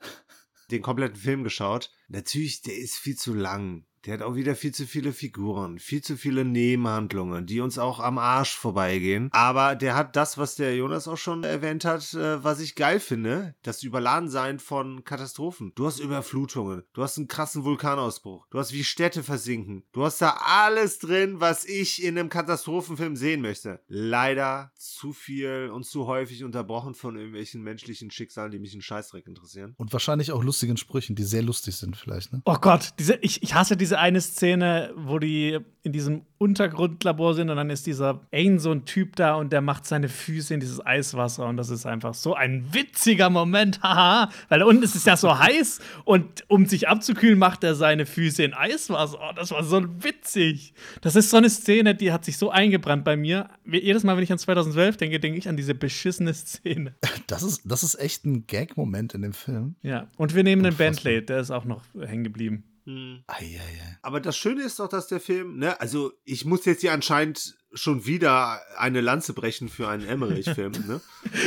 den 0.70 0.82
kompletten 0.82 1.16
Film 1.16 1.44
geschaut. 1.44 1.90
Natürlich, 2.08 2.62
der 2.62 2.76
ist 2.76 2.96
viel 2.96 3.16
zu 3.16 3.34
lang. 3.34 3.86
Der 4.04 4.14
hat 4.14 4.22
auch 4.22 4.34
wieder 4.34 4.54
viel 4.54 4.74
zu 4.74 4.86
viele 4.86 5.14
Figuren, 5.14 5.78
viel 5.78 6.02
zu 6.02 6.18
viele 6.18 6.44
Nebenhandlungen, 6.44 7.46
die 7.46 7.60
uns 7.60 7.78
auch 7.78 8.00
am 8.00 8.18
Arsch 8.18 8.54
vorbeigehen. 8.54 9.30
Aber 9.32 9.74
der 9.74 9.94
hat 9.94 10.14
das, 10.14 10.36
was 10.36 10.56
der 10.56 10.76
Jonas 10.76 11.08
auch 11.08 11.16
schon 11.16 11.42
erwähnt 11.42 11.86
hat, 11.86 12.12
äh, 12.12 12.44
was 12.44 12.60
ich 12.60 12.74
geil 12.74 13.00
finde, 13.00 13.54
das 13.62 13.82
Überladensein 13.82 14.58
von 14.58 15.04
Katastrophen. 15.04 15.72
Du 15.74 15.86
hast 15.86 16.00
Überflutungen, 16.00 16.82
du 16.92 17.02
hast 17.02 17.16
einen 17.16 17.28
krassen 17.28 17.64
Vulkanausbruch, 17.64 18.46
du 18.50 18.58
hast 18.58 18.74
wie 18.74 18.84
Städte 18.84 19.22
versinken, 19.22 19.84
du 19.92 20.04
hast 20.04 20.20
da 20.20 20.38
alles 20.44 20.98
drin, 20.98 21.40
was 21.40 21.64
ich 21.64 22.04
in 22.04 22.18
einem 22.18 22.28
Katastrophenfilm 22.28 23.16
sehen 23.16 23.40
möchte. 23.40 23.80
Leider 23.88 24.70
zu 24.76 25.14
viel 25.14 25.70
und 25.72 25.86
zu 25.86 26.06
häufig 26.06 26.44
unterbrochen 26.44 26.94
von 26.94 27.16
irgendwelchen 27.16 27.62
menschlichen 27.62 28.10
Schicksalen, 28.10 28.52
die 28.52 28.58
mich 28.58 28.74
in 28.74 28.82
Scheißdreck 28.82 29.26
interessieren. 29.26 29.74
Und 29.78 29.94
wahrscheinlich 29.94 30.30
auch 30.30 30.44
lustigen 30.44 30.76
Sprüchen, 30.76 31.16
die 31.16 31.24
sehr 31.24 31.42
lustig 31.42 31.76
sind, 31.76 31.96
vielleicht, 31.96 32.34
ne? 32.34 32.42
Oh 32.44 32.58
Gott, 32.60 32.92
diese, 32.98 33.14
ich, 33.22 33.42
ich 33.42 33.54
hasse 33.54 33.78
diese 33.78 33.93
eine 33.94 34.20
Szene, 34.20 34.92
wo 34.96 35.18
die 35.18 35.58
in 35.84 35.92
diesem 35.92 36.22
Untergrundlabor 36.38 37.34
sind 37.34 37.50
und 37.50 37.56
dann 37.56 37.68
ist 37.68 37.86
dieser 37.86 38.22
Ain 38.32 38.58
so 38.58 38.72
ein 38.72 38.86
Typ 38.86 39.16
da 39.16 39.34
und 39.34 39.52
der 39.52 39.60
macht 39.60 39.86
seine 39.86 40.08
Füße 40.08 40.54
in 40.54 40.60
dieses 40.60 40.84
Eiswasser 40.84 41.46
und 41.46 41.58
das 41.58 41.68
ist 41.68 41.84
einfach 41.84 42.14
so 42.14 42.34
ein 42.34 42.72
witziger 42.72 43.28
Moment, 43.28 43.80
haha, 43.82 44.30
weil 44.48 44.60
da 44.60 44.64
unten 44.64 44.82
ist 44.82 44.96
es 44.96 45.04
ja 45.04 45.16
so 45.16 45.38
heiß 45.38 45.80
und 46.04 46.44
um 46.48 46.64
sich 46.64 46.88
abzukühlen 46.88 47.38
macht 47.38 47.64
er 47.64 47.74
seine 47.74 48.06
Füße 48.06 48.42
in 48.42 48.54
Eiswasser. 48.54 49.18
Oh, 49.20 49.32
das 49.36 49.50
war 49.50 49.62
so 49.62 49.82
witzig. 50.02 50.72
Das 51.02 51.16
ist 51.16 51.28
so 51.28 51.36
eine 51.36 51.50
Szene, 51.50 51.94
die 51.94 52.12
hat 52.12 52.24
sich 52.24 52.38
so 52.38 52.50
eingebrannt 52.50 53.04
bei 53.04 53.16
mir. 53.16 53.48
Jedes 53.66 54.04
Mal, 54.04 54.16
wenn 54.16 54.24
ich 54.24 54.32
an 54.32 54.38
2012 54.38 54.96
denke, 54.96 55.20
denke 55.20 55.38
ich 55.38 55.50
an 55.50 55.56
diese 55.58 55.74
beschissene 55.74 56.32
Szene. 56.34 56.94
Das 57.26 57.42
ist, 57.42 57.62
das 57.64 57.82
ist 57.82 57.94
echt 57.94 58.26
ein 58.26 58.46
Gag-Moment 58.46 59.14
in 59.14 59.22
dem 59.22 59.32
Film. 59.32 59.76
Ja, 59.82 60.08
und 60.18 60.34
wir 60.34 60.44
nehmen 60.44 60.62
den. 60.62 60.74
Bentley, 60.76 61.24
der 61.24 61.40
ist 61.40 61.50
auch 61.50 61.64
noch 61.64 61.82
hängen 61.98 62.24
geblieben. 62.24 62.64
Hm. 62.84 63.24
Eieiei. 63.26 63.98
Aber 64.02 64.20
das 64.20 64.36
Schöne 64.36 64.62
ist 64.62 64.78
doch, 64.78 64.88
dass 64.88 65.06
der 65.06 65.20
Film, 65.20 65.58
ne, 65.58 65.80
also 65.80 66.12
ich 66.24 66.44
muss 66.44 66.64
jetzt 66.64 66.82
hier 66.82 66.92
anscheinend 66.92 67.56
schon 67.72 68.06
wieder 68.06 68.60
eine 68.78 69.00
Lanze 69.00 69.32
brechen 69.32 69.68
für 69.68 69.88
einen 69.88 70.06
Emmerich-Film, 70.06 70.72
ne? 70.86 71.00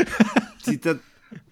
Die, 0.65 0.81
das, 0.81 0.97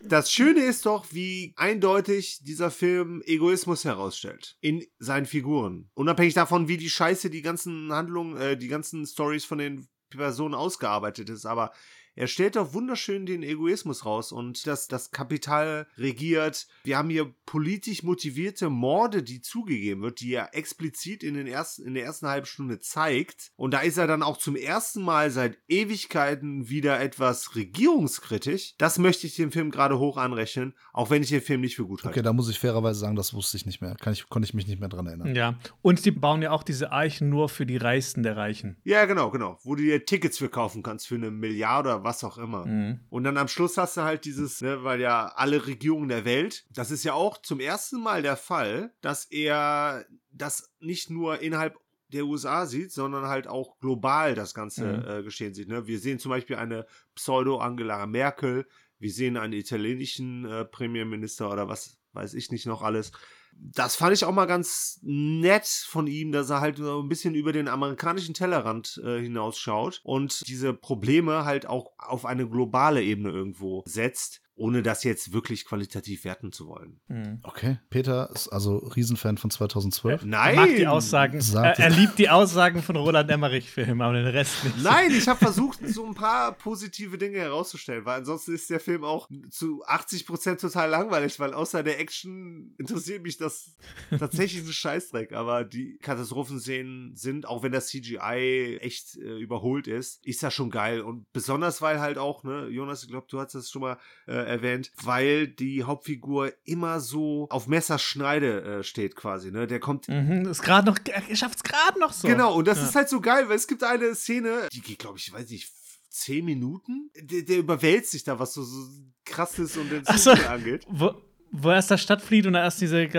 das 0.01 0.31
Schöne 0.31 0.61
ist 0.61 0.85
doch, 0.85 1.05
wie 1.11 1.53
eindeutig 1.55 2.39
dieser 2.43 2.69
Film 2.71 3.21
Egoismus 3.25 3.85
herausstellt 3.85 4.57
in 4.59 4.85
seinen 4.99 5.25
Figuren. 5.25 5.89
Unabhängig 5.93 6.33
davon, 6.33 6.67
wie 6.67 6.77
die 6.77 6.89
Scheiße 6.89 7.29
die 7.29 7.41
ganzen 7.41 7.93
Handlungen, 7.93 8.37
äh, 8.37 8.57
die 8.57 8.67
ganzen 8.67 9.05
Stories 9.05 9.45
von 9.45 9.57
den 9.57 9.87
Personen 10.09 10.53
ausgearbeitet 10.53 11.29
ist, 11.29 11.45
aber 11.45 11.71
er 12.15 12.27
stellt 12.27 12.55
doch 12.55 12.73
wunderschön 12.73 13.25
den 13.25 13.43
Egoismus 13.43 14.05
raus 14.05 14.31
und 14.31 14.65
dass 14.67 14.87
das 14.87 15.11
Kapital 15.11 15.87
regiert. 15.97 16.67
Wir 16.83 16.97
haben 16.97 17.09
hier 17.09 17.33
politisch 17.45 18.03
motivierte 18.03 18.69
Morde, 18.69 19.21
die 19.21 19.41
zugegeben 19.41 20.01
wird, 20.01 20.21
die 20.21 20.33
er 20.33 20.55
explizit 20.55 21.23
in, 21.23 21.33
den 21.33 21.47
ersten, 21.47 21.85
in 21.85 21.93
der 21.93 22.05
ersten 22.05 22.27
halben 22.27 22.45
Stunde 22.45 22.79
zeigt. 22.79 23.51
Und 23.57 23.73
da 23.73 23.79
ist 23.79 23.97
er 23.97 24.07
dann 24.07 24.23
auch 24.23 24.37
zum 24.37 24.55
ersten 24.55 25.03
Mal 25.03 25.29
seit 25.29 25.57
Ewigkeiten 25.67 26.69
wieder 26.69 27.01
etwas 27.01 27.55
regierungskritisch. 27.55 28.75
Das 28.77 28.97
möchte 28.97 29.27
ich 29.27 29.35
dem 29.35 29.51
Film 29.51 29.69
gerade 29.69 29.99
hoch 29.99 30.15
anrechnen, 30.15 30.73
auch 30.93 31.09
wenn 31.09 31.21
ich 31.21 31.29
den 31.29 31.41
Film 31.41 31.61
nicht 31.61 31.75
für 31.75 31.85
gut 31.85 32.03
halte. 32.03 32.17
Okay, 32.17 32.23
da 32.23 32.31
muss 32.31 32.49
ich 32.49 32.59
fairerweise 32.59 32.99
sagen, 32.99 33.17
das 33.17 33.33
wusste 33.33 33.57
ich 33.57 33.65
nicht 33.65 33.81
mehr. 33.81 33.95
Kann 33.95 34.13
ich, 34.13 34.29
konnte 34.29 34.47
ich 34.47 34.53
mich 34.53 34.67
nicht 34.67 34.79
mehr 34.79 34.89
dran 34.89 35.07
erinnern. 35.07 35.35
Ja, 35.35 35.59
und 35.81 36.05
die 36.05 36.11
bauen 36.11 36.41
ja 36.41 36.51
auch 36.51 36.63
diese 36.63 36.93
Eichen 36.93 37.29
nur 37.29 37.49
für 37.49 37.65
die 37.65 37.77
Reichsten 37.77 38.23
der 38.23 38.37
Reichen. 38.37 38.77
Ja, 38.85 39.03
genau, 39.03 39.31
genau. 39.31 39.59
Wo 39.63 39.75
du 39.75 39.83
dir 39.83 40.05
Tickets 40.05 40.37
für 40.37 40.47
kaufen 40.47 40.81
kannst 40.81 41.07
für 41.07 41.15
eine 41.15 41.29
Milliarde 41.29 41.89
oder 41.89 42.04
was 42.05 42.23
auch 42.23 42.37
immer. 42.37 42.65
Mhm. 42.65 43.01
Und 43.09 43.25
dann 43.25 43.35
am 43.37 43.49
Schluss 43.49 43.77
hast 43.77 43.97
du 43.97 44.01
halt 44.03 44.23
dieses, 44.23 44.61
ne, 44.61 44.85
weil 44.85 45.01
ja 45.01 45.33
alle 45.35 45.67
Regierungen 45.67 46.07
der 46.07 46.23
Welt, 46.23 46.65
das 46.69 46.89
ist 46.91 47.03
ja 47.03 47.13
auch 47.13 47.41
zum 47.41 47.59
ersten 47.59 48.01
Mal 48.01 48.21
der 48.21 48.37
Fall, 48.37 48.93
dass 49.01 49.25
er 49.25 50.05
das 50.31 50.71
nicht 50.79 51.09
nur 51.09 51.41
innerhalb 51.41 51.77
der 52.13 52.25
USA 52.25 52.65
sieht, 52.65 52.93
sondern 52.93 53.25
halt 53.25 53.47
auch 53.47 53.77
global 53.79 54.35
das 54.35 54.53
ganze 54.53 54.85
Mhm. 54.85 55.05
äh, 55.09 55.23
Geschehen 55.23 55.53
sieht. 55.53 55.67
Ne? 55.67 55.85
Wir 55.87 55.99
sehen 55.99 56.19
zum 56.19 56.29
Beispiel 56.29 56.55
eine 56.55 56.85
Pseudo-Angela 57.15 58.05
Merkel, 58.05 58.65
wir 58.99 59.11
sehen 59.11 59.35
einen 59.35 59.53
italienischen 59.53 60.45
äh, 60.45 60.63
Premierminister 60.63 61.51
oder 61.51 61.67
was 61.67 61.97
weiß 62.13 62.33
ich 62.35 62.49
nicht 62.51 62.65
noch 62.65 62.81
alles. 62.81 63.11
Das 63.57 63.95
fand 63.95 64.13
ich 64.13 64.25
auch 64.25 64.33
mal 64.33 64.45
ganz 64.45 64.99
nett 65.01 65.65
von 65.65 66.07
ihm, 66.07 66.31
dass 66.31 66.49
er 66.49 66.61
halt 66.61 66.77
so 66.77 67.01
ein 67.01 67.09
bisschen 67.09 67.35
über 67.35 67.51
den 67.51 67.67
amerikanischen 67.67 68.33
Tellerrand 68.33 69.01
äh, 69.03 69.19
hinausschaut 69.19 70.01
und 70.03 70.47
diese 70.47 70.73
Probleme 70.73 71.45
halt 71.45 71.65
auch 71.65 71.91
auf 71.97 72.25
eine 72.25 72.47
globale 72.47 73.03
Ebene 73.03 73.31
irgendwo 73.31 73.83
setzt, 73.85 74.41
ohne 74.57 74.81
das 74.81 75.03
jetzt 75.03 75.33
wirklich 75.33 75.65
qualitativ 75.65 76.23
werten 76.23 76.51
zu 76.51 76.67
wollen. 76.67 77.01
Mhm. 77.07 77.39
Okay. 77.43 77.79
Peter 77.89 78.29
ist 78.33 78.47
also 78.47 78.77
Riesenfan 78.77 79.37
von 79.37 79.51
2012. 79.51 80.21
Er 80.21 80.27
Nein! 80.27 80.55
mag 80.55 80.75
die 80.75 80.87
Aussagen. 80.87 81.41
Er, 81.53 81.77
er 81.77 81.89
liebt 81.89 82.17
die 82.17 82.29
Aussagen 82.29 82.81
von 82.81 82.95
Roland 82.95 83.29
Emmerich-Filmen, 83.29 84.01
aber 84.01 84.13
den 84.13 84.27
Rest 84.27 84.63
nicht. 84.63 84.81
Nein, 84.81 85.11
ich 85.11 85.27
habe 85.27 85.39
versucht, 85.45 85.79
so 85.87 86.05
ein 86.05 86.13
paar 86.13 86.53
positive 86.53 87.17
Dinge 87.17 87.39
herauszustellen, 87.39 88.05
weil 88.05 88.19
ansonsten 88.19 88.55
ist 88.55 88.69
der 88.69 88.79
Film 88.79 89.03
auch 89.03 89.29
zu 89.49 89.83
80% 89.85 90.57
total 90.61 90.89
langweilig, 90.89 91.37
weil 91.39 91.53
außer 91.53 91.83
der 91.83 91.99
Action 91.99 92.73
interessiert 92.77 93.23
mich 93.23 93.37
das 93.37 93.75
tatsächlich 94.17 94.63
ein 94.63 94.71
Scheißdreck. 94.71 95.33
Aber 95.33 95.65
die 95.65 95.97
Katastrophenszenen 95.97 97.15
sind, 97.15 97.45
auch 97.45 97.61
wenn 97.61 97.73
das 97.73 97.87
CGI 97.87 98.77
echt 98.79 99.17
äh, 99.17 99.37
überholt 99.37 99.87
ist, 99.87 100.25
ist 100.25 100.41
das 100.43 100.53
schon 100.53 100.69
geil. 100.69 101.01
Und 101.01 101.25
besonders, 101.33 101.81
weil 101.81 101.99
halt 101.99 102.17
auch, 102.17 102.45
ne, 102.45 102.67
Jonas, 102.67 103.03
ich 103.03 103.09
glaube, 103.09 103.27
du 103.29 103.39
hast 103.39 103.53
das 103.53 103.69
schon 103.69 103.81
mal 103.81 103.97
äh, 104.27 104.44
erwähnt, 104.45 104.91
weil 105.03 105.47
die 105.47 105.83
Hauptfigur 105.83 106.51
immer 106.63 106.99
so 106.99 107.47
auf 107.49 107.67
Messerschneide 107.67 108.61
äh, 108.79 108.83
steht 108.83 109.15
quasi, 109.15 109.51
ne? 109.51 109.67
Der 109.67 109.79
kommt 109.79 110.07
Mhm, 110.07 110.45
ist 110.47 110.61
gerade 110.63 110.87
noch, 110.87 110.97
er 111.05 111.35
schafft 111.35 111.57
es 111.57 111.63
gerade 111.63 111.99
noch 111.99 112.13
so. 112.13 112.27
Genau, 112.27 112.53
und 112.55 112.67
das 112.67 112.77
Ja. 112.79 112.85
ist 112.85 112.95
halt 112.95 113.09
so 113.09 113.19
geil, 113.21 113.49
weil 113.49 113.55
es 113.57 113.67
gibt 113.67 113.83
eine 113.83 114.13
Szene, 114.15 114.67
die 114.71 114.81
geht, 114.81 114.99
glaube 114.99 115.17
ich, 115.17 115.31
weiß 115.33 115.49
nicht, 115.49 115.71
zehn 116.09 116.45
Minuten. 116.45 117.09
Der, 117.19 117.41
der 117.41 117.57
überwältigt 117.57 118.11
sich 118.11 118.23
da, 118.23 118.39
was 118.39 118.53
so, 118.53 118.63
so 118.63 118.87
krasses 119.25 119.75
und 119.77 119.91
den 119.91 120.03
Ach 120.05 120.17
so. 120.17 120.31
Zustand 120.31 120.49
angeht. 120.49 120.85
Wo, 120.87 121.13
wo 121.51 121.69
er 121.69 121.81
der 121.81 121.97
Stadt 121.97 122.21
flieht 122.21 122.45
und 122.47 122.53
da 122.53 122.63
erst 122.63 122.79
diese, 122.81 123.09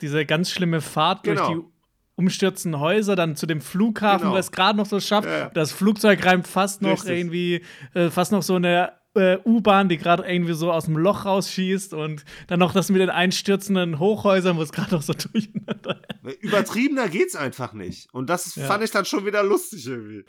diese 0.00 0.26
ganz 0.26 0.50
schlimme 0.50 0.80
Fahrt 0.80 1.22
Genau. 1.24 1.46
durch 1.46 1.58
die 1.60 1.66
umstürzenden 2.14 2.78
Häuser, 2.80 3.16
dann 3.16 3.36
zu 3.36 3.46
dem 3.46 3.60
Flughafen, 3.62 4.20
Genau. 4.24 4.34
wo 4.34 4.36
es 4.36 4.52
gerade 4.52 4.76
noch 4.76 4.86
so 4.86 5.00
schafft. 5.00 5.26
Ja, 5.28 5.38
ja. 5.38 5.48
Das 5.50 5.72
Flugzeug 5.72 6.24
reimt 6.24 6.46
fast 6.46 6.82
noch 6.82 6.90
Richtig. 7.04 7.18
irgendwie, 7.18 7.62
äh, 7.94 8.10
fast 8.10 8.32
noch 8.32 8.42
so 8.42 8.56
eine 8.56 8.92
äh, 9.14 9.38
U-Bahn, 9.44 9.88
die 9.88 9.98
gerade 9.98 10.22
irgendwie 10.24 10.54
so 10.54 10.72
aus 10.72 10.86
dem 10.86 10.96
Loch 10.96 11.24
rausschießt 11.24 11.94
und 11.94 12.24
dann 12.46 12.58
noch 12.58 12.72
das 12.72 12.88
mit 12.90 13.00
den 13.00 13.10
einstürzenden 13.10 13.98
Hochhäusern, 13.98 14.56
wo 14.56 14.62
es 14.62 14.72
gerade 14.72 14.94
noch 14.94 15.02
so 15.02 15.12
durcheinander 15.32 16.00
Weil 16.22 16.34
Übertriebener 16.40 17.08
geht's 17.08 17.36
einfach 17.36 17.72
nicht. 17.72 18.12
Und 18.14 18.30
das 18.30 18.56
Ja. 18.56 18.66
fand 18.66 18.82
ich 18.84 18.90
dann 18.90 19.04
schon 19.04 19.26
wieder 19.26 19.42
lustig 19.42 19.86
irgendwie. 19.86 20.24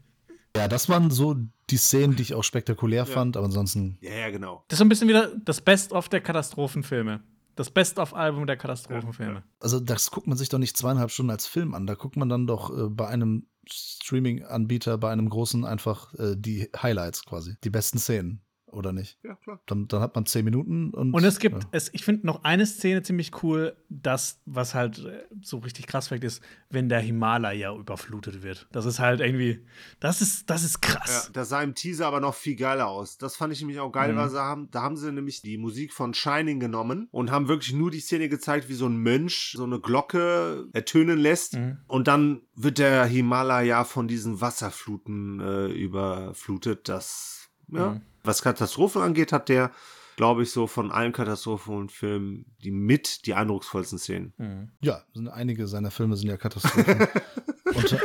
Ja, 0.56 0.66
das 0.66 0.88
waren 0.88 1.10
so 1.10 1.36
die 1.70 1.76
Szenen, 1.76 2.16
die 2.16 2.22
ich 2.22 2.34
auch 2.34 2.42
spektakulär 2.42 3.06
fand, 3.06 3.36
aber 3.36 3.46
ansonsten. 3.46 3.96
Ja, 4.00 4.12
ja, 4.14 4.30
genau. 4.30 4.64
Das 4.66 4.76
ist 4.76 4.78
so 4.78 4.84
ein 4.84 4.88
bisschen 4.88 5.06
wieder 5.06 5.30
das 5.44 5.60
Best-of 5.60 6.08
der 6.08 6.20
Katastrophenfilme. 6.20 7.20
Das 7.54 7.70
Best-of-Album 7.70 8.46
der 8.46 8.56
Katastrophenfilme. 8.56 9.44
Also, 9.60 9.78
das 9.78 10.10
guckt 10.10 10.26
man 10.26 10.36
sich 10.36 10.48
doch 10.48 10.58
nicht 10.58 10.76
zweieinhalb 10.76 11.10
Stunden 11.12 11.30
als 11.30 11.46
Film 11.46 11.74
an. 11.74 11.86
Da 11.86 11.94
guckt 11.94 12.16
man 12.16 12.28
dann 12.28 12.46
doch 12.48 12.76
äh, 12.76 12.88
bei 12.88 13.06
einem 13.06 13.46
Streaming-Anbieter, 13.70 14.98
bei 14.98 15.10
einem 15.10 15.28
großen 15.28 15.64
einfach 15.64 16.14
äh, 16.14 16.34
die 16.36 16.70
Highlights 16.76 17.24
quasi. 17.24 17.56
Die 17.64 17.70
besten 17.70 17.98
Szenen, 17.98 18.42
oder 18.72 18.92
nicht? 18.92 19.18
Ja, 19.22 19.34
klar. 19.36 19.60
Dann, 19.66 19.88
dann 19.88 20.00
hat 20.00 20.14
man 20.14 20.26
zehn 20.26 20.44
Minuten 20.44 20.90
und. 20.94 21.12
Und 21.14 21.24
es 21.24 21.38
gibt, 21.38 21.62
Ja. 21.64 21.68
es, 21.72 21.92
ich 21.94 22.04
finde 22.04 22.26
noch 22.26 22.44
eine 22.44 22.66
Szene 22.66 23.02
ziemlich 23.02 23.42
cool, 23.42 23.76
das, 23.88 24.40
was 24.46 24.74
halt 24.74 24.98
äh, 25.04 25.24
so 25.42 25.58
richtig 25.58 25.86
krass 25.86 26.10
wirkt, 26.10 26.24
ist, 26.24 26.42
wenn 26.70 26.88
der 26.88 27.00
Himalaya 27.00 27.74
überflutet 27.74 28.42
wird. 28.42 28.68
Das 28.72 28.84
ist 28.86 28.98
halt 28.98 29.20
irgendwie, 29.20 29.64
das 30.00 30.20
ist, 30.20 30.48
das 30.50 30.64
ist 30.64 30.78
Ja, 30.84 30.90
krass. 30.96 31.30
das 31.32 31.48
sah 31.48 31.62
im 31.62 31.74
Teaser 31.74 32.06
aber 32.06 32.20
noch 32.20 32.34
viel 32.34 32.56
geiler 32.56 32.88
aus. 32.88 33.18
Das 33.18 33.36
fand 33.36 33.52
ich 33.52 33.60
nämlich 33.60 33.80
auch 33.80 33.90
geil, 33.92 34.12
Mhm. 34.12 34.16
weil 34.16 34.28
sie 34.30 34.40
haben, 34.40 34.70
da 34.70 34.82
haben 34.82 34.96
sie 34.96 35.10
nämlich 35.12 35.42
die 35.42 35.58
Musik 35.58 35.92
von 35.92 36.14
Shining 36.14 36.60
genommen 36.60 37.08
und 37.10 37.30
haben 37.30 37.48
wirklich 37.48 37.72
nur 37.72 37.90
die 37.90 38.00
Szene 38.00 38.28
gezeigt, 38.28 38.68
wie 38.68 38.74
so 38.74 38.86
ein 38.86 38.96
Mönch 38.98 39.54
so 39.56 39.64
eine 39.64 39.80
Glocke 39.80 40.66
ertönen 40.72 41.18
lässt. 41.18 41.54
Mhm. 41.56 41.78
Und 41.86 42.08
dann 42.08 42.42
wird 42.54 42.78
der 42.78 43.04
Himalaya 43.06 43.84
von 43.84 44.08
diesen 44.08 44.40
Wasserfluten 44.40 45.40
äh, 45.40 45.66
überflutet. 45.68 46.88
Das, 46.88 47.48
ja. 47.68 47.90
Mhm. 47.92 48.00
Was 48.28 48.42
Katastrophen 48.42 49.00
angeht, 49.00 49.32
hat 49.32 49.48
der 49.48 49.70
glaube 50.16 50.42
ich, 50.42 50.50
so 50.50 50.66
von 50.66 50.90
allen 50.90 51.12
Katastrophenfilmen 51.12 52.44
die 52.64 52.72
mit 52.72 53.24
die 53.24 53.34
eindrucksvollsten 53.34 53.98
Szenen. 53.98 54.34
Mhm. 54.36 54.70
Ja, 54.80 55.04
einige 55.30 55.68
seiner 55.68 55.92
Filme 55.92 56.16
sind 56.16 56.28
ja 56.28 56.36
Katastrophen. 56.36 57.06
Und, 57.64 57.92
äh, 57.92 57.98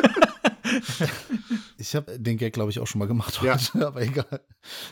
ich 1.80 1.96
habe 1.96 2.20
den 2.20 2.38
Gag, 2.38 2.54
glaube 2.54 2.70
ich, 2.70 2.80
auch 2.80 2.86
schon 2.86 3.00
mal 3.00 3.08
gemacht 3.08 3.42
heute, 3.42 3.80
ja. 3.80 3.88
aber 3.88 4.04
egal. 4.04 4.42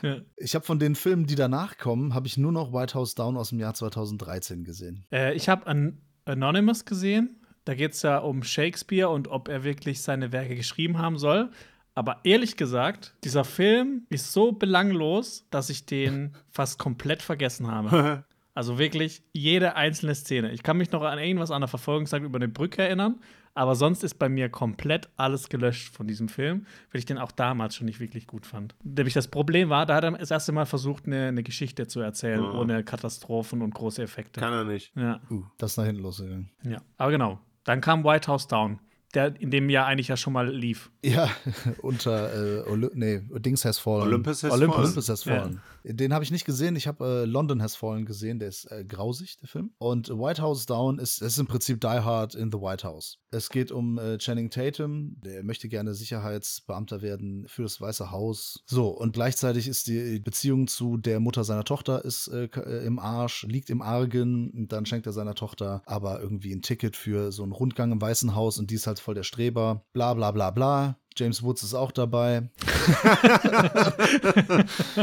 Ja. 0.02 0.18
Ich 0.36 0.56
habe 0.56 0.66
von 0.66 0.80
den 0.80 0.96
Filmen, 0.96 1.28
die 1.28 1.36
danach 1.36 1.78
kommen, 1.78 2.16
habe 2.16 2.26
ich 2.26 2.38
nur 2.38 2.52
noch 2.52 2.74
White 2.74 2.96
House 2.96 3.14
Down 3.14 3.38
aus 3.38 3.50
dem 3.50 3.60
Jahr 3.60 3.76
2013 3.76 4.64
gesehen. 4.64 5.06
Äh, 5.12 5.36
ich 5.36 5.48
habe 5.48 5.68
an 5.68 6.02
Anonymous 6.26 6.86
gesehen. 6.86 7.40
Da 7.66 7.76
geht 7.76 7.92
es 7.92 8.02
ja 8.02 8.18
um 8.18 8.42
Shakespeare 8.42 9.10
und 9.10 9.28
ob 9.28 9.48
er 9.48 9.64
wirklich 9.64 10.02
seine 10.02 10.32
Werke 10.32 10.56
geschrieben 10.56 10.98
haben 10.98 11.20
soll. 11.20 11.52
Aber 11.94 12.20
ehrlich 12.24 12.56
gesagt, 12.58 13.16
dieser 13.24 13.44
Film 13.44 14.06
ist 14.10 14.32
so 14.32 14.52
belanglos, 14.52 15.46
dass 15.50 15.70
ich 15.70 15.86
den 15.86 16.34
fast 16.50 16.80
komplett 16.80 17.22
vergessen 17.22 17.68
habe. 17.68 18.24
Also 18.54 18.78
wirklich 18.78 19.24
jede 19.32 19.78
einzelne 19.78 20.14
Szene. 20.14 20.52
Ich 20.52 20.62
kann 20.62 20.76
mich 20.76 20.92
noch 20.92 21.04
an 21.04 21.18
irgendwas 21.20 21.52
an 21.52 21.62
der 21.62 21.70
Verfolgungsjagd 21.70 22.26
über 22.26 22.38
eine 22.38 22.50
Brücke 22.50 22.82
erinnern, 22.82 23.22
aber 23.54 23.76
sonst 23.76 24.04
ist 24.04 24.16
bei 24.16 24.28
mir 24.28 24.50
komplett 24.50 25.10
alles 25.16 25.48
gelöscht 25.48 25.96
von 25.96 26.06
diesem 26.06 26.28
Film, 26.28 26.66
weil 26.92 27.00
ich 27.00 27.06
den 27.06 27.18
auch 27.18 27.32
damals 27.32 27.76
schon 27.76 27.86
nicht 27.86 28.02
wirklich 28.02 28.28
gut 28.28 28.46
fand. 28.46 28.76
Nämlich 28.84 29.14
das 29.14 29.30
Problem 29.30 29.70
war, 29.70 29.86
da 29.86 29.96
hat 29.96 30.04
er 30.04 30.12
das 30.12 30.32
erste 30.32 30.52
Mal 30.52 30.66
versucht, 30.66 31.06
eine, 31.06 31.28
eine 31.28 31.44
Geschichte 31.44 31.88
zu 31.88 32.02
erzählen, 32.02 32.42
oh. 32.42 32.60
ohne 32.60 32.84
Katastrophen 32.84 33.62
und 33.62 33.74
große 33.74 34.04
Effekte. 34.04 34.42
Kann 34.42 34.54
er 34.54 34.66
nicht. 34.66 34.92
Ja. 34.98 35.22
Uh, 35.30 35.44
das 35.58 35.72
ist 35.72 35.78
nach 35.78 35.86
hinten 35.86 36.02
losgegangen. 36.02 36.50
Ja, 36.64 36.82
aber 36.98 37.12
genau. 37.12 37.40
Dann 37.64 37.80
kam 37.80 38.04
White 38.04 38.28
House 38.28 38.48
Down 38.48 38.80
der 39.12 39.40
in 39.40 39.52
dem 39.52 39.70
Jahr 39.70 39.88
eigentlich 39.88 40.08
ja 40.08 40.18
schon 40.18 40.34
mal 40.34 40.50
lief. 40.50 40.92
Ja, 41.04 41.30
unter 41.82 42.64
äh, 42.64 42.90
nee, 42.94 43.22
Dings 43.40 43.66
Has 43.66 43.80
Fallen. 43.80 44.04
Olympus 44.04 44.44
Has 44.44 44.52
Olympus. 44.52 44.76
Fallen. 44.76 44.86
Olympus 44.86 45.10
Has 45.10 45.24
Fallen. 45.24 45.62
Ja. 45.84 45.94
Den 45.94 46.14
habe 46.14 46.24
ich 46.24 46.32
nicht 46.32 46.46
gesehen. 46.46 46.76
Ich 46.76 46.88
habe 46.88 47.24
äh, 47.24 47.26
London 47.26 47.62
Has 47.62 47.76
Fallen 47.76 48.06
gesehen. 48.06 48.40
Der 48.40 48.50
ist 48.50 48.66
äh, 48.72 48.86
grausig, 48.86 49.38
der 49.38 49.48
Film. 49.48 49.72
Und 49.80 50.10
White 50.10 50.42
House 50.42 50.66
Down 50.66 51.00
ist, 51.00 51.22
ist 51.22 51.38
im 51.40 51.48
Prinzip 51.48 51.82
Die 51.82 51.88
Hard 51.88 52.36
in 52.36 52.52
the 52.52 52.58
White 52.58 52.88
House. 52.88 53.18
Es 53.32 53.50
geht 53.50 53.72
um 53.72 53.98
äh, 53.98 54.18
Channing 54.18 54.50
Tatum. 54.50 55.16
Der 55.24 55.44
möchte 55.44 55.70
gerne 55.70 55.94
Sicherheitsbeamter 55.94 57.02
werden 57.02 57.46
für 57.48 57.64
das 57.64 57.82
Weiße 57.82 58.12
Haus. 58.12 58.64
So, 58.66 58.90
und 58.90 59.14
gleichzeitig 59.14 59.68
ist 59.68 59.88
die 59.88 60.20
Beziehung 60.20 60.68
zu 60.68 60.98
der 60.98 61.20
Mutter 61.20 61.44
seiner 61.44 61.64
Tochter 61.64 62.06
ist 62.06 62.28
äh, 62.28 62.46
äh, 62.46 62.86
im 62.86 63.00
Arsch, 63.00 63.44
liegt 63.44 63.70
im 63.70 63.82
Argen. 63.82 64.52
Und 64.52 64.72
dann 64.72 64.86
schenkt 64.86 65.08
er 65.08 65.14
seiner 65.14 65.36
Tochter 65.36 65.82
aber 65.86 66.22
irgendwie 66.22 66.54
ein 66.54 66.62
Ticket 66.62 66.96
für 66.96 67.32
so 67.32 67.44
einen 67.44 67.52
Rundgang 67.52 67.92
im 67.92 68.02
Weißen 68.02 68.36
Haus 68.36 68.60
und 68.60 68.70
die 68.70 68.76
ist 68.76 68.88
halt 68.88 69.00
voll 69.02 69.16
der 69.16 69.24
Streber. 69.24 69.84
Bla 69.94 70.14
bla 70.14 70.32
bla 70.32 70.52
bla. 70.52 70.96
James 71.18 71.44
Woods 71.44 71.64
ist 71.64 71.74
auch 71.74 71.92
dabei. 71.92 72.38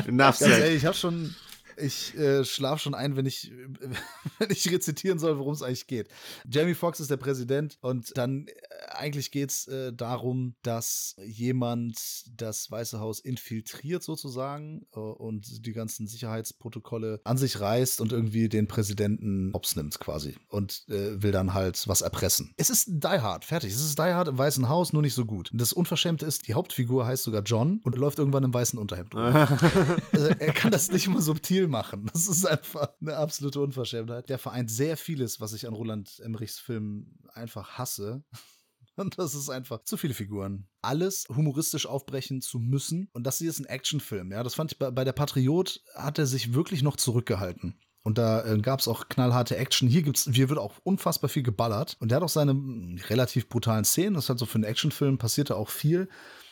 Enough 0.06 0.38
Ganz 0.38 0.40
ehrlich, 0.40 0.76
ich 0.76 0.86
habe 0.86 0.96
schon, 0.96 1.34
ich 1.80 2.16
äh, 2.16 2.44
schlafe 2.44 2.82
schon 2.82 2.94
ein, 2.94 3.16
wenn 3.16 3.26
ich, 3.26 3.52
wenn 4.38 4.50
ich 4.50 4.70
rezitieren 4.70 5.18
soll, 5.18 5.38
worum 5.38 5.52
es 5.52 5.62
eigentlich 5.62 5.86
geht. 5.86 6.08
Jamie 6.48 6.74
Foxx 6.74 7.00
ist 7.00 7.10
der 7.10 7.16
Präsident 7.16 7.78
und 7.80 8.16
dann 8.16 8.46
äh, 8.46 8.52
eigentlich 8.90 9.30
geht 9.30 9.50
es 9.50 9.66
äh, 9.68 9.92
darum, 9.92 10.54
dass 10.62 11.16
jemand 11.24 11.98
das 12.36 12.70
Weiße 12.70 13.00
Haus 13.00 13.20
infiltriert 13.20 14.02
sozusagen 14.02 14.86
äh, 14.94 14.98
und 14.98 15.66
die 15.66 15.72
ganzen 15.72 16.06
Sicherheitsprotokolle 16.06 17.20
an 17.24 17.38
sich 17.38 17.60
reißt 17.60 18.00
und 18.00 18.12
irgendwie 18.12 18.48
den 18.48 18.66
Präsidenten 18.66 19.52
hops 19.54 19.76
nimmt 19.76 19.98
quasi 20.00 20.36
und 20.48 20.84
äh, 20.88 21.22
will 21.22 21.32
dann 21.32 21.54
halt 21.54 21.86
was 21.86 22.00
erpressen. 22.00 22.52
Es 22.56 22.70
ist 22.70 22.88
Die 22.88 23.06
Hard, 23.06 23.44
fertig. 23.44 23.72
Es 23.72 23.80
ist 23.80 23.98
Die 23.98 24.02
Hard 24.02 24.28
im 24.28 24.38
Weißen 24.38 24.68
Haus, 24.68 24.92
nur 24.92 25.02
nicht 25.02 25.14
so 25.14 25.24
gut. 25.24 25.50
Das 25.52 25.72
Unverschämte 25.72 26.26
ist, 26.26 26.48
die 26.48 26.54
Hauptfigur 26.54 27.06
heißt 27.06 27.22
sogar 27.22 27.42
John 27.42 27.80
und 27.84 27.96
läuft 27.96 28.18
irgendwann 28.18 28.44
im 28.44 28.52
weißen 28.52 28.78
Unterhemd 28.78 29.14
rum. 29.14 29.22
also, 30.12 30.26
er 30.38 30.52
kann 30.52 30.70
das 30.70 30.90
nicht 30.90 31.08
mal 31.08 31.22
subtil 31.22 31.67
machen. 31.68 32.10
Das 32.12 32.26
ist 32.26 32.44
einfach 32.44 32.88
eine 33.00 33.16
absolute 33.16 33.60
Unverschämtheit. 33.60 34.28
Der 34.28 34.38
vereint 34.38 34.70
sehr 34.70 34.96
vieles, 34.96 35.40
was 35.40 35.52
ich 35.52 35.66
an 35.66 35.74
Roland 35.74 36.20
Emmerichs 36.20 36.58
Film 36.58 37.18
einfach 37.32 37.78
hasse. 37.78 38.24
Und 38.96 39.16
das 39.16 39.36
ist 39.36 39.48
einfach 39.48 39.84
zu 39.84 39.96
viele 39.96 40.14
Figuren. 40.14 40.66
Alles 40.82 41.24
humoristisch 41.28 41.86
aufbrechen 41.86 42.40
zu 42.40 42.58
müssen. 42.58 43.08
Und 43.12 43.24
das 43.28 43.38
hier 43.38 43.48
ist 43.48 43.60
ein 43.60 43.66
Actionfilm, 43.66 44.32
ja. 44.32 44.42
Das 44.42 44.56
fand 44.56 44.72
ich 44.72 44.78
bei, 44.78 44.90
bei 44.90 45.04
der 45.04 45.12
Patriot 45.12 45.80
hat 45.94 46.18
er 46.18 46.26
sich 46.26 46.52
wirklich 46.52 46.82
noch 46.82 46.96
zurückgehalten. 46.96 47.78
Und 48.02 48.16
da 48.16 48.44
äh, 48.44 48.58
gab 48.58 48.80
es 48.80 48.88
auch 48.88 49.08
knallharte 49.08 49.56
Action. 49.56 49.88
Hier 49.88 50.02
gibt's, 50.02 50.28
hier 50.32 50.48
wird 50.48 50.58
auch 50.58 50.74
unfassbar 50.82 51.28
viel 51.28 51.42
geballert. 51.42 51.96
Und 52.00 52.10
der 52.10 52.16
hat 52.16 52.22
auch 52.22 52.28
seine 52.28 52.54
mh, 52.54 53.02
relativ 53.08 53.48
brutalen 53.48 53.84
Szenen. 53.84 54.14
Das 54.14 54.28
halt 54.28 54.38
so 54.38 54.46
für 54.46 54.54
einen 54.54 54.64
Actionfilm 54.64 55.18
passiert 55.18 55.50
da 55.50 55.54
auch 55.54 55.68
viel. 55.68 56.08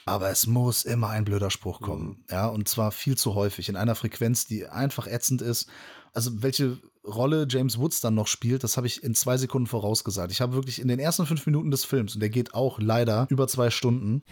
Aber 0.07 0.31
es 0.31 0.47
muss 0.47 0.85
immer 0.85 1.09
ein 1.11 1.25
blöder 1.25 1.51
Spruch 1.51 1.81
kommen. 1.81 2.07
Mhm. 2.07 2.25
Ja, 2.31 2.47
und 2.47 2.69
zwar 2.69 2.93
viel 2.93 3.19
zu 3.19 3.35
häufig. 3.35 3.69
In 3.69 3.77
einer 3.77 3.97
Frequenz, 3.97 4.47
die 4.47 4.67
einfach 4.67 5.07
ätzend 5.07 5.43
ist. 5.43 5.69
Also, 6.13 6.43
welche 6.43 6.79
Rolle 7.05 7.47
James 7.49 7.79
Woods 7.79 8.01
dann 8.01 8.15
noch 8.15 8.29
spielt, 8.29 8.65
das 8.65 8.77
habe 8.77 8.87
ich 8.87 9.03
in 9.03 9.15
zwei 9.15 9.37
Sekunden 9.37 9.67
vorausgesagt. 9.67 10.31
Ich 10.33 10.41
habe 10.41 10.55
wirklich 10.55 10.81
in 10.81 10.89
den 10.89 10.99
ersten 10.99 11.27
fünf 11.27 11.45
Minuten 11.47 11.71
des 11.71 11.85
Films, 11.85 12.15
und 12.15 12.21
der 12.21 12.31
geht 12.31 12.55
auch 12.55 12.79
leider 12.79 13.27
über 13.31 13.47
zwei 13.49 13.71
Stunden, 13.71 14.23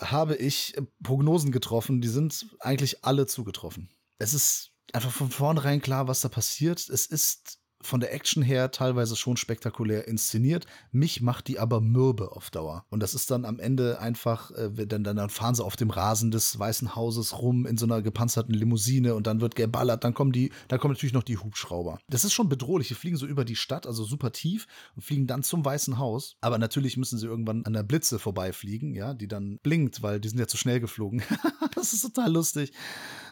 habe 0.00 0.36
ich 0.36 0.74
Prognosen 1.02 1.52
getroffen, 1.52 2.00
die 2.00 2.08
sind 2.08 2.46
eigentlich 2.58 3.04
alle 3.04 3.26
zugetroffen. 3.26 3.90
Es 4.18 4.34
ist 4.34 4.72
einfach 4.92 5.10
von 5.10 5.30
vornherein 5.30 5.80
klar, 5.80 6.08
was 6.08 6.20
da 6.20 6.28
passiert. 6.28 6.88
Es 6.88 7.06
ist 7.06 7.59
von 7.82 8.00
der 8.00 8.12
Action 8.12 8.42
her 8.42 8.70
teilweise 8.70 9.16
schon 9.16 9.36
spektakulär 9.36 10.06
inszeniert. 10.06 10.66
Mich 10.92 11.20
macht 11.20 11.48
die 11.48 11.58
aber 11.58 11.80
mürbe 11.80 12.32
auf 12.32 12.50
Dauer. 12.50 12.84
Und 12.90 13.00
das 13.00 13.14
ist 13.14 13.30
dann 13.30 13.44
am 13.44 13.58
Ende 13.58 14.00
einfach, 14.00 14.50
äh, 14.52 14.86
dann, 14.86 15.04
dann 15.04 15.30
fahren 15.30 15.54
sie 15.54 15.64
auf 15.64 15.76
dem 15.76 15.90
Rasen 15.90 16.30
des 16.30 16.58
Weißen 16.58 16.94
Hauses 16.94 17.38
rum 17.38 17.66
in 17.66 17.78
so 17.78 17.86
einer 17.86 18.02
gepanzerten 18.02 18.54
Limousine 18.54 19.14
und 19.14 19.26
dann 19.26 19.40
wird 19.40 19.54
geballert. 19.54 20.04
Dann 20.04 20.14
kommen 20.14 20.32
die, 20.32 20.52
dann 20.68 20.78
kommen 20.78 20.92
natürlich 20.92 21.14
noch 21.14 21.22
die 21.22 21.38
Hubschrauber. 21.38 21.98
Das 22.08 22.24
ist 22.24 22.32
schon 22.32 22.48
bedrohlich. 22.48 22.88
Die 22.88 22.94
fliegen 22.94 23.16
so 23.16 23.26
über 23.26 23.44
die 23.44 23.56
Stadt, 23.56 23.86
also 23.86 24.04
super 24.04 24.32
tief 24.32 24.66
und 24.94 25.02
fliegen 25.02 25.26
dann 25.26 25.42
zum 25.42 25.64
Weißen 25.64 25.98
Haus. 25.98 26.36
Aber 26.40 26.58
natürlich 26.58 26.96
müssen 26.96 27.18
sie 27.18 27.26
irgendwann 27.26 27.64
an 27.64 27.72
der 27.72 27.82
Blitze 27.82 28.18
vorbeifliegen, 28.18 28.94
ja, 28.94 29.14
die 29.14 29.28
dann 29.28 29.58
blinkt, 29.62 30.02
weil 30.02 30.20
die 30.20 30.28
sind 30.28 30.38
ja 30.38 30.46
zu 30.46 30.56
schnell 30.56 30.80
geflogen. 30.80 31.22
das 31.74 31.92
ist 31.92 32.02
total 32.02 32.32
lustig. 32.32 32.72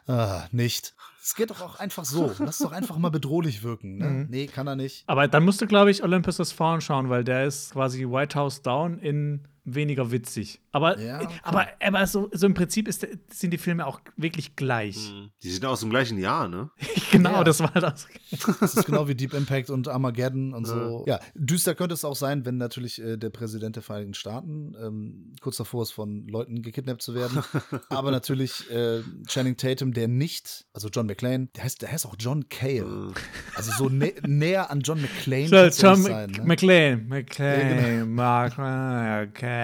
Ah, 0.06 0.46
nicht. 0.52 0.94
Es 1.28 1.34
geht 1.34 1.50
doch 1.50 1.60
auch 1.60 1.78
einfach 1.78 2.06
so. 2.06 2.32
Lass 2.38 2.56
doch 2.56 2.72
einfach 2.72 2.96
mal 2.96 3.10
bedrohlich 3.10 3.62
wirken. 3.62 3.98
Ne? 3.98 4.06
Mhm. 4.06 4.26
Nee, 4.30 4.46
kann 4.46 4.66
er 4.66 4.76
nicht. 4.76 5.04
Aber 5.06 5.28
dann 5.28 5.44
musst 5.44 5.60
du, 5.60 5.66
glaube 5.66 5.90
ich, 5.90 6.02
Olympus 6.02 6.38
Has 6.38 6.52
Fallen 6.52 6.80
schauen, 6.80 7.10
weil 7.10 7.22
der 7.22 7.44
ist 7.44 7.74
quasi 7.74 8.06
White 8.08 8.34
House 8.34 8.62
Down 8.62 8.98
in 8.98 9.46
weniger 9.74 10.10
witzig. 10.10 10.60
Aber, 10.72 10.98
ja, 10.98 11.20
okay. 11.20 11.34
aber, 11.42 11.66
aber 11.80 12.06
so, 12.06 12.28
so 12.32 12.46
im 12.46 12.54
Prinzip 12.54 12.88
ist, 12.88 13.06
sind 13.30 13.50
die 13.50 13.58
Filme 13.58 13.86
auch 13.86 14.00
wirklich 14.16 14.54
gleich. 14.56 15.10
Mhm. 15.10 15.30
Die 15.42 15.50
sind 15.50 15.64
aus 15.64 15.80
dem 15.80 15.90
gleichen 15.90 16.18
Jahr, 16.18 16.48
ne? 16.48 16.70
genau, 17.10 17.38
ja. 17.38 17.44
das 17.44 17.60
war 17.60 17.72
das. 17.72 18.06
Das 18.60 18.74
ist 18.74 18.86
genau 18.86 19.08
wie 19.08 19.14
Deep 19.14 19.34
Impact 19.34 19.70
und 19.70 19.88
Armageddon 19.88 20.52
und 20.52 20.66
ja. 20.66 20.72
so. 20.72 21.04
Ja, 21.06 21.20
düster 21.34 21.74
könnte 21.74 21.94
es 21.94 22.04
auch 22.04 22.16
sein, 22.16 22.44
wenn 22.44 22.56
natürlich 22.56 23.00
äh, 23.00 23.16
der 23.16 23.30
Präsident 23.30 23.76
der 23.76 23.82
Vereinigten 23.82 24.14
Staaten 24.14 24.74
ähm, 24.80 25.34
kurz 25.40 25.56
davor 25.56 25.82
ist, 25.82 25.92
von 25.92 26.26
Leuten 26.28 26.62
gekidnappt 26.62 27.02
zu 27.02 27.14
werden. 27.14 27.42
aber 27.88 28.10
natürlich 28.10 28.70
äh, 28.70 29.02
Channing 29.26 29.56
Tatum, 29.56 29.92
der 29.92 30.08
nicht, 30.08 30.66
also 30.72 30.88
John 30.88 31.06
McClane, 31.06 31.48
der 31.56 31.64
heißt, 31.64 31.82
der 31.82 31.92
heißt 31.92 32.06
auch 32.06 32.16
John 32.18 32.48
Cale. 32.48 32.84
Mhm. 32.84 33.14
Also 33.54 33.72
so 33.72 33.88
nä 33.88 34.14
näher 34.26 34.70
an 34.70 34.80
John 34.80 35.00
McClane. 35.00 35.48
So, 35.48 35.86
John 35.86 36.02
sein, 36.02 36.30
ne? 36.30 36.44
McClane, 36.44 36.96
McClane, 36.96 38.04
genau. 38.04 38.06
Mark, 38.06 38.52
okay. 38.52 39.57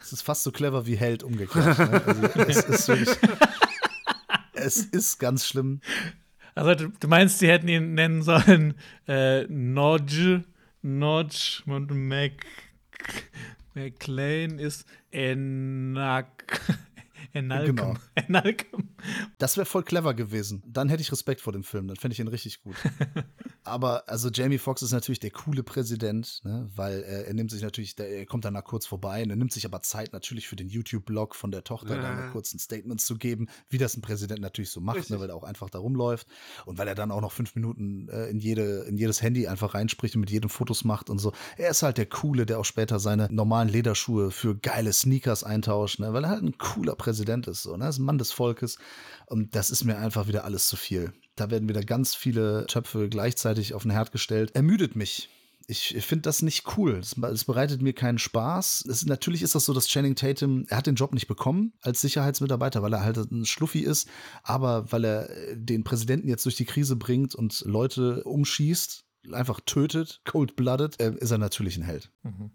Es 0.00 0.12
ist 0.12 0.22
fast 0.22 0.42
so 0.42 0.52
clever 0.52 0.86
wie 0.86 0.96
Held 0.96 1.22
umgekehrt. 1.22 1.78
Ne? 1.78 2.02
Also, 2.06 2.28
es 2.48 2.62
ist 2.64 2.88
wirklich. 2.88 3.18
es 4.54 4.76
ist 4.78 5.18
ganz 5.18 5.46
schlimm. 5.46 5.80
Also, 6.54 6.74
du, 6.74 6.92
du, 6.98 7.08
meinst, 7.08 7.38
sie 7.38 7.48
hätten 7.48 7.68
ihn 7.68 7.94
nennen 7.94 8.22
sollen 8.22 8.74
äh, 9.06 9.44
Nodge, 9.44 10.44
Nodge 10.82 11.62
und 11.66 11.90
Mac. 11.90 12.32
McLean 13.74 14.58
ist 14.58 14.86
Enak. 15.10 16.60
Enalcom. 17.32 17.76
Genau. 17.76 17.96
Das 19.38 19.56
wäre 19.56 19.66
voll 19.66 19.82
clever 19.82 20.14
gewesen. 20.14 20.62
Dann 20.66 20.88
hätte 20.88 21.02
ich 21.02 21.12
Respekt 21.12 21.40
vor 21.40 21.52
dem 21.52 21.62
Film. 21.62 21.88
Dann 21.88 21.96
fände 21.96 22.12
ich 22.12 22.20
ihn 22.20 22.28
richtig 22.28 22.62
gut. 22.62 22.76
Aber 23.64 24.08
also 24.08 24.30
Jamie 24.30 24.58
Foxx 24.58 24.82
ist 24.82 24.92
natürlich 24.92 25.20
der 25.20 25.30
coole 25.30 25.62
Präsident, 25.62 26.40
ne? 26.44 26.68
weil 26.74 27.02
äh, 27.02 27.24
er 27.24 27.34
nimmt 27.34 27.50
sich 27.50 27.62
natürlich, 27.62 27.94
der, 27.94 28.08
er 28.08 28.26
kommt 28.26 28.44
danach 28.44 28.64
kurz 28.64 28.86
vorbei 28.86 29.22
und 29.22 29.30
er 29.30 29.36
nimmt 29.36 29.52
sich 29.52 29.64
aber 29.64 29.82
Zeit 29.82 30.12
natürlich 30.12 30.48
für 30.48 30.56
den 30.56 30.68
YouTube-Blog 30.68 31.34
von 31.34 31.50
der 31.50 31.62
Tochter, 31.62 31.96
ja. 31.96 32.02
da 32.02 32.28
kurz 32.30 32.52
ein 32.52 32.58
Statement 32.58 33.00
zu 33.00 33.16
geben, 33.16 33.48
wie 33.68 33.78
das 33.78 33.96
ein 33.96 34.00
Präsident 34.00 34.40
natürlich 34.40 34.70
so 34.70 34.80
macht, 34.80 35.10
ne? 35.10 35.20
weil 35.20 35.28
er 35.28 35.36
auch 35.36 35.44
einfach 35.44 35.70
da 35.70 35.78
rumläuft 35.78 36.26
und 36.66 36.78
weil 36.78 36.88
er 36.88 36.94
dann 36.94 37.10
auch 37.10 37.20
noch 37.20 37.32
fünf 37.32 37.54
Minuten 37.54 38.08
äh, 38.08 38.26
in, 38.26 38.40
jede, 38.40 38.84
in 38.88 38.96
jedes 38.96 39.22
Handy 39.22 39.46
einfach 39.46 39.74
reinspricht 39.74 40.14
und 40.16 40.20
mit 40.20 40.30
jedem 40.30 40.50
Fotos 40.50 40.84
macht 40.84 41.10
und 41.10 41.18
so. 41.18 41.32
Er 41.56 41.70
ist 41.70 41.82
halt 41.82 41.98
der 41.98 42.06
Coole, 42.06 42.46
der 42.46 42.58
auch 42.58 42.64
später 42.64 42.98
seine 42.98 43.28
normalen 43.30 43.68
Lederschuhe 43.68 44.30
für 44.30 44.56
geile 44.56 44.92
Sneakers 44.92 45.44
eintauscht, 45.44 46.00
ne? 46.00 46.12
weil 46.12 46.24
er 46.24 46.30
halt 46.30 46.42
ein 46.42 46.58
cooler 46.58 46.96
Präsident 46.96 47.19
ist, 47.24 47.62
so, 47.62 47.76
ne? 47.76 47.84
Er 47.84 47.90
ist 47.90 47.98
ein 47.98 48.04
Mann 48.04 48.18
des 48.18 48.32
Volkes 48.32 48.78
und 49.26 49.54
das 49.54 49.70
ist 49.70 49.84
mir 49.84 49.98
einfach 49.98 50.28
wieder 50.28 50.44
alles 50.44 50.68
zu 50.68 50.76
viel. 50.76 51.12
Da 51.36 51.50
werden 51.50 51.68
wieder 51.68 51.82
ganz 51.82 52.14
viele 52.14 52.66
Töpfe 52.66 53.08
gleichzeitig 53.08 53.74
auf 53.74 53.82
den 53.82 53.92
Herd 53.92 54.12
gestellt. 54.12 54.54
Ermüdet 54.54 54.96
mich 54.96 55.28
Ich 55.66 56.04
finde 56.04 56.22
das 56.22 56.42
nicht 56.42 56.76
cool. 56.76 56.98
Es, 56.98 57.16
es, 57.16 57.44
bereitet 57.44 57.80
mir 57.80 57.92
keinen 57.92 58.18
Spaß. 58.18 58.84
Es, 58.90 59.06
natürlich 59.06 59.42
ist 59.42 59.54
das 59.54 59.64
so, 59.64 59.72
dass 59.72 59.86
Channing 59.86 60.16
Tatum, 60.16 60.66
er 60.68 60.78
hat 60.78 60.86
den 60.86 60.96
Job 60.96 61.14
nicht 61.14 61.28
bekommen 61.28 61.72
als 61.80 62.00
Sicherheitsmitarbeiter, 62.00 62.82
weil 62.82 62.92
er 62.92 63.02
halt 63.02 63.16
ein 63.16 63.44
Schluffi 63.44 63.80
ist, 63.80 64.08
aber 64.42 64.90
weil 64.92 65.04
er 65.04 65.30
äh, 65.30 65.56
den 65.56 65.84
Präsidenten 65.84 66.28
jetzt 66.28 66.44
durch 66.44 66.56
die 66.56 66.64
Krise 66.64 66.96
bringt 66.96 67.34
und 67.34 67.62
Leute 67.64 68.24
umschießt, 68.24 69.04
einfach 69.32 69.60
tötet, 69.64 70.22
cold-blooded, 70.24 71.00
äh, 71.00 71.14
ist 71.18 71.30
er 71.30 71.38
natürlich 71.38 71.76
ein 71.76 71.84
Held. 71.84 72.10
Mhm. 72.22 72.50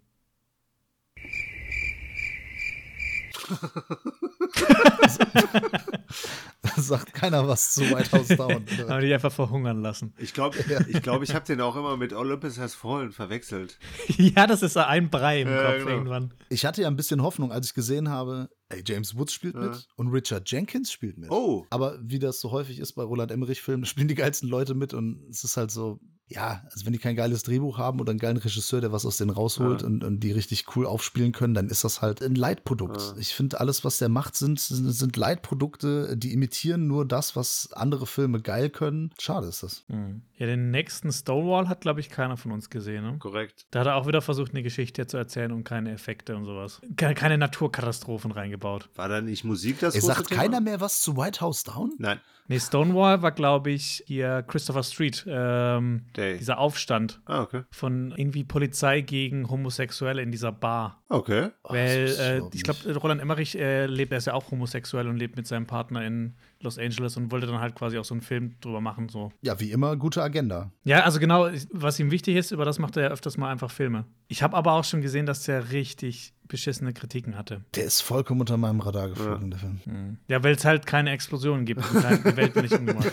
sagt 6.78 7.14
keiner 7.14 7.48
was 7.48 7.74
zu 7.74 7.82
White 7.82 8.12
House 8.12 8.28
Down. 8.28 8.66
Haben 8.90 9.02
die 9.02 9.14
einfach 9.14 9.32
verhungern 9.32 9.82
lassen. 9.82 10.14
Ich 10.18 10.34
glaube, 10.34 10.58
ja. 10.70 10.80
ich, 10.88 11.02
glaub, 11.02 11.24
ich 11.24 11.34
habe 11.34 11.46
den 11.46 11.62
auch 11.62 11.76
immer 11.76 11.98
mit 11.98 12.14
Olympus 12.14 12.60
Has 12.60 12.76
Fallen 12.76 13.12
verwechselt. 13.12 13.80
ja, 14.18 14.48
das 14.48 14.64
ist 14.64 14.78
ein 14.78 15.10
Brei 15.10 15.42
im 15.42 15.48
Kopf 15.48 15.78
genau. 15.78 15.90
irgendwann. 15.90 16.34
Ich 16.50 16.66
hatte 16.66 16.82
ja 16.82 16.88
ein 16.88 16.96
bisschen 16.96 17.22
Hoffnung, 17.22 17.52
als 17.52 17.68
ich 17.68 17.74
gesehen 17.74 18.10
habe, 18.10 18.50
ey, 18.70 18.84
James 18.86 19.18
Woods 19.18 19.34
spielt 19.34 19.56
mit 19.56 19.74
ja. 19.74 19.80
und 19.96 20.10
Richard 20.10 20.50
Jenkins 20.50 20.92
spielt 20.92 21.18
mit. 21.18 21.32
Oh. 21.32 21.66
Aber 21.70 21.98
wie 22.02 22.20
das 22.20 22.40
so 22.40 22.52
häufig 22.52 22.80
ist 22.80 22.94
bei 22.94 23.04
Roland 23.04 23.32
Emmerich-Filmen, 23.32 23.86
spielen 23.86 24.08
die 24.08 24.16
geilsten 24.16 24.50
Leute 24.50 24.76
mit 24.76 24.94
und 24.94 25.28
es 25.30 25.44
ist 25.44 25.58
halt 25.58 25.72
so, 25.72 26.00
ja, 26.28 26.64
also 26.72 26.86
wenn 26.86 26.94
die 26.94 27.00
kein 27.00 27.16
geiles 27.16 27.44
Drehbuch 27.44 27.78
haben 27.78 28.00
oder 28.00 28.10
einen 28.10 28.20
geilen 28.20 28.38
Regisseur, 28.38 28.82
der 28.82 28.92
was 28.92 29.06
aus 29.06 29.18
denen 29.18 29.30
rausholt 29.30 29.82
ja. 29.82 29.88
und, 29.88 30.04
und, 30.04 30.22
die 30.22 30.32
richtig 30.32 30.76
cool 30.76 30.88
aufspielen 30.88 31.32
können, 31.34 31.54
dann 31.54 31.70
ist 31.70 31.84
das 31.84 32.02
halt 32.02 32.24
ein 32.24 32.34
Leitprodukt. 32.34 33.00
Ja. 33.00 33.16
Ich 33.20 33.36
finde, 33.36 33.60
alles, 33.60 33.84
was 33.84 34.00
der 34.00 34.10
macht, 34.10 34.36
sind, 34.36 34.60
sind 34.60 35.18
Leitprodukte, 35.18 36.18
die 36.18 36.34
imitieren 36.34 36.88
nur 36.88 37.06
das, 37.08 37.36
was 37.36 37.70
andere 37.74 38.08
Filme 38.08 38.42
geil 38.42 38.72
können. 38.72 39.12
Schade 39.20 39.48
ist 39.48 39.62
das. 39.62 39.86
Mhm. 39.88 40.24
Ja, 40.38 40.48
den 40.48 40.72
nächsten 40.72 41.12
Stonewall 41.12 41.70
hat, 41.70 41.82
glaube 41.82 42.00
ich, 42.00 42.10
keiner 42.10 42.38
von 42.38 42.52
uns 42.52 42.72
gesehen. 42.72 43.04
Ne? 43.04 43.18
Korrekt. 43.20 43.68
Da 43.70 43.82
hat 43.82 43.88
er 43.88 43.96
auch 43.96 44.08
wieder 44.08 44.22
versucht, 44.22 44.52
eine 44.52 44.64
Geschichte 44.64 45.06
zu 45.06 45.18
erzählen 45.18 45.52
und 45.52 45.64
keine 45.64 45.92
Effekte 45.92 46.36
und 46.36 46.46
sowas. 46.46 46.82
Keine, 46.98 47.14
keine 47.14 47.38
Naturkatastrophen 47.38 48.32
reingebaut. 48.32 48.90
War 48.96 49.10
da 49.10 49.22
nicht 49.22 49.44
Musik 49.44 49.80
das 49.80 49.94
Er 49.94 50.02
sagt 50.02 50.30
Thema? 50.30 50.42
keiner 50.42 50.62
mehr 50.62 50.82
was 50.82 51.02
zu 51.02 51.16
White 51.16 51.42
House 51.42 51.64
Down? 51.64 51.94
Nein. 52.00 52.20
Nee, 52.48 52.60
Stonewall 52.60 53.22
war, 53.24 53.32
glaube 53.32 53.72
ich, 53.72 54.04
hier 54.06 54.44
Christopher 54.48 54.84
Street. 54.84 55.26
Ähm, 55.28 56.06
dieser 56.16 56.60
Aufstand 56.60 57.20
ah, 57.26 57.42
okay. 57.42 57.64
von 57.72 58.14
irgendwie 58.16 58.44
Polizei 58.44 59.02
gegen 59.02 59.50
Homosexuelle 59.50 60.22
in 60.22 60.32
dieser 60.32 60.52
Bar. 60.52 61.02
Okay. 61.10 61.50
Weil, 61.64 62.16
äh, 62.20 62.42
ich 62.54 62.64
glaube, 62.64 62.94
Roland 62.98 63.22
Emmerich 63.22 63.58
äh, 63.58 63.88
lebt, 63.88 64.12
er 64.12 64.20
ist 64.20 64.26
ja 64.26 64.34
auch 64.34 64.52
homosexuell 64.52 65.08
und 65.08 65.18
lebt 65.18 65.38
mit 65.38 65.48
seinem 65.48 65.66
Partner 65.66 66.06
in 66.06 66.36
Los 66.66 66.78
Angeles 66.78 67.16
und 67.16 67.32
wollte 67.32 67.48
dann 67.48 67.60
halt 67.60 67.76
quasi 67.76 67.98
auch 67.98 68.04
so 68.04 68.14
einen 68.14 68.22
Film 68.22 68.56
drüber 68.60 68.82
machen. 68.82 69.08
So. 69.08 69.32
Ja, 69.42 69.60
wie 69.60 69.72
immer, 69.72 69.96
gute 69.96 70.22
Agenda. 70.22 70.72
Ja, 70.84 71.04
also 71.04 71.20
genau, 71.20 71.50
was 71.72 72.00
ihm 72.00 72.12
wichtig 72.12 72.36
ist, 72.36 72.52
über 72.52 72.66
das 72.66 72.78
macht 72.78 72.98
er 72.98 73.04
ja 73.04 73.10
öfters 73.10 73.38
mal 73.38 73.50
einfach 73.50 73.72
Filme. 73.72 74.06
Ich 74.28 74.44
habe 74.44 74.58
aber 74.58 74.74
auch 74.74 74.84
schon 74.84 75.02
gesehen, 75.02 75.26
dass 75.26 75.44
der 75.44 75.72
richtig 75.72 76.34
beschissene 76.48 76.94
Kritiken 76.94 77.38
hatte. 77.38 77.64
Der 77.76 77.86
ist 77.86 78.02
vollkommen 78.02 78.42
unter 78.42 78.58
meinem 78.58 78.82
Radar 78.82 79.10
geflogen, 79.10 79.44
ja. 79.44 79.50
der 79.50 79.60
Film. 79.60 79.80
Mhm. 79.86 80.18
Ja, 80.28 80.44
weil 80.44 80.56
es 80.56 80.66
halt 80.66 80.86
keine 80.86 81.12
Explosionen 81.12 81.66
gibt. 81.66 81.82
Die 81.84 82.38
Welt 82.38 82.56
nicht 82.56 82.74
umgemacht. 82.74 83.12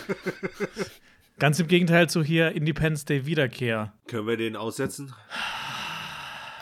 Ganz 1.39 1.59
im 1.59 1.67
Gegenteil 1.67 2.09
zu 2.09 2.23
hier 2.23 2.53
Independence 2.53 3.05
Day 3.05 3.27
Wiederkehr. 3.27 3.93
Können 4.07 4.27
wir 4.27 4.37
den 4.37 4.57
aussetzen? 4.57 5.13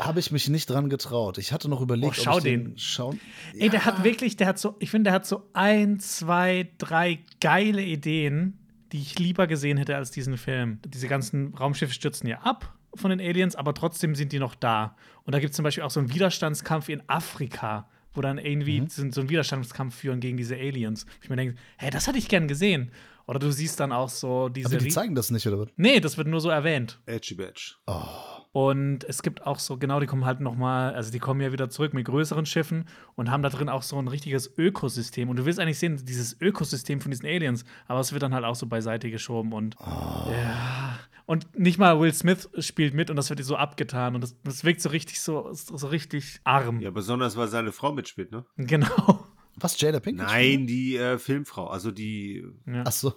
Habe 0.01 0.21
ich 0.21 0.33
mich 0.33 0.49
nicht 0.49 0.69
dran 0.69 0.89
getraut. 0.89 1.39
Ich 1.39 1.53
hatte 1.53 1.69
noch 1.69 1.81
überlegt, 1.81 2.17
oh, 2.19 2.23
schau 2.23 2.33
ob 2.33 2.39
ich 2.39 2.45
den, 2.45 2.65
den 2.65 2.79
schauen. 2.79 3.21
Ey, 3.57 3.69
der 3.69 3.85
hat 3.85 4.03
wirklich, 4.03 4.37
der 4.37 4.47
hat 4.47 4.59
so, 4.59 4.77
ich 4.79 4.91
finde, 4.91 5.11
der 5.11 5.13
hat 5.13 5.27
so 5.27 5.49
ein, 5.53 6.01
zwei, 6.01 6.71
drei 6.79 7.21
geile 7.41 7.83
Ideen, 7.83 8.59
die 8.93 8.99
ich 8.99 9.19
lieber 9.19 9.47
gesehen 9.47 9.77
hätte 9.77 9.97
als 9.97 10.11
diesen 10.11 10.37
Film. 10.37 10.81
Diese 10.87 11.07
ganzen 11.07 11.55
Raumschiffe 11.55 11.93
stürzen 11.93 12.29
ja 12.29 12.39
ab 12.39 12.75
von 12.95 13.11
den 13.11 13.21
Aliens, 13.21 13.57
aber 13.57 13.75
trotzdem 13.75 14.15
sind 14.15 14.33
die 14.33 14.39
noch 14.39 14.55
da. 14.55 14.97
Und 15.25 15.35
da 15.35 15.39
gibt 15.39 15.51
es 15.51 15.57
zum 15.57 15.63
Beispiel 15.63 15.85
auch 15.85 15.91
so 15.91 16.01
einen 16.01 16.13
Widerstandskampf 16.13 16.89
in 16.89 17.03
Afrika, 17.07 17.89
wo 18.15 18.21
dann 18.21 18.39
irgendwie 18.39 18.81
mhm. 18.81 18.89
so 18.89 19.21
einen 19.21 19.31
Widerstandskampf 19.31 19.95
führen 19.95 20.21
gegen 20.21 20.37
diese 20.37 20.57
Aliens. 20.57 21.07
Ich 21.23 21.29
mir 21.29 21.37
denke, 21.37 21.57
hä, 21.79 21.91
das 21.91 22.07
hätte 22.07 22.19
ich 22.19 22.29
gern 22.29 22.49
gesehen. 22.49 22.91
Oder 23.27 23.39
du 23.39 23.53
siehst 23.53 23.79
dann 23.79 23.93
auch 23.93 24.09
so 24.09 24.49
diese. 24.49 24.67
Aber 24.67 24.79
die 24.79 24.89
zeigen 24.89 25.15
das 25.15 25.31
nicht, 25.31 25.47
oder 25.47 25.61
was? 25.61 25.69
Nee, 25.77 26.01
das 26.01 26.19
wird 26.19 26.27
nur 26.27 26.41
so 26.41 26.49
erwähnt. 26.49 26.99
Edgy 27.07 27.35
Badge. 27.35 27.75
Oh. 27.87 28.40
Und 28.53 29.05
es 29.05 29.23
gibt 29.23 29.47
auch 29.47 29.61
so, 29.61 29.79
genau, 29.79 30.01
die 30.01 30.07
kommen 30.07 30.25
halt 30.25 30.41
noch 30.41 30.57
mal, 30.57 30.93
also 30.93 31.13
die 31.13 31.21
kommen 31.21 31.41
ja 31.41 31.53
wieder 31.53 31.71
zurück 31.71 31.95
mit 31.95 32.05
größeren 32.05 32.47
Schiffen 32.47 32.87
und 33.15 33.31
haben 33.31 33.43
da 33.43 33.49
drin 33.49 33.69
auch 33.69 33.83
so 33.83 33.97
ein 33.97 34.09
richtiges 34.09 34.53
Ökosystem. 34.59 35.29
Und 35.29 35.37
du 35.37 35.45
willst 35.45 35.61
eigentlich 35.61 35.79
sehen, 35.79 36.05
dieses 36.05 36.41
Ökosystem 36.41 37.01
von 37.01 37.13
diesen 37.13 37.27
Aliens, 37.27 37.65
aber 37.87 38.01
es 38.01 38.13
wird 38.13 38.25
dann 38.25 38.35
halt 38.35 38.45
auch 38.45 38.57
so 38.57 38.67
beiseite 38.67 39.11
geschoben 39.11 39.53
und 39.53 39.77
oh. 39.79 40.31
ja. 40.33 40.99
Und 41.27 41.57
nicht 41.57 41.79
mal 41.79 42.01
Will 42.01 42.13
Smith 42.13 42.49
spielt 42.59 42.93
mit 42.93 43.09
und 43.09 43.15
das 43.15 43.31
wird 43.31 43.45
so 43.45 43.55
abgetan 43.55 44.17
und 44.17 44.21
das, 44.21 44.35
das 44.43 44.65
wirkt 44.65 44.81
so 44.81 44.89
richtig 44.89 45.21
so, 45.21 45.49
so 45.53 45.87
richtig 45.87 46.41
arm. 46.43 46.81
Ja, 46.81 46.91
besonders 46.91 47.37
weil 47.37 47.47
seine 47.47 47.71
Frau 47.71 47.93
mitspielt, 47.93 48.33
ne? 48.33 48.45
Genau. 48.57 49.29
Was, 49.55 49.81
Jada 49.81 50.01
Pinkett? 50.01 50.27
Nein, 50.27 50.67
die 50.67 50.97
äh, 50.97 51.19
Filmfrau, 51.19 51.69
also 51.69 51.93
die. 51.93 52.45
Ja. 52.67 52.83
Ach 52.85 52.93
so. 52.93 53.15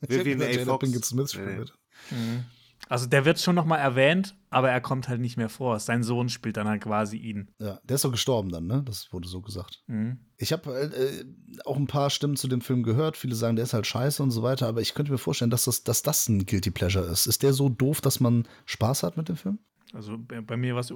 Vivian 0.00 0.40
A. 0.42 0.48
Jada 0.48 0.78
Pinkett 0.78 1.04
Smith 1.04 1.32
spielt 1.32 1.48
nee. 1.48 1.58
mit. 1.58 1.74
Mhm. 2.10 2.44
Also 2.88 3.06
der 3.06 3.24
wird 3.24 3.40
schon 3.40 3.54
noch 3.54 3.64
mal 3.64 3.78
erwähnt, 3.78 4.36
aber 4.50 4.70
er 4.70 4.80
kommt 4.80 5.08
halt 5.08 5.20
nicht 5.20 5.36
mehr 5.36 5.48
vor. 5.48 5.78
Sein 5.80 6.02
Sohn 6.02 6.28
spielt 6.28 6.56
dann 6.56 6.68
halt 6.68 6.82
quasi 6.82 7.16
ihn. 7.16 7.50
Ja, 7.58 7.80
der 7.84 7.94
ist 7.96 8.04
doch 8.04 8.10
gestorben 8.10 8.50
dann, 8.50 8.66
ne? 8.66 8.82
Das 8.84 9.12
wurde 9.12 9.28
so 9.28 9.40
gesagt. 9.40 9.82
Mhm. 9.86 10.18
Ich 10.36 10.52
habe 10.52 10.70
äh, 10.74 11.24
auch 11.64 11.76
ein 11.76 11.86
paar 11.86 12.10
Stimmen 12.10 12.36
zu 12.36 12.48
dem 12.48 12.60
Film 12.60 12.82
gehört. 12.82 13.16
Viele 13.16 13.34
sagen, 13.34 13.56
der 13.56 13.64
ist 13.64 13.74
halt 13.74 13.86
scheiße 13.86 14.22
und 14.22 14.30
so 14.30 14.42
weiter. 14.42 14.68
Aber 14.68 14.80
ich 14.80 14.94
könnte 14.94 15.12
mir 15.12 15.18
vorstellen, 15.18 15.50
dass 15.50 15.64
das, 15.64 15.84
dass 15.84 16.02
das 16.02 16.28
ein 16.28 16.44
Guilty 16.44 16.70
Pleasure 16.70 17.06
ist. 17.06 17.26
Ist 17.26 17.42
der 17.42 17.52
so 17.52 17.68
doof, 17.68 18.00
dass 18.00 18.20
man 18.20 18.46
Spaß 18.66 19.02
hat 19.02 19.16
mit 19.16 19.28
dem 19.28 19.36
Film? 19.36 19.58
Also 19.94 20.18
bei 20.18 20.56
mir 20.56 20.74
war 20.74 20.80
es 20.80 20.92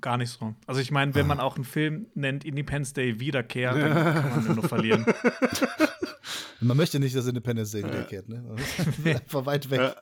gar 0.00 0.16
nicht 0.16 0.30
so. 0.30 0.54
Also 0.66 0.80
ich 0.80 0.90
meine, 0.90 1.14
wenn 1.14 1.26
ah. 1.26 1.28
man 1.28 1.40
auch 1.40 1.56
einen 1.56 1.64
Film 1.64 2.06
nennt 2.14 2.46
Independence 2.46 2.94
Day 2.94 3.20
Wiederkehr, 3.20 3.74
dann 3.74 4.32
kann 4.32 4.46
man 4.46 4.56
nur 4.56 4.64
verlieren. 4.64 5.04
Man 6.60 6.76
möchte 6.76 6.98
nicht, 6.98 7.14
dass 7.14 7.26
Independence 7.26 7.72
Day 7.72 7.84
wiederkehrt, 7.84 8.28
ne? 8.28 8.44
Einfach 9.04 9.46
weit 9.46 9.70
weg. 9.70 9.94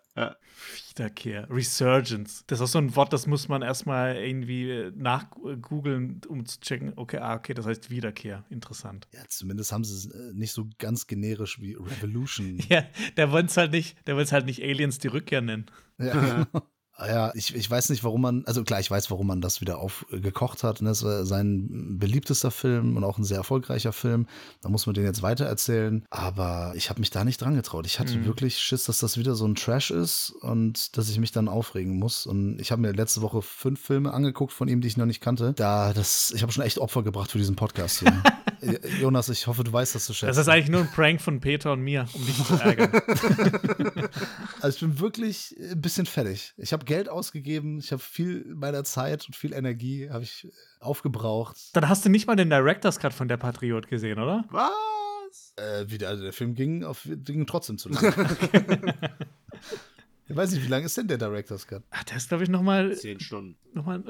Wiederkehr. 0.88 1.46
Resurgence. 1.50 2.44
Das 2.46 2.58
ist 2.58 2.64
auch 2.64 2.72
so 2.72 2.78
ein 2.78 2.96
Wort, 2.96 3.12
das 3.12 3.26
muss 3.26 3.48
man 3.48 3.62
erstmal 3.62 4.16
irgendwie 4.16 4.70
äh, 4.70 4.92
nachgoogeln, 4.94 6.22
um 6.28 6.46
zu 6.46 6.58
checken, 6.60 6.94
okay, 6.96 7.18
ah, 7.18 7.34
okay, 7.34 7.52
das 7.52 7.66
heißt 7.66 7.90
Wiederkehr. 7.90 8.44
Interessant. 8.48 9.06
Ja, 9.12 9.20
zumindest 9.28 9.72
haben 9.72 9.84
sie 9.84 9.94
es 9.94 10.06
äh, 10.06 10.32
nicht 10.32 10.52
so 10.52 10.66
ganz 10.78 11.06
generisch 11.06 11.60
wie 11.60 11.74
Revolution. 11.74 12.58
ja, 12.68 12.84
der 13.16 13.30
wollte 13.30 13.48
es 13.48 13.56
halt 13.56 13.72
nicht, 13.72 13.98
es 14.06 14.32
halt 14.32 14.46
nicht 14.46 14.62
Aliens 14.62 14.98
die 14.98 15.08
Rückkehr 15.08 15.42
nennen. 15.42 15.66
Ja, 15.98 16.44
genau. 16.44 16.66
Ah 16.98 17.08
ja, 17.08 17.32
ich, 17.34 17.54
ich 17.54 17.70
weiß 17.70 17.90
nicht, 17.90 18.04
warum 18.04 18.22
man, 18.22 18.44
also 18.46 18.64
klar, 18.64 18.80
ich 18.80 18.90
weiß, 18.90 19.10
warum 19.10 19.26
man 19.26 19.42
das 19.42 19.60
wieder 19.60 19.78
aufgekocht 19.78 20.64
hat. 20.64 20.80
Ne? 20.80 20.88
Das 20.88 21.04
war 21.04 21.26
sein 21.26 21.98
beliebtester 21.98 22.50
Film 22.50 22.96
und 22.96 23.04
auch 23.04 23.18
ein 23.18 23.24
sehr 23.24 23.36
erfolgreicher 23.36 23.92
Film. 23.92 24.26
Da 24.62 24.70
muss 24.70 24.86
man 24.86 24.94
den 24.94 25.04
jetzt 25.04 25.22
weitererzählen. 25.22 26.06
Aber 26.08 26.72
ich 26.74 26.88
habe 26.88 27.00
mich 27.00 27.10
da 27.10 27.24
nicht 27.24 27.42
dran 27.42 27.54
getraut. 27.54 27.84
Ich 27.84 28.00
hatte 28.00 28.16
mhm. 28.16 28.24
wirklich 28.24 28.58
Schiss, 28.58 28.84
dass 28.84 28.98
das 28.98 29.18
wieder 29.18 29.34
so 29.34 29.46
ein 29.46 29.56
Trash 29.56 29.90
ist 29.90 30.30
und 30.40 30.96
dass 30.96 31.10
ich 31.10 31.18
mich 31.18 31.32
dann 31.32 31.48
aufregen 31.48 31.98
muss. 31.98 32.24
Und 32.24 32.58
ich 32.60 32.72
habe 32.72 32.80
mir 32.80 32.92
letzte 32.92 33.20
Woche 33.20 33.42
fünf 33.42 33.78
Filme 33.78 34.14
angeguckt 34.14 34.54
von 34.54 34.66
ihm, 34.68 34.80
die 34.80 34.88
ich 34.88 34.96
noch 34.96 35.06
nicht 35.06 35.20
kannte. 35.20 35.52
Da, 35.52 35.92
das, 35.92 36.32
ich 36.34 36.42
habe 36.42 36.52
schon 36.52 36.64
echt 36.64 36.78
Opfer 36.78 37.02
gebracht 37.02 37.30
für 37.30 37.38
diesen 37.38 37.56
Podcast 37.56 37.98
hier. 37.98 38.22
Jonas, 39.00 39.28
ich 39.28 39.46
hoffe, 39.46 39.64
du 39.64 39.72
weißt, 39.72 39.94
dass 39.94 40.06
du 40.06 40.12
schätzt. 40.12 40.30
Das 40.30 40.38
ist 40.38 40.48
eigentlich 40.48 40.68
nur 40.70 40.80
ein 40.80 40.90
Prank 40.90 41.20
von 41.20 41.40
Peter 41.40 41.72
und 41.72 41.80
mir, 41.80 42.06
um 42.12 42.26
dich 42.26 42.44
zu 42.44 42.54
ärgern. 42.54 42.90
also 44.60 44.74
ich 44.74 44.80
bin 44.80 45.00
wirklich 45.00 45.56
ein 45.58 45.80
bisschen 45.80 46.06
fertig. 46.06 46.54
Ich 46.56 46.72
habe 46.72 46.84
Geld 46.84 47.08
ausgegeben, 47.08 47.78
ich 47.78 47.92
habe 47.92 48.02
viel 48.02 48.44
meiner 48.54 48.84
Zeit 48.84 49.26
und 49.26 49.34
viel 49.34 49.52
Energie 49.52 50.10
habe 50.10 50.24
ich 50.24 50.48
aufgebraucht. 50.80 51.56
Dann 51.74 51.88
hast 51.88 52.04
du 52.04 52.08
nicht 52.08 52.26
mal 52.26 52.36
den 52.36 52.50
Director's 52.50 52.98
Cut 52.98 53.12
von 53.12 53.28
der 53.28 53.36
Patriot 53.36 53.88
gesehen, 53.88 54.18
oder? 54.18 54.44
Was? 54.50 55.54
Äh, 55.56 55.90
wieder, 55.90 56.08
also 56.08 56.22
der 56.22 56.32
Film 56.32 56.54
ging, 56.54 56.84
auf, 56.84 57.02
ging 57.04 57.46
trotzdem 57.46 57.78
zu 57.78 57.88
lange. 57.88 58.12
Ich 60.28 60.34
weiß 60.34 60.50
nicht, 60.52 60.64
wie 60.64 60.68
lang 60.68 60.82
ist 60.84 60.96
denn 60.96 61.06
der 61.06 61.18
Director's 61.18 61.66
Cut? 61.66 61.84
Ach, 61.90 62.02
der 62.04 62.16
ist, 62.16 62.28
glaube 62.28 62.42
ich, 62.42 62.50
nochmal. 62.50 62.96
Zehn 62.96 63.20
Stunden. 63.20 63.56
Nochmal 63.74 64.02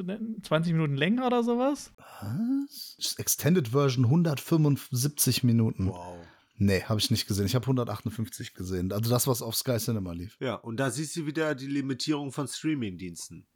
20 0.42 0.72
Minuten 0.72 0.96
länger 0.96 1.26
oder 1.26 1.42
sowas? 1.42 1.92
Was? 2.20 3.14
Extended 3.18 3.68
Version 3.68 4.06
175 4.06 5.44
Minuten. 5.44 5.88
Wow. 5.88 6.16
Nee, 6.58 6.82
habe 6.84 6.98
ich 6.98 7.10
nicht 7.10 7.26
gesehen. 7.26 7.44
Ich 7.44 7.54
habe 7.54 7.64
158 7.64 8.54
gesehen. 8.54 8.90
Also 8.90 9.10
das, 9.10 9.26
was 9.26 9.42
auf 9.42 9.54
Sky 9.54 9.76
Cinema 9.76 10.12
lief. 10.12 10.38
Ja, 10.40 10.54
und 10.54 10.78
da 10.78 10.90
siehst 10.90 11.14
du 11.16 11.26
wieder 11.26 11.54
die 11.54 11.66
Limitierung 11.66 12.32
von 12.32 12.48
Streaming-Diensten. 12.48 13.46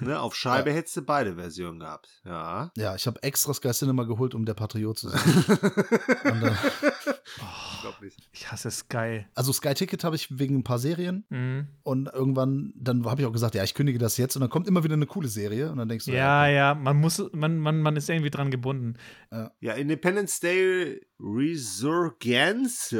ne, 0.00 0.20
auf 0.20 0.36
Scheibe 0.36 0.70
ja. 0.70 0.76
hättest 0.76 0.96
du 0.96 1.02
beide 1.02 1.34
Versionen 1.34 1.80
gehabt. 1.80 2.08
Ja. 2.24 2.70
Ja, 2.76 2.94
ich 2.94 3.08
habe 3.08 3.20
extra 3.24 3.54
Sky 3.54 3.72
Cinema 3.72 4.04
geholt, 4.04 4.36
um 4.36 4.44
der 4.44 4.54
Patriot 4.54 4.98
zu 4.98 5.08
sein. 5.08 5.20
dann, 6.22 6.56
oh, 7.40 8.04
ich 8.32 8.50
hasse 8.50 8.70
Sky. 8.70 9.26
Also 9.34 9.52
Sky 9.52 9.74
Ticket 9.74 10.04
habe 10.04 10.16
ich 10.16 10.38
wegen 10.38 10.56
ein 10.56 10.64
paar 10.64 10.78
Serien. 10.78 11.24
Mhm. 11.28 11.68
Und 11.82 12.08
irgendwann, 12.12 12.72
dann 12.76 13.04
habe 13.06 13.22
ich 13.22 13.26
auch 13.26 13.32
gesagt, 13.32 13.54
ja, 13.54 13.64
ich 13.64 13.74
kündige 13.74 13.98
das 13.98 14.16
jetzt. 14.16 14.36
Und 14.36 14.40
dann 14.40 14.50
kommt 14.50 14.68
immer 14.68 14.84
wieder 14.84 14.94
eine 14.94 15.06
coole 15.06 15.28
Serie. 15.28 15.70
Und 15.70 15.78
dann 15.78 15.88
denkst 15.88 16.06
du, 16.06 16.12
ja, 16.12 16.46
ja, 16.46 16.52
ja 16.52 16.74
man 16.74 16.96
muss, 16.96 17.22
man, 17.32 17.58
man, 17.58 17.80
man 17.80 17.96
ist 17.96 18.08
irgendwie 18.08 18.30
dran 18.30 18.50
gebunden. 18.50 18.94
Ja, 19.30 19.50
ja 19.60 19.72
Independence 19.74 20.40
Day 20.40 21.00
Resurgence, 21.18 22.94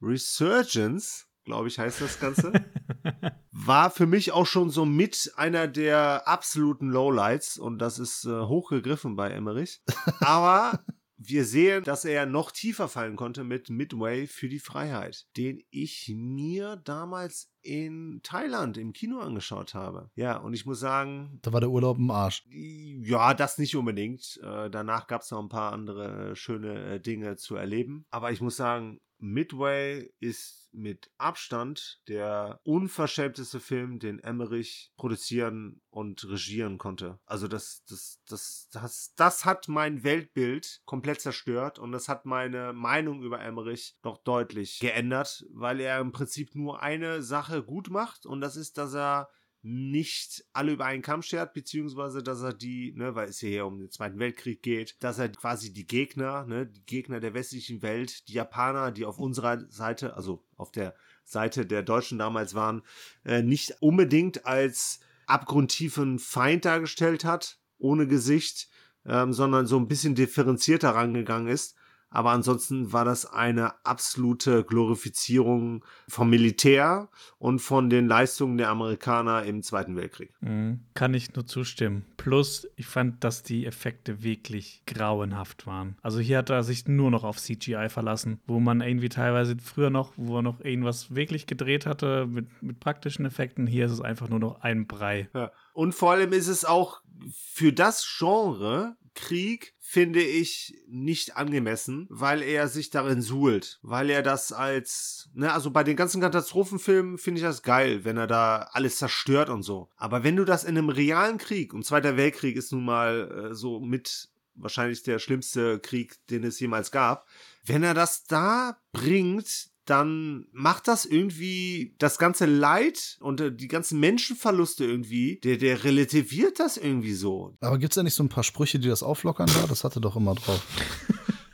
Resurgence, 0.00 1.26
glaube 1.44 1.68
ich, 1.68 1.78
heißt 1.78 2.00
das 2.00 2.20
Ganze. 2.20 2.52
war 3.66 3.90
für 3.90 4.06
mich 4.06 4.32
auch 4.32 4.46
schon 4.46 4.70
so 4.70 4.84
mit 4.84 5.32
einer 5.36 5.66
der 5.66 6.28
absoluten 6.28 6.88
Lowlights 6.88 7.58
und 7.58 7.78
das 7.78 7.98
ist 7.98 8.24
äh, 8.24 8.42
hochgegriffen 8.42 9.16
bei 9.16 9.30
Emmerich. 9.30 9.82
Aber 10.20 10.84
wir 11.18 11.44
sehen, 11.44 11.82
dass 11.82 12.04
er 12.04 12.26
noch 12.26 12.52
tiefer 12.52 12.88
fallen 12.88 13.16
konnte 13.16 13.42
mit 13.42 13.70
Midway 13.70 14.26
für 14.28 14.48
die 14.48 14.60
Freiheit, 14.60 15.26
den 15.36 15.62
ich 15.70 16.12
mir 16.14 16.76
damals 16.76 17.50
in 17.60 18.20
Thailand 18.22 18.78
im 18.78 18.92
Kino 18.92 19.18
angeschaut 19.18 19.74
habe. 19.74 20.10
Ja, 20.14 20.36
und 20.36 20.54
ich 20.54 20.64
muss 20.64 20.78
sagen. 20.78 21.40
Da 21.42 21.52
war 21.52 21.60
der 21.60 21.70
Urlaub 21.70 21.98
im 21.98 22.10
Arsch. 22.10 22.44
Ja, 22.48 23.34
das 23.34 23.58
nicht 23.58 23.74
unbedingt. 23.74 24.38
Äh, 24.42 24.70
danach 24.70 25.08
gab 25.08 25.22
es 25.22 25.30
noch 25.32 25.42
ein 25.42 25.48
paar 25.48 25.72
andere 25.72 26.36
schöne 26.36 26.94
äh, 26.94 27.00
Dinge 27.00 27.36
zu 27.36 27.56
erleben. 27.56 28.06
Aber 28.10 28.30
ich 28.30 28.40
muss 28.40 28.56
sagen, 28.56 29.00
Midway 29.18 30.12
ist 30.20 30.67
mit 30.72 31.10
Abstand 31.18 32.00
der 32.08 32.60
unverschämteste 32.64 33.60
Film, 33.60 33.98
den 33.98 34.18
Emmerich 34.18 34.92
produzieren 34.96 35.80
und 35.90 36.28
regieren 36.28 36.78
konnte. 36.78 37.18
Also 37.26 37.48
das, 37.48 37.84
das, 37.88 38.20
das, 38.28 38.68
das, 38.70 39.14
das 39.16 39.44
hat 39.44 39.68
mein 39.68 40.04
Weltbild 40.04 40.80
komplett 40.84 41.20
zerstört 41.20 41.78
und 41.78 41.92
das 41.92 42.08
hat 42.08 42.26
meine 42.26 42.72
Meinung 42.72 43.22
über 43.22 43.40
Emmerich 43.40 43.96
noch 44.02 44.18
deutlich 44.18 44.78
geändert, 44.78 45.44
weil 45.52 45.80
er 45.80 46.00
im 46.00 46.12
Prinzip 46.12 46.54
nur 46.54 46.82
eine 46.82 47.22
Sache 47.22 47.62
gut 47.62 47.90
macht 47.90 48.26
und 48.26 48.40
das 48.40 48.56
ist, 48.56 48.78
dass 48.78 48.94
er 48.94 49.28
nicht 49.62 50.44
alle 50.52 50.72
über 50.72 50.84
einen 50.84 51.02
Kamm 51.02 51.22
schert, 51.22 51.52
beziehungsweise 51.52 52.22
dass 52.22 52.42
er 52.42 52.52
die, 52.52 52.92
ne, 52.96 53.14
weil 53.14 53.28
es 53.28 53.40
hier 53.40 53.66
um 53.66 53.78
den 53.78 53.90
Zweiten 53.90 54.18
Weltkrieg 54.18 54.62
geht, 54.62 54.96
dass 55.00 55.18
er 55.18 55.28
quasi 55.30 55.72
die 55.72 55.86
Gegner, 55.86 56.46
ne, 56.46 56.66
die 56.66 56.84
Gegner 56.84 57.20
der 57.20 57.34
westlichen 57.34 57.82
Welt, 57.82 58.28
die 58.28 58.34
Japaner, 58.34 58.92
die 58.92 59.04
auf 59.04 59.18
unserer 59.18 59.68
Seite, 59.68 60.16
also 60.16 60.44
auf 60.56 60.70
der 60.70 60.94
Seite 61.24 61.66
der 61.66 61.82
Deutschen 61.82 62.18
damals 62.18 62.54
waren, 62.54 62.82
äh, 63.24 63.42
nicht 63.42 63.76
unbedingt 63.80 64.46
als 64.46 65.00
abgrundtiefen 65.26 66.18
Feind 66.18 66.64
dargestellt 66.64 67.24
hat, 67.24 67.58
ohne 67.78 68.06
Gesicht, 68.06 68.68
ähm, 69.04 69.32
sondern 69.32 69.66
so 69.66 69.76
ein 69.78 69.88
bisschen 69.88 70.14
differenzierter 70.14 70.90
rangegangen 70.90 71.48
ist 71.48 71.77
aber 72.10 72.30
ansonsten 72.30 72.92
war 72.92 73.04
das 73.04 73.26
eine 73.26 73.74
absolute 73.84 74.64
Glorifizierung 74.64 75.84
vom 76.08 76.30
Militär 76.30 77.08
und 77.38 77.60
von 77.60 77.90
den 77.90 78.06
Leistungen 78.06 78.56
der 78.56 78.70
Amerikaner 78.70 79.44
im 79.44 79.62
Zweiten 79.62 79.96
Weltkrieg. 79.96 80.32
Mhm. 80.40 80.80
Kann 80.94 81.14
ich 81.14 81.34
nur 81.34 81.46
zustimmen. 81.46 82.06
Plus, 82.16 82.68
ich 82.76 82.86
fand, 82.86 83.22
dass 83.24 83.42
die 83.42 83.66
Effekte 83.66 84.22
wirklich 84.22 84.82
grauenhaft 84.86 85.66
waren. 85.66 85.96
Also 86.02 86.18
hier 86.18 86.38
hat 86.38 86.50
er 86.50 86.62
sich 86.62 86.88
nur 86.88 87.10
noch 87.10 87.24
auf 87.24 87.38
CGI 87.38 87.88
verlassen, 87.88 88.40
wo 88.46 88.58
man 88.58 88.80
irgendwie 88.80 89.10
teilweise 89.10 89.56
früher 89.62 89.90
noch, 89.90 90.12
wo 90.16 90.38
er 90.38 90.42
noch 90.42 90.60
irgendwas 90.60 91.14
wirklich 91.14 91.46
gedreht 91.46 91.86
hatte 91.86 92.26
mit, 92.26 92.62
mit 92.62 92.80
praktischen 92.80 93.26
Effekten. 93.26 93.66
Hier 93.66 93.86
ist 93.86 93.92
es 93.92 94.00
einfach 94.00 94.28
nur 94.28 94.38
noch 94.38 94.62
ein 94.62 94.86
Brei. 94.86 95.28
Ja. 95.34 95.50
Und 95.74 95.94
vor 95.94 96.12
allem 96.12 96.32
ist 96.32 96.48
es 96.48 96.64
auch 96.64 97.02
für 97.30 97.72
das 97.72 98.06
Genre 98.18 98.96
Krieg 99.18 99.74
finde 99.80 100.22
ich 100.22 100.80
nicht 100.86 101.36
angemessen, 101.36 102.06
weil 102.08 102.40
er 102.40 102.68
sich 102.68 102.90
darin 102.90 103.20
suhlt, 103.20 103.80
weil 103.82 104.10
er 104.10 104.22
das 104.22 104.52
als, 104.52 105.28
ne, 105.34 105.52
also 105.52 105.72
bei 105.72 105.82
den 105.82 105.96
ganzen 105.96 106.20
Katastrophenfilmen 106.20 107.18
finde 107.18 107.40
ich 107.40 107.44
das 107.44 107.64
geil, 107.64 108.04
wenn 108.04 108.16
er 108.16 108.28
da 108.28 108.68
alles 108.72 108.98
zerstört 108.98 109.50
und 109.50 109.64
so. 109.64 109.88
Aber 109.96 110.22
wenn 110.22 110.36
du 110.36 110.44
das 110.44 110.62
in 110.62 110.78
einem 110.78 110.88
realen 110.88 111.36
Krieg, 111.36 111.74
und 111.74 111.84
Zweiter 111.84 112.16
Weltkrieg 112.16 112.56
ist 112.56 112.70
nun 112.70 112.84
mal 112.84 113.50
äh, 113.50 113.54
so 113.54 113.80
mit 113.80 114.28
wahrscheinlich 114.54 115.02
der 115.02 115.18
schlimmste 115.18 115.80
Krieg, 115.80 116.24
den 116.28 116.44
es 116.44 116.60
jemals 116.60 116.92
gab, 116.92 117.26
wenn 117.64 117.82
er 117.82 117.94
das 117.94 118.24
da 118.24 118.78
bringt, 118.92 119.70
dann 119.88 120.46
macht 120.52 120.88
das 120.88 121.04
irgendwie 121.04 121.94
das 121.98 122.18
ganze 122.18 122.46
Leid 122.46 123.16
und 123.20 123.40
äh, 123.40 123.52
die 123.52 123.68
ganzen 123.68 124.00
Menschenverluste 124.00 124.84
irgendwie, 124.84 125.40
der, 125.42 125.56
der 125.56 125.84
relativiert 125.84 126.60
das 126.60 126.76
irgendwie 126.76 127.14
so. 127.14 127.56
Aber 127.60 127.78
gibt 127.78 127.92
es 127.92 127.96
da 127.96 128.02
nicht 128.02 128.14
so 128.14 128.22
ein 128.22 128.28
paar 128.28 128.44
Sprüche, 128.44 128.78
die 128.78 128.88
das 128.88 129.02
auflockern 129.02 129.48
da? 129.54 129.66
Das 129.66 129.84
hatte 129.84 130.00
doch 130.00 130.16
immer 130.16 130.34
drauf. 130.34 130.62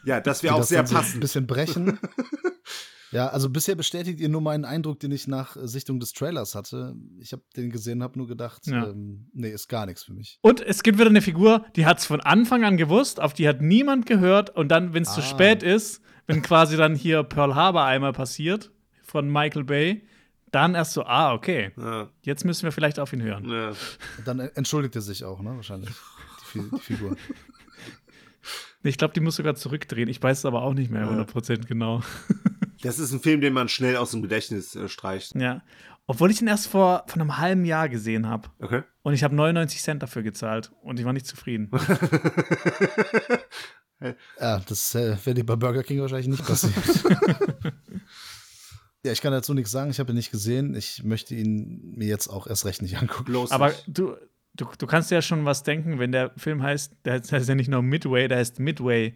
ja, 0.04 0.20
das 0.20 0.42
wäre 0.42 0.54
auch 0.54 0.58
das 0.58 0.68
sehr 0.68 0.82
passend. 0.82 1.16
Ein 1.16 1.20
bisschen 1.20 1.46
brechen. 1.46 1.98
Ja, 3.14 3.28
also 3.28 3.48
bisher 3.48 3.76
bestätigt 3.76 4.18
ihr 4.18 4.28
nur 4.28 4.40
meinen 4.40 4.64
Eindruck, 4.64 4.98
den 4.98 5.12
ich 5.12 5.28
nach 5.28 5.56
Sichtung 5.62 6.00
des 6.00 6.12
Trailers 6.14 6.56
hatte. 6.56 6.96
Ich 7.20 7.32
habe 7.32 7.42
den 7.56 7.70
gesehen, 7.70 8.02
habe 8.02 8.18
nur 8.18 8.26
gedacht, 8.26 8.66
ja. 8.66 8.88
ähm, 8.88 9.28
nee, 9.32 9.50
ist 9.50 9.68
gar 9.68 9.86
nichts 9.86 10.02
für 10.02 10.12
mich. 10.12 10.40
Und 10.42 10.60
es 10.60 10.82
gibt 10.82 10.98
wieder 10.98 11.10
eine 11.10 11.22
Figur, 11.22 11.64
die 11.76 11.86
hat 11.86 12.00
es 12.00 12.06
von 12.06 12.20
Anfang 12.20 12.64
an 12.64 12.76
gewusst, 12.76 13.20
auf 13.20 13.32
die 13.32 13.46
hat 13.46 13.62
niemand 13.62 14.06
gehört 14.06 14.50
und 14.50 14.68
dann, 14.68 14.94
wenn 14.94 15.04
es 15.04 15.10
ah. 15.10 15.14
zu 15.14 15.22
spät 15.22 15.62
ist, 15.62 16.02
wenn 16.26 16.42
quasi 16.42 16.76
dann 16.76 16.96
hier 16.96 17.22
Pearl 17.22 17.54
Harbor 17.54 17.84
einmal 17.84 18.12
passiert 18.12 18.72
von 19.04 19.30
Michael 19.30 19.62
Bay, 19.62 20.02
dann 20.50 20.74
erst 20.74 20.94
so, 20.94 21.04
ah, 21.04 21.34
okay, 21.34 21.70
ja. 21.76 22.10
jetzt 22.22 22.44
müssen 22.44 22.64
wir 22.64 22.72
vielleicht 22.72 22.98
auf 22.98 23.12
ihn 23.12 23.22
hören. 23.22 23.48
Ja. 23.48 23.72
Dann 24.24 24.40
entschuldigt 24.40 24.96
er 24.96 25.02
sich 25.02 25.22
auch, 25.22 25.40
ne, 25.40 25.54
wahrscheinlich, 25.54 25.90
die, 26.52 26.62
die 26.68 26.80
Figur. 26.80 27.16
Ich 28.86 28.98
glaube, 28.98 29.14
die 29.14 29.20
muss 29.20 29.36
sogar 29.36 29.54
zurückdrehen. 29.54 30.10
Ich 30.10 30.22
weiß 30.22 30.40
es 30.40 30.44
aber 30.44 30.60
auch 30.60 30.74
nicht 30.74 30.90
mehr 30.90 31.08
100% 31.08 31.66
genau. 31.66 32.02
Das 32.84 32.98
ist 32.98 33.12
ein 33.12 33.20
Film, 33.20 33.40
den 33.40 33.52
man 33.52 33.68
schnell 33.68 33.96
aus 33.96 34.12
dem 34.12 34.22
Gedächtnis 34.22 34.76
äh, 34.76 34.88
streicht. 34.88 35.34
Ja. 35.34 35.62
Obwohl 36.06 36.30
ich 36.30 36.40
ihn 36.40 36.48
erst 36.48 36.68
vor, 36.68 37.04
vor 37.06 37.20
einem 37.20 37.38
halben 37.38 37.64
Jahr 37.64 37.88
gesehen 37.88 38.28
habe. 38.28 38.48
Okay. 38.60 38.82
Und 39.02 39.14
ich 39.14 39.24
habe 39.24 39.34
99 39.34 39.82
Cent 39.82 40.02
dafür 40.02 40.22
gezahlt 40.22 40.70
und 40.82 41.00
ich 41.00 41.06
war 41.06 41.12
nicht 41.12 41.26
zufrieden. 41.26 41.70
Ja, 44.40 44.60
das 44.68 44.94
äh, 44.94 45.16
wäre 45.24 45.34
dir 45.34 45.46
bei 45.46 45.56
Burger 45.56 45.82
King 45.82 46.00
wahrscheinlich 46.00 46.28
nicht 46.28 46.44
passiert. 46.44 46.74
ja, 49.04 49.12
ich 49.12 49.20
kann 49.20 49.32
dazu 49.32 49.54
nichts 49.54 49.70
sagen. 49.70 49.90
Ich 49.90 49.98
habe 50.00 50.12
ihn 50.12 50.16
nicht 50.16 50.30
gesehen. 50.30 50.74
Ich 50.74 51.04
möchte 51.04 51.34
ihn 51.34 51.94
mir 51.96 52.08
jetzt 52.08 52.28
auch 52.28 52.46
erst 52.46 52.64
recht 52.64 52.82
nicht 52.82 52.98
angucken. 52.98 53.24
Bloß 53.24 53.52
Aber 53.52 53.68
nicht. 53.68 53.84
du, 53.86 54.16
du, 54.54 54.66
du 54.76 54.86
kannst 54.86 55.10
ja 55.10 55.22
schon 55.22 55.44
was 55.44 55.62
denken, 55.62 55.98
wenn 55.98 56.12
der 56.12 56.32
Film 56.36 56.62
heißt, 56.62 56.96
der 57.04 57.14
heißt 57.14 57.48
ja 57.48 57.54
nicht 57.54 57.68
nur 57.68 57.82
Midway, 57.82 58.28
der 58.28 58.38
heißt 58.38 58.58
Midway 58.58 59.14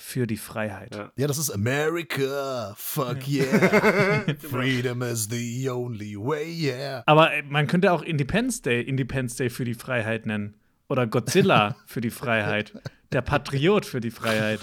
für 0.00 0.26
die 0.26 0.38
Freiheit. 0.38 0.94
Ja, 0.94 1.12
ja 1.14 1.26
das 1.26 1.36
ist 1.36 1.50
America. 1.50 2.74
Fuck 2.76 3.28
yeah. 3.28 4.24
Freedom 4.38 5.02
is 5.02 5.28
the 5.30 5.68
only 5.68 6.16
way, 6.16 6.50
yeah. 6.50 7.02
Aber 7.06 7.32
äh, 7.34 7.42
man 7.42 7.66
könnte 7.66 7.92
auch 7.92 8.02
Independence 8.02 8.62
Day 8.62 8.80
Independence 8.80 9.36
Day 9.36 9.50
für 9.50 9.64
die 9.64 9.74
Freiheit 9.74 10.26
nennen. 10.26 10.56
Oder 10.88 11.06
Godzilla 11.06 11.76
für 11.86 12.00
die 12.00 12.10
Freiheit. 12.10 12.72
Der 13.12 13.22
Patriot 13.22 13.84
für 13.84 14.00
die 14.00 14.10
Freiheit. 14.10 14.60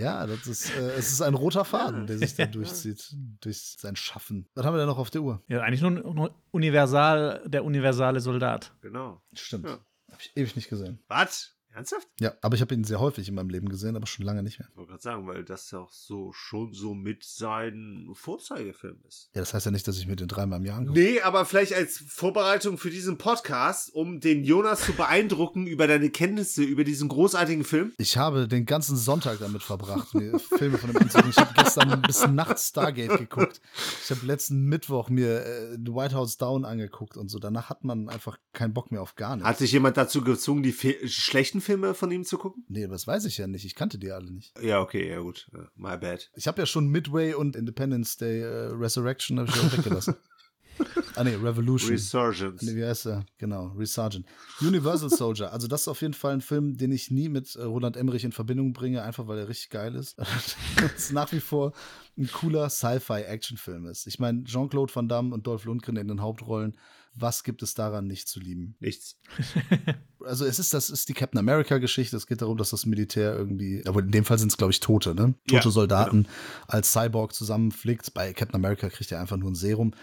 Ja, 0.00 0.26
das 0.26 0.46
ist, 0.46 0.76
äh, 0.76 0.90
es 0.98 1.12
ist 1.12 1.22
ein 1.22 1.34
roter 1.34 1.64
Faden, 1.64 2.06
der 2.06 2.18
sich 2.18 2.34
da 2.34 2.46
durchzieht, 2.46 3.14
durch 3.40 3.76
sein 3.78 3.96
Schaffen. 3.96 4.48
Was 4.54 4.66
haben 4.66 4.74
wir 4.74 4.78
denn 4.78 4.88
noch 4.88 4.98
auf 4.98 5.10
der 5.10 5.22
Uhr? 5.22 5.42
Ja, 5.46 5.60
eigentlich 5.60 5.82
nur, 5.82 5.90
nur 5.92 6.34
universal, 6.50 7.42
der 7.46 7.64
universale 7.64 8.20
Soldat. 8.20 8.74
Genau. 8.80 9.22
Stimmt. 9.34 9.66
Ja. 9.66 9.78
Hab 10.10 10.20
ich 10.20 10.32
ewig 10.36 10.56
nicht 10.56 10.68
gesehen. 10.68 10.98
Was? 11.08 11.57
Ernsthaft? 11.74 12.08
Ja, 12.18 12.34
aber 12.42 12.56
ich 12.56 12.60
habe 12.60 12.74
ihn 12.74 12.84
sehr 12.84 12.98
häufig 12.98 13.28
in 13.28 13.34
meinem 13.34 13.50
Leben 13.50 13.68
gesehen, 13.68 13.94
aber 13.94 14.06
schon 14.06 14.24
lange 14.24 14.42
nicht 14.42 14.58
mehr. 14.58 14.68
Ich 14.70 14.76
wollte 14.76 14.90
gerade 14.90 15.02
sagen, 15.02 15.26
weil 15.26 15.44
das 15.44 15.70
ja 15.70 15.78
auch 15.78 15.92
so 15.92 16.32
schon 16.32 16.72
so 16.72 16.94
mit 16.94 17.24
sein 17.24 18.08
Vorzeigefilm 18.14 18.98
ist. 19.06 19.30
Ja, 19.34 19.42
das 19.42 19.54
heißt 19.54 19.66
ja 19.66 19.72
nicht, 19.72 19.86
dass 19.86 19.98
ich 19.98 20.06
mir 20.06 20.16
den 20.16 20.28
dreimal 20.28 20.58
im 20.58 20.64
Jahr 20.64 20.78
angucke. 20.78 20.98
Nee, 20.98 21.20
aber 21.20 21.44
vielleicht 21.44 21.74
als 21.74 21.98
Vorbereitung 21.98 22.78
für 22.78 22.90
diesen 22.90 23.18
Podcast, 23.18 23.94
um 23.94 24.20
den 24.20 24.44
Jonas 24.44 24.80
zu 24.80 24.92
beeindrucken 24.92 25.66
über 25.66 25.86
deine 25.86 26.10
Kenntnisse 26.10 26.62
über 26.62 26.84
diesen 26.84 27.08
großartigen 27.08 27.64
Film. 27.64 27.92
Ich 27.98 28.16
habe 28.16 28.48
den 28.48 28.66
ganzen 28.66 28.96
Sonntag 28.96 29.38
damit 29.38 29.62
verbracht, 29.62 30.14
mir 30.14 30.38
Filme 30.58 30.78
von 30.78 30.92
dem 30.92 31.00
anzugucken. 31.00 31.30
Ich 31.30 31.36
habe 31.36 31.54
gestern 31.54 32.02
bis 32.02 32.26
nachts 32.26 32.68
Stargate 32.68 33.18
geguckt. 33.18 33.60
Ich 34.02 34.10
habe 34.10 34.26
letzten 34.26 34.64
Mittwoch 34.64 35.10
mir 35.10 35.44
äh, 35.44 35.78
The 35.84 35.94
White 35.94 36.14
House 36.14 36.38
Down 36.38 36.64
angeguckt 36.64 37.16
und 37.16 37.28
so. 37.28 37.38
Danach 37.38 37.70
hat 37.70 37.84
man 37.84 38.08
einfach 38.08 38.38
keinen 38.52 38.74
Bock 38.74 38.90
mehr 38.90 39.02
auf 39.02 39.14
gar 39.14 39.36
nichts. 39.36 39.48
Hat 39.48 39.58
sich 39.58 39.72
jemand 39.72 39.96
dazu 39.96 40.22
gezwungen, 40.22 40.62
die 40.62 40.72
schlechten 40.72 41.60
Filme 41.68 41.92
von 41.92 42.10
ihm 42.10 42.24
zu 42.24 42.38
gucken? 42.38 42.64
Nee, 42.68 42.86
das 42.86 43.06
weiß 43.06 43.26
ich 43.26 43.36
ja 43.36 43.46
nicht. 43.46 43.66
Ich 43.66 43.74
kannte 43.74 43.98
die 43.98 44.10
alle 44.10 44.30
nicht. 44.30 44.58
Ja, 44.58 44.80
okay, 44.80 45.06
ja 45.06 45.20
gut. 45.20 45.50
My 45.76 45.98
bad. 45.98 46.30
Ich 46.34 46.48
habe 46.48 46.62
ja 46.62 46.64
schon 46.64 46.88
Midway 46.88 47.34
und 47.34 47.56
Independence 47.56 48.16
Day 48.16 48.42
uh, 48.42 48.74
Resurrection 48.74 49.38
habe 49.38 49.50
ich 49.50 49.60
auch 49.60 49.76
weggelassen. 49.76 50.14
ah 51.16 51.24
nee, 51.24 51.34
Revolution. 51.34 51.90
Resurgence. 51.90 52.62
Nee, 52.62 52.74
wie 52.74 52.86
heißt 52.86 53.04
er? 53.04 53.26
Genau, 53.36 53.66
Resurgent. 53.76 54.24
Universal 54.62 55.10
Soldier. 55.10 55.52
Also 55.52 55.68
das 55.68 55.82
ist 55.82 55.88
auf 55.88 56.00
jeden 56.00 56.14
Fall 56.14 56.32
ein 56.32 56.40
Film, 56.40 56.78
den 56.78 56.90
ich 56.90 57.10
nie 57.10 57.28
mit 57.28 57.54
äh, 57.54 57.64
Roland 57.64 57.98
Emmerich 57.98 58.24
in 58.24 58.32
Verbindung 58.32 58.72
bringe, 58.72 59.02
einfach 59.02 59.26
weil 59.26 59.38
er 59.38 59.48
richtig 59.48 59.68
geil 59.68 59.94
ist. 59.94 60.16
das 60.80 60.94
ist 60.96 61.12
nach 61.12 61.30
wie 61.32 61.40
vor 61.40 61.74
ein 62.16 62.30
cooler 62.32 62.70
Sci-Fi-Action-Film 62.70 63.84
ist. 63.88 64.06
Ich 64.06 64.18
meine, 64.18 64.44
Jean-Claude 64.44 64.94
Van 64.94 65.06
Damme 65.06 65.34
und 65.34 65.46
Dolph 65.46 65.66
Lundgren 65.66 65.96
in 65.96 66.08
den 66.08 66.22
Hauptrollen 66.22 66.78
was 67.20 67.44
gibt 67.44 67.62
es 67.62 67.74
daran 67.74 68.06
nicht 68.06 68.28
zu 68.28 68.40
lieben? 68.40 68.76
Nichts. 68.80 69.18
also 70.24 70.44
es 70.44 70.58
ist, 70.58 70.74
das 70.74 70.90
ist 70.90 71.08
die 71.08 71.14
Captain 71.14 71.38
America-Geschichte. 71.38 72.16
Es 72.16 72.26
geht 72.26 72.42
darum, 72.42 72.56
dass 72.56 72.70
das 72.70 72.86
Militär 72.86 73.34
irgendwie, 73.34 73.82
aber 73.86 74.00
in 74.00 74.10
dem 74.10 74.24
Fall 74.24 74.38
sind 74.38 74.50
es, 74.50 74.56
glaube 74.56 74.72
ich, 74.72 74.80
Tote, 74.80 75.14
ne? 75.14 75.34
Tote 75.46 75.64
ja, 75.64 75.70
Soldaten 75.70 76.24
genau. 76.24 76.34
als 76.66 76.92
Cyborg 76.92 77.32
zusammenflickt. 77.34 78.14
Bei 78.14 78.32
Captain 78.32 78.56
America 78.56 78.88
kriegt 78.88 79.12
er 79.12 79.20
einfach 79.20 79.36
nur 79.36 79.50
ein 79.50 79.54
Serum. 79.54 79.94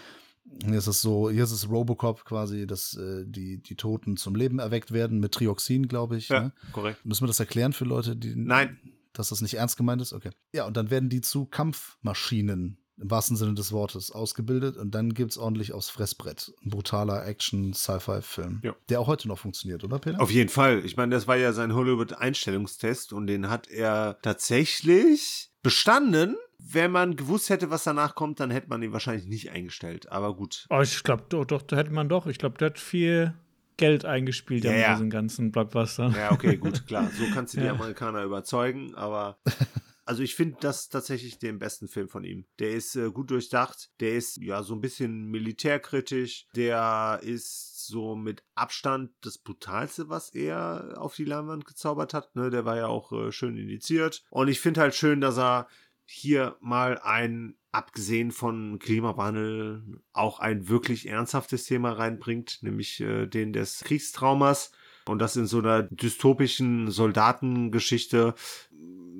Hier 0.64 0.78
ist 0.78 0.86
es 0.86 1.00
so, 1.00 1.28
hier 1.30 1.44
ist 1.44 1.52
es 1.52 1.68
Robocop 1.68 2.24
quasi, 2.24 2.66
dass 2.66 2.94
äh, 2.94 3.24
die, 3.26 3.62
die 3.62 3.74
Toten 3.74 4.16
zum 4.16 4.34
Leben 4.36 4.58
erweckt 4.58 4.92
werden 4.92 5.18
mit 5.18 5.32
Trioxin, 5.32 5.88
glaube 5.88 6.16
ich. 6.16 6.28
Ja, 6.28 6.40
ne? 6.40 6.52
korrekt. 6.72 7.04
Müssen 7.04 7.24
wir 7.24 7.28
das 7.28 7.40
erklären 7.40 7.72
für 7.72 7.84
Leute, 7.84 8.16
die. 8.16 8.34
Nein. 8.34 8.78
Dass 9.12 9.30
das 9.30 9.40
nicht 9.40 9.54
ernst 9.54 9.76
gemeint 9.76 10.02
ist? 10.02 10.12
Okay. 10.12 10.30
Ja, 10.52 10.66
und 10.66 10.76
dann 10.76 10.90
werden 10.90 11.08
die 11.08 11.22
zu 11.22 11.46
Kampfmaschinen 11.46 12.78
im 12.98 13.10
wahrsten 13.10 13.36
Sinne 13.36 13.54
des 13.54 13.72
Wortes, 13.72 14.10
ausgebildet 14.10 14.76
und 14.76 14.94
dann 14.94 15.14
gibt 15.14 15.32
es 15.32 15.38
ordentlich 15.38 15.72
aufs 15.72 15.90
Fressbrett. 15.90 16.52
Ein 16.64 16.70
brutaler 16.70 17.26
Action-Sci-Fi-Film, 17.26 18.60
ja. 18.62 18.74
der 18.88 19.00
auch 19.00 19.06
heute 19.06 19.28
noch 19.28 19.38
funktioniert, 19.38 19.84
oder 19.84 19.98
Peter? 19.98 20.20
Auf 20.20 20.30
jeden 20.30 20.48
Fall. 20.48 20.84
Ich 20.84 20.96
meine, 20.96 21.14
das 21.14 21.26
war 21.26 21.36
ja 21.36 21.52
sein 21.52 21.74
Hollywood-Einstellungstest 21.74 23.12
und 23.12 23.26
den 23.26 23.50
hat 23.50 23.68
er 23.68 24.18
tatsächlich 24.22 25.50
bestanden. 25.62 26.36
Wenn 26.58 26.90
man 26.90 27.16
gewusst 27.16 27.50
hätte, 27.50 27.70
was 27.70 27.84
danach 27.84 28.14
kommt, 28.14 28.40
dann 28.40 28.50
hätte 28.50 28.68
man 28.68 28.82
ihn 28.82 28.92
wahrscheinlich 28.92 29.26
nicht 29.26 29.50
eingestellt. 29.50 30.10
Aber 30.10 30.34
gut. 30.34 30.66
Oh, 30.70 30.80
ich 30.80 31.02
glaube, 31.02 31.24
doch, 31.28 31.44
doch, 31.44 31.62
da 31.62 31.76
hätte 31.76 31.92
man 31.92 32.08
doch. 32.08 32.26
Ich 32.26 32.38
glaube, 32.38 32.58
der 32.58 32.70
hat 32.70 32.78
viel 32.78 33.34
Geld 33.76 34.04
eingespielt 34.04 34.64
ja, 34.64 34.72
ja. 34.72 34.86
in 34.86 34.92
diesen 34.94 35.10
ganzen 35.10 35.52
Blockbustern. 35.52 36.14
Ja, 36.14 36.32
okay, 36.32 36.56
gut, 36.56 36.86
klar. 36.86 37.10
So 37.16 37.24
kannst 37.32 37.54
du 37.54 37.60
die 37.60 37.68
Amerikaner 37.68 38.24
überzeugen, 38.24 38.94
aber 38.94 39.38
Also 40.06 40.22
ich 40.22 40.36
finde 40.36 40.56
das 40.60 40.88
tatsächlich 40.88 41.40
den 41.40 41.58
besten 41.58 41.88
Film 41.88 42.08
von 42.08 42.22
ihm. 42.22 42.46
Der 42.60 42.70
ist 42.70 42.94
äh, 42.94 43.10
gut 43.10 43.30
durchdacht, 43.32 43.90
der 43.98 44.14
ist 44.14 44.36
ja 44.36 44.62
so 44.62 44.74
ein 44.74 44.80
bisschen 44.80 45.26
militärkritisch, 45.26 46.46
der 46.54 47.18
ist 47.22 47.86
so 47.88 48.14
mit 48.14 48.44
Abstand 48.54 49.10
das 49.22 49.38
brutalste, 49.38 50.08
was 50.08 50.30
er 50.30 50.94
auf 50.96 51.16
die 51.16 51.24
Leinwand 51.24 51.66
gezaubert 51.66 52.14
hat. 52.14 52.36
Ne? 52.36 52.50
Der 52.50 52.64
war 52.64 52.76
ja 52.76 52.86
auch 52.86 53.10
äh, 53.12 53.32
schön 53.32 53.56
indiziert. 53.56 54.24
Und 54.30 54.46
ich 54.46 54.60
finde 54.60 54.80
halt 54.80 54.94
schön, 54.94 55.20
dass 55.20 55.38
er 55.38 55.66
hier 56.04 56.56
mal 56.60 56.98
ein, 56.98 57.56
abgesehen 57.72 58.30
von 58.30 58.78
Klimawandel, 58.78 60.02
auch 60.12 60.38
ein 60.38 60.68
wirklich 60.68 61.08
ernsthaftes 61.08 61.64
Thema 61.64 61.90
reinbringt, 61.92 62.60
nämlich 62.62 63.00
äh, 63.00 63.26
den 63.26 63.52
des 63.52 63.80
Kriegstraumas. 63.80 64.70
Und 65.06 65.20
das 65.20 65.36
in 65.36 65.46
so 65.46 65.58
einer 65.58 65.84
dystopischen 65.84 66.90
Soldatengeschichte 66.90 68.34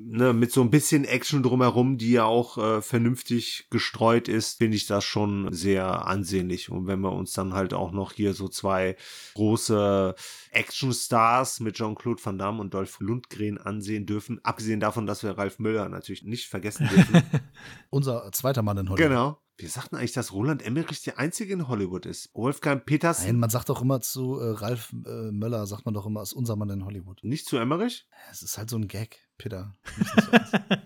ne, 0.06 0.32
mit 0.32 0.52
so 0.52 0.62
ein 0.62 0.70
bisschen 0.70 1.04
Action 1.04 1.42
drumherum, 1.42 1.98
die 1.98 2.12
ja 2.12 2.24
auch 2.24 2.58
äh, 2.58 2.82
vernünftig 2.82 3.66
gestreut 3.70 4.28
ist, 4.28 4.58
finde 4.58 4.76
ich 4.76 4.86
das 4.86 5.04
schon 5.04 5.52
sehr 5.52 6.06
ansehnlich. 6.06 6.70
Und 6.70 6.86
wenn 6.86 7.00
wir 7.00 7.12
uns 7.12 7.32
dann 7.32 7.54
halt 7.54 7.74
auch 7.74 7.92
noch 7.92 8.12
hier 8.12 8.32
so 8.32 8.48
zwei 8.48 8.96
große 9.34 10.14
Actionstars 10.52 11.60
mit 11.60 11.76
Jean-Claude 11.76 12.24
Van 12.24 12.38
Damme 12.38 12.60
und 12.60 12.74
Dolph 12.74 13.00
Lundgren 13.00 13.58
ansehen 13.58 14.06
dürfen, 14.06 14.40
abgesehen 14.44 14.80
davon, 14.80 15.06
dass 15.06 15.22
wir 15.22 15.32
Ralf 15.32 15.58
Müller 15.58 15.88
natürlich 15.88 16.22
nicht 16.22 16.46
vergessen 16.46 16.88
dürfen. 16.88 17.22
Unser 17.90 18.30
zweiter 18.32 18.62
Mann 18.62 18.78
in 18.78 18.88
Hollywood. 18.88 19.08
Genau. 19.08 19.45
Wir 19.58 19.70
sagten 19.70 19.96
eigentlich, 19.96 20.12
dass 20.12 20.32
Roland 20.32 20.62
Emmerich 20.62 21.02
der 21.02 21.18
einzige 21.18 21.54
in 21.54 21.66
Hollywood 21.66 22.04
ist. 22.04 22.28
Wolfgang 22.34 22.84
Peters. 22.84 23.24
Nein, 23.24 23.38
man 23.38 23.48
sagt 23.48 23.70
doch 23.70 23.80
immer 23.80 24.02
zu 24.02 24.38
äh, 24.38 24.50
Ralf 24.50 24.92
äh, 25.06 25.30
Möller, 25.30 25.66
sagt 25.66 25.86
man 25.86 25.94
doch 25.94 26.04
immer, 26.04 26.20
ist 26.22 26.34
unser 26.34 26.56
Mann 26.56 26.68
in 26.68 26.84
Hollywood. 26.84 27.24
Nicht 27.24 27.46
zu 27.46 27.56
Emmerich? 27.56 28.06
Es 28.30 28.42
ist 28.42 28.58
halt 28.58 28.68
so 28.68 28.76
ein 28.76 28.86
Gag, 28.86 29.18
Peter. 29.38 29.74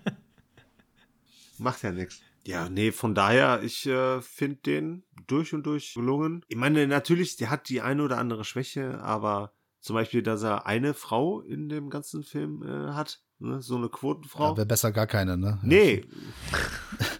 Macht 1.57 1.83
ja 1.83 1.91
nichts. 1.91 2.21
Ja, 2.45 2.69
nee, 2.69 2.91
von 2.91 3.13
daher, 3.13 3.61
ich 3.61 3.85
äh, 3.87 4.21
finde 4.21 4.61
den 4.61 5.03
durch 5.27 5.53
und 5.53 5.63
durch 5.65 5.93
gelungen. 5.93 6.45
Ich 6.47 6.55
meine, 6.55 6.87
natürlich, 6.87 7.35
der 7.35 7.49
hat 7.49 7.67
die 7.67 7.81
eine 7.81 8.03
oder 8.03 8.17
andere 8.17 8.45
Schwäche, 8.45 9.01
aber 9.01 9.53
zum 9.81 9.95
Beispiel, 9.95 10.23
dass 10.23 10.43
er 10.43 10.65
eine 10.65 10.93
Frau 10.93 11.41
in 11.41 11.67
dem 11.67 11.89
ganzen 11.89 12.23
Film 12.23 12.63
äh, 12.63 12.93
hat, 12.93 13.21
ne? 13.39 13.61
so 13.61 13.75
eine 13.75 13.89
Quotenfrau. 13.89 14.51
Ja, 14.51 14.57
wäre 14.57 14.65
besser 14.65 14.91
gar 14.91 15.07
keine, 15.07 15.37
ne? 15.37 15.59
Nee. 15.61 16.05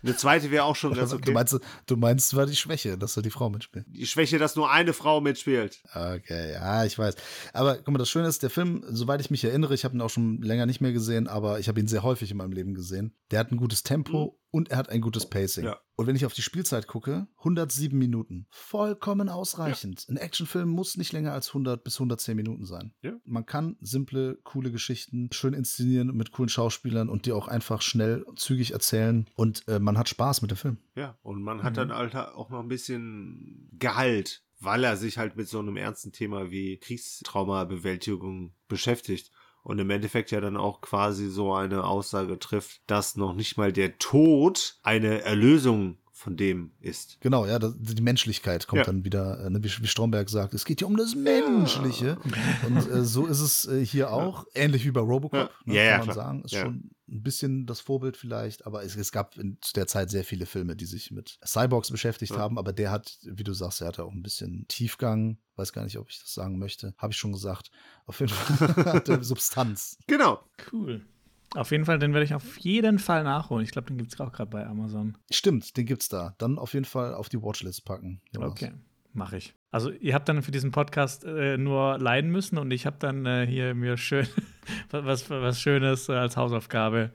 Eine 0.03 0.15
zweite 0.15 0.52
wäre 0.52 0.64
auch 0.64 0.76
schon 0.76 0.94
ganz 0.95 1.14
okay. 1.14 1.26
Du 1.26 1.32
meinst, 1.32 1.60
du 1.86 1.98
meinst 1.98 2.30
zwar 2.30 2.45
die 2.45 2.56
Schwäche, 2.56 2.98
dass 2.98 3.14
da 3.14 3.22
die 3.22 3.30
Frau 3.30 3.49
mitspielt. 3.49 3.86
Die 3.88 4.06
Schwäche, 4.06 4.38
dass 4.40 4.56
nur 4.56 4.72
eine 4.72 4.94
Frau 4.94 5.22
mitspielt. 5.22 5.82
Okay, 5.94 6.53
ja, 6.53 6.86
ich 6.86 6.98
weiß. 6.98 7.15
Aber 7.53 7.78
guck 7.78 7.90
mal, 7.90 7.98
das 7.98 8.10
Schöne 8.10 8.28
ist, 8.28 8.44
der 8.44 8.49
Film, 8.49 8.84
soweit 8.90 9.22
ich 9.22 9.32
mich 9.32 9.44
erinnere, 9.44 9.73
ich 9.73 9.86
habe 9.86 9.95
ihn 9.95 10.02
auch 10.02 10.10
schon 10.10 10.41
länger 10.41 10.65
nicht 10.65 10.82
mehr 10.82 10.94
gesehen, 10.94 11.28
aber 11.28 11.60
ich 11.60 11.68
habe 11.68 11.80
ihn 11.80 11.88
sehr 11.88 12.03
häufig 12.03 12.32
in 12.32 12.38
meinem 12.38 12.52
Leben 12.52 12.73
gesehen. 12.73 13.15
Der 13.32 13.40
hat 13.40 13.52
ein 13.52 13.57
gutes 13.57 13.84
Tempo 13.84 14.36
mhm 14.36 14.41
und 14.52 14.69
er 14.69 14.78
hat 14.78 14.90
ein 14.90 15.02
gutes 15.02 15.28
Pacing. 15.30 15.65
Ja. 15.65 15.80
Und 15.95 16.07
wenn 16.07 16.15
ich 16.15 16.26
auf 16.26 16.34
die 16.34 16.41
Spielzeit 16.41 16.88
gucke, 16.88 17.28
107 17.38 17.98
Minuten. 17.98 18.48
Vollkommen 18.49 19.30
ausreichend. 19.30 20.03
Ja. 20.03 20.10
Ein 20.10 20.18
Actionfilm 20.18 20.69
muss 20.69 20.98
nicht 20.98 21.14
länger 21.14 21.32
als 21.34 21.49
100 21.49 21.84
bis 21.84 21.95
110 21.95 22.36
Minuten 22.36 22.65
sein. 22.65 22.94
Ja. 23.02 23.14
Man 23.23 23.45
kann 23.45 23.78
simple, 23.82 24.38
coole 24.44 24.72
Geschichten 24.72 25.30
schön 25.32 25.53
inszenieren 25.53 26.15
mit 26.15 26.32
coolen 26.32 26.49
Schauspielern 26.49 27.10
und 27.10 27.26
die 27.26 27.32
auch 27.32 27.48
einfach 27.48 27.82
schnell, 27.82 28.26
zügig 28.36 28.72
erzählen. 28.72 29.28
Und 29.36 29.68
äh, 29.68 29.80
man 29.80 29.98
hat 29.98 30.10
Spaß 30.10 30.41
mit 30.41 30.52
dem 30.52 30.57
Film. 30.57 30.78
Ja, 30.95 31.18
und 31.22 31.41
man 31.41 31.64
hat 31.64 31.73
mhm. 31.73 31.90
dann 31.90 31.94
halt 31.94 32.15
auch 32.15 32.49
noch 32.49 32.60
ein 32.60 32.68
bisschen 32.68 33.69
Gehalt, 33.80 34.44
weil 34.60 34.84
er 34.84 34.98
sich 34.98 35.18
halt 35.18 35.38
mit 35.38 35.48
so 35.48 35.60
einem 35.60 35.78
ernsten 35.78 36.11
Thema 36.11 36.52
wie 36.52 36.78
Kriegstraumabewältigung 36.78 38.53
beschäftigt 38.68 39.32
und 39.64 39.80
im 39.80 39.90
Endeffekt 39.90 40.32
ja 40.32 40.42
dann 40.42 40.58
auch 40.58 40.82
quasi 40.82 41.30
so 41.30 41.54
eine 41.54 41.84
Aussage 41.84 42.40
trifft, 42.40 42.82
dass 42.88 43.16
noch 43.16 43.34
nicht 43.34 43.58
mal 43.58 43.72
der 43.72 43.98
Tod 43.98 44.80
eine 44.84 45.22
Erlösung 45.22 45.98
von 46.22 46.38
dem 46.38 46.72
ist. 46.80 47.18
Genau, 47.22 47.48
ja, 47.48 47.58
das, 47.58 47.74
die 47.78 48.02
Menschlichkeit 48.02 48.68
kommt 48.68 48.82
ja. 48.82 48.86
dann 48.86 49.04
wieder, 49.04 49.44
äh, 49.44 49.50
ne, 49.50 49.64
wie, 49.64 49.70
wie, 49.70 49.88
Stromberg 49.88 50.30
sagt, 50.30 50.54
es 50.54 50.66
geht 50.66 50.80
hier 50.80 50.88
um 50.88 50.96
das 50.96 51.16
Menschliche. 51.16 52.18
Ja. 52.24 52.68
Und 52.68 52.88
äh, 52.88 53.04
so 53.04 53.26
ist 53.26 53.40
es 53.40 53.68
äh, 53.68 53.84
hier 53.84 54.14
auch, 54.14 54.46
ähnlich 54.54 54.86
wie 54.86 54.92
bei 54.92 55.02
Robocop, 55.02 55.50
ne, 55.66 55.76
ja, 55.76 55.98
kann 55.98 56.08
man 56.08 56.16
sagen. 56.16 56.44
Ist 56.44 56.56
schon 56.56 56.92
ein 57.12 57.24
bisschen 57.24 57.66
das 57.66 57.82
Vorbild 57.82 58.16
vielleicht, 58.18 58.66
aber 58.66 58.84
es, 58.84 58.96
es 58.96 59.12
gab 59.12 59.38
in 59.38 59.58
der 59.76 59.88
Zeit 59.88 60.10
sehr 60.10 60.24
viele 60.24 60.46
Filme, 60.46 60.76
die 60.76 60.86
sich 60.86 61.12
mit 61.12 61.38
Cyborgs 61.46 61.92
beschäftigt 61.92 62.38
haben, 62.38 62.58
aber 62.58 62.74
der 62.74 62.92
hat, 62.92 63.18
wie 63.24 63.44
du 63.44 63.54
sagst, 63.54 63.82
er 63.82 63.88
hatte 63.88 64.06
auch 64.06 64.14
ein 64.14 64.24
bisschen 64.24 64.66
Tiefgang, 64.68 65.38
weiß 65.58 65.74
gar 65.74 65.84
nicht, 65.84 65.98
ob 65.98 66.10
ich 66.10 66.20
das 66.22 66.34
sagen 66.34 66.58
möchte, 66.58 66.94
habe 66.98 67.12
ich 67.12 67.18
schon 67.18 67.34
gesagt. 67.34 67.70
Auf 68.06 68.20
jeden 68.20 68.32
Fall 68.32 68.86
hat 68.94 69.10
er 69.10 69.24
Substanz. 69.24 69.98
Genau. 70.08 70.44
Cool. 70.72 71.06
Auf 71.54 71.72
jeden 71.72 71.84
Fall, 71.84 72.00
den 72.00 72.14
werde 72.14 72.24
ich 72.24 72.34
auf 72.34 72.58
jeden 72.60 72.98
Fall 72.98 73.24
nachholen. 73.24 73.66
Ich 73.66 73.72
glaube, 73.72 73.90
den 73.90 73.98
gibt 73.98 74.14
es 74.14 74.20
auch 74.22 74.32
gerade 74.32 74.50
bei 74.50 74.66
Amazon. 74.66 75.18
Stimmt, 75.30 75.76
den 75.76 75.86
gibt 75.86 76.04
es 76.04 76.08
da. 76.08 76.34
Dann 76.38 76.58
auf 76.58 76.74
jeden 76.74 76.86
Fall 76.86 77.14
auf 77.14 77.28
die 77.28 77.42
Watchlist 77.42 77.84
packen. 77.84 78.22
Jonas. 78.34 78.52
Okay, 78.52 78.72
mache 79.12 79.38
ich. 79.38 79.54
Also 79.72 79.89
ihr 79.89 80.14
habt 80.14 80.27
dann 80.27 80.43
für 80.43 80.52
diesen 80.52 80.72
Podcast 80.72 81.23
äh, 81.23 81.57
nur 81.57 81.98
leiden 81.98 82.30
müssen 82.30 82.57
und 82.57 82.72
ich 82.72 82.85
habe 82.85 82.98
dann 82.99 83.26
äh, 83.26 83.48
hier 83.48 83.73
mir 83.73 83.95
schön 83.95 84.27
was, 84.91 85.30
was 85.30 85.61
Schönes 85.61 86.10
äh, 86.10 86.14
als 86.14 86.35
Hausaufgabe 86.35 87.11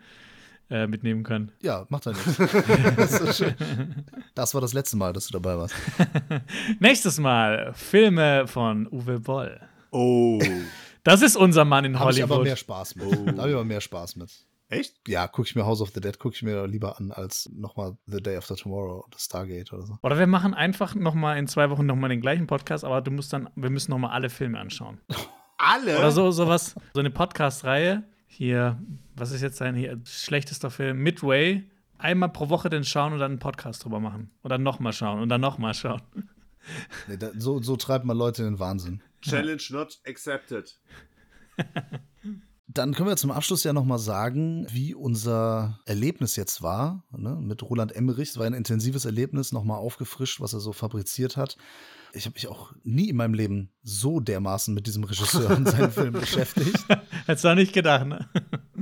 äh, 0.71 0.87
mitnehmen 0.87 1.23
können. 1.23 1.53
Ja, 1.61 1.85
macht 1.91 2.07
er 2.07 2.13
nicht. 2.13 2.41
das, 2.97 3.45
das 4.35 4.55
war 4.55 4.61
das 4.63 4.73
letzte 4.73 4.97
Mal, 4.97 5.13
dass 5.13 5.27
du 5.27 5.39
dabei 5.39 5.59
warst. 5.59 5.75
Nächstes 6.81 7.19
Mal 7.19 7.73
Filme 7.75 8.47
von 8.47 8.89
Uwe 8.91 9.21
Boll. 9.21 9.61
Oh. 9.91 10.41
Das 11.05 11.21
ist 11.23 11.37
unser 11.37 11.65
Mann 11.67 11.85
in 11.85 12.01
Hollywood. 12.01 12.19
Da 12.19 12.23
habe 12.23 12.33
ich 12.33 12.37
aber 12.37 12.43
mehr 12.43 12.57
Spaß 12.57 12.97
mit. 12.97 13.07
Oh. 13.07 13.31
Da 13.31 13.43
habe 13.43 13.49
ich 13.51 13.55
aber 13.55 13.65
mehr 13.65 13.81
Spaß 13.83 14.17
mit. 14.17 14.46
Echt? 14.69 14.97
Ja, 15.07 15.29
gucke 15.29 15.47
ich 15.47 15.55
mir 15.55 15.65
House 15.65 15.81
of 15.81 15.91
the 15.95 16.01
Dead, 16.01 16.19
gucke 16.19 16.35
ich 16.35 16.43
mir 16.43 16.67
lieber 16.67 16.99
an 16.99 17.13
als 17.13 17.49
nochmal 17.55 17.97
The 18.07 18.21
Day 18.21 18.37
After 18.37 18.57
Tomorrow 18.57 19.05
oder 19.07 19.19
Stargate 19.19 19.73
oder 19.73 19.87
so. 19.87 19.99
Oder 20.03 20.19
wir 20.19 20.27
machen 20.27 20.55
einfach 20.55 20.95
nochmal 20.97 21.39
in 21.39 21.47
zwei 21.47 21.71
Wochen 21.71 21.87
nochmal 21.87 22.11
den 22.11 22.21
gleichen 22.21 22.49
Podcast, 22.49 22.85
aber 22.85 23.01
du 23.01 23.13
musst 23.13 23.33
dann, 23.33 23.49
wir 23.55 23.71
müssen 23.71 23.93
nochmal 23.93 24.11
alle 24.11 24.29
Filme 24.29 24.59
anschauen. 24.59 25.01
alle? 25.59 25.99
Oder 25.99 26.11
so, 26.11 26.33
sowas, 26.33 26.75
so 26.95 27.01
eine 27.01 27.11
Podcast-Reihe. 27.11 28.03
Hier, 28.27 28.83
was 29.15 29.31
ist 29.31 29.41
jetzt 29.41 29.57
sein 29.57 29.77
hier 29.77 30.01
schlechtester 30.05 30.71
Film? 30.71 30.99
Midway. 30.99 31.71
Einmal 31.99 32.29
pro 32.31 32.49
Woche 32.49 32.69
den 32.69 32.85
schauen 32.85 33.13
und 33.13 33.21
dann 33.21 33.33
einen 33.33 33.39
Podcast 33.39 33.85
drüber 33.85 34.01
machen. 34.01 34.31
Und 34.43 34.51
dann 34.51 34.65
nochmal 34.65 34.93
schauen 34.93 35.21
und 35.21 35.29
dann 35.29 35.41
nochmal 35.41 35.75
schauen. 35.75 36.03
Nee, 37.07 37.17
da, 37.17 37.31
so, 37.39 37.63
so 37.63 37.77
treibt 37.77 38.05
man 38.05 38.17
Leute 38.17 38.43
in 38.43 38.55
den 38.55 38.59
Wahnsinn. 38.59 39.01
Challenge 39.23 39.63
not 39.71 40.01
accepted. 40.05 40.77
Dann 42.69 42.95
können 42.95 43.09
wir 43.09 43.17
zum 43.17 43.31
Abschluss 43.31 43.63
ja 43.65 43.73
nochmal 43.73 43.99
sagen, 43.99 44.67
wie 44.71 44.95
unser 44.95 45.79
Erlebnis 45.85 46.35
jetzt 46.37 46.63
war 46.63 47.05
ne, 47.17 47.37
mit 47.41 47.63
Roland 47.63 47.95
Emmerich. 47.95 48.31
Es 48.31 48.39
war 48.39 48.47
ein 48.47 48.55
intensives 48.55 49.05
Erlebnis, 49.05 49.53
nochmal 49.53 49.79
aufgefrischt, 49.79 50.41
was 50.41 50.53
er 50.53 50.61
so 50.61 50.73
fabriziert 50.73 51.37
hat 51.37 51.57
ich 52.17 52.25
habe 52.25 52.35
mich 52.35 52.49
auch 52.49 52.73
nie 52.83 53.09
in 53.09 53.17
meinem 53.17 53.35
Leben 53.35 53.71
so 53.83 54.21
dermaßen 54.21 54.75
mit 54.75 54.87
diesem 54.87 55.05
Regisseur 55.05 55.51
und 55.57 55.69
seinen 55.69 55.91
Filmen 55.91 56.13
beschäftigt. 56.21 56.85
Hättest 57.27 57.45
du 57.45 57.49
auch 57.49 57.55
nicht 57.55 57.73
gedacht, 57.73 58.07
ne? 58.07 58.29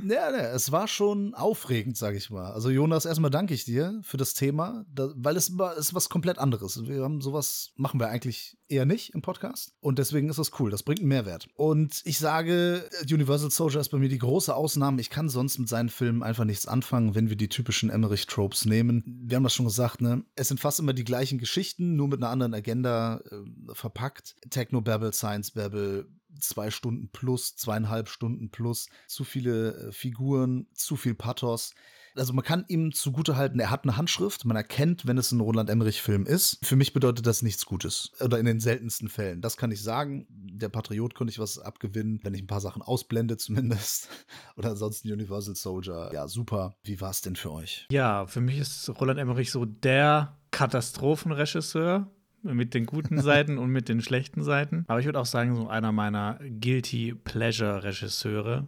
Ja, 0.06 0.30
ja, 0.30 0.52
es 0.52 0.70
war 0.70 0.86
schon 0.86 1.34
aufregend, 1.34 1.96
sage 1.96 2.18
ich 2.18 2.30
mal. 2.30 2.52
Also 2.52 2.70
Jonas, 2.70 3.06
erstmal 3.06 3.30
danke 3.30 3.54
ich 3.54 3.64
dir 3.64 4.00
für 4.02 4.16
das 4.16 4.34
Thema, 4.34 4.84
da, 4.92 5.10
weil 5.16 5.36
es 5.36 5.48
ist 5.48 5.94
was 5.94 6.08
komplett 6.08 6.38
anderes. 6.38 6.86
Wir 6.86 7.02
haben 7.02 7.20
sowas, 7.20 7.72
machen 7.76 7.98
wir 7.98 8.08
eigentlich 8.08 8.58
eher 8.68 8.84
nicht 8.84 9.14
im 9.14 9.22
Podcast 9.22 9.72
und 9.80 9.98
deswegen 9.98 10.28
ist 10.28 10.38
das 10.38 10.58
cool, 10.58 10.70
das 10.70 10.82
bringt 10.82 11.00
einen 11.00 11.08
Mehrwert. 11.08 11.46
Und 11.54 12.02
ich 12.04 12.18
sage, 12.18 12.88
Universal 13.10 13.50
Soldier 13.50 13.80
ist 13.80 13.90
bei 13.90 13.98
mir 13.98 14.08
die 14.08 14.18
große 14.18 14.54
Ausnahme. 14.54 15.00
Ich 15.00 15.10
kann 15.10 15.28
sonst 15.28 15.58
mit 15.58 15.68
seinen 15.68 15.88
Filmen 15.88 16.22
einfach 16.22 16.44
nichts 16.44 16.66
anfangen, 16.66 17.14
wenn 17.14 17.28
wir 17.28 17.36
die 17.36 17.48
typischen 17.48 17.90
Emmerich-Tropes 17.90 18.64
nehmen. 18.66 19.02
Wir 19.24 19.36
haben 19.36 19.44
das 19.44 19.54
schon 19.54 19.66
gesagt, 19.66 20.00
ne? 20.00 20.24
Es 20.34 20.48
sind 20.48 20.60
fast 20.60 20.80
immer 20.80 20.92
die 20.92 21.04
gleichen 21.04 21.38
Geschichten, 21.38 21.96
nur 21.96 22.08
mit 22.08 22.22
einer 22.22 22.30
anderen 22.30 22.54
Agenda 22.54 23.20
äh, 23.30 23.74
verpackt. 23.74 24.36
Techno-Babble, 24.50 25.12
Science-Babble, 25.12 26.06
zwei 26.40 26.70
Stunden 26.70 27.08
plus, 27.10 27.56
zweieinhalb 27.56 28.08
Stunden 28.08 28.50
plus, 28.50 28.88
zu 29.06 29.24
viele 29.24 29.74
äh, 29.74 29.92
Figuren, 29.92 30.66
zu 30.74 30.96
viel 30.96 31.14
Pathos. 31.14 31.74
Also 32.16 32.32
man 32.32 32.44
kann 32.44 32.64
ihm 32.68 32.92
zugute 32.92 33.36
halten, 33.36 33.58
er 33.58 33.70
hat 33.70 33.84
eine 33.84 33.96
Handschrift, 33.96 34.44
man 34.44 34.56
erkennt, 34.56 35.06
wenn 35.06 35.18
es 35.18 35.32
ein 35.32 35.40
Roland 35.40 35.68
Emmerich-Film 35.68 36.26
ist. 36.26 36.64
Für 36.64 36.76
mich 36.76 36.92
bedeutet 36.92 37.26
das 37.26 37.42
nichts 37.42 37.66
Gutes. 37.66 38.12
Oder 38.20 38.38
in 38.38 38.46
den 38.46 38.60
seltensten 38.60 39.08
Fällen. 39.08 39.40
Das 39.40 39.56
kann 39.56 39.72
ich 39.72 39.82
sagen. 39.82 40.26
Der 40.30 40.68
Patriot 40.68 41.16
könnte 41.16 41.32
ich 41.32 41.40
was 41.40 41.58
abgewinnen, 41.58 42.20
wenn 42.22 42.34
ich 42.34 42.42
ein 42.42 42.46
paar 42.46 42.60
Sachen 42.60 42.82
ausblende 42.82 43.36
zumindest. 43.36 44.08
Oder 44.56 44.70
ansonsten 44.70 45.10
Universal 45.10 45.56
Soldier. 45.56 46.10
Ja, 46.12 46.28
super. 46.28 46.76
Wie 46.84 47.00
war 47.00 47.10
es 47.10 47.20
denn 47.20 47.34
für 47.34 47.50
euch? 47.50 47.86
Ja, 47.90 48.26
für 48.26 48.40
mich 48.40 48.58
ist 48.58 48.88
Roland 49.00 49.18
Emmerich 49.18 49.50
so 49.50 49.64
der 49.64 50.38
Katastrophenregisseur 50.52 52.08
mit 52.44 52.74
den 52.74 52.86
guten 52.86 53.18
Seiten 53.22 53.58
und 53.58 53.70
mit 53.70 53.88
den 53.88 54.00
schlechten 54.00 54.42
Seiten. 54.42 54.84
Aber 54.86 55.00
ich 55.00 55.06
würde 55.06 55.20
auch 55.20 55.26
sagen, 55.26 55.54
so 55.56 55.68
einer 55.68 55.92
meiner 55.92 56.38
Guilty 56.60 57.14
Pleasure-Regisseure, 57.24 58.66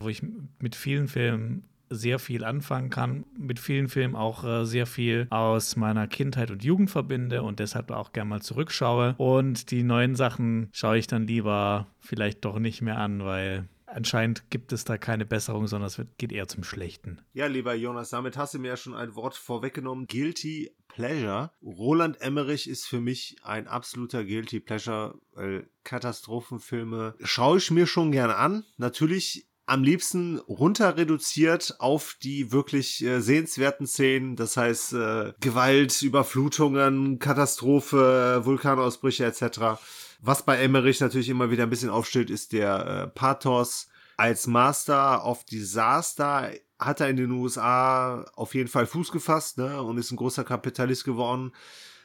wo 0.00 0.08
ich 0.08 0.22
mit 0.60 0.74
vielen 0.76 1.08
Filmen 1.08 1.64
sehr 1.90 2.18
viel 2.18 2.44
anfangen 2.44 2.90
kann, 2.90 3.24
mit 3.38 3.58
vielen 3.58 3.88
Filmen 3.88 4.16
auch 4.16 4.44
äh, 4.44 4.64
sehr 4.64 4.86
viel 4.86 5.26
aus 5.30 5.76
meiner 5.76 6.06
Kindheit 6.08 6.50
und 6.50 6.64
Jugend 6.64 6.90
verbinde 6.90 7.42
und 7.42 7.60
deshalb 7.60 7.90
auch 7.90 8.12
gerne 8.12 8.30
mal 8.30 8.42
zurückschaue. 8.42 9.14
Und 9.18 9.70
die 9.70 9.82
neuen 9.82 10.14
Sachen 10.16 10.68
schaue 10.72 10.98
ich 10.98 11.06
dann 11.06 11.26
lieber 11.26 11.86
vielleicht 12.00 12.44
doch 12.44 12.58
nicht 12.58 12.82
mehr 12.82 12.98
an, 12.98 13.24
weil 13.24 13.68
anscheinend 13.94 14.50
gibt 14.50 14.72
es 14.72 14.84
da 14.84 14.98
keine 14.98 15.24
Besserung, 15.24 15.66
sondern 15.66 15.88
es 15.88 16.00
geht 16.18 16.32
eher 16.32 16.48
zum 16.48 16.64
Schlechten. 16.64 17.20
Ja, 17.32 17.46
lieber 17.46 17.74
Jonas, 17.74 18.10
damit 18.10 18.36
hast 18.36 18.54
du 18.54 18.58
mir 18.58 18.68
ja 18.68 18.76
schon 18.76 18.94
ein 18.94 19.14
Wort 19.14 19.36
vorweggenommen. 19.36 20.06
Guilty 20.06 20.72
Pleasure. 20.88 21.50
Roland 21.62 22.20
Emmerich 22.20 22.68
ist 22.68 22.86
für 22.86 23.00
mich 23.00 23.36
ein 23.42 23.66
absoluter 23.66 24.24
Guilty 24.24 24.60
Pleasure, 24.60 25.18
weil 25.32 25.68
Katastrophenfilme 25.82 27.14
schaue 27.22 27.58
ich 27.58 27.70
mir 27.70 27.86
schon 27.86 28.12
gerne 28.12 28.36
an. 28.36 28.64
Natürlich 28.76 29.46
am 29.66 29.82
liebsten 29.82 30.38
runter 30.40 30.96
reduziert 30.96 31.76
auf 31.78 32.16
die 32.22 32.52
wirklich 32.52 33.02
äh, 33.02 33.20
sehenswerten 33.20 33.86
Szenen, 33.86 34.36
das 34.36 34.56
heißt 34.56 34.92
äh, 34.92 35.32
Gewalt, 35.40 36.02
Überflutungen, 36.02 37.18
Katastrophe, 37.18 38.42
Vulkanausbrüche 38.44 39.24
etc. 39.24 39.80
Was 40.26 40.42
bei 40.42 40.56
Emmerich 40.56 41.00
natürlich 41.00 41.28
immer 41.28 41.50
wieder 41.50 41.64
ein 41.64 41.70
bisschen 41.70 41.90
aufstellt, 41.90 42.30
ist 42.30 42.54
der 42.54 42.86
äh, 42.86 43.06
Pathos. 43.08 43.88
Als 44.16 44.46
Master 44.46 45.26
of 45.26 45.44
Disaster 45.44 46.50
hat 46.78 47.00
er 47.00 47.10
in 47.10 47.18
den 47.18 47.30
USA 47.30 48.22
auf 48.34 48.54
jeden 48.54 48.70
Fall 48.70 48.86
Fuß 48.86 49.12
gefasst 49.12 49.58
ne, 49.58 49.82
und 49.82 49.98
ist 49.98 50.12
ein 50.12 50.16
großer 50.16 50.44
Kapitalist 50.44 51.04
geworden. 51.04 51.52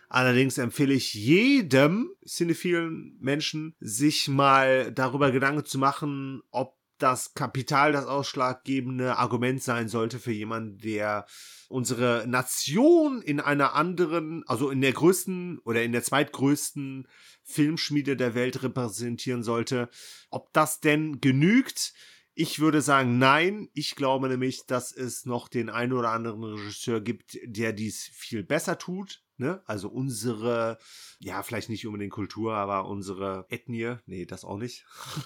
Allerdings 0.10 0.58
empfehle 0.58 0.96
ich 0.96 1.14
jedem 1.14 2.10
cinephilen 2.28 3.18
Menschen, 3.22 3.74
sich 3.80 4.28
mal 4.28 4.92
darüber 4.92 5.32
Gedanken 5.32 5.64
zu 5.64 5.78
machen, 5.78 6.42
ob 6.52 6.78
das 6.98 7.34
Kapital 7.34 7.94
das 7.94 8.06
ausschlaggebende 8.06 9.18
Argument 9.18 9.64
sein 9.64 9.88
sollte 9.88 10.20
für 10.20 10.34
jemanden, 10.34 10.78
der 10.78 11.26
unsere 11.70 12.26
Nation 12.28 13.22
in 13.22 13.40
einer 13.40 13.76
anderen, 13.76 14.44
also 14.46 14.70
in 14.70 14.82
der 14.82 14.92
größten 14.92 15.60
oder 15.60 15.84
in 15.84 15.94
der 15.94 16.04
zweitgrößten 16.04 17.08
Filmschmiede 17.50 18.16
der 18.16 18.36
Welt 18.36 18.64
repräsentieren 18.64 19.44
sollte. 19.44 19.90
Ob 20.30 20.54
das 20.54 20.80
denn 20.80 21.20
genügt? 21.20 21.94
Ich 22.36 22.60
würde 22.60 22.82
sagen, 22.82 23.18
nein. 23.18 23.70
Ich 23.74 23.96
glaube 23.96 24.30
nämlich, 24.30 24.66
dass 24.66 24.92
es 24.92 25.26
noch 25.26 25.48
den 25.48 25.70
einen 25.70 25.94
oder 25.94 26.12
anderen 26.12 26.44
Regisseur 26.44 27.02
gibt, 27.02 27.38
der 27.44 27.74
dies 27.74 28.10
viel 28.14 28.44
besser 28.44 28.78
tut. 28.78 29.24
Ne? 29.38 29.62
Also 29.66 29.90
unsere, 29.90 30.78
ja, 31.20 31.44
vielleicht 31.44 31.70
nicht 31.70 31.88
unbedingt 31.88 32.12
Kultur, 32.12 32.56
aber 32.56 32.88
unsere 32.88 33.46
Ethnie, 33.50 33.96
nee, 34.06 34.26
das 34.26 34.46
auch 34.46 34.58
nicht. 34.58 34.86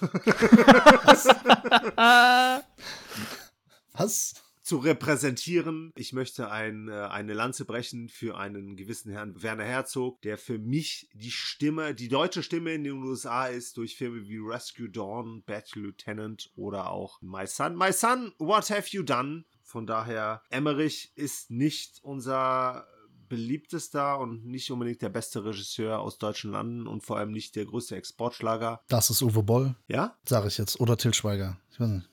Was? 3.92 4.34
zu 4.64 4.78
repräsentieren. 4.78 5.92
Ich 5.94 6.12
möchte 6.12 6.50
ein, 6.50 6.88
äh, 6.88 6.92
eine 6.92 7.34
Lanze 7.34 7.64
brechen 7.66 8.08
für 8.08 8.36
einen 8.36 8.76
gewissen 8.76 9.12
Herrn 9.12 9.40
Werner 9.42 9.64
Herzog, 9.64 10.20
der 10.22 10.38
für 10.38 10.58
mich 10.58 11.08
die 11.12 11.30
Stimme, 11.30 11.94
die 11.94 12.08
deutsche 12.08 12.42
Stimme 12.42 12.72
in 12.72 12.82
den 12.82 12.94
USA 12.94 13.46
ist, 13.46 13.76
durch 13.76 13.96
Filme 13.96 14.26
wie 14.26 14.38
Rescue 14.38 14.88
Dawn, 14.88 15.42
Bad 15.44 15.74
Lieutenant 15.74 16.50
oder 16.56 16.90
auch 16.90 17.20
My 17.20 17.46
Son. 17.46 17.76
My 17.76 17.92
Son, 17.92 18.32
What 18.38 18.70
Have 18.70 18.88
You 18.90 19.02
Done? 19.02 19.44
Von 19.62 19.86
daher, 19.86 20.42
Emmerich 20.50 21.12
ist 21.14 21.50
nicht 21.50 21.98
unser 22.02 22.86
beliebtester 23.28 24.18
und 24.18 24.46
nicht 24.46 24.70
unbedingt 24.70 25.02
der 25.02 25.08
beste 25.08 25.44
Regisseur 25.44 25.98
aus 25.98 26.18
deutschen 26.18 26.52
Landen 26.52 26.86
und 26.86 27.02
vor 27.02 27.18
allem 27.18 27.32
nicht 27.32 27.56
der 27.56 27.64
größte 27.64 27.96
Exportschlager. 27.96 28.80
Das 28.88 29.10
ist 29.10 29.22
Uwe 29.22 29.42
Boll. 29.42 29.74
Ja? 29.88 30.16
Sag 30.24 30.46
ich 30.46 30.58
jetzt. 30.58 30.80
Oder 30.80 30.96
Till 30.96 31.14
Schweiger. 31.14 31.58
Ich 31.70 31.80
weiß 31.80 31.88
nicht. 31.88 32.08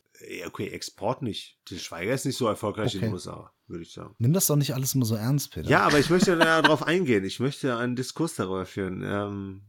Okay, 0.46 0.68
Export 0.70 1.22
nicht. 1.22 1.58
Till 1.66 1.80
Schweiger 1.80 2.14
ist 2.14 2.26
nicht 2.26 2.38
so 2.38 2.48
erfolgreich 2.48 2.88
okay. 2.88 2.98
in 2.98 3.02
den 3.04 3.14
USA, 3.14 3.52
würde 3.68 3.84
ich 3.84 3.94
sagen. 3.94 4.16
Nimm 4.20 4.34
das 4.34 4.48
doch 4.48 4.56
nicht 4.56 4.74
alles 4.74 4.96
immer 4.96 5.06
so 5.06 5.16
ernst, 5.16 5.52
Peter. 5.52 5.70
Ja, 5.70 5.82
aber 5.82 6.00
ich 6.00 6.10
möchte 6.10 6.38
darauf 6.38 6.84
eingehen. 6.88 7.24
Ich 7.24 7.40
möchte 7.40 7.78
einen 7.78 7.96
Diskurs 7.96 8.36
darüber 8.36 8.66
führen. 8.66 9.04
Ähm, 9.04 9.62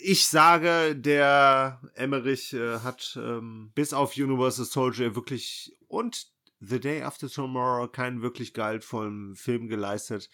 ich 0.00 0.26
sage, 0.26 0.96
der 0.96 1.80
Emmerich 1.94 2.52
äh, 2.52 2.78
hat 2.80 3.18
ähm, 3.20 3.72
bis 3.74 3.92
auf 3.92 4.16
Universal 4.16 4.64
Soldier 4.64 5.14
wirklich 5.14 5.76
und 5.88 6.26
The 6.60 6.80
Day 6.80 7.02
After 7.02 7.28
Tomorrow 7.28 7.88
keinen 7.88 8.22
wirklich 8.22 8.52
gehaltvollen 8.52 9.34
Film 9.34 9.68
geleistet 9.68 10.28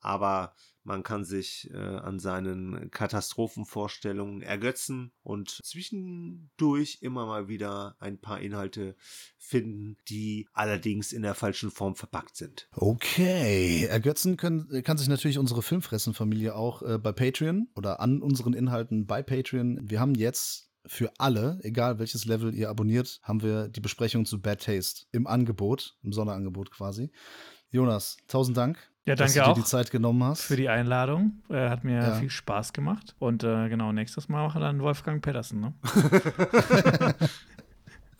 aber 0.00 0.54
man 0.82 1.02
kann 1.02 1.24
sich 1.24 1.70
äh, 1.72 1.76
an 1.76 2.18
seinen 2.18 2.90
Katastrophenvorstellungen 2.90 4.42
ergötzen 4.42 5.12
und 5.22 5.50
zwischendurch 5.62 6.98
immer 7.00 7.26
mal 7.26 7.48
wieder 7.48 7.96
ein 7.98 8.18
paar 8.18 8.40
Inhalte 8.40 8.96
finden, 9.38 9.96
die 10.08 10.48
allerdings 10.52 11.12
in 11.12 11.22
der 11.22 11.34
falschen 11.34 11.70
Form 11.70 11.96
verpackt 11.96 12.36
sind. 12.36 12.68
Okay, 12.72 13.84
ergötzen 13.84 14.36
können, 14.36 14.82
kann 14.82 14.98
sich 14.98 15.08
natürlich 15.08 15.38
unsere 15.38 15.62
Filmfressenfamilie 15.62 16.54
auch 16.54 16.82
äh, 16.82 16.98
bei 16.98 17.12
Patreon 17.12 17.68
oder 17.74 18.00
an 18.00 18.22
unseren 18.22 18.54
Inhalten 18.54 19.06
bei 19.06 19.22
Patreon. 19.22 19.80
Wir 19.82 20.00
haben 20.00 20.14
jetzt 20.14 20.70
für 20.86 21.12
alle, 21.18 21.58
egal 21.62 21.98
welches 21.98 22.24
Level 22.24 22.54
ihr 22.54 22.70
abonniert, 22.70 23.20
haben 23.22 23.42
wir 23.42 23.68
die 23.68 23.80
Besprechung 23.80 24.24
zu 24.24 24.40
Bad 24.40 24.64
Taste 24.64 25.04
im 25.12 25.26
Angebot, 25.26 25.96
im 26.02 26.12
Sonderangebot 26.12 26.70
quasi. 26.70 27.10
Jonas, 27.70 28.16
tausend 28.26 28.56
Dank. 28.56 28.89
Ja, 29.06 29.14
danke 29.14 29.34
dass 29.34 29.46
du 29.46 29.54
dir 29.54 29.60
die 29.60 29.64
Zeit 29.64 29.90
genommen 29.90 30.22
hast. 30.24 30.42
Für 30.42 30.56
die 30.56 30.68
Einladung. 30.68 31.42
Äh, 31.48 31.68
hat 31.68 31.84
mir 31.84 32.00
ja. 32.00 32.14
viel 32.14 32.30
Spaß 32.30 32.72
gemacht. 32.72 33.14
Und 33.18 33.44
äh, 33.44 33.68
genau, 33.68 33.92
nächstes 33.92 34.28
Mal 34.28 34.46
machen 34.46 34.60
wir 34.60 34.66
dann 34.66 34.80
Wolfgang 34.80 35.22
Pedersen, 35.22 35.60
ne? 35.60 35.74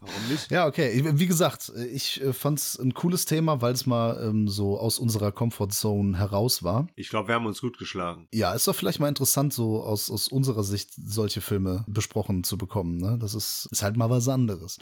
Warum 0.01 0.29
nicht? 0.31 0.51
Ja, 0.51 0.67
okay. 0.67 1.03
Wie 1.13 1.27
gesagt, 1.27 1.71
ich 1.93 2.23
äh, 2.23 2.33
fand 2.33 2.59
es 2.59 2.79
ein 2.79 2.95
cooles 2.95 3.27
Thema, 3.27 3.61
weil 3.61 3.75
es 3.75 3.85
mal 3.85 4.19
ähm, 4.23 4.49
so 4.49 4.79
aus 4.79 4.99
unserer 4.99 5.31
Comfortzone 5.31 6.17
heraus 6.19 6.63
war. 6.63 6.87
Ich 6.97 7.11
glaube, 7.11 7.29
wir 7.29 7.35
haben 7.35 7.47
uns 7.47 7.61
gut 7.61 7.79
geschlagen. 7.79 8.27
Ja, 8.33 8.55
ist 8.55 8.67
doch 8.67 8.75
vielleicht 8.75 9.01
mal 9.01 9.09
interessant, 9.09 9.53
so 9.53 9.83
aus, 9.83 10.11
aus 10.11 10.29
unserer 10.29 10.65
Sicht 10.65 10.93
solche 10.95 11.43
Filme 11.43 11.85
besprochen 11.87 12.45
zu 12.45 12.57
bekommen. 12.57 12.97
Ne? 12.97 13.19
Das 13.21 13.35
ist, 13.35 13.69
ist 13.71 13.83
halt 13.83 13.99
mal 13.99 14.09
was 14.09 14.29
anderes. 14.29 14.79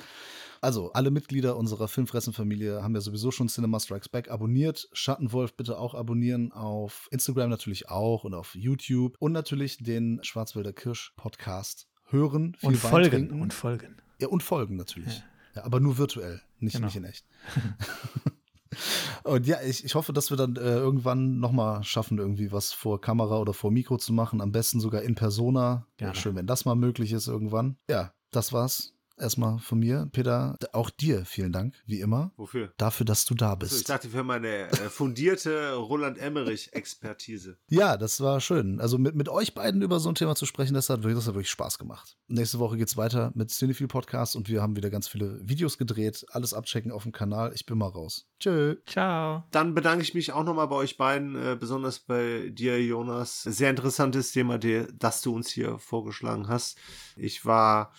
Also, 0.60 0.92
alle 0.92 1.10
Mitglieder 1.10 1.56
unserer 1.56 1.88
Filmfressenfamilie 1.88 2.82
haben 2.82 2.94
ja 2.94 3.00
sowieso 3.00 3.30
schon 3.30 3.48
Cinema 3.48 3.80
Strikes 3.80 4.08
Back 4.08 4.30
abonniert. 4.30 4.88
Schattenwolf 4.92 5.54
bitte 5.54 5.78
auch 5.78 5.94
abonnieren. 5.94 6.52
Auf 6.52 7.08
Instagram 7.10 7.50
natürlich 7.50 7.88
auch 7.88 8.24
und 8.24 8.34
auf 8.34 8.54
YouTube. 8.54 9.16
Und 9.18 9.32
natürlich 9.32 9.78
den 9.78 10.20
Schwarzwälder 10.22 10.72
Kirsch 10.72 11.12
Podcast 11.16 11.88
hören. 12.06 12.56
und 12.62 12.76
folgen. 12.76 13.10
Trinken. 13.10 13.42
Und 13.42 13.54
folgen. 13.54 13.96
Ja, 14.20 14.28
und 14.28 14.42
folgen 14.42 14.76
natürlich. 14.76 15.18
Ja. 15.18 15.24
Ja, 15.58 15.64
aber 15.64 15.80
nur 15.80 15.98
virtuell, 15.98 16.40
nicht, 16.60 16.74
genau. 16.74 16.86
nicht 16.86 16.96
in 16.96 17.04
echt. 17.04 17.26
Und 19.24 19.46
ja, 19.46 19.60
ich, 19.62 19.84
ich 19.84 19.94
hoffe, 19.94 20.12
dass 20.12 20.30
wir 20.30 20.36
dann 20.36 20.56
äh, 20.56 20.60
irgendwann 20.60 21.40
nochmal 21.40 21.82
schaffen, 21.84 22.18
irgendwie 22.18 22.52
was 22.52 22.72
vor 22.72 23.00
Kamera 23.00 23.38
oder 23.38 23.52
vor 23.52 23.70
Mikro 23.70 23.96
zu 23.96 24.12
machen. 24.12 24.40
Am 24.40 24.52
besten 24.52 24.78
sogar 24.78 25.02
in 25.02 25.14
Persona. 25.14 25.86
Ja, 25.98 26.14
schön, 26.14 26.36
wenn 26.36 26.46
das 26.46 26.64
mal 26.64 26.76
möglich 26.76 27.12
ist 27.12 27.26
irgendwann. 27.28 27.76
Ja, 27.88 28.12
das 28.30 28.52
war's 28.52 28.94
erstmal 29.20 29.58
von 29.58 29.78
mir. 29.78 30.08
Peter, 30.12 30.56
auch 30.72 30.90
dir 30.90 31.24
vielen 31.24 31.52
Dank, 31.52 31.74
wie 31.86 32.00
immer. 32.00 32.32
Wofür? 32.36 32.72
Dafür, 32.76 33.06
dass 33.06 33.24
du 33.24 33.34
da 33.34 33.54
bist. 33.54 33.72
Also 33.72 33.80
ich 33.80 33.86
dachte 33.86 34.08
für 34.08 34.24
meine 34.24 34.70
äh, 34.70 34.88
fundierte 34.88 35.74
Roland 35.74 36.18
Emmerich-Expertise. 36.18 37.56
ja, 37.68 37.96
das 37.96 38.20
war 38.20 38.40
schön. 38.40 38.80
Also 38.80 38.98
mit, 38.98 39.14
mit 39.14 39.28
euch 39.28 39.54
beiden 39.54 39.82
über 39.82 40.00
so 40.00 40.08
ein 40.08 40.14
Thema 40.14 40.34
zu 40.34 40.46
sprechen, 40.46 40.74
das 40.74 40.88
hat, 40.90 41.04
das 41.04 41.26
hat 41.26 41.34
wirklich 41.34 41.50
Spaß 41.50 41.78
gemacht. 41.78 42.16
Nächste 42.28 42.58
Woche 42.58 42.76
geht's 42.76 42.96
weiter 42.96 43.32
mit 43.34 43.50
Cinephile 43.50 43.88
Podcast 43.88 44.36
und 44.36 44.48
wir 44.48 44.62
haben 44.62 44.76
wieder 44.76 44.90
ganz 44.90 45.08
viele 45.08 45.38
Videos 45.48 45.78
gedreht. 45.78 46.24
Alles 46.30 46.54
abchecken 46.54 46.92
auf 46.92 47.02
dem 47.02 47.12
Kanal. 47.12 47.52
Ich 47.54 47.66
bin 47.66 47.78
mal 47.78 47.88
raus. 47.88 48.28
Tschö. 48.40 48.76
Ciao. 48.86 49.44
Dann 49.50 49.74
bedanke 49.74 50.02
ich 50.02 50.14
mich 50.14 50.32
auch 50.32 50.44
nochmal 50.44 50.68
bei 50.68 50.76
euch 50.76 50.96
beiden, 50.96 51.34
äh, 51.36 51.56
besonders 51.58 51.98
bei 51.98 52.50
dir, 52.50 52.82
Jonas. 52.82 53.42
Sehr 53.42 53.70
interessantes 53.70 54.32
Thema, 54.32 54.58
das 54.58 55.22
du 55.22 55.34
uns 55.34 55.48
hier 55.48 55.78
vorgeschlagen 55.78 56.48
hast. 56.48 56.78
Ich 57.16 57.44
war 57.44 57.92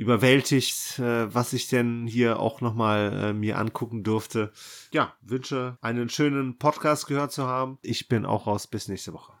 überwältigt, 0.00 0.98
äh, 0.98 1.32
was 1.34 1.52
ich 1.52 1.68
denn 1.68 2.06
hier 2.06 2.40
auch 2.40 2.62
nochmal 2.62 3.12
äh, 3.12 3.32
mir 3.34 3.58
angucken 3.58 4.02
durfte. 4.02 4.50
Ja, 4.92 5.12
wünsche 5.20 5.76
einen 5.82 6.08
schönen 6.08 6.56
Podcast 6.56 7.06
gehört 7.06 7.32
zu 7.32 7.46
haben. 7.46 7.78
Ich 7.82 8.08
bin 8.08 8.24
auch 8.24 8.46
raus. 8.46 8.66
Bis 8.66 8.88
nächste 8.88 9.12
Woche. 9.12 9.28